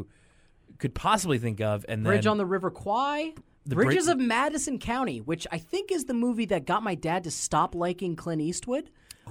could 0.80 0.96
possibly 0.96 1.38
think 1.38 1.60
of, 1.60 1.86
and 1.90 2.04
Bridge 2.04 2.24
then 2.24 2.32
on 2.32 2.38
the 2.38 2.46
River 2.46 2.72
Kwai. 2.72 3.34
The 3.66 3.76
Bridges 3.76 4.06
bri- 4.06 4.14
of 4.14 4.20
Madison 4.20 4.80
County, 4.80 5.20
which 5.20 5.46
I 5.52 5.58
think 5.58 5.92
is 5.92 6.06
the 6.06 6.16
movie 6.16 6.46
that 6.46 6.66
got 6.66 6.82
my 6.82 6.96
dad 6.96 7.26
to 7.26 7.32
stop 7.32 7.76
liking 7.76 8.16
Clint 8.16 8.42
Eastwood. 8.42 8.90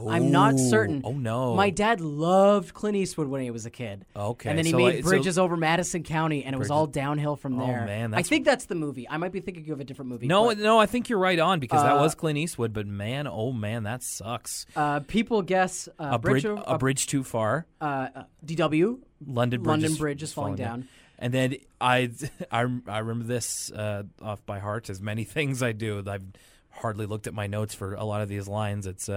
I'm 0.08 0.30
not 0.30 0.54
Oh, 0.54 0.70
certain. 0.70 1.02
oh, 1.04 1.12
no. 1.12 1.54
My 1.54 1.68
dad 1.68 2.00
loved 2.00 2.72
Clint 2.72 2.96
Eastwood 2.96 3.28
when 3.28 3.42
he 3.42 3.50
was 3.50 3.66
a 3.66 3.70
kid. 3.70 4.06
Okay, 4.16 4.48
And 4.48 4.56
then 4.58 4.64
he 4.64 4.70
so, 4.70 4.78
made 4.78 4.84
like, 4.96 5.04
so- 5.04 5.10
Bridges 5.10 5.38
over 5.38 5.56
Madison 5.58 6.02
County, 6.02 6.42
and 6.44 6.54
it 6.54 6.58
was 6.58 6.70
all 6.70 6.86
downhill 6.86 7.36
from 7.36 7.58
there. 7.58 7.64
Oh, 7.82 7.86
there. 7.86 7.86
man, 7.86 8.14
I 8.14 8.22
think 8.22 8.46
that's 8.46 8.64
the 8.64 8.74
movie. 8.74 9.06
I 9.08 9.18
might 9.18 9.32
be 9.32 9.40
thinking 9.40 9.68
of 9.70 9.78
a 9.80 9.84
different 9.84 10.08
movie. 10.10 10.26
no, 10.26 10.46
but, 10.46 10.58
no, 10.58 10.78
I 10.78 10.86
think 10.86 11.08
you're 11.10 11.18
right 11.18 11.38
on 11.38 11.60
because 11.60 11.82
that 11.82 11.96
Uh, 11.96 12.00
was 12.02 12.14
Clint 12.14 12.38
Eastwood, 12.38 12.72
but 12.72 12.86
man, 12.86 13.26
oh 13.26 13.52
man, 13.52 13.82
that 13.82 14.02
sucks. 14.02 14.64
uh, 14.74 15.00
people 15.00 15.42
guess 15.42 15.86
uh, 15.98 16.10
A 16.12 16.18
bridge, 16.18 16.44
Bridge, 16.44 16.60
a 16.66 16.78
bridge 16.78 17.06
too 17.06 17.22
far. 17.22 17.66
uh, 17.80 18.08
uh, 18.14 18.22
DW. 18.46 19.00
London 19.26 19.60
Bridge, 19.62 19.68
London 19.70 19.92
is, 19.92 19.98
Bridge 19.98 20.22
is 20.22 20.32
falling 20.32 20.54
down. 20.56 20.88
And 21.18 21.34
then 21.34 21.56
I, 21.78 22.10
I, 22.50 22.60
I 22.86 22.98
remember 23.00 23.24
this 23.24 23.70
uh, 23.70 24.04
off 24.22 24.46
by 24.46 24.60
heart, 24.60 24.88
as 24.88 25.02
many 25.02 25.24
things 25.36 25.62
I 25.62 25.72
do. 25.72 26.02
I've 26.06 26.24
hardly 26.70 27.04
looked 27.04 27.26
at 27.26 27.34
my 27.34 27.46
notes 27.46 27.74
for 27.74 27.92
a 27.94 28.04
lot 28.04 28.22
of 28.22 28.30
these 28.30 28.48
lines. 28.48 28.86
It's 28.86 29.10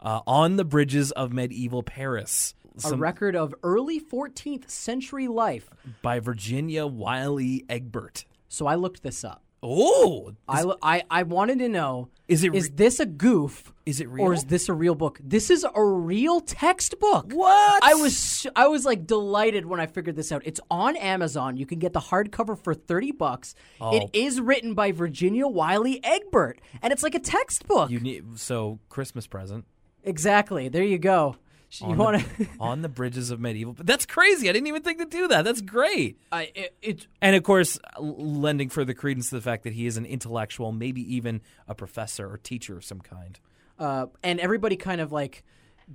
uh, 0.00 0.20
on 0.26 0.56
the 0.56 0.64
bridges 0.64 1.10
of 1.12 1.32
medieval 1.32 1.82
Paris, 1.82 2.54
A 2.84 2.94
record 2.96 3.34
of 3.34 3.54
early 3.62 4.00
14th 4.00 4.70
century 4.70 5.28
life. 5.28 5.68
by 6.02 6.20
Virginia 6.20 6.86
Wylie 6.86 7.64
Egbert. 7.68 8.24
So 8.48 8.66
I 8.66 8.76
looked 8.76 9.02
this 9.02 9.24
up. 9.24 9.42
Oh, 9.60 10.34
I, 10.48 10.64
I, 10.82 11.02
I 11.10 11.22
wanted 11.24 11.58
to 11.58 11.68
know 11.68 12.10
Is 12.28 12.44
it 12.44 12.54
is 12.54 12.66
re- 12.66 12.74
this 12.76 13.00
a 13.00 13.06
goof 13.06 13.72
is 13.84 14.00
it 14.00 14.08
real? 14.08 14.26
or 14.26 14.32
is 14.32 14.44
this 14.44 14.68
a 14.68 14.72
real 14.72 14.94
book? 14.94 15.18
This 15.20 15.50
is 15.50 15.66
a 15.74 15.84
real 15.84 16.40
textbook. 16.40 17.32
what? 17.32 17.82
I 17.82 17.94
was 17.94 18.46
I 18.54 18.68
was 18.68 18.84
like 18.84 19.04
delighted 19.04 19.66
when 19.66 19.80
I 19.80 19.86
figured 19.86 20.14
this 20.14 20.30
out. 20.30 20.42
It's 20.44 20.60
on 20.70 20.94
Amazon. 20.94 21.56
You 21.56 21.66
can 21.66 21.80
get 21.80 21.92
the 21.92 21.98
hardcover 21.98 22.56
for 22.56 22.72
30 22.72 23.10
bucks. 23.10 23.56
Oh. 23.80 23.96
It 23.96 24.10
is 24.12 24.40
written 24.40 24.74
by 24.74 24.92
Virginia 24.92 25.48
Wylie 25.48 25.98
Egbert 26.04 26.60
and 26.80 26.92
it's 26.92 27.02
like 27.02 27.16
a 27.16 27.20
textbook. 27.20 27.90
You 27.90 27.98
need 27.98 28.38
so 28.38 28.78
Christmas 28.88 29.26
present. 29.26 29.64
Exactly. 30.04 30.68
There 30.68 30.82
you 30.82 30.98
go. 30.98 31.36
You 31.80 31.88
on 31.88 31.98
want 31.98 32.38
the, 32.38 32.44
to 32.46 32.50
on 32.60 32.80
the 32.82 32.88
bridges 32.88 33.30
of 33.30 33.40
medieval. 33.40 33.74
But 33.74 33.86
that's 33.86 34.06
crazy. 34.06 34.48
I 34.48 34.52
didn't 34.52 34.68
even 34.68 34.82
think 34.82 34.98
to 34.98 35.04
do 35.04 35.28
that. 35.28 35.44
That's 35.44 35.60
great. 35.60 36.18
it, 36.32 36.74
it's 36.80 37.06
And 37.20 37.36
of 37.36 37.42
course, 37.42 37.78
lending 37.98 38.70
further 38.70 38.94
credence 38.94 39.28
to 39.30 39.34
the 39.34 39.42
fact 39.42 39.64
that 39.64 39.74
he 39.74 39.86
is 39.86 39.98
an 39.98 40.06
intellectual, 40.06 40.72
maybe 40.72 41.02
even 41.14 41.42
a 41.66 41.74
professor 41.74 42.26
or 42.30 42.38
teacher 42.38 42.76
of 42.76 42.84
some 42.84 43.00
kind. 43.00 43.38
uh, 43.78 44.06
and 44.22 44.40
everybody 44.40 44.76
kind 44.76 45.00
of 45.00 45.12
like 45.12 45.44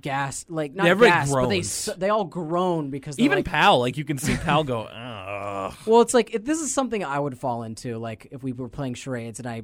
gas 0.00 0.44
like 0.48 0.74
not 0.74 0.86
Everybody 0.86 1.26
gas, 1.26 1.32
but 1.32 1.94
they 1.94 2.06
they 2.06 2.08
all 2.08 2.24
groan 2.24 2.90
because 2.90 3.18
Even 3.18 3.38
like, 3.38 3.44
Pal, 3.44 3.80
like 3.80 3.96
you 3.96 4.04
can 4.04 4.18
see 4.18 4.36
Pal 4.36 4.64
go, 4.64 4.82
Ugh. 4.82 5.74
Well, 5.86 6.00
it's 6.02 6.14
like 6.14 6.34
if 6.34 6.44
this 6.44 6.60
is 6.60 6.72
something 6.72 7.04
I 7.04 7.18
would 7.18 7.38
fall 7.38 7.62
into, 7.64 7.98
like 7.98 8.28
if 8.30 8.42
we 8.42 8.52
were 8.52 8.68
playing 8.68 8.94
charades 8.94 9.38
and 9.38 9.48
I 9.48 9.62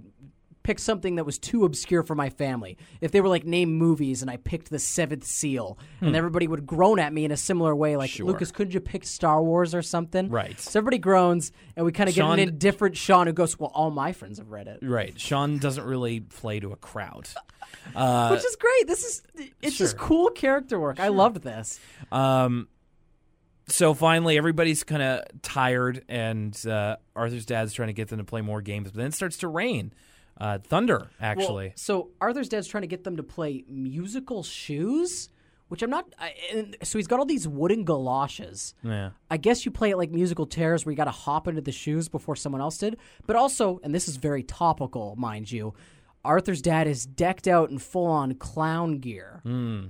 picked 0.71 0.81
something 0.81 1.17
that 1.17 1.25
was 1.25 1.37
too 1.37 1.65
obscure 1.65 2.05
for 2.05 2.15
my 2.15 2.31
family. 2.31 2.79
If 3.01 3.11
they 3.11 3.21
were 3.21 3.29
like 3.29 3.45
name 3.45 3.73
movies 3.77 4.23
and 4.23 4.31
I 4.31 4.37
picked 4.37 4.71
The 4.71 4.79
Seventh 4.79 5.25
Seal, 5.25 5.77
and 6.01 6.15
everybody 6.15 6.47
would 6.47 6.65
groan 6.65 7.01
at 7.01 7.13
me 7.13 7.25
in 7.25 7.33
a 7.33 7.37
similar 7.37 7.75
way, 7.75 7.97
like 7.97 8.11
Hmm. 8.11 8.17
Sure. 8.19 8.27
Lucas, 8.27 8.53
couldn't 8.53 8.73
you 8.73 8.79
pick 8.81 9.05
Star 9.05 9.43
Wars 9.43 9.75
or 9.75 9.83
something? 9.83 10.29
Right. 10.29 10.61
So 10.61 10.79
everybody 10.79 10.99
groans, 10.99 11.51
and 11.75 11.85
we 11.85 11.91
kind 11.91 12.09
of 12.09 12.15
get 12.15 12.25
an 12.25 12.39
indifferent 12.39 12.97
Sean 12.97 13.27
who 13.27 13.33
goes, 13.33 13.59
"Well, 13.59 13.73
all 13.75 13.91
my 13.91 14.13
friends 14.13 14.39
have 14.39 14.51
read 14.51 14.69
it." 14.69 14.79
Right. 14.83 15.19
Sean 15.19 15.59
doesn't 15.59 15.85
really 15.85 16.21
play 16.21 16.61
to 16.61 16.71
a 16.73 16.77
crowd. 16.77 17.29
Uh, 17.97 18.29
Which 18.33 18.45
is 18.45 18.55
great. 18.57 18.87
This 18.87 19.03
is 19.05 19.23
it's 19.61 19.77
just 19.77 19.97
cool 19.99 20.31
character 20.31 20.79
work. 20.79 21.01
I 21.01 21.09
loved 21.09 21.43
this. 21.43 21.81
Um, 22.13 22.69
so 23.67 23.95
finally, 23.95 24.37
everybody's 24.39 24.83
kind 24.85 25.03
of 25.03 25.25
tired, 25.43 26.05
and 26.09 26.57
uh, 26.67 26.97
Arthur's 27.17 27.47
dad's 27.47 27.73
trying 27.73 27.89
to 27.89 27.93
get 27.93 28.09
them 28.09 28.19
to 28.19 28.25
play 28.25 28.41
more 28.41 28.61
games, 28.63 28.91
but 28.91 28.95
then 28.99 29.07
it 29.07 29.15
starts 29.15 29.39
to 29.39 29.49
rain. 29.49 29.93
Uh, 30.41 30.59
thunder, 30.59 31.11
actually. 31.21 31.67
Well, 31.67 31.73
so 31.77 32.11
Arthur's 32.21 32.49
dad's 32.49 32.67
trying 32.67 32.83
to 32.83 32.87
get 32.87 33.05
them 33.05 33.17
to 33.19 33.23
play 33.23 33.65
musical 33.69 34.43
shoes, 34.43 35.29
which 35.69 35.83
I'm 35.83 35.91
not. 35.91 36.07
I, 36.19 36.35
and 36.53 36.77
so 36.83 36.99
he's 36.99 37.07
got 37.07 37.19
all 37.19 37.27
these 37.27 37.47
wooden 37.47 37.85
galoshes. 37.85 38.75
yeah. 38.83 39.11
I 39.31 39.37
guess 39.37 39.65
you 39.65 39.71
play 39.71 39.91
it 39.91 39.97
like 39.99 40.11
musical 40.11 40.47
chairs 40.47 40.85
where 40.85 40.93
you 40.93 40.97
got 40.97 41.05
to 41.05 41.11
hop 41.11 41.47
into 41.47 41.61
the 41.61 41.73
shoes 41.73 42.09
before 42.09 42.37
someone 42.37 42.61
else 42.63 42.79
did. 42.79 42.97
But 43.27 43.37
also, 43.37 43.81
and 43.83 43.95
this 43.95 44.09
is 44.09 44.17
very 44.17 44.43
topical, 44.43 45.15
mind 45.17 45.53
you, 45.53 45.75
Arthur's 46.25 46.61
dad 46.61 46.87
is 46.87 47.07
decked 47.07 47.47
out 47.49 47.71
in 47.71 47.79
full 47.79 48.07
on 48.07 48.35
clown 48.35 48.99
gear. 48.99 49.41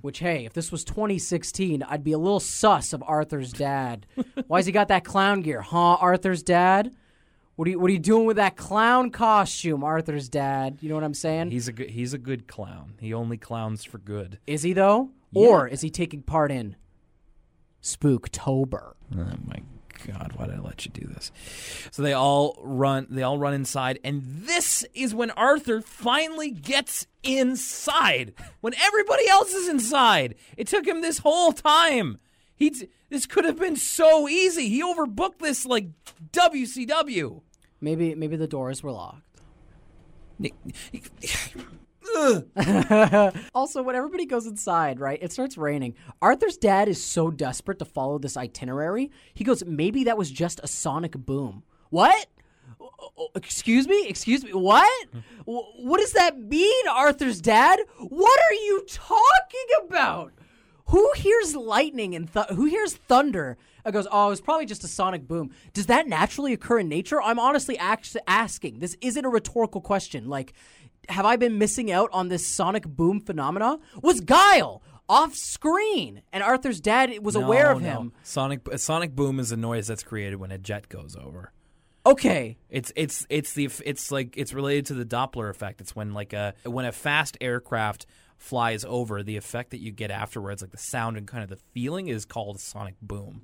Which, 0.00 0.18
hey, 0.20 0.44
if 0.44 0.52
this 0.52 0.70
was 0.70 0.84
2016, 0.84 1.82
I'd 1.82 2.04
be 2.04 2.12
a 2.12 2.18
little 2.18 2.38
sus 2.40 2.92
of 2.92 3.02
Arthur's 3.06 3.52
dad. 3.52 4.06
Why's 4.46 4.66
he 4.66 4.72
got 4.72 4.88
that 4.88 5.04
clown 5.04 5.40
gear? 5.42 5.60
Huh, 5.60 5.94
Arthur's 5.94 6.42
dad? 6.42 6.94
What 7.60 7.68
are 7.68 7.72
you 7.72 7.78
What 7.78 7.90
are 7.90 7.92
you 7.92 7.98
doing 7.98 8.24
with 8.24 8.38
that 8.38 8.56
clown 8.56 9.10
costume, 9.10 9.84
Arthur's 9.84 10.30
dad? 10.30 10.78
You 10.80 10.88
know 10.88 10.94
what 10.94 11.04
I'm 11.04 11.12
saying? 11.12 11.50
He's 11.50 11.68
a 11.68 11.74
good, 11.74 11.90
he's 11.90 12.14
a 12.14 12.18
good 12.18 12.48
clown. 12.48 12.94
He 13.00 13.12
only 13.12 13.36
clowns 13.36 13.84
for 13.84 13.98
good. 13.98 14.38
is 14.46 14.62
he 14.62 14.72
though, 14.72 15.10
or 15.34 15.68
is 15.68 15.82
he 15.82 15.90
taking 15.90 16.22
part 16.22 16.50
in 16.50 16.76
Spooktober? 17.82 18.94
Oh 19.14 19.32
my 19.44 19.60
god, 20.06 20.32
why 20.36 20.46
did 20.46 20.54
I 20.54 20.60
let 20.60 20.86
you 20.86 20.90
do 20.90 21.06
this? 21.06 21.30
So 21.90 22.00
they 22.00 22.14
all 22.14 22.58
run 22.62 23.08
they 23.10 23.22
all 23.22 23.36
run 23.36 23.52
inside 23.52 23.98
and 24.02 24.22
this 24.24 24.82
is 24.94 25.14
when 25.14 25.30
Arthur 25.32 25.82
finally 25.82 26.50
gets 26.50 27.06
inside. 27.22 28.32
When 28.62 28.72
everybody 28.80 29.28
else 29.28 29.52
is 29.52 29.68
inside. 29.68 30.36
It 30.56 30.66
took 30.66 30.86
him 30.86 31.02
this 31.02 31.18
whole 31.18 31.52
time. 31.52 32.20
He 32.56 32.74
this 33.10 33.26
could 33.26 33.44
have 33.44 33.58
been 33.58 33.76
so 33.76 34.30
easy. 34.30 34.70
He 34.70 34.82
overbooked 34.82 35.40
this 35.40 35.66
like 35.66 35.88
WCW. 36.32 37.42
Maybe 37.80 38.14
maybe 38.14 38.36
the 38.36 38.46
doors 38.46 38.82
were 38.82 38.92
locked. 38.92 39.22
Also, 43.54 43.82
when 43.82 43.94
everybody 43.94 44.26
goes 44.26 44.46
inside, 44.46 45.00
right, 45.00 45.18
it 45.22 45.32
starts 45.32 45.56
raining. 45.56 45.94
Arthur's 46.20 46.56
dad 46.56 46.88
is 46.88 47.02
so 47.02 47.30
desperate 47.30 47.78
to 47.78 47.84
follow 47.84 48.18
this 48.18 48.36
itinerary. 48.36 49.10
He 49.32 49.44
goes, 49.44 49.64
maybe 49.64 50.04
that 50.04 50.18
was 50.18 50.30
just 50.30 50.60
a 50.62 50.66
sonic 50.66 51.12
boom. 51.12 51.62
What? 51.90 52.26
excuse 53.34 53.88
me, 53.88 54.06
excuse 54.08 54.44
me. 54.44 54.52
What? 54.52 55.08
Hmm. 55.12 55.18
What 55.44 56.00
does 56.00 56.12
that 56.12 56.38
mean, 56.38 56.88
Arthur's 56.88 57.40
dad? 57.40 57.80
What 57.98 58.40
are 58.40 58.54
you 58.54 58.84
talking 58.88 59.86
about? 59.86 60.32
Who 60.86 61.10
hears 61.16 61.54
lightning 61.54 62.14
and 62.14 62.32
th- 62.32 62.46
who 62.48 62.64
hears 62.64 62.96
thunder? 62.96 63.56
I 63.84 63.90
goes, 63.90 64.06
oh, 64.10 64.30
it's 64.30 64.40
probably 64.40 64.66
just 64.66 64.84
a 64.84 64.88
sonic 64.88 65.26
boom. 65.26 65.50
Does 65.72 65.86
that 65.86 66.08
naturally 66.08 66.52
occur 66.52 66.80
in 66.80 66.88
nature? 66.88 67.20
I'm 67.20 67.38
honestly 67.38 67.78
act- 67.78 68.16
asking. 68.26 68.78
This 68.78 68.96
isn't 69.00 69.24
a 69.24 69.28
rhetorical 69.28 69.80
question. 69.80 70.28
Like, 70.28 70.52
have 71.08 71.24
I 71.24 71.36
been 71.36 71.58
missing 71.58 71.90
out 71.90 72.10
on 72.12 72.28
this 72.28 72.46
sonic 72.46 72.86
boom 72.86 73.20
phenomena? 73.20 73.78
Was 74.02 74.20
Guile 74.20 74.82
off 75.08 75.34
screen, 75.34 76.22
and 76.32 76.42
Arthur's 76.42 76.80
dad 76.80 77.12
was 77.22 77.34
aware 77.34 77.72
of 77.72 77.82
no. 77.82 77.88
him? 77.88 78.12
Sonic 78.22 78.60
sonic 78.76 79.16
boom 79.16 79.40
is 79.40 79.50
a 79.50 79.56
noise 79.56 79.88
that's 79.88 80.04
created 80.04 80.36
when 80.36 80.52
a 80.52 80.58
jet 80.58 80.88
goes 80.88 81.16
over. 81.16 81.52
Okay, 82.06 82.56
It's 82.70 82.92
it's 82.96 83.26
it's 83.28 83.52
the 83.52 83.68
it's 83.84 84.10
like 84.10 84.36
it's 84.38 84.54
related 84.54 84.86
to 84.86 84.94
the 84.94 85.04
Doppler 85.04 85.50
effect. 85.50 85.80
It's 85.80 85.94
when 85.94 86.14
like 86.14 86.32
a 86.32 86.54
when 86.64 86.86
a 86.86 86.92
fast 86.92 87.36
aircraft 87.40 88.06
flies 88.38 88.86
over, 88.86 89.22
the 89.22 89.36
effect 89.36 89.70
that 89.72 89.80
you 89.80 89.92
get 89.92 90.10
afterwards, 90.10 90.62
like 90.62 90.70
the 90.70 90.78
sound 90.78 91.18
and 91.18 91.26
kind 91.26 91.42
of 91.42 91.50
the 91.50 91.58
feeling, 91.74 92.08
is 92.08 92.24
called 92.24 92.56
a 92.56 92.58
sonic 92.58 92.94
boom. 93.02 93.42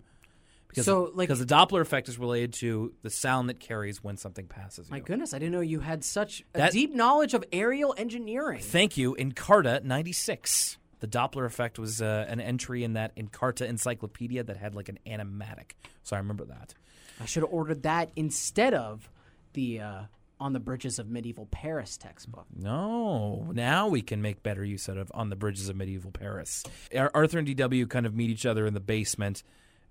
Because, 0.77 0.85
So, 0.85 1.05
like- 1.15 1.29
because 1.31 1.39
the 1.39 1.47
Doppler 1.47 1.81
effect 1.81 2.07
is 2.07 2.19
related 2.19 2.53
to 2.55 2.93
the 3.01 3.09
sound 3.09 3.49
that 3.49 3.59
carries 3.59 4.05
when 4.05 4.19
something 4.19 4.47
passes 4.47 4.91
my 4.91 4.99
you. 4.99 5.03
goodness, 5.03 5.33
I 5.33 5.39
didn't 5.39 5.53
know 5.53 5.61
you 5.63 5.81
had 5.81 6.05
such 6.05 6.45
a 6.55 6.59
That- 6.59 6.73
deep 6.73 6.95
knowledge 6.95 7.33
of 7.33 7.43
aerial 7.51 7.95
engineering. 7.97 8.61
Thank 8.61 8.99
you, 8.99 9.17
Encarta 9.19 9.83
ninety 9.83 10.13
six. 10.13 10.77
The 11.01 11.07
Doppler 11.09 11.47
effect 11.47 11.79
was 11.79 12.03
uh, 12.03 12.27
an 12.29 12.41
entry 12.41 12.85
in 12.85 12.93
that 12.93 13.17
Encarta 13.17 13.67
encyclopedia 13.67 14.43
that 14.45 14.59
had 14.59 14.75
like 14.75 14.91
an 14.91 14.99
animatic. 15.07 15.73
So 16.03 16.15
I 16.15 16.19
remember 16.19 16.45
that. 16.45 16.75
I 17.21 17.25
should 17.25 17.43
have 17.43 17.53
ordered 17.53 17.83
that 17.85 18.11
instead 18.15 18.75
of 18.75 19.09
the 19.55 19.81
uh, 19.81 20.03
On 20.41 20.53
the 20.53 20.61
Bridges 20.61 20.99
of 20.99 21.09
Medieval 21.09 21.47
Paris 21.51 21.97
textbook. 21.97 22.45
No, 22.55 23.51
now 23.55 23.89
we 23.89 24.03
can 24.03 24.21
make 24.21 24.43
better 24.43 24.63
use 24.63 24.87
out 24.91 24.99
of 24.99 25.11
on 25.15 25.31
the 25.31 25.37
bridges 25.37 25.71
of 25.71 25.77
medieval 25.77 26.11
Paris. 26.11 26.63
Ar- 26.95 27.11
Arthur 27.15 27.39
and 27.39 27.49
DW 27.49 27.89
kind 27.89 28.05
of 28.05 28.15
meet 28.15 28.29
each 28.29 28.45
other 28.45 28.67
in 28.67 28.75
the 28.75 28.81
basement, 28.81 29.43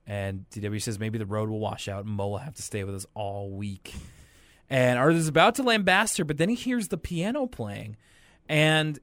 and 0.07 0.45
DW 0.51 0.81
says 0.81 0.99
maybe 0.99 1.17
the 1.17 1.25
road 1.25 1.49
will 1.49 1.59
wash 1.59 1.87
out, 1.87 2.05
and 2.05 2.13
Mo 2.13 2.29
will 2.29 2.37
have 2.37 2.55
to 2.55 2.61
stay 2.61 2.83
with 2.83 2.95
us 2.95 3.05
all 3.13 3.49
week. 3.49 3.93
And 4.69 4.97
Arthur's 4.97 5.27
about 5.27 5.55
to 5.55 5.63
lambast 5.63 6.17
her, 6.17 6.23
but 6.23 6.37
then 6.37 6.49
he 6.49 6.55
hears 6.55 6.87
the 6.87 6.97
piano 6.97 7.45
playing, 7.45 7.97
and 8.49 8.99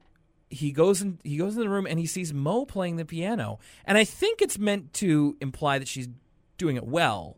he 0.49 0.71
goes 0.71 1.01
in. 1.01 1.19
He 1.23 1.37
goes 1.37 1.55
in 1.55 1.61
the 1.61 1.69
room 1.69 1.87
and 1.87 1.99
he 1.99 2.05
sees 2.05 2.33
Mo 2.33 2.65
playing 2.65 2.97
the 2.97 3.05
piano, 3.05 3.59
and 3.85 3.97
I 3.97 4.03
think 4.03 4.41
it's 4.41 4.59
meant 4.59 4.93
to 4.95 5.37
imply 5.41 5.79
that 5.79 5.87
she's 5.87 6.09
doing 6.57 6.75
it 6.75 6.85
well 6.85 7.37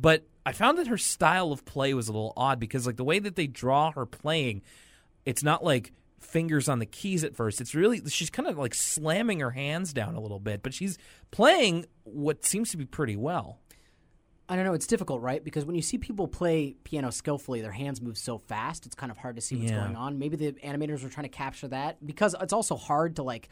but 0.00 0.24
I 0.46 0.52
found 0.52 0.78
that 0.78 0.86
her 0.86 0.98
style 0.98 1.52
of 1.52 1.64
play 1.64 1.92
was 1.92 2.08
a 2.08 2.12
little 2.12 2.32
odd 2.36 2.58
because 2.58 2.86
like 2.86 2.96
the 2.96 3.04
way 3.04 3.18
that 3.18 3.36
they 3.36 3.46
draw 3.46 3.92
her 3.92 4.06
playing, 4.06 4.62
it's 5.26 5.42
not 5.42 5.62
like 5.62 5.92
fingers 6.20 6.68
on 6.68 6.78
the 6.78 6.86
keys 6.86 7.24
at 7.24 7.34
first. 7.34 7.60
It's 7.60 7.74
really 7.74 8.02
she's 8.08 8.30
kind 8.30 8.48
of 8.48 8.56
like 8.58 8.74
slamming 8.74 9.40
her 9.40 9.50
hands 9.50 9.92
down 9.92 10.14
a 10.14 10.20
little 10.20 10.38
bit, 10.40 10.62
but 10.62 10.72
she's 10.74 10.98
playing 11.30 11.86
what 12.04 12.44
seems 12.44 12.70
to 12.70 12.76
be 12.76 12.84
pretty 12.84 13.16
well. 13.16 13.58
I 14.48 14.56
don't 14.56 14.64
know. 14.64 14.72
It's 14.72 14.86
difficult, 14.88 15.22
right? 15.22 15.42
Because 15.44 15.64
when 15.64 15.76
you 15.76 15.82
see 15.82 15.96
people 15.96 16.26
play 16.26 16.74
piano 16.82 17.10
skillfully, 17.10 17.60
their 17.60 17.70
hands 17.70 18.00
move 18.02 18.18
so 18.18 18.38
fast. 18.38 18.84
It's 18.84 18.96
kind 18.96 19.12
of 19.12 19.18
hard 19.18 19.36
to 19.36 19.42
see 19.42 19.54
what's 19.56 19.70
Yeah. 19.70 19.84
going 19.84 19.94
on. 19.96 20.18
Maybe 20.18 20.36
the 20.36 20.52
animators 20.54 21.02
were 21.04 21.08
trying 21.08 21.24
to 21.26 21.28
capture 21.36 21.68
that 21.68 22.04
because 22.04 22.34
it's 22.40 22.52
also 22.52 22.76
hard 22.76 23.16
to 23.16 23.22
like. 23.22 23.48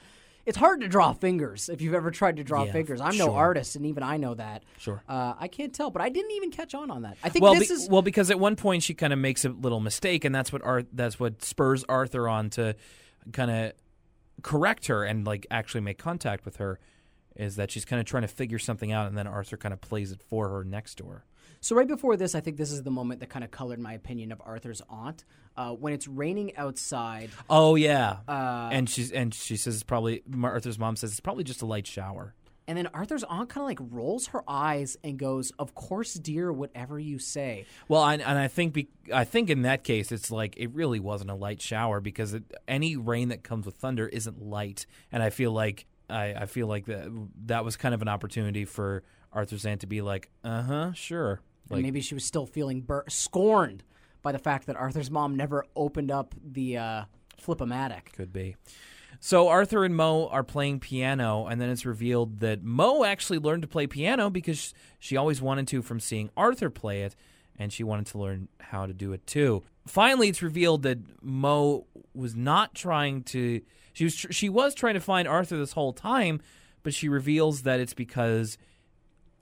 It's 0.48 0.56
hard 0.56 0.80
to 0.80 0.88
draw 0.88 1.12
fingers 1.12 1.68
if 1.68 1.82
you've 1.82 1.92
ever 1.92 2.10
tried 2.10 2.36
to 2.38 2.42
draw 2.44 2.64
Yeah, 2.64 2.72
fingers. 2.72 3.02
I'm 3.02 3.18
no 3.18 3.34
artist, 3.34 3.76
and 3.76 3.84
even 3.84 4.02
I 4.02 4.16
know 4.16 4.32
that. 4.34 4.62
Sure. 4.78 5.02
Uh, 5.06 5.34
I 5.38 5.46
can't 5.46 5.74
tell, 5.74 5.90
but 5.90 6.00
I 6.00 6.08
didn't 6.08 6.30
even 6.30 6.50
catch 6.50 6.74
on 6.74 6.90
on 6.90 7.02
that. 7.02 7.18
I 7.22 7.28
think 7.28 7.42
Well, 7.42 7.54
this 7.54 7.68
be- 7.68 7.74
is 7.74 7.88
well 7.90 8.00
because 8.00 8.30
at 8.30 8.40
one 8.40 8.56
point 8.56 8.82
she 8.82 8.94
kind 8.94 9.12
of 9.12 9.18
makes 9.18 9.44
a 9.44 9.50
little 9.50 9.78
mistake, 9.80 10.24
and 10.24 10.34
that's 10.34 10.50
what 10.50 10.62
Ar- 10.64 10.84
that's 10.92 11.20
what 11.20 11.44
spurs 11.44 11.84
Arthur 11.86 12.26
on 12.28 12.48
to 12.50 12.74
kind 13.32 13.50
of 13.50 13.72
correct 14.42 14.86
her 14.86 15.04
and 15.04 15.26
like 15.26 15.46
actually 15.50 15.82
make 15.82 15.98
contact 15.98 16.46
with 16.46 16.56
her. 16.56 16.80
Is 17.36 17.56
that 17.56 17.70
she's 17.70 17.84
kind 17.84 18.00
of 18.00 18.06
trying 18.06 18.22
to 18.22 18.28
figure 18.28 18.58
something 18.58 18.90
out, 18.90 19.06
and 19.06 19.18
then 19.18 19.26
Arthur 19.26 19.56
kind 19.58 19.72
of 19.74 19.80
plays 19.82 20.12
it 20.12 20.22
for 20.22 20.48
her 20.48 20.64
next 20.64 20.94
to 20.96 21.06
her. 21.08 21.24
So 21.60 21.74
right 21.76 21.88
before 21.88 22.16
this, 22.16 22.34
I 22.34 22.40
think 22.40 22.56
this 22.56 22.70
is 22.70 22.82
the 22.82 22.90
moment 22.90 23.20
that 23.20 23.28
kind 23.28 23.44
of 23.44 23.50
colored 23.50 23.80
my 23.80 23.92
opinion 23.92 24.32
of 24.32 24.40
Arthur's 24.44 24.82
aunt. 24.88 25.24
Uh, 25.56 25.72
when 25.72 25.92
it's 25.92 26.06
raining 26.06 26.56
outside, 26.56 27.30
Oh 27.50 27.74
yeah, 27.74 28.18
uh, 28.28 28.68
and 28.70 28.88
she's 28.88 29.10
and 29.10 29.34
she 29.34 29.56
says 29.56 29.74
it's 29.74 29.82
probably 29.82 30.22
Arthur's 30.42 30.78
mom 30.78 30.94
says 30.94 31.10
it's 31.10 31.20
probably 31.20 31.42
just 31.42 31.62
a 31.62 31.66
light 31.66 31.86
shower. 31.86 32.34
and 32.68 32.78
then 32.78 32.86
Arthur's 32.88 33.24
aunt 33.24 33.48
kind 33.48 33.62
of 33.62 33.66
like 33.68 33.78
rolls 33.92 34.28
her 34.28 34.42
eyes 34.46 34.96
and 35.02 35.18
goes, 35.18 35.50
"Of 35.58 35.74
course, 35.74 36.14
dear, 36.14 36.52
whatever 36.52 36.96
you 37.00 37.18
say." 37.18 37.66
Well, 37.88 38.02
I, 38.02 38.14
and 38.14 38.38
I 38.38 38.46
think 38.46 38.72
be, 38.72 38.88
I 39.12 39.24
think 39.24 39.50
in 39.50 39.62
that 39.62 39.82
case 39.82 40.12
it's 40.12 40.30
like 40.30 40.54
it 40.58 40.70
really 40.74 41.00
wasn't 41.00 41.30
a 41.30 41.34
light 41.34 41.60
shower 41.60 42.00
because 42.00 42.34
it, 42.34 42.44
any 42.68 42.96
rain 42.96 43.30
that 43.30 43.42
comes 43.42 43.66
with 43.66 43.74
thunder 43.74 44.06
isn't 44.06 44.40
light, 44.40 44.86
and 45.10 45.24
I 45.24 45.30
feel 45.30 45.50
like 45.50 45.86
I, 46.08 46.34
I 46.34 46.46
feel 46.46 46.68
like 46.68 46.86
that 46.86 47.10
that 47.46 47.64
was 47.64 47.76
kind 47.76 47.94
of 47.96 48.02
an 48.02 48.08
opportunity 48.08 48.64
for 48.64 49.02
Arthur's 49.32 49.66
aunt 49.66 49.80
to 49.80 49.86
be 49.88 50.02
like, 50.02 50.30
uh 50.44 50.62
huh, 50.62 50.92
sure, 50.92 51.32
And 51.32 51.40
like 51.70 51.82
maybe 51.82 52.00
she 52.00 52.14
was 52.14 52.24
still 52.24 52.46
feeling 52.46 52.80
bur- 52.80 53.04
scorned 53.08 53.82
by 54.22 54.32
the 54.32 54.38
fact 54.38 54.66
that 54.66 54.76
Arthur's 54.76 55.10
mom 55.10 55.36
never 55.36 55.64
opened 55.76 56.10
up 56.10 56.34
the 56.44 56.76
uh, 56.76 57.04
flipomatic. 57.42 58.12
could 58.12 58.32
be. 58.32 58.56
So 59.20 59.48
Arthur 59.48 59.84
and 59.84 59.96
Mo 59.96 60.28
are 60.28 60.44
playing 60.44 60.80
piano, 60.80 61.46
and 61.46 61.60
then 61.60 61.70
it's 61.70 61.84
revealed 61.84 62.40
that 62.40 62.62
Mo 62.62 63.04
actually 63.04 63.38
learned 63.38 63.62
to 63.62 63.68
play 63.68 63.86
piano 63.86 64.30
because 64.30 64.72
she 64.98 65.16
always 65.16 65.42
wanted 65.42 65.66
to 65.68 65.82
from 65.82 65.98
seeing 65.98 66.30
Arthur 66.36 66.70
play 66.70 67.02
it, 67.02 67.16
and 67.58 67.72
she 67.72 67.82
wanted 67.82 68.06
to 68.06 68.18
learn 68.18 68.48
how 68.60 68.86
to 68.86 68.92
do 68.92 69.12
it 69.12 69.26
too. 69.26 69.64
Finally, 69.86 70.28
it's 70.28 70.42
revealed 70.42 70.82
that 70.82 70.98
Mo 71.22 71.86
was 72.14 72.36
not 72.36 72.74
trying 72.74 73.22
to. 73.24 73.60
She 73.92 74.04
was 74.04 74.14
tr- 74.14 74.32
she 74.32 74.48
was 74.48 74.74
trying 74.74 74.94
to 74.94 75.00
find 75.00 75.26
Arthur 75.26 75.56
this 75.56 75.72
whole 75.72 75.92
time, 75.92 76.40
but 76.84 76.94
she 76.94 77.08
reveals 77.08 77.62
that 77.62 77.80
it's 77.80 77.94
because 77.94 78.56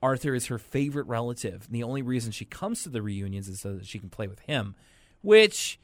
Arthur 0.07 0.35
is 0.35 0.47
her 0.47 0.59
favorite 0.59 1.09
relative. 1.09 1.65
And 1.67 1.75
the 1.75 1.83
only 1.83 2.03
reason 2.03 2.31
she 2.31 2.45
comes 2.45 2.85
to 2.85 2.89
the 2.89 3.03
reunions 3.03 3.49
is 3.49 3.61
so 3.61 3.75
that 3.75 3.87
she 3.87 3.99
can 3.99 4.09
play 4.09 4.29
with 4.29 4.39
him. 4.41 4.77
Which, 5.23 5.81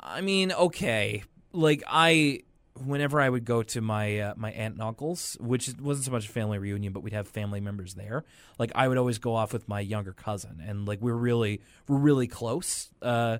I 0.00 0.22
mean, 0.22 0.52
okay. 0.52 1.22
Like 1.52 1.82
I, 1.86 2.44
whenever 2.86 3.20
I 3.20 3.28
would 3.28 3.44
go 3.44 3.62
to 3.62 3.80
my 3.82 4.18
uh, 4.18 4.34
my 4.36 4.50
aunt 4.52 4.74
and 4.74 4.82
uncles, 4.82 5.36
which 5.38 5.70
wasn't 5.78 6.06
so 6.06 6.12
much 6.12 6.26
a 6.26 6.32
family 6.32 6.58
reunion, 6.58 6.94
but 6.94 7.02
we'd 7.02 7.12
have 7.12 7.28
family 7.28 7.60
members 7.60 7.94
there. 7.94 8.24
Like 8.58 8.72
I 8.74 8.88
would 8.88 8.96
always 8.96 9.18
go 9.18 9.34
off 9.34 9.52
with 9.52 9.68
my 9.68 9.80
younger 9.80 10.14
cousin, 10.14 10.62
and 10.66 10.88
like 10.88 11.02
we're 11.02 11.12
really 11.12 11.60
we're 11.88 11.98
really 11.98 12.26
close. 12.26 12.88
Uh, 13.02 13.38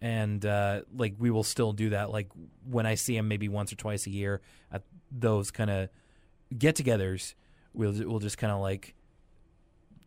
and 0.00 0.44
uh, 0.46 0.82
like 0.96 1.16
we 1.18 1.30
will 1.30 1.44
still 1.44 1.72
do 1.72 1.90
that. 1.90 2.10
Like 2.10 2.30
when 2.70 2.86
I 2.86 2.94
see 2.94 3.14
him, 3.14 3.28
maybe 3.28 3.48
once 3.48 3.72
or 3.72 3.76
twice 3.76 4.06
a 4.06 4.10
year 4.10 4.40
at 4.72 4.82
those 5.10 5.50
kind 5.50 5.70
of 5.70 5.88
get-togethers, 6.56 7.34
we'll 7.74 7.92
we'll 8.08 8.20
just 8.20 8.38
kind 8.38 8.52
of 8.52 8.60
like 8.60 8.94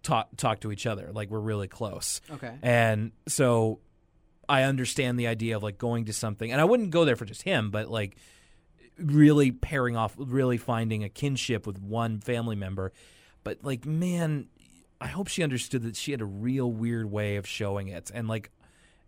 talk 0.08 0.30
talk 0.38 0.62
to 0.62 0.72
each 0.72 0.86
other. 0.86 1.12
Like 1.12 1.30
we're 1.30 1.40
really 1.40 1.68
close. 1.68 2.22
Okay. 2.32 2.54
And 2.62 3.12
so 3.28 3.80
I 4.48 4.64
understand 4.64 5.20
the 5.20 5.28
idea 5.28 5.58
of 5.58 5.64
like 5.64 5.78
going 5.78 6.06
to 6.06 6.14
something, 6.14 6.52
and 6.52 6.62
I 6.62 6.64
wouldn't 6.64 6.92
go 6.92 7.06
there 7.06 7.16
for 7.16 7.26
just 7.26 7.44
him, 7.44 7.70
but 7.70 7.90
like 7.90 8.16
really 8.98 9.52
pairing 9.52 9.98
off, 9.98 10.16
really 10.18 10.58
finding 10.58 11.04
a 11.04 11.10
kinship 11.10 11.68
with 11.68 11.80
one 11.80 12.20
family 12.22 12.56
member. 12.56 12.94
But 13.44 13.64
like, 13.64 13.86
man, 13.86 14.48
I 15.02 15.08
hope 15.08 15.28
she 15.28 15.44
understood 15.44 15.84
that 15.84 15.96
she 15.96 16.12
had 16.12 16.22
a 16.22 16.26
real 16.26 16.72
weird 16.72 17.12
way 17.12 17.36
of 17.36 17.46
showing 17.46 17.90
it, 17.90 18.10
and 18.14 18.28
like 18.28 18.50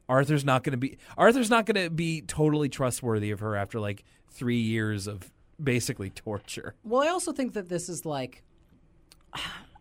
Arthur's 0.09 0.43
not 0.43 0.63
going 0.63 0.71
to 0.71 0.77
be 0.77 0.97
Arthur's 1.17 1.49
not 1.49 1.65
going 1.65 1.81
to 1.81 1.89
be 1.89 2.21
totally 2.21 2.67
trustworthy 2.67 3.31
of 3.31 3.39
her 3.39 3.55
after 3.55 3.79
like 3.79 4.03
three 4.29 4.59
years 4.59 5.07
of 5.07 5.31
basically 5.61 6.09
torture. 6.09 6.75
Well, 6.83 7.01
I 7.01 7.07
also 7.07 7.31
think 7.31 7.53
that 7.53 7.69
this 7.69 7.89
is 7.89 8.05
like, 8.05 8.43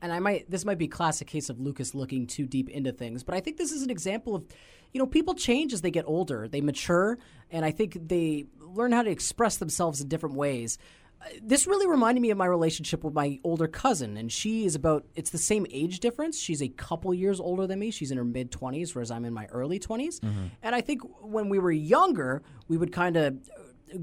and 0.03 0.13
I 0.13 0.19
might 0.19 0.51
this 0.51 0.65
might 0.65 0.79
be 0.79 0.87
a 0.87 0.89
classic 0.89 1.27
case 1.29 1.49
of 1.51 1.59
Lucas 1.61 1.95
looking 1.95 2.27
too 2.27 2.47
deep 2.47 2.69
into 2.69 2.93
things, 2.93 3.23
but 3.25 3.35
I 3.35 3.41
think 3.41 3.57
this 3.57 3.73
is 3.73 3.83
an 3.83 3.91
example 3.91 4.35
of, 4.35 4.45
you 4.93 4.99
know, 4.99 5.07
people 5.07 5.35
change 5.35 5.73
as 5.73 5.81
they 5.81 5.91
get 5.91 6.05
older, 6.07 6.49
they 6.49 6.61
mature, 6.61 7.19
and 7.51 7.65
I 7.65 7.71
think 7.71 7.99
they 8.09 8.47
learn 8.61 8.93
how 8.93 9.03
to 9.03 9.11
express 9.11 9.57
themselves 9.57 10.01
in 10.01 10.09
different 10.09 10.37
ways. 10.37 10.79
Uh, 11.21 11.25
This 11.43 11.67
really 11.67 11.87
reminded 11.89 12.21
me 12.21 12.31
of 12.31 12.39
my 12.39 12.47
relationship 12.47 13.03
with 13.03 13.13
my 13.15 13.41
older 13.43 13.67
cousin, 13.67 14.17
and 14.17 14.31
she 14.31 14.65
is 14.65 14.75
about, 14.77 15.05
it's 15.17 15.31
the 15.31 15.39
same 15.39 15.67
age 15.71 15.99
difference. 16.01 16.39
She's 16.39 16.63
a 16.63 16.69
couple 16.69 17.13
years 17.13 17.41
older 17.41 17.67
than 17.67 17.79
me. 17.81 17.91
She's 17.91 18.11
in 18.13 18.19
her 18.19 18.25
mid 18.25 18.53
20s, 18.53 18.95
whereas 18.95 19.11
I'm 19.11 19.25
in 19.25 19.33
my 19.35 19.47
early 19.47 19.81
20s. 19.81 20.21
And 20.63 20.75
I 20.75 20.81
think 20.81 21.03
when 21.21 21.49
we 21.49 21.59
were 21.59 21.73
younger, 21.73 22.43
we 22.69 22.77
would 22.77 22.93
kind 22.93 23.17
of 23.17 23.37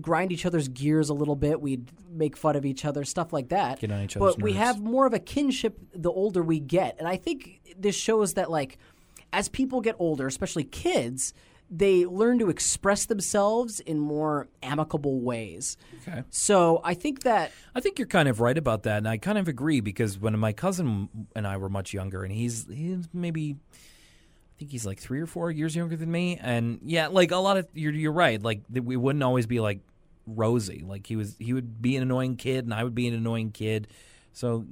grind 0.02 0.32
each 0.32 0.45
other's 0.45 0.68
gears 0.68 1.10
a 1.10 1.14
little 1.14 1.36
bit. 1.36 1.62
We'd 1.62 1.91
make 2.10 2.38
fun 2.38 2.56
of 2.56 2.66
each 2.66 2.86
other, 2.86 3.03
stuff 3.03 3.34
like 3.34 3.49
that. 3.49 3.80
Get 3.80 3.91
on 3.91 4.02
each 4.02 4.18
other's 4.18 4.36
But 4.36 4.44
we 4.44 4.52
nerves. 4.53 4.66
have 4.66 4.82
more 4.82 5.06
of 5.06 5.14
a 5.14 5.20
kinship 5.20 5.80
the 5.94 6.12
older 6.12 6.41
we 6.44 6.60
get. 6.60 6.95
And 6.99 7.07
I 7.07 7.18
think 7.18 7.62
this 7.78 7.95
shows 7.95 8.34
that, 8.36 8.49
like, 8.49 8.78
as 9.34 9.49
people 9.49 9.82
get 9.82 9.95
older, 9.99 10.28
especially 10.28 10.64
kids, 10.64 11.34
they 11.70 12.06
learn 12.06 12.40
to 12.40 12.49
express 12.49 13.06
themselves 13.06 13.80
in 13.80 13.99
more 13.99 14.48
amicable 14.62 15.20
ways. 15.20 15.78
Okay. 16.07 16.24
So 16.30 16.80
I 16.84 16.94
think 16.94 17.24
that 17.24 17.52
I 17.74 17.80
think 17.80 17.98
you're 17.98 18.07
kind 18.07 18.30
of 18.30 18.40
right 18.40 18.57
about 18.57 18.84
that, 18.84 18.98
and 18.98 19.07
I 19.07 19.18
kind 19.18 19.38
of 19.38 19.48
agree 19.48 19.80
because 19.80 20.20
when 20.20 20.38
my 20.38 20.53
cousin 20.53 21.10
and 21.36 21.48
I 21.48 21.57
were 21.57 21.70
much 21.70 21.94
younger, 21.94 22.24
and 22.24 22.32
he's 22.32 22.68
he's 22.72 23.10
maybe 23.14 23.57
I 24.56 24.60
think 24.60 24.72
he's 24.72 24.86
like 24.86 24.99
three 24.99 25.19
or 25.19 25.26
four 25.26 25.52
years 25.52 25.76
younger 25.76 25.98
than 25.98 26.10
me, 26.10 26.40
and 26.41 26.80
yeah, 26.84 27.07
like 27.07 27.32
a 27.32 27.38
lot 27.38 27.57
of 27.57 27.68
you're 27.73 27.91
you're 27.91 28.14
right. 28.14 28.41
Like 28.41 28.61
we 28.72 28.95
wouldn't 28.95 29.22
always 29.22 29.48
be 29.48 29.60
like 29.60 29.82
rosy. 30.26 30.82
Like 30.88 31.06
he 31.07 31.18
was, 31.18 31.36
he 31.40 31.52
would 31.52 31.82
be 31.82 31.98
an 31.98 32.03
annoying 32.03 32.38
kid, 32.38 32.64
and 32.64 32.73
I 32.73 32.86
would 32.86 32.95
be 32.95 33.07
an 33.10 33.14
annoying 33.14 33.52
kid. 33.52 33.88
So 34.32 34.65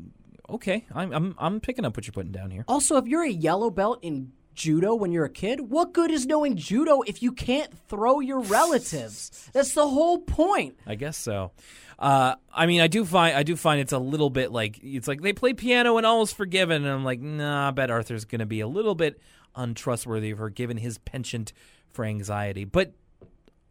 okay, 0.50 0.86
I'm 0.96 1.12
I'm 1.12 1.36
I'm 1.38 1.60
picking 1.60 1.84
up 1.84 1.98
what 1.98 2.08
you're 2.08 2.14
putting 2.14 2.32
down 2.32 2.50
here. 2.50 2.64
Also, 2.70 2.96
if 2.96 3.08
you're 3.08 3.26
a 3.26 3.30
yellow 3.30 3.70
belt 3.70 4.00
in 4.02 4.32
judo 4.54 4.96
when 4.96 5.12
you're 5.12 5.26
a 5.26 5.30
kid, 5.30 5.60
what 5.60 5.94
good 5.94 6.12
is 6.12 6.26
knowing 6.26 6.56
judo 6.56 7.02
if 7.02 7.22
you 7.22 7.34
can't 7.34 7.78
throw 7.90 8.22
your 8.22 8.40
relatives? 8.40 9.50
That's 9.52 9.74
the 9.74 9.88
whole 9.88 10.20
point. 10.20 10.78
I 10.88 10.96
guess 10.96 11.18
so. 11.18 11.52
Uh, 12.00 12.36
I 12.54 12.66
mean, 12.66 12.82
I 12.82 12.88
do 12.88 13.04
find 13.04 13.36
I 13.36 13.44
do 13.44 13.56
find 13.56 13.82
it's 13.82 13.94
a 13.94 14.00
little 14.00 14.30
bit 14.30 14.52
like 14.52 14.80
it's 14.82 15.08
like 15.08 15.22
they 15.22 15.34
play 15.34 15.54
piano 15.54 15.98
and 15.98 16.06
all 16.06 16.22
is 16.22 16.32
forgiven, 16.32 16.84
and 16.84 16.92
I'm 16.92 17.04
like, 17.04 17.20
nah, 17.20 17.68
I 17.68 17.72
bet 17.72 17.92
Arthur's 17.92 18.26
going 18.26 18.40
to 18.40 18.46
be 18.46 18.62
a 18.62 18.68
little 18.68 18.96
bit 18.96 19.20
untrustworthy 19.56 20.32
of 20.32 20.38
her 20.38 20.50
given 20.50 20.78
his 20.78 20.98
penchant 21.00 21.54
for 21.92 22.06
anxiety. 22.06 22.66
But 22.66 22.94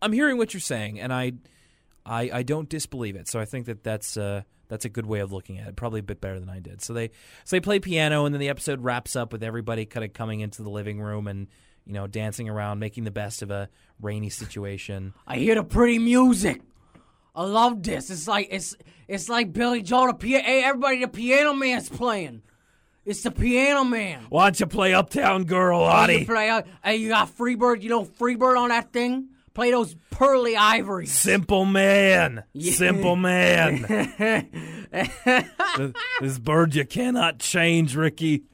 I'm 0.00 0.12
hearing 0.12 0.36
what 0.36 0.54
you're 0.54 0.60
saying, 0.60 1.00
and 1.00 1.12
I, 1.12 1.32
I, 2.04 2.30
I 2.32 2.42
don't 2.42 2.68
disbelieve 2.68 3.16
it. 3.16 3.28
So 3.28 3.38
I 3.38 3.44
think 3.44 3.66
that 3.66 3.84
that's 3.84 4.16
uh, 4.16 4.42
that's 4.68 4.84
a 4.84 4.88
good 4.88 5.06
way 5.06 5.20
of 5.20 5.32
looking 5.32 5.58
at 5.58 5.68
it. 5.68 5.76
Probably 5.76 6.00
a 6.00 6.02
bit 6.02 6.20
better 6.20 6.40
than 6.40 6.48
I 6.48 6.58
did. 6.58 6.82
So 6.82 6.92
they 6.92 7.08
so 7.44 7.56
they 7.56 7.60
play 7.60 7.78
piano, 7.78 8.24
and 8.24 8.34
then 8.34 8.40
the 8.40 8.48
episode 8.48 8.82
wraps 8.82 9.16
up 9.16 9.32
with 9.32 9.42
everybody 9.42 9.86
kind 9.86 10.04
of 10.04 10.12
coming 10.12 10.40
into 10.40 10.62
the 10.62 10.70
living 10.70 11.00
room 11.00 11.26
and 11.26 11.46
you 11.86 11.92
know 11.92 12.06
dancing 12.06 12.48
around, 12.48 12.78
making 12.78 13.04
the 13.04 13.10
best 13.10 13.42
of 13.42 13.50
a 13.50 13.68
rainy 14.00 14.30
situation. 14.30 15.14
I 15.26 15.36
hear 15.36 15.54
the 15.54 15.64
pretty 15.64 15.98
music. 15.98 16.62
I 17.34 17.44
love 17.44 17.82
this. 17.82 18.10
It's 18.10 18.28
like 18.28 18.48
it's 18.50 18.76
it's 19.08 19.28
like 19.28 19.52
Billy 19.52 19.82
Joel. 19.82 20.12
The 20.12 20.28
hey, 20.28 20.64
everybody, 20.64 21.00
the 21.00 21.08
piano 21.08 21.54
man's 21.54 21.88
playing. 21.88 22.42
It's 23.04 23.22
the 23.22 23.30
piano 23.32 23.84
man. 23.84 24.26
Why 24.28 24.44
don't 24.46 24.60
you 24.60 24.66
play 24.66 24.94
Uptown 24.94 25.44
Girl, 25.44 25.80
Audie? 25.80 26.24
play, 26.24 26.48
uh, 26.50 26.62
hey, 26.84 26.96
you 26.96 27.08
got 27.08 27.36
Freebird. 27.36 27.82
You 27.82 27.88
know 27.88 28.04
Freebird 28.04 28.56
on 28.56 28.68
that 28.68 28.92
thing. 28.92 29.28
Play 29.54 29.70
those 29.72 29.96
pearly 30.10 30.56
ivories. 30.56 31.12
Simple 31.12 31.64
man. 31.64 32.44
Simple 32.58 33.16
man. 33.16 34.48
This- 35.76 35.92
this 36.20 36.38
bird 36.38 36.74
you 36.74 36.84
cannot 36.84 37.38
change, 37.38 37.96
Ricky. 37.96 38.44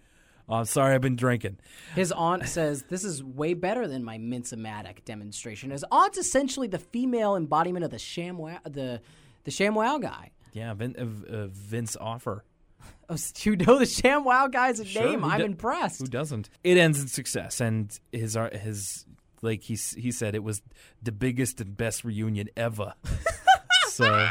Oh, 0.48 0.54
I'm 0.56 0.64
sorry, 0.64 0.94
I've 0.94 1.00
been 1.00 1.16
drinking. 1.16 1.58
His 1.94 2.10
aunt 2.12 2.46
says 2.48 2.84
this 2.88 3.04
is 3.04 3.22
way 3.22 3.54
better 3.54 3.86
than 3.88 4.02
my 4.04 4.18
Minsomatic 4.18 5.04
demonstration. 5.04 5.70
His 5.70 5.84
aunt's 5.90 6.16
essentially 6.16 6.68
the 6.68 6.78
female 6.78 7.36
embodiment 7.36 7.84
of 7.84 7.90
the 7.90 7.96
ShamWow, 7.98 8.58
the 8.64 9.00
the 9.44 9.50
ShamWow 9.50 10.00
guy. 10.00 10.30
Yeah, 10.52 10.72
Vin, 10.74 10.94
uh, 10.98 11.32
uh, 11.36 11.46
Vince 11.48 11.96
Offer. 12.00 12.44
You 13.42 13.56
know 13.56 13.78
the 13.78 13.86
Sham 13.86 14.24
Wow 14.24 14.48
guy's 14.48 14.86
Sure, 14.86 15.02
name. 15.02 15.24
I'm 15.24 15.38
do- 15.38 15.44
impressed. 15.46 16.00
Who 16.02 16.08
doesn't? 16.08 16.50
It 16.62 16.76
ends 16.76 17.00
in 17.00 17.08
success, 17.08 17.58
and 17.60 17.98
his 18.12 18.36
art, 18.36 18.54
his 18.54 19.06
like 19.40 19.62
he 19.62 19.76
he 19.96 20.12
said, 20.12 20.34
it 20.34 20.42
was 20.42 20.60
the 21.02 21.12
biggest 21.12 21.58
and 21.60 21.74
best 21.74 22.04
reunion 22.04 22.48
ever. 22.56 22.92
so, 23.88 24.28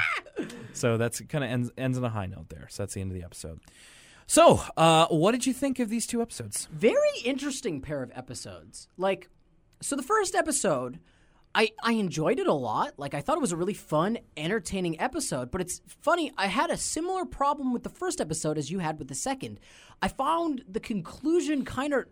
so 0.74 0.98
that's 0.98 1.22
kind 1.22 1.44
of 1.44 1.50
ends 1.50 1.72
ends 1.76 1.98
on 1.98 2.04
a 2.04 2.10
high 2.10 2.28
note 2.28 2.50
there. 2.50 2.68
So 2.70 2.84
that's 2.84 2.94
the 2.94 3.02
end 3.02 3.12
of 3.12 3.18
the 3.18 3.24
episode. 3.24 3.62
So, 4.28 4.62
uh, 4.76 5.08
what 5.08 5.32
did 5.32 5.46
you 5.48 5.54
think 5.54 5.80
of 5.80 5.90
these 5.90 6.06
two 6.06 6.22
episodes? 6.22 6.68
Very 6.72 7.00
interesting 7.24 7.82
pair 7.82 8.04
of 8.04 8.12
episodes. 8.14 8.90
Like, 8.98 9.30
so 9.82 9.96
the 9.96 10.04
first 10.04 10.36
episode, 10.36 11.00
I 11.56 11.72
I 11.82 11.94
enjoyed 11.94 12.40
it 12.40 12.48
a 12.48 12.54
lot. 12.54 12.94
Like, 12.98 13.14
I 13.14 13.22
thought 13.22 13.38
it 13.38 13.42
was 13.42 13.52
a 13.52 13.58
really 13.58 13.74
fun, 13.74 14.20
entertaining 14.36 15.00
episode. 15.00 15.52
But 15.52 15.62
it's 15.62 15.82
funny, 15.88 16.32
I 16.38 16.48
had 16.48 16.70
a 16.70 16.78
similar 16.78 17.26
problem 17.26 17.74
with 17.74 17.84
the 17.84 17.90
first 17.90 18.22
episode 18.22 18.58
as 18.58 18.70
you 18.72 18.80
had 18.80 19.00
with 19.00 19.08
the 19.08 19.16
second. 19.16 19.60
I 20.02 20.08
found 20.08 20.64
the 20.68 20.80
conclusion 20.80 21.66
kind 21.66 21.94
of 21.94 22.06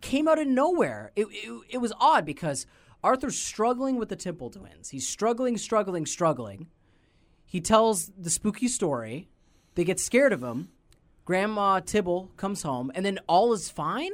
came 0.00 0.28
out 0.28 0.38
of 0.38 0.46
nowhere. 0.46 1.12
It, 1.16 1.26
it 1.30 1.62
it 1.70 1.78
was 1.78 1.92
odd 2.00 2.24
because 2.24 2.66
Arthur's 3.02 3.38
struggling 3.38 3.96
with 3.96 4.08
the 4.08 4.16
Tibble 4.16 4.50
twins. 4.50 4.90
He's 4.90 5.06
struggling, 5.06 5.56
struggling, 5.58 6.06
struggling. 6.06 6.68
He 7.44 7.60
tells 7.60 8.10
the 8.18 8.30
spooky 8.30 8.68
story. 8.68 9.28
They 9.74 9.84
get 9.84 10.00
scared 10.00 10.32
of 10.32 10.42
him. 10.42 10.70
Grandma 11.24 11.80
Tibble 11.80 12.32
comes 12.36 12.62
home, 12.62 12.90
and 12.94 13.04
then 13.04 13.18
all 13.28 13.52
is 13.52 13.68
fine. 13.68 14.12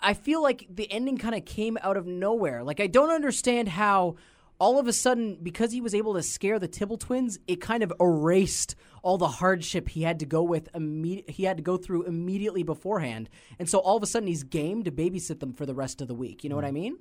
I 0.00 0.14
feel 0.14 0.42
like 0.42 0.66
the 0.70 0.90
ending 0.90 1.18
kind 1.18 1.34
of 1.34 1.44
came 1.44 1.78
out 1.82 1.96
of 1.96 2.06
nowhere. 2.06 2.62
Like 2.62 2.80
I 2.80 2.86
don't 2.86 3.10
understand 3.10 3.68
how 3.68 4.16
all 4.60 4.78
of 4.78 4.88
a 4.88 4.92
sudden 4.92 5.38
because 5.42 5.72
he 5.72 5.80
was 5.80 5.94
able 5.94 6.14
to 6.14 6.22
scare 6.22 6.58
the 6.58 6.68
Tibble 6.68 6.96
twins, 6.98 7.38
it 7.46 7.60
kind 7.60 7.82
of 7.82 7.92
erased 8.00 8.74
all 9.02 9.18
the 9.18 9.28
hardship 9.28 9.88
he 9.88 10.02
had 10.02 10.18
to 10.20 10.26
go 10.26 10.42
with 10.42 10.72
imme- 10.72 11.28
he 11.30 11.44
had 11.44 11.56
to 11.56 11.62
go 11.62 11.76
through 11.76 12.04
immediately 12.04 12.62
beforehand. 12.62 13.28
And 13.58 13.68
so 13.68 13.78
all 13.78 13.96
of 13.96 14.02
a 14.02 14.06
sudden 14.06 14.26
he's 14.26 14.42
game 14.42 14.82
to 14.84 14.90
babysit 14.90 15.40
them 15.40 15.52
for 15.52 15.64
the 15.66 15.74
rest 15.74 16.00
of 16.00 16.08
the 16.08 16.14
week. 16.14 16.42
You 16.42 16.50
know 16.50 16.56
what 16.56 16.64
I 16.64 16.70
mm. 16.70 16.74
mean? 16.74 16.98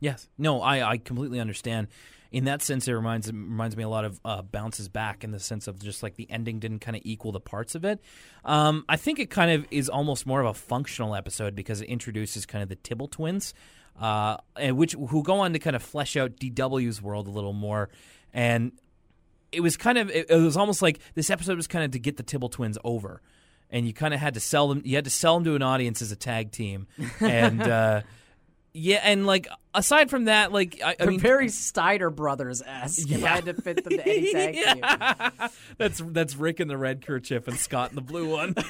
Yes. 0.00 0.28
No, 0.38 0.60
I, 0.60 0.92
I 0.92 0.98
completely 0.98 1.40
understand. 1.40 1.88
In 2.34 2.46
that 2.46 2.62
sense, 2.62 2.88
it 2.88 2.92
reminds 2.92 3.28
reminds 3.28 3.76
me 3.76 3.84
a 3.84 3.88
lot 3.88 4.04
of 4.04 4.20
uh, 4.24 4.42
bounces 4.42 4.88
back 4.88 5.22
in 5.22 5.30
the 5.30 5.38
sense 5.38 5.68
of 5.68 5.80
just 5.80 6.02
like 6.02 6.16
the 6.16 6.28
ending 6.28 6.58
didn't 6.58 6.80
kind 6.80 6.96
of 6.96 7.02
equal 7.04 7.30
the 7.30 7.38
parts 7.38 7.76
of 7.76 7.84
it. 7.84 8.00
Um, 8.44 8.84
I 8.88 8.96
think 8.96 9.20
it 9.20 9.30
kind 9.30 9.52
of 9.52 9.64
is 9.70 9.88
almost 9.88 10.26
more 10.26 10.40
of 10.40 10.46
a 10.48 10.52
functional 10.52 11.14
episode 11.14 11.54
because 11.54 11.80
it 11.80 11.84
introduces 11.84 12.44
kind 12.44 12.60
of 12.60 12.68
the 12.68 12.74
Tibble 12.74 13.06
twins, 13.06 13.54
uh, 14.00 14.38
and 14.56 14.76
which 14.76 14.94
who 14.94 15.22
go 15.22 15.34
on 15.34 15.52
to 15.52 15.60
kind 15.60 15.76
of 15.76 15.82
flesh 15.84 16.16
out 16.16 16.34
DW's 16.34 17.00
world 17.00 17.28
a 17.28 17.30
little 17.30 17.52
more, 17.52 17.88
and 18.32 18.72
it 19.52 19.60
was 19.60 19.76
kind 19.76 19.96
of 19.96 20.10
it, 20.10 20.28
was 20.28 20.56
almost 20.56 20.82
like 20.82 20.98
this 21.14 21.30
episode 21.30 21.56
was 21.56 21.68
kind 21.68 21.84
of 21.84 21.92
to 21.92 22.00
get 22.00 22.16
the 22.16 22.24
Tibble 22.24 22.48
twins 22.48 22.78
over, 22.82 23.22
and 23.70 23.86
you 23.86 23.92
kind 23.92 24.12
of 24.12 24.18
had 24.18 24.34
to 24.34 24.40
sell 24.40 24.66
them. 24.66 24.82
You 24.84 24.96
had 24.96 25.04
to 25.04 25.10
sell 25.10 25.34
them 25.34 25.44
to 25.44 25.54
an 25.54 25.62
audience 25.62 26.02
as 26.02 26.10
a 26.10 26.16
tag 26.16 26.50
team, 26.50 26.88
and. 27.20 27.62
Uh, 27.62 28.02
yeah, 28.74 29.00
and 29.02 29.24
like 29.24 29.48
aside 29.72 30.10
from 30.10 30.24
that, 30.24 30.52
like 30.52 30.80
I, 30.84 30.96
I 30.98 31.06
mean, 31.06 31.20
very 31.20 31.48
Steiner 31.48 32.10
brothers 32.10 32.60
esque. 32.60 33.10
If 33.10 33.24
I 33.24 33.28
had 33.28 33.44
to 33.46 33.54
fit 33.54 33.84
them 33.84 33.96
to 33.96 34.06
any 34.06 34.32
tag 34.52 34.54
team. 34.54 35.50
that's 35.78 36.02
that's 36.04 36.36
Rick 36.36 36.60
in 36.60 36.68
the 36.68 36.76
red 36.76 37.06
kerchief 37.06 37.48
and 37.48 37.56
Scott 37.56 37.90
in 37.90 37.96
the 37.96 38.02
blue 38.02 38.28
one. 38.28 38.54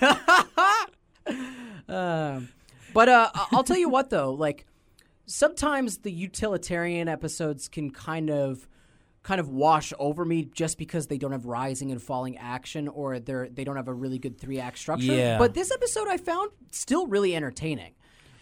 Um, 1.89 2.49
but 2.93 3.09
uh, 3.09 3.31
I'll 3.53 3.65
tell 3.65 3.77
you 3.77 3.89
what, 3.89 4.11
though, 4.11 4.33
like 4.33 4.67
sometimes 5.27 5.99
the 5.99 6.13
utilitarian 6.13 7.09
episodes 7.09 7.69
can 7.69 7.91
kind 7.91 8.31
of 8.31 8.67
kind 9.23 9.41
of 9.41 9.49
wash 9.49 9.93
over 9.99 10.25
me 10.25 10.45
just 10.45 10.77
because 10.77 11.07
they 11.07 11.17
don't 11.17 11.33
have 11.33 11.47
rising 11.47 11.91
and 11.91 12.03
falling 12.03 12.37
action 12.37 12.89
or 12.89 13.19
they're 13.19 13.49
they 13.49 13.65
don't 13.65 13.77
have 13.77 13.89
a 13.89 13.95
really 13.95 14.19
good 14.19 14.39
three 14.39 14.61
act 14.61 14.79
structure. 14.79 15.15
Yeah. 15.15 15.39
But 15.39 15.55
this 15.55 15.71
episode 15.71 16.09
I 16.09 16.19
found 16.19 16.51
still 16.71 17.07
really 17.07 17.35
entertaining. 17.35 17.95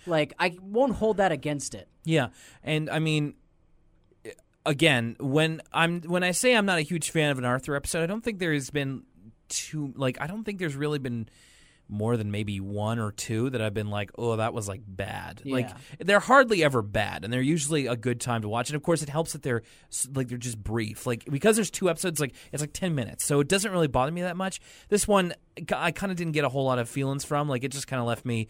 Like 0.06 0.34
I 0.38 0.56
won't 0.60 0.94
hold 0.94 1.18
that 1.18 1.32
against 1.32 1.74
it. 1.74 1.88
yeah, 2.04 2.28
and 2.62 2.90
I 2.90 2.98
mean, 2.98 3.34
again, 4.66 5.16
when 5.20 5.60
I'm 5.72 6.02
when 6.02 6.22
I 6.22 6.32
say 6.32 6.56
I'm 6.56 6.66
not 6.66 6.78
a 6.78 6.82
huge 6.82 7.10
fan 7.10 7.30
of 7.30 7.38
an 7.38 7.44
Arthur 7.44 7.74
episode, 7.74 8.02
I 8.02 8.06
don't 8.06 8.22
think 8.22 8.38
there 8.38 8.52
has 8.52 8.70
been 8.70 9.04
too 9.48 9.92
like 9.96 10.20
I 10.20 10.26
don't 10.26 10.44
think 10.44 10.58
there's 10.58 10.76
really 10.76 10.98
been 10.98 11.28
more 11.88 12.16
than 12.16 12.30
maybe 12.30 12.58
one 12.58 12.98
or 12.98 13.12
two 13.12 13.50
that 13.50 13.60
I've 13.60 13.74
been 13.74 13.90
like, 13.90 14.12
oh, 14.16 14.36
that 14.36 14.54
was 14.54 14.66
like 14.66 14.80
bad. 14.86 15.42
Like 15.44 15.68
they're 15.98 16.20
hardly 16.20 16.64
ever 16.64 16.80
bad, 16.80 17.22
and 17.22 17.30
they're 17.32 17.42
usually 17.42 17.86
a 17.86 17.96
good 17.96 18.18
time 18.18 18.42
to 18.42 18.48
watch. 18.48 18.70
And 18.70 18.76
of 18.76 18.82
course, 18.82 19.02
it 19.02 19.10
helps 19.10 19.32
that 19.32 19.42
they're 19.42 19.62
like 20.14 20.28
they're 20.28 20.38
just 20.38 20.62
brief. 20.62 21.06
Like 21.06 21.26
because 21.30 21.56
there's 21.56 21.70
two 21.70 21.90
episodes, 21.90 22.18
like 22.18 22.34
it's 22.50 22.62
like 22.62 22.72
ten 22.72 22.94
minutes, 22.94 23.24
so 23.24 23.40
it 23.40 23.48
doesn't 23.48 23.70
really 23.70 23.88
bother 23.88 24.12
me 24.12 24.22
that 24.22 24.36
much. 24.36 24.60
This 24.88 25.06
one, 25.06 25.34
I 25.74 25.90
kind 25.90 26.10
of 26.10 26.16
didn't 26.16 26.32
get 26.32 26.44
a 26.44 26.48
whole 26.48 26.64
lot 26.64 26.78
of 26.78 26.88
feelings 26.88 27.24
from. 27.24 27.48
Like 27.48 27.62
it 27.62 27.72
just 27.72 27.86
kind 27.86 28.00
of 28.00 28.06
left 28.06 28.24
me. 28.24 28.48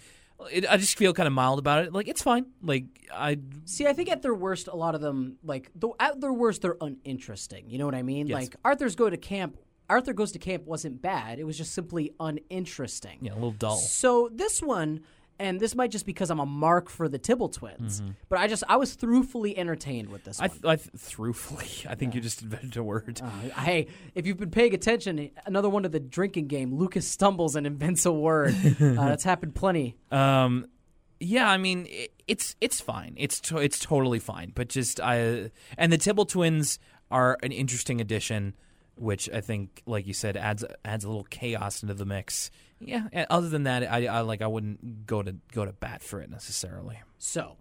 It, 0.50 0.66
I 0.68 0.76
just 0.76 0.96
feel 0.98 1.12
kind 1.12 1.26
of 1.26 1.32
mild 1.32 1.58
about 1.58 1.84
it. 1.84 1.92
Like 1.92 2.08
it's 2.08 2.22
fine. 2.22 2.46
Like 2.62 2.84
I 3.14 3.38
See, 3.64 3.86
I 3.86 3.92
think 3.92 4.10
at 4.10 4.22
their 4.22 4.34
worst, 4.34 4.68
a 4.68 4.76
lot 4.76 4.94
of 4.94 5.00
them 5.00 5.36
like 5.44 5.70
though 5.74 5.94
at 6.00 6.20
their 6.20 6.32
worst, 6.32 6.62
they're 6.62 6.76
uninteresting. 6.80 7.68
You 7.70 7.78
know 7.78 7.86
what 7.86 7.94
I 7.94 8.02
mean? 8.02 8.26
Yes. 8.26 8.34
Like 8.40 8.56
Arthur's 8.64 8.96
go 8.96 9.08
to 9.10 9.16
camp. 9.16 9.58
Arthur 9.90 10.12
goes 10.14 10.32
to 10.32 10.38
camp 10.38 10.64
wasn't 10.64 11.02
bad. 11.02 11.38
It 11.38 11.44
was 11.44 11.58
just 11.58 11.72
simply 11.74 12.12
uninteresting. 12.18 13.18
yeah, 13.20 13.32
a 13.32 13.34
little 13.34 13.50
dull. 13.52 13.76
So 13.76 14.30
this 14.32 14.62
one, 14.62 15.00
and 15.38 15.58
this 15.58 15.74
might 15.74 15.90
just 15.90 16.06
because 16.06 16.30
I'm 16.30 16.40
a 16.40 16.46
mark 16.46 16.88
for 16.88 17.08
the 17.08 17.18
Tibble 17.18 17.48
twins, 17.48 18.02
but 18.28 18.38
I 18.38 18.46
just 18.48 18.64
I 18.68 18.76
was 18.76 18.96
throughfully 18.96 19.56
entertained 19.56 20.08
with 20.08 20.24
this 20.24 20.40
I, 20.40 20.44
one. 20.46 20.50
th- 20.50 20.64
I 20.64 20.76
th- 20.76 20.90
throughfully. 20.96 21.86
I 21.90 21.94
think 21.94 22.14
you 22.14 22.20
just 22.20 22.42
invented 22.42 22.76
a 22.76 22.82
word. 22.82 23.20
Uh, 23.22 23.60
hey, 23.60 23.88
if 24.14 24.26
you've 24.26 24.38
been 24.38 24.50
paying 24.50 24.74
attention, 24.74 25.30
another 25.46 25.68
one 25.68 25.84
of 25.84 25.92
the 25.92 26.00
drinking 26.00 26.46
game. 26.46 26.74
Lucas 26.74 27.06
stumbles 27.06 27.56
and 27.56 27.66
invents 27.66 28.06
a 28.06 28.12
word. 28.12 28.54
uh, 28.80 28.94
that's 28.94 29.24
happened 29.24 29.54
plenty. 29.54 29.96
Um, 30.10 30.66
yeah, 31.20 31.48
I 31.48 31.56
mean 31.56 31.86
i 31.90 32.08
it's 32.28 32.56
it's 32.60 32.80
fine. 32.80 33.14
It's 33.16 33.40
to- 33.40 33.58
it's 33.58 33.78
totally 33.78 34.18
fine. 34.18 34.52
But 34.54 34.68
just 34.68 35.00
I 35.00 35.50
and 35.76 35.92
the 35.92 35.98
Tibble 35.98 36.26
twins 36.26 36.78
are 37.10 37.36
an 37.42 37.52
interesting 37.52 38.00
addition, 38.00 38.54
which 38.96 39.28
I 39.30 39.40
think, 39.40 39.82
like 39.86 40.06
you 40.06 40.14
said, 40.14 40.36
adds 40.36 40.64
adds 40.84 41.04
a 41.04 41.08
little 41.08 41.24
chaos 41.24 41.82
into 41.82 41.94
the 41.94 42.06
mix. 42.06 42.50
Yeah. 42.86 43.08
and 43.12 43.26
Other 43.30 43.48
than 43.48 43.64
that, 43.64 43.90
I, 43.90 44.06
I 44.06 44.20
like 44.20 44.42
I 44.42 44.46
wouldn't 44.46 45.06
go 45.06 45.22
to 45.22 45.36
go 45.52 45.64
to 45.64 45.72
bat 45.72 46.02
for 46.02 46.20
it 46.20 46.30
necessarily. 46.30 47.00
So, 47.18 47.56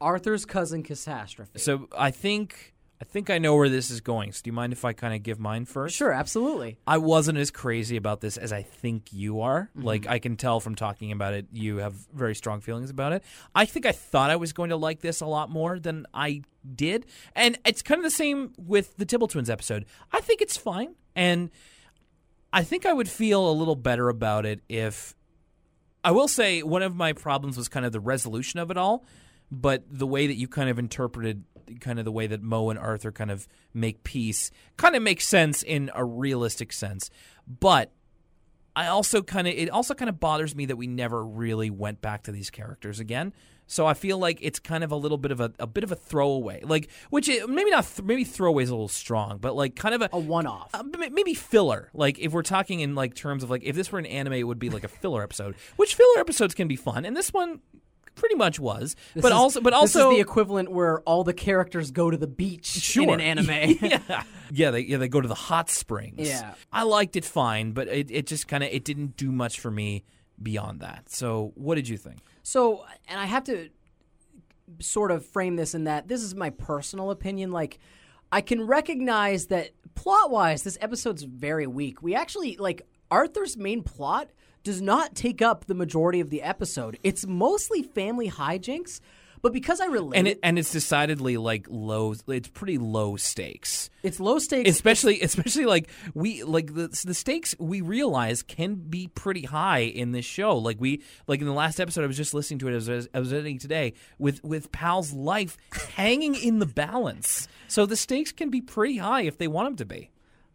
Arthur's 0.00 0.44
cousin 0.44 0.82
catastrophe. 0.82 1.58
So 1.58 1.88
I 1.96 2.10
think 2.10 2.74
I 3.00 3.04
think 3.04 3.30
I 3.30 3.38
know 3.38 3.54
where 3.54 3.68
this 3.68 3.90
is 3.90 4.00
going. 4.00 4.32
So 4.32 4.40
do 4.42 4.48
you 4.48 4.52
mind 4.52 4.72
if 4.72 4.84
I 4.84 4.92
kind 4.92 5.14
of 5.14 5.22
give 5.22 5.38
mine 5.38 5.66
first? 5.66 5.96
Sure, 5.96 6.12
absolutely. 6.12 6.78
I 6.86 6.98
wasn't 6.98 7.38
as 7.38 7.50
crazy 7.50 7.96
about 7.96 8.20
this 8.20 8.36
as 8.36 8.52
I 8.52 8.62
think 8.62 9.12
you 9.12 9.40
are. 9.40 9.70
Mm-hmm. 9.76 9.86
Like 9.86 10.06
I 10.08 10.18
can 10.18 10.36
tell 10.36 10.58
from 10.58 10.74
talking 10.74 11.12
about 11.12 11.34
it, 11.34 11.46
you 11.52 11.76
have 11.76 11.94
very 12.12 12.34
strong 12.34 12.60
feelings 12.60 12.90
about 12.90 13.12
it. 13.12 13.22
I 13.54 13.66
think 13.66 13.86
I 13.86 13.92
thought 13.92 14.30
I 14.30 14.36
was 14.36 14.52
going 14.52 14.70
to 14.70 14.76
like 14.76 15.00
this 15.00 15.20
a 15.20 15.26
lot 15.26 15.48
more 15.48 15.78
than 15.78 16.06
I 16.12 16.42
did, 16.74 17.06
and 17.34 17.58
it's 17.64 17.82
kind 17.82 17.98
of 17.98 18.04
the 18.04 18.10
same 18.10 18.52
with 18.58 18.96
the 18.96 19.06
Tibble 19.06 19.28
Twins 19.28 19.48
episode. 19.48 19.86
I 20.12 20.20
think 20.20 20.42
it's 20.42 20.56
fine, 20.56 20.94
and 21.14 21.50
I 22.52 22.62
think 22.62 22.86
I 22.86 22.92
would 22.92 23.08
feel 23.08 23.48
a 23.48 23.52
little 23.52 23.76
better 23.76 24.08
about 24.08 24.46
it 24.46 24.60
if 24.68 25.14
I 26.02 26.12
will 26.12 26.28
say 26.28 26.62
one 26.62 26.82
of 26.82 26.94
my 26.94 27.12
problems 27.12 27.56
was 27.56 27.68
kind 27.68 27.84
of 27.84 27.92
the 27.92 28.00
resolution 28.00 28.60
of 28.60 28.70
it 28.70 28.76
all, 28.76 29.04
but 29.50 29.84
the 29.90 30.06
way 30.06 30.26
that 30.26 30.36
you 30.36 30.48
kind 30.48 30.70
of 30.70 30.78
interpreted 30.78 31.44
kind 31.80 31.98
of 31.98 32.04
the 32.04 32.12
way 32.12 32.26
that 32.26 32.42
Mo 32.42 32.70
and 32.70 32.78
Arthur 32.78 33.12
kind 33.12 33.30
of 33.30 33.46
make 33.74 34.02
peace 34.02 34.50
kind 34.78 34.96
of 34.96 35.02
makes 35.02 35.26
sense 35.26 35.62
in 35.62 35.90
a 35.94 36.04
realistic 36.04 36.72
sense. 36.72 37.10
But 37.46 37.92
I 38.74 38.86
also 38.86 39.22
kind 39.22 39.46
of 39.46 39.54
it 39.54 39.68
also 39.68 39.94
kind 39.94 40.08
of 40.08 40.20
bothers 40.20 40.54
me 40.54 40.66
that 40.66 40.76
we 40.76 40.86
never 40.86 41.24
really 41.24 41.70
went 41.70 42.00
back 42.00 42.22
to 42.24 42.32
these 42.32 42.48
characters 42.48 43.00
again. 43.00 43.32
So 43.70 43.86
I 43.86 43.94
feel 43.94 44.18
like 44.18 44.38
it's 44.40 44.58
kind 44.58 44.82
of 44.82 44.90
a 44.90 44.96
little 44.96 45.18
bit 45.18 45.30
of 45.30 45.40
a, 45.40 45.52
a 45.58 45.66
bit 45.66 45.84
of 45.84 45.92
a 45.92 45.94
throwaway, 45.94 46.62
like 46.64 46.88
which 47.10 47.28
maybe 47.28 47.70
not 47.70 47.84
th- 47.86 48.02
maybe 48.04 48.24
throwaway 48.24 48.62
is 48.64 48.70
a 48.70 48.74
little 48.74 48.88
strong, 48.88 49.38
but 49.38 49.54
like 49.54 49.76
kind 49.76 49.94
of 49.94 50.02
a 50.02 50.08
A 50.12 50.18
one-off. 50.18 50.70
uh, 50.74 50.82
maybe 51.12 51.34
filler. 51.34 51.90
Like 51.92 52.18
if 52.18 52.32
we're 52.32 52.42
talking 52.42 52.80
in 52.80 52.94
like 52.94 53.14
terms 53.14 53.42
of 53.44 53.50
like 53.50 53.62
if 53.62 53.76
this 53.76 53.92
were 53.92 53.98
an 53.98 54.06
anime, 54.06 54.32
it 54.32 54.42
would 54.44 54.58
be 54.58 54.70
like 54.70 54.84
a 54.84 54.88
filler 54.88 55.22
episode. 55.22 55.54
Which 55.76 55.94
filler 55.94 56.18
episodes 56.18 56.54
can 56.54 56.66
be 56.66 56.76
fun, 56.76 57.04
and 57.04 57.16
this 57.16 57.32
one 57.32 57.60
pretty 58.14 58.34
much 58.34 58.58
was. 58.58 58.96
This 59.14 59.22
but 59.22 59.28
is- 59.32 59.38
also, 59.38 59.60
but 59.60 59.70
this 59.70 59.78
also 59.78 60.10
is 60.10 60.16
the 60.16 60.20
equivalent 60.22 60.72
where 60.72 61.00
all 61.02 61.22
the 61.22 61.34
characters 61.34 61.90
go 61.92 62.10
to 62.10 62.16
the 62.16 62.26
beach 62.26 62.66
Sure. 62.66 63.02
in 63.04 63.10
an 63.10 63.20
anime. 63.20 63.76
yeah, 63.82 64.22
yeah, 64.50 64.70
they 64.70 64.80
yeah 64.80 64.96
they 64.96 65.08
go 65.08 65.20
to 65.20 65.28
the 65.28 65.34
hot 65.34 65.68
springs. 65.70 66.26
Yeah. 66.26 66.54
I 66.72 66.82
liked 66.84 67.16
it 67.16 67.24
fine, 67.26 67.72
but 67.72 67.86
it, 67.88 68.10
it 68.10 68.26
just 68.26 68.48
kind 68.48 68.64
of 68.64 68.70
it 68.72 68.84
didn't 68.84 69.16
do 69.18 69.30
much 69.30 69.60
for 69.60 69.70
me 69.70 70.04
beyond 70.42 70.80
that. 70.80 71.10
So, 71.10 71.52
what 71.54 71.74
did 71.74 71.88
you 71.88 71.96
think? 71.98 72.18
So, 72.48 72.86
and 73.06 73.20
I 73.20 73.26
have 73.26 73.44
to 73.44 73.68
sort 74.80 75.10
of 75.10 75.26
frame 75.26 75.56
this 75.56 75.74
in 75.74 75.84
that 75.84 76.08
this 76.08 76.22
is 76.22 76.34
my 76.34 76.48
personal 76.48 77.10
opinion. 77.10 77.50
Like, 77.50 77.78
I 78.32 78.40
can 78.40 78.66
recognize 78.66 79.48
that 79.48 79.72
plot 79.94 80.30
wise, 80.30 80.62
this 80.62 80.78
episode's 80.80 81.24
very 81.24 81.66
weak. 81.66 82.00
We 82.02 82.14
actually, 82.14 82.56
like, 82.56 82.86
Arthur's 83.10 83.58
main 83.58 83.82
plot 83.82 84.30
does 84.62 84.80
not 84.80 85.14
take 85.14 85.42
up 85.42 85.66
the 85.66 85.74
majority 85.74 86.20
of 86.20 86.30
the 86.30 86.40
episode. 86.40 86.98
It's 87.02 87.26
mostly 87.26 87.82
family 87.82 88.30
hijinks, 88.30 89.00
but 89.42 89.52
because 89.52 89.80
I 89.80 89.86
relate, 89.86 90.18
And 90.18 90.28
it 90.28 90.38
and 90.42 90.58
it's 90.58 90.72
decidedly 90.72 91.36
like 91.36 91.66
low. 91.70 92.14
It's 92.26 92.48
pretty 92.48 92.78
low 92.78 93.16
stakes. 93.16 93.90
it's 94.02 94.20
low 94.20 94.38
stakes. 94.38 94.70
especially 94.70 95.20
especially 95.20 95.66
like 95.66 95.88
we 96.14 96.42
like 96.44 96.74
the 96.74 96.88
the 97.04 97.14
stakes 97.14 97.54
we 97.58 97.80
realize 97.80 98.42
can 98.42 98.74
be 98.76 99.08
pretty 99.08 99.42
high 99.42 99.80
in 99.80 100.12
this 100.12 100.24
show 100.24 100.56
like 100.56 100.80
we 100.80 101.02
like 101.26 101.40
in 101.40 101.46
the 101.46 101.52
last 101.52 101.80
episode 101.80 102.04
i 102.04 102.06
was 102.06 102.16
just 102.16 102.32
listening 102.34 102.58
to 102.60 102.68
it 102.68 102.74
as 102.74 102.88
I 102.88 102.94
was, 102.94 103.08
I 103.14 103.20
was 103.20 103.32
editing 103.32 103.58
today 103.58 103.94
with 104.18 104.42
with 104.44 104.70
pal's 104.72 105.12
life 105.12 105.56
hanging 105.96 106.34
in 106.34 106.58
the 106.60 106.66
balance 106.66 107.48
so 107.66 107.86
the 107.86 107.96
stakes 107.96 108.32
can 108.32 108.50
be 108.50 108.60
pretty 108.60 108.98
high 108.98 109.22
if 109.22 109.38
they 109.38 109.48
want 109.48 109.66
them 109.68 109.76
to 109.76 109.84
be 109.86 110.10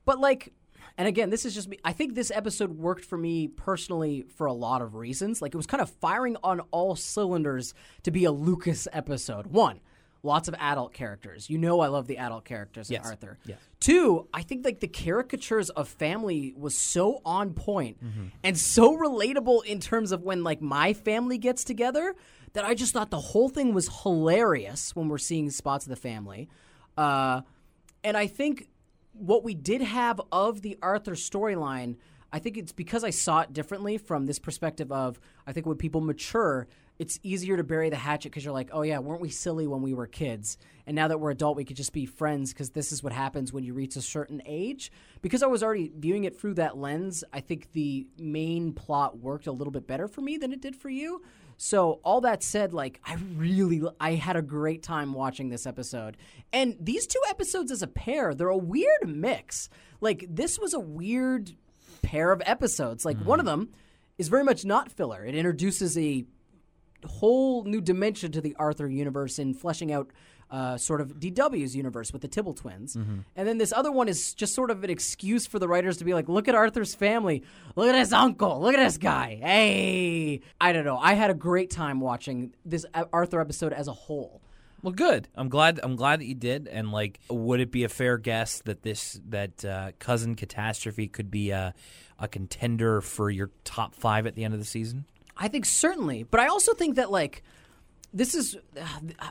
But 0.06 0.20
like, 0.20 0.52
and 0.98 1.08
again, 1.08 1.30
this 1.30 1.46
is 1.46 1.54
just 1.56 1.68
me. 1.68 1.78
I 1.84 1.92
think 1.94 2.14
this 2.16 2.32
episode 2.32 2.72
worked 2.78 3.04
for 3.06 3.18
me 3.18 3.48
personally 3.48 4.26
for 4.36 4.46
a 4.48 4.54
lot 4.54 4.82
of 4.82 4.96
reasons. 4.96 5.42
Like, 5.42 5.54
it 5.54 5.58
was 5.58 5.66
kind 5.68 5.82
of 5.82 5.90
firing 5.90 6.38
on 6.44 6.60
all 6.72 6.96
cylinders 6.96 7.74
to 8.04 8.12
be 8.12 8.26
a 8.26 8.32
Lucas 8.32 8.88
episode. 8.94 9.48
One, 9.48 9.80
lots 10.22 10.48
of 10.48 10.56
adult 10.60 10.94
characters. 10.94 11.50
You 11.50 11.58
know, 11.58 11.80
I 11.82 11.88
love 11.88 12.08
the 12.08 12.18
adult 12.18 12.46
characters 12.46 12.90
in 12.90 12.94
Yes. 12.96 13.06
Arthur. 13.08 13.38
Yes. 13.46 13.58
Two, 13.80 14.28
I 14.34 14.42
think 14.44 14.64
like 14.66 14.80
the 14.80 14.88
caricatures 14.88 15.70
of 15.72 15.88
family 15.90 16.54
was 16.56 16.78
so 16.78 17.22
on 17.26 17.54
point 17.54 17.98
Mm-hmm. 18.04 18.28
and 18.44 18.58
so 18.58 18.96
relatable 18.96 19.66
in 19.66 19.80
terms 19.80 20.12
of 20.12 20.22
when 20.24 20.44
like 20.44 20.62
my 20.62 20.94
family 20.94 21.38
gets 21.38 21.64
together 21.64 22.16
that 22.54 22.64
I 22.64 22.76
just 22.76 22.94
thought 22.94 23.10
the 23.10 23.20
whole 23.20 23.50
thing 23.50 23.74
was 23.74 23.90
hilarious 24.04 24.96
when 24.96 25.08
we're 25.10 25.18
seeing 25.18 25.50
spots 25.50 25.86
of 25.86 25.90
the 25.90 25.96
family. 25.96 26.48
Uh, 26.98 27.42
and 28.04 28.16
I 28.16 28.28
think 28.28 28.68
what 29.14 29.44
we 29.44 29.54
did 29.54 29.82
have 29.82 30.20
of 30.32 30.62
the 30.62 30.78
Arthur 30.82 31.14
storyline, 31.14 31.96
I 32.32 32.40
think 32.40 32.58
it's 32.58 32.72
because 32.72 33.04
I 33.04 33.12
saw 33.12 33.42
it 33.42 33.54
differently 33.54 33.98
from 33.98 34.26
this 34.26 34.40
perspective 34.40 34.92
of 34.92 35.20
I 35.46 35.54
think 35.54 35.66
when 35.68 35.78
people 35.78 36.02
mature, 36.02 36.68
it's 37.00 37.20
easier 37.24 37.58
to 37.58 37.64
bury 37.64 37.90
the 37.90 37.96
hatchet 37.96 38.30
because 38.30 38.44
you're 38.44 38.54
like, 38.54 38.70
oh 38.72 38.82
yeah, 38.82 39.00
weren't 39.00 39.22
we 39.22 39.30
silly 39.30 39.68
when 39.68 39.82
we 39.82 39.94
were 39.94 40.08
kids? 40.08 40.58
And 40.88 40.96
now 40.96 41.08
that 41.08 41.20
we're 41.20 41.32
adult, 41.32 41.58
we 41.58 41.64
could 41.64 41.78
just 41.78 41.94
be 41.94 42.06
friends 42.06 42.52
because 42.52 42.72
this 42.72 42.92
is 42.92 43.04
what 43.04 43.14
happens 43.14 43.54
when 43.54 43.64
you 43.64 43.74
reach 43.74 43.96
a 43.96 44.02
certain 44.02 44.42
age. 44.46 44.92
Because 45.22 45.44
I 45.44 45.48
was 45.48 45.64
already 45.64 45.92
viewing 45.96 46.24
it 46.24 46.40
through 46.40 46.56
that 46.56 46.78
lens, 46.78 47.24
I 47.32 47.40
think 47.40 47.72
the 47.72 48.08
main 48.18 48.74
plot 48.74 49.20
worked 49.20 49.48
a 49.48 49.52
little 49.52 49.72
bit 49.72 49.88
better 49.88 50.08
for 50.08 50.22
me 50.22 50.38
than 50.38 50.54
it 50.54 50.62
did 50.62 50.76
for 50.76 50.90
you. 50.90 51.22
So 51.58 52.00
all 52.04 52.22
that 52.22 52.44
said, 52.44 52.74
like 52.74 53.00
I 53.06 53.16
really, 53.36 53.82
I 54.00 54.14
had 54.14 54.36
a 54.36 54.42
great 54.42 54.84
time 54.84 55.14
watching 55.14 55.50
this 55.50 55.66
episode, 55.66 56.18
and 56.52 56.76
these 56.80 57.08
two 57.08 57.22
episodes 57.30 57.72
as 57.72 57.82
a 57.82 57.88
pair, 57.88 58.34
they're 58.34 58.50
a 58.50 58.58
weird 58.58 59.08
mix. 59.08 59.70
Like 60.02 60.26
this 60.30 60.60
was 60.60 60.74
a 60.74 60.80
weird 60.80 61.52
pair 62.02 62.32
of 62.32 62.42
episodes. 62.46 63.06
Like 63.06 63.18
one 63.18 63.40
mm-hmm. 63.40 63.48
of 63.48 63.52
them 63.60 63.70
is 64.18 64.28
very 64.28 64.44
much 64.44 64.66
not 64.66 64.92
filler. 64.92 65.26
It 65.26 65.36
introduces 65.36 65.98
a 65.98 66.26
whole 67.06 67.64
new 67.64 67.82
dimension 67.82 68.32
to 68.32 68.42
the 68.42 68.56
Arthur 68.58 68.88
universe 68.88 69.40
in 69.40 69.54
fleshing 69.54 69.92
out 69.92 70.12
uh, 70.52 70.78
sort 70.78 71.02
of 71.02 71.20
DW's 71.20 71.76
universe 71.76 72.14
with 72.14 72.22
the 72.22 72.28
Tibble 72.28 72.54
twins. 72.54 72.96
And 72.96 73.24
then 73.36 73.58
this 73.58 73.74
other 73.74 73.92
one 73.92 74.08
is 74.08 74.34
just 74.34 74.54
sort 74.54 74.70
of 74.72 74.84
an 74.84 74.90
excuse 74.90 75.48
for 75.48 75.60
the 75.60 75.68
writers 75.68 75.98
to 75.98 76.06
be 76.06 76.14
like, 76.14 76.30
look 76.30 76.48
at 76.48 76.56
Arthur's 76.56 76.94
family. 76.96 77.44
Look 77.76 77.88
at 77.90 77.96
his 77.96 78.14
uncle. 78.14 78.62
Look 78.62 78.74
at 78.76 78.84
this 78.84 78.98
guy. 78.98 79.40
Hey. 79.42 80.42
I 80.62 80.74
don't 80.74 80.86
know. 80.86 80.98
I 80.98 81.14
had 81.14 81.30
a 81.32 81.34
great 81.34 81.70
time 81.72 82.00
watching 82.00 82.54
this 82.66 82.86
uh, 82.94 83.06
Arthur 83.12 83.40
episode 83.42 83.74
as 83.74 83.88
a 83.88 83.94
whole. 83.94 84.42
well 84.84 84.92
good 84.94 85.30
i'm 85.36 85.48
glad 85.48 85.80
i'm 85.82 85.96
glad 85.96 86.20
that 86.20 86.26
you 86.26 86.36
did 86.36 86.68
and 86.68 86.92
like 86.92 87.20
would 87.30 87.62
it 87.62 87.72
be 87.72 87.86
a 87.86 87.90
fair 87.90 88.18
guess 88.18 88.62
that 88.66 88.82
this 88.84 89.20
that 89.30 89.64
uh, 89.64 89.92
cousin 89.98 90.36
catastrophe 90.36 91.08
could 91.08 91.32
be 91.32 91.52
a, 91.52 91.74
a 92.20 92.28
contender 92.28 93.00
for 93.00 93.30
your 93.30 93.50
top 93.64 93.96
five 93.96 94.28
at 94.28 94.36
the 94.36 94.44
end 94.44 94.54
of 94.54 94.60
the 94.60 94.66
season 94.66 95.06
I 95.36 95.48
think 95.48 95.66
certainly, 95.66 96.22
but 96.30 96.40
I 96.40 96.46
also 96.48 96.76
think 96.76 96.96
that 96.98 97.10
like 97.10 97.42
this 98.14 98.36
is 98.36 98.56
uh, 98.80 98.86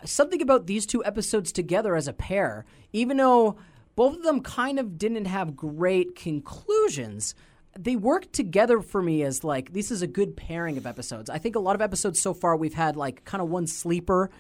something 0.05 0.43
about 0.43 0.67
these 0.67 0.87
two 0.87 1.05
episodes 1.05 1.53
together 1.53 1.95
as 1.95 2.09
a 2.09 2.13
pair. 2.13 2.65
Even 2.93 3.17
though 3.17 3.57
both 3.95 4.17
of 4.17 4.23
them 4.23 4.41
kind 4.41 4.79
of 4.79 4.99
didn't 4.99 5.27
have 5.27 5.57
great 5.57 6.17
conclusions, 6.17 7.35
they 7.79 7.97
work 7.97 8.33
together 8.33 8.81
for 8.81 9.03
me 9.03 9.23
as 9.23 9.45
like 9.45 9.73
this 9.73 9.91
is 9.91 10.03
a 10.03 10.07
good 10.07 10.37
pairing 10.37 10.77
of 10.77 10.87
episodes. 10.87 11.31
I 11.31 11.39
think 11.39 11.57
a 11.57 11.61
lot 11.61 11.77
of 11.77 11.83
episodes 11.83 12.21
so 12.21 12.35
far 12.35 12.57
we've 12.57 12.75
had 12.75 12.97
like 12.97 13.25
kind 13.25 13.41
of 13.41 13.49
one 13.49 13.67
sleeper 13.67 14.31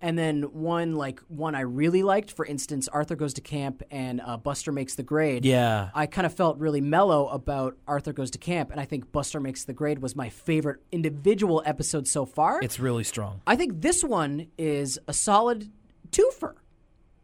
and 0.00 0.18
then 0.18 0.42
one 0.42 0.94
like 0.94 1.20
one 1.28 1.54
I 1.54 1.60
really 1.60 2.02
liked. 2.02 2.30
For 2.32 2.44
instance, 2.44 2.88
Arthur 2.88 3.16
goes 3.16 3.34
to 3.34 3.40
camp 3.40 3.82
and 3.90 4.20
uh, 4.24 4.36
Buster 4.36 4.72
makes 4.72 4.94
the 4.94 5.02
grade. 5.02 5.44
yeah 5.44 5.90
I 5.94 6.06
kind 6.06 6.26
of 6.26 6.34
felt 6.34 6.58
really 6.58 6.80
mellow 6.80 7.28
about 7.28 7.76
Arthur 7.86 8.12
Goes 8.12 8.30
to 8.32 8.38
Camp, 8.38 8.70
and 8.70 8.80
I 8.80 8.84
think 8.84 9.10
Buster 9.12 9.40
Makes 9.40 9.64
the 9.64 9.72
Grade 9.72 10.00
was 10.00 10.14
my 10.14 10.28
favorite 10.28 10.80
individual 10.92 11.62
episode 11.64 12.06
so 12.08 12.26
far. 12.26 12.60
it's 12.62 12.78
really 12.78 13.04
strong 13.04 13.40
I 13.46 13.56
think 13.56 13.80
this 13.82 14.02
one 14.04 14.48
is 14.56 14.98
a 15.08 15.12
solid 15.12 15.70
twofer, 16.10 16.54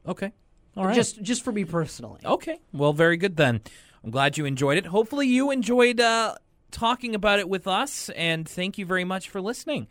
okay 0.06 0.32
all 0.76 0.86
right 0.86 0.94
just 0.94 1.22
just 1.22 1.44
for 1.44 1.52
me 1.52 1.64
personally. 1.64 2.20
Okay. 2.24 2.58
Well, 2.72 2.92
very 2.92 3.16
good 3.16 3.36
then. 3.36 3.60
I'm 4.02 4.10
glad 4.10 4.36
you 4.36 4.44
enjoyed 4.44 4.76
it. 4.76 4.86
Hopefully, 4.86 5.26
you 5.28 5.50
enjoyed 5.50 6.00
uh, 6.00 6.34
talking 6.70 7.14
about 7.14 7.38
it 7.38 7.48
with 7.48 7.66
us, 7.66 8.10
and 8.10 8.46
thank 8.48 8.76
you 8.76 8.84
very 8.84 9.04
much 9.04 9.28
for 9.28 9.40
listening. 9.40 9.86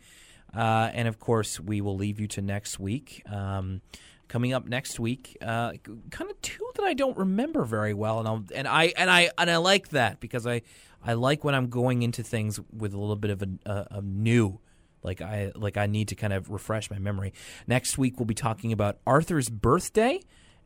Uh, 0.54 0.90
and 0.92 1.08
of 1.08 1.18
course, 1.18 1.58
we 1.58 1.80
will 1.80 1.96
leave 1.96 2.20
you 2.20 2.28
to 2.28 2.42
next 2.42 2.78
week. 2.78 3.22
Um, 3.30 3.80
coming 4.28 4.52
up 4.52 4.66
next 4.66 4.98
week, 4.98 5.36
uh, 5.42 5.72
kind 6.10 6.30
of 6.30 6.40
two 6.42 6.66
that 6.76 6.84
I 6.84 6.94
don't 6.94 7.16
remember 7.16 7.64
very 7.64 7.94
well, 7.94 8.18
and 8.18 8.28
I'll, 8.28 8.44
and 8.54 8.66
I 8.66 8.92
and 8.96 9.10
I 9.10 9.30
and 9.38 9.50
I 9.50 9.58
like 9.58 9.90
that 9.90 10.20
because 10.20 10.46
I 10.46 10.62
I 11.02 11.14
like 11.14 11.44
when 11.44 11.54
I'm 11.54 11.68
going 11.68 12.02
into 12.02 12.22
things 12.22 12.58
with 12.72 12.94
a 12.94 12.98
little 12.98 13.16
bit 13.16 13.30
of 13.30 13.42
a, 13.42 13.48
a, 13.66 13.86
a 13.98 14.02
new. 14.02 14.60
Like 15.02 15.20
I 15.20 15.52
like 15.54 15.76
I 15.76 15.86
need 15.86 16.08
to 16.08 16.14
kind 16.14 16.32
of 16.32 16.50
refresh 16.50 16.90
my 16.90 16.98
memory. 16.98 17.34
Next 17.66 17.98
week 17.98 18.18
we'll 18.18 18.26
be 18.26 18.34
talking 18.34 18.72
about 18.72 18.98
Arthur's 19.06 19.50
birthday 19.50 20.20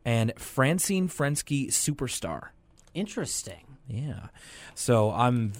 and 0.05 0.33
Francine 0.37 1.09
Frensky 1.09 1.67
Superstar. 1.67 2.49
Interesting. 2.93 3.77
Yeah. 3.87 4.27
So 4.75 5.11
I'm 5.11 5.53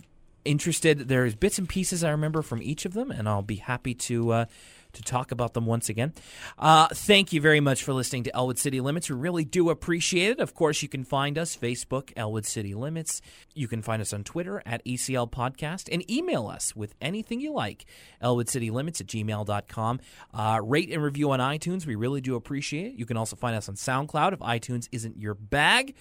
interested. 0.50 1.08
There's 1.08 1.36
bits 1.36 1.60
and 1.60 1.70
pieces 1.70 2.04
I 2.04 2.10
remember 2.10 2.42
from 2.42 2.62
each 2.64 2.86
of 2.86 2.94
them, 2.94 3.12
and 3.12 3.30
I'll 3.30 3.44
be 3.44 3.58
happy 3.58 3.94
to 3.94 4.32
uh, 4.32 4.46
to 4.94 5.04
talk 5.04 5.32
about 5.32 5.54
them 5.54 5.68
once 5.68 5.90
again. 5.90 6.14
Uh, 6.58 6.88
thank 6.88 7.32
you 7.32 7.40
very 7.40 7.60
much 7.60 7.84
for 7.84 7.94
listening 7.94 8.24
to 8.24 8.36
Elwood 8.36 8.58
City 8.58 8.82
Limits. 8.82 9.10
We 9.10 9.16
really 9.16 9.46
do 9.46 9.70
appreciate 9.70 10.32
it. 10.32 10.40
Of 10.40 10.56
course, 10.56 10.82
you 10.82 10.90
can 10.90 11.04
find 11.04 11.38
us 11.38 11.56
Facebook, 11.56 12.12
Elwood 12.18 12.48
City 12.48 12.74
Limits. 12.74 13.22
You 13.54 13.68
can 13.68 13.84
find 13.84 14.02
us 14.02 14.12
on 14.12 14.24
Twitter 14.24 14.64
at 14.66 14.84
ECL 14.86 15.32
Podcast 15.32 15.88
and 15.92 16.10
email 16.10 16.48
us 16.48 16.76
with 16.76 16.96
anything 17.00 17.40
you 17.40 17.54
like, 17.54 17.86
elwoodcitylimits 18.24 19.02
at 19.02 19.08
gmail.com. 19.08 20.00
Uh, 20.34 20.60
rate 20.64 20.92
and 20.92 21.04
review 21.04 21.30
on 21.32 21.40
iTunes. 21.40 21.86
We 21.86 21.94
really 21.94 22.22
do 22.22 22.34
appreciate 22.36 22.88
it. 22.88 22.94
You 22.94 23.06
can 23.06 23.18
also 23.18 23.36
find 23.36 23.56
us 23.56 23.70
on 23.70 23.76
SoundCloud 23.76 24.34
if 24.34 24.40
iTunes 24.40 24.90
isn't 24.92 25.18
your 25.18 25.36
bag. 25.36 25.94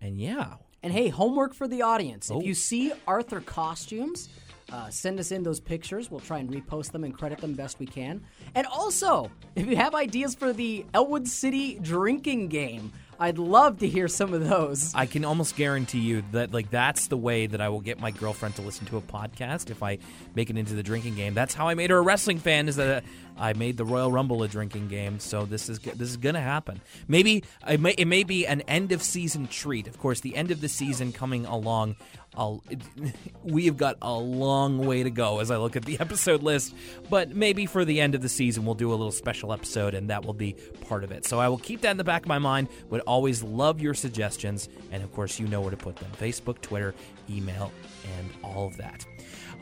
And 0.00 0.20
yeah, 0.20 0.54
And 0.82 0.92
hey, 0.92 1.08
homework 1.08 1.54
for 1.54 1.68
the 1.68 1.82
audience. 1.82 2.30
Oh. 2.30 2.40
If 2.40 2.46
you 2.46 2.54
see 2.54 2.92
Arthur 3.06 3.40
costumes, 3.40 4.28
uh, 4.72 4.88
send 4.88 5.18
us 5.20 5.32
in 5.32 5.42
those 5.42 5.60
pictures. 5.60 6.10
We'll 6.10 6.20
try 6.20 6.38
and 6.38 6.48
repost 6.48 6.92
them 6.92 7.04
and 7.04 7.16
credit 7.16 7.38
them 7.38 7.54
best 7.54 7.78
we 7.78 7.86
can. 7.86 8.22
And 8.54 8.66
also, 8.66 9.30
if 9.56 9.66
you 9.66 9.76
have 9.76 9.94
ideas 9.94 10.34
for 10.34 10.52
the 10.52 10.86
Elwood 10.94 11.26
City 11.28 11.78
drinking 11.80 12.48
game, 12.48 12.92
I'd 13.20 13.36
love 13.36 13.80
to 13.80 13.88
hear 13.88 14.08
some 14.08 14.32
of 14.32 14.48
those. 14.48 14.94
I 14.94 15.04
can 15.04 15.26
almost 15.26 15.54
guarantee 15.54 15.98
you 15.98 16.24
that 16.32 16.54
like 16.54 16.70
that's 16.70 17.08
the 17.08 17.18
way 17.18 17.46
that 17.46 17.60
I 17.60 17.68
will 17.68 17.82
get 17.82 18.00
my 18.00 18.10
girlfriend 18.10 18.56
to 18.56 18.62
listen 18.62 18.86
to 18.86 18.96
a 18.96 19.02
podcast 19.02 19.70
if 19.70 19.82
I 19.82 19.98
make 20.34 20.48
it 20.48 20.56
into 20.56 20.72
the 20.72 20.82
drinking 20.82 21.16
game. 21.16 21.34
That's 21.34 21.52
how 21.52 21.68
I 21.68 21.74
made 21.74 21.90
her 21.90 21.98
a 21.98 22.00
wrestling 22.00 22.38
fan. 22.38 22.66
Is 22.66 22.76
that 22.76 23.04
I 23.36 23.52
made 23.52 23.76
the 23.76 23.84
Royal 23.84 24.10
Rumble 24.10 24.42
a 24.42 24.48
drinking 24.48 24.88
game. 24.88 25.18
So 25.18 25.44
this 25.44 25.68
is 25.68 25.78
this 25.80 26.08
is 26.08 26.16
gonna 26.16 26.40
happen. 26.40 26.80
Maybe 27.08 27.44
it 27.68 27.78
may, 27.78 27.92
it 27.92 28.06
may 28.06 28.24
be 28.24 28.46
an 28.46 28.62
end 28.62 28.90
of 28.90 29.02
season 29.02 29.48
treat. 29.48 29.86
Of 29.86 29.98
course, 29.98 30.20
the 30.20 30.34
end 30.34 30.50
of 30.50 30.62
the 30.62 30.68
season 30.68 31.12
coming 31.12 31.44
along. 31.44 31.96
I'll, 32.36 32.62
we 33.44 33.66
have 33.66 33.76
got 33.76 33.96
a 34.02 34.12
long 34.12 34.78
way 34.86 35.02
to 35.02 35.10
go 35.10 35.40
as 35.40 35.50
I 35.50 35.56
look 35.56 35.76
at 35.76 35.84
the 35.84 35.98
episode 36.00 36.42
list, 36.42 36.74
but 37.08 37.34
maybe 37.34 37.66
for 37.66 37.84
the 37.84 38.00
end 38.00 38.14
of 38.14 38.22
the 38.22 38.28
season 38.28 38.64
we'll 38.64 38.74
do 38.74 38.90
a 38.90 38.92
little 38.92 39.12
special 39.12 39.52
episode 39.52 39.94
and 39.94 40.10
that 40.10 40.24
will 40.24 40.34
be 40.34 40.54
part 40.88 41.04
of 41.04 41.10
it. 41.12 41.26
So 41.26 41.38
I 41.40 41.48
will 41.48 41.58
keep 41.58 41.80
that 41.82 41.90
in 41.90 41.96
the 41.96 42.04
back 42.04 42.22
of 42.22 42.28
my 42.28 42.38
mind. 42.38 42.68
Would 42.90 43.00
always 43.02 43.42
love 43.42 43.80
your 43.80 43.94
suggestions, 43.94 44.68
and 44.92 45.02
of 45.02 45.12
course 45.12 45.38
you 45.38 45.46
know 45.46 45.60
where 45.60 45.70
to 45.70 45.76
put 45.76 45.96
them: 45.96 46.10
Facebook, 46.18 46.60
Twitter, 46.60 46.94
email, 47.28 47.72
and 48.18 48.30
all 48.42 48.66
of 48.66 48.76
that. 48.76 49.04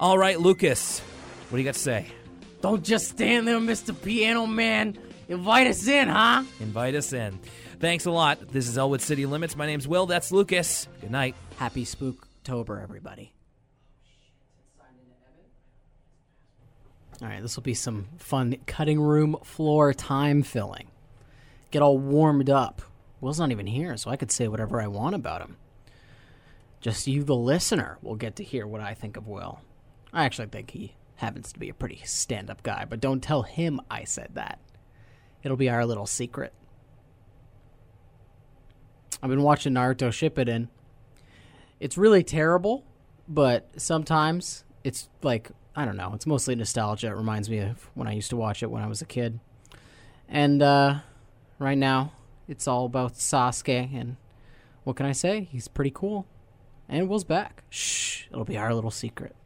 All 0.01 0.19
right, 0.19 0.39
Lucas, 0.39 1.01
what 1.01 1.57
do 1.57 1.59
you 1.59 1.65
got 1.65 1.75
to 1.75 1.81
say? 1.81 2.07
Don't 2.61 2.85
just 2.85 3.09
stand 3.09 3.47
there, 3.47 3.59
Mr. 3.59 4.01
Piano 4.01 4.47
Man. 4.47 4.99
Invite 5.29 5.67
us 5.67 5.87
in, 5.87 6.09
huh? 6.09 6.45
Invite 6.61 6.95
us 6.95 7.13
in. 7.13 7.39
Thanks 7.81 8.07
a 8.07 8.11
lot. 8.11 8.49
This 8.53 8.67
is 8.67 8.77
Elwood 8.77 9.01
City 9.01 9.27
Limits. 9.27 9.57
My 9.57 9.67
name's 9.67 9.87
Will. 9.87 10.07
That's 10.07 10.33
Lucas. 10.33 10.89
Good 11.01 11.11
night. 11.11 11.37
Happy 11.59 11.85
Spooktober, 12.49 12.83
everybody. 12.83 13.33
All 17.21 17.29
right, 17.29 17.43
this 17.43 17.57
will 17.57 17.65
be 17.65 17.75
some 17.75 18.07
fun 18.19 18.57
cutting 18.67 19.01
room 19.01 19.37
floor 19.43 19.93
time 19.93 20.43
filling. 20.43 20.89
Get 21.71 21.83
all 21.83 21.99
warmed 21.99 22.49
up. 22.49 22.81
Will's 23.21 23.41
not 23.41 23.51
even 23.51 23.67
here, 23.67 23.97
so 23.97 24.11
I 24.11 24.17
could 24.17 24.31
say 24.31 24.47
whatever 24.47 24.81
I 24.81 24.87
want 24.87 25.17
about 25.17 25.43
him. 25.43 25.57
Just 26.81 27.09
you, 27.09 27.25
the 27.25 27.35
listener, 27.35 27.99
will 28.03 28.15
get 28.15 28.37
to 28.37 28.45
hear 28.45 28.67
what 28.67 28.81
I 28.81 28.95
think 28.95 29.17
of 29.17 29.27
Will. 29.27 29.61
I 30.13 30.25
actually 30.25 30.47
think 30.47 30.71
he 30.71 30.95
happens 31.17 31.53
to 31.53 31.59
be 31.59 31.69
a 31.69 31.75
pretty 31.75 32.01
stand 32.05 32.51
up 32.51 32.63
guy, 32.63 32.87
but 32.89 33.01
don't 33.01 33.21
tell 33.21 33.43
him 33.43 33.81
I 33.91 34.05
said 34.05 34.31
that. 34.35 34.61
It'll 35.43 35.57
be 35.57 35.69
our 35.69 35.85
little 35.85 36.07
secret. 36.07 36.55
I've 39.21 39.31
been 39.31 39.43
watching 39.43 39.73
Naruto 39.73 40.11
Shippuden. 40.11 40.69
It's 41.81 41.97
really 41.97 42.23
terrible, 42.23 42.85
but 43.29 43.69
sometimes 43.77 44.65
it's 44.85 45.09
like 45.23 45.51
I 45.79 45.85
don't 45.85 45.97
know. 45.97 46.11
It's 46.13 46.27
mostly 46.27 46.57
nostalgia. 46.57 47.07
It 47.07 47.17
reminds 47.17 47.49
me 47.49 47.59
of 47.59 47.89
when 47.95 48.09
I 48.09 48.13
used 48.13 48.31
to 48.31 48.37
watch 48.37 48.65
it 48.65 48.71
when 48.71 48.83
I 48.83 48.89
was 48.89 49.01
a 49.01 49.07
kid. 49.07 49.39
And 50.29 50.61
uh, 50.61 50.99
right 51.61 51.79
now, 51.79 52.13
it's 52.49 52.67
all 52.67 52.85
about 52.85 53.15
Sasuke. 53.15 53.95
And 53.95 54.17
what 54.83 54.97
can 54.97 55.07
I 55.07 55.13
say? 55.13 55.47
He's 55.53 55.69
pretty 55.69 55.93
cool. 55.95 56.27
And 56.89 57.09
Will's 57.09 57.23
back. 57.23 57.63
Shh, 57.71 58.27
it'll 58.33 58.45
be 58.45 58.59
our 58.59 58.75
little 58.75 58.91
secret. 58.91 59.37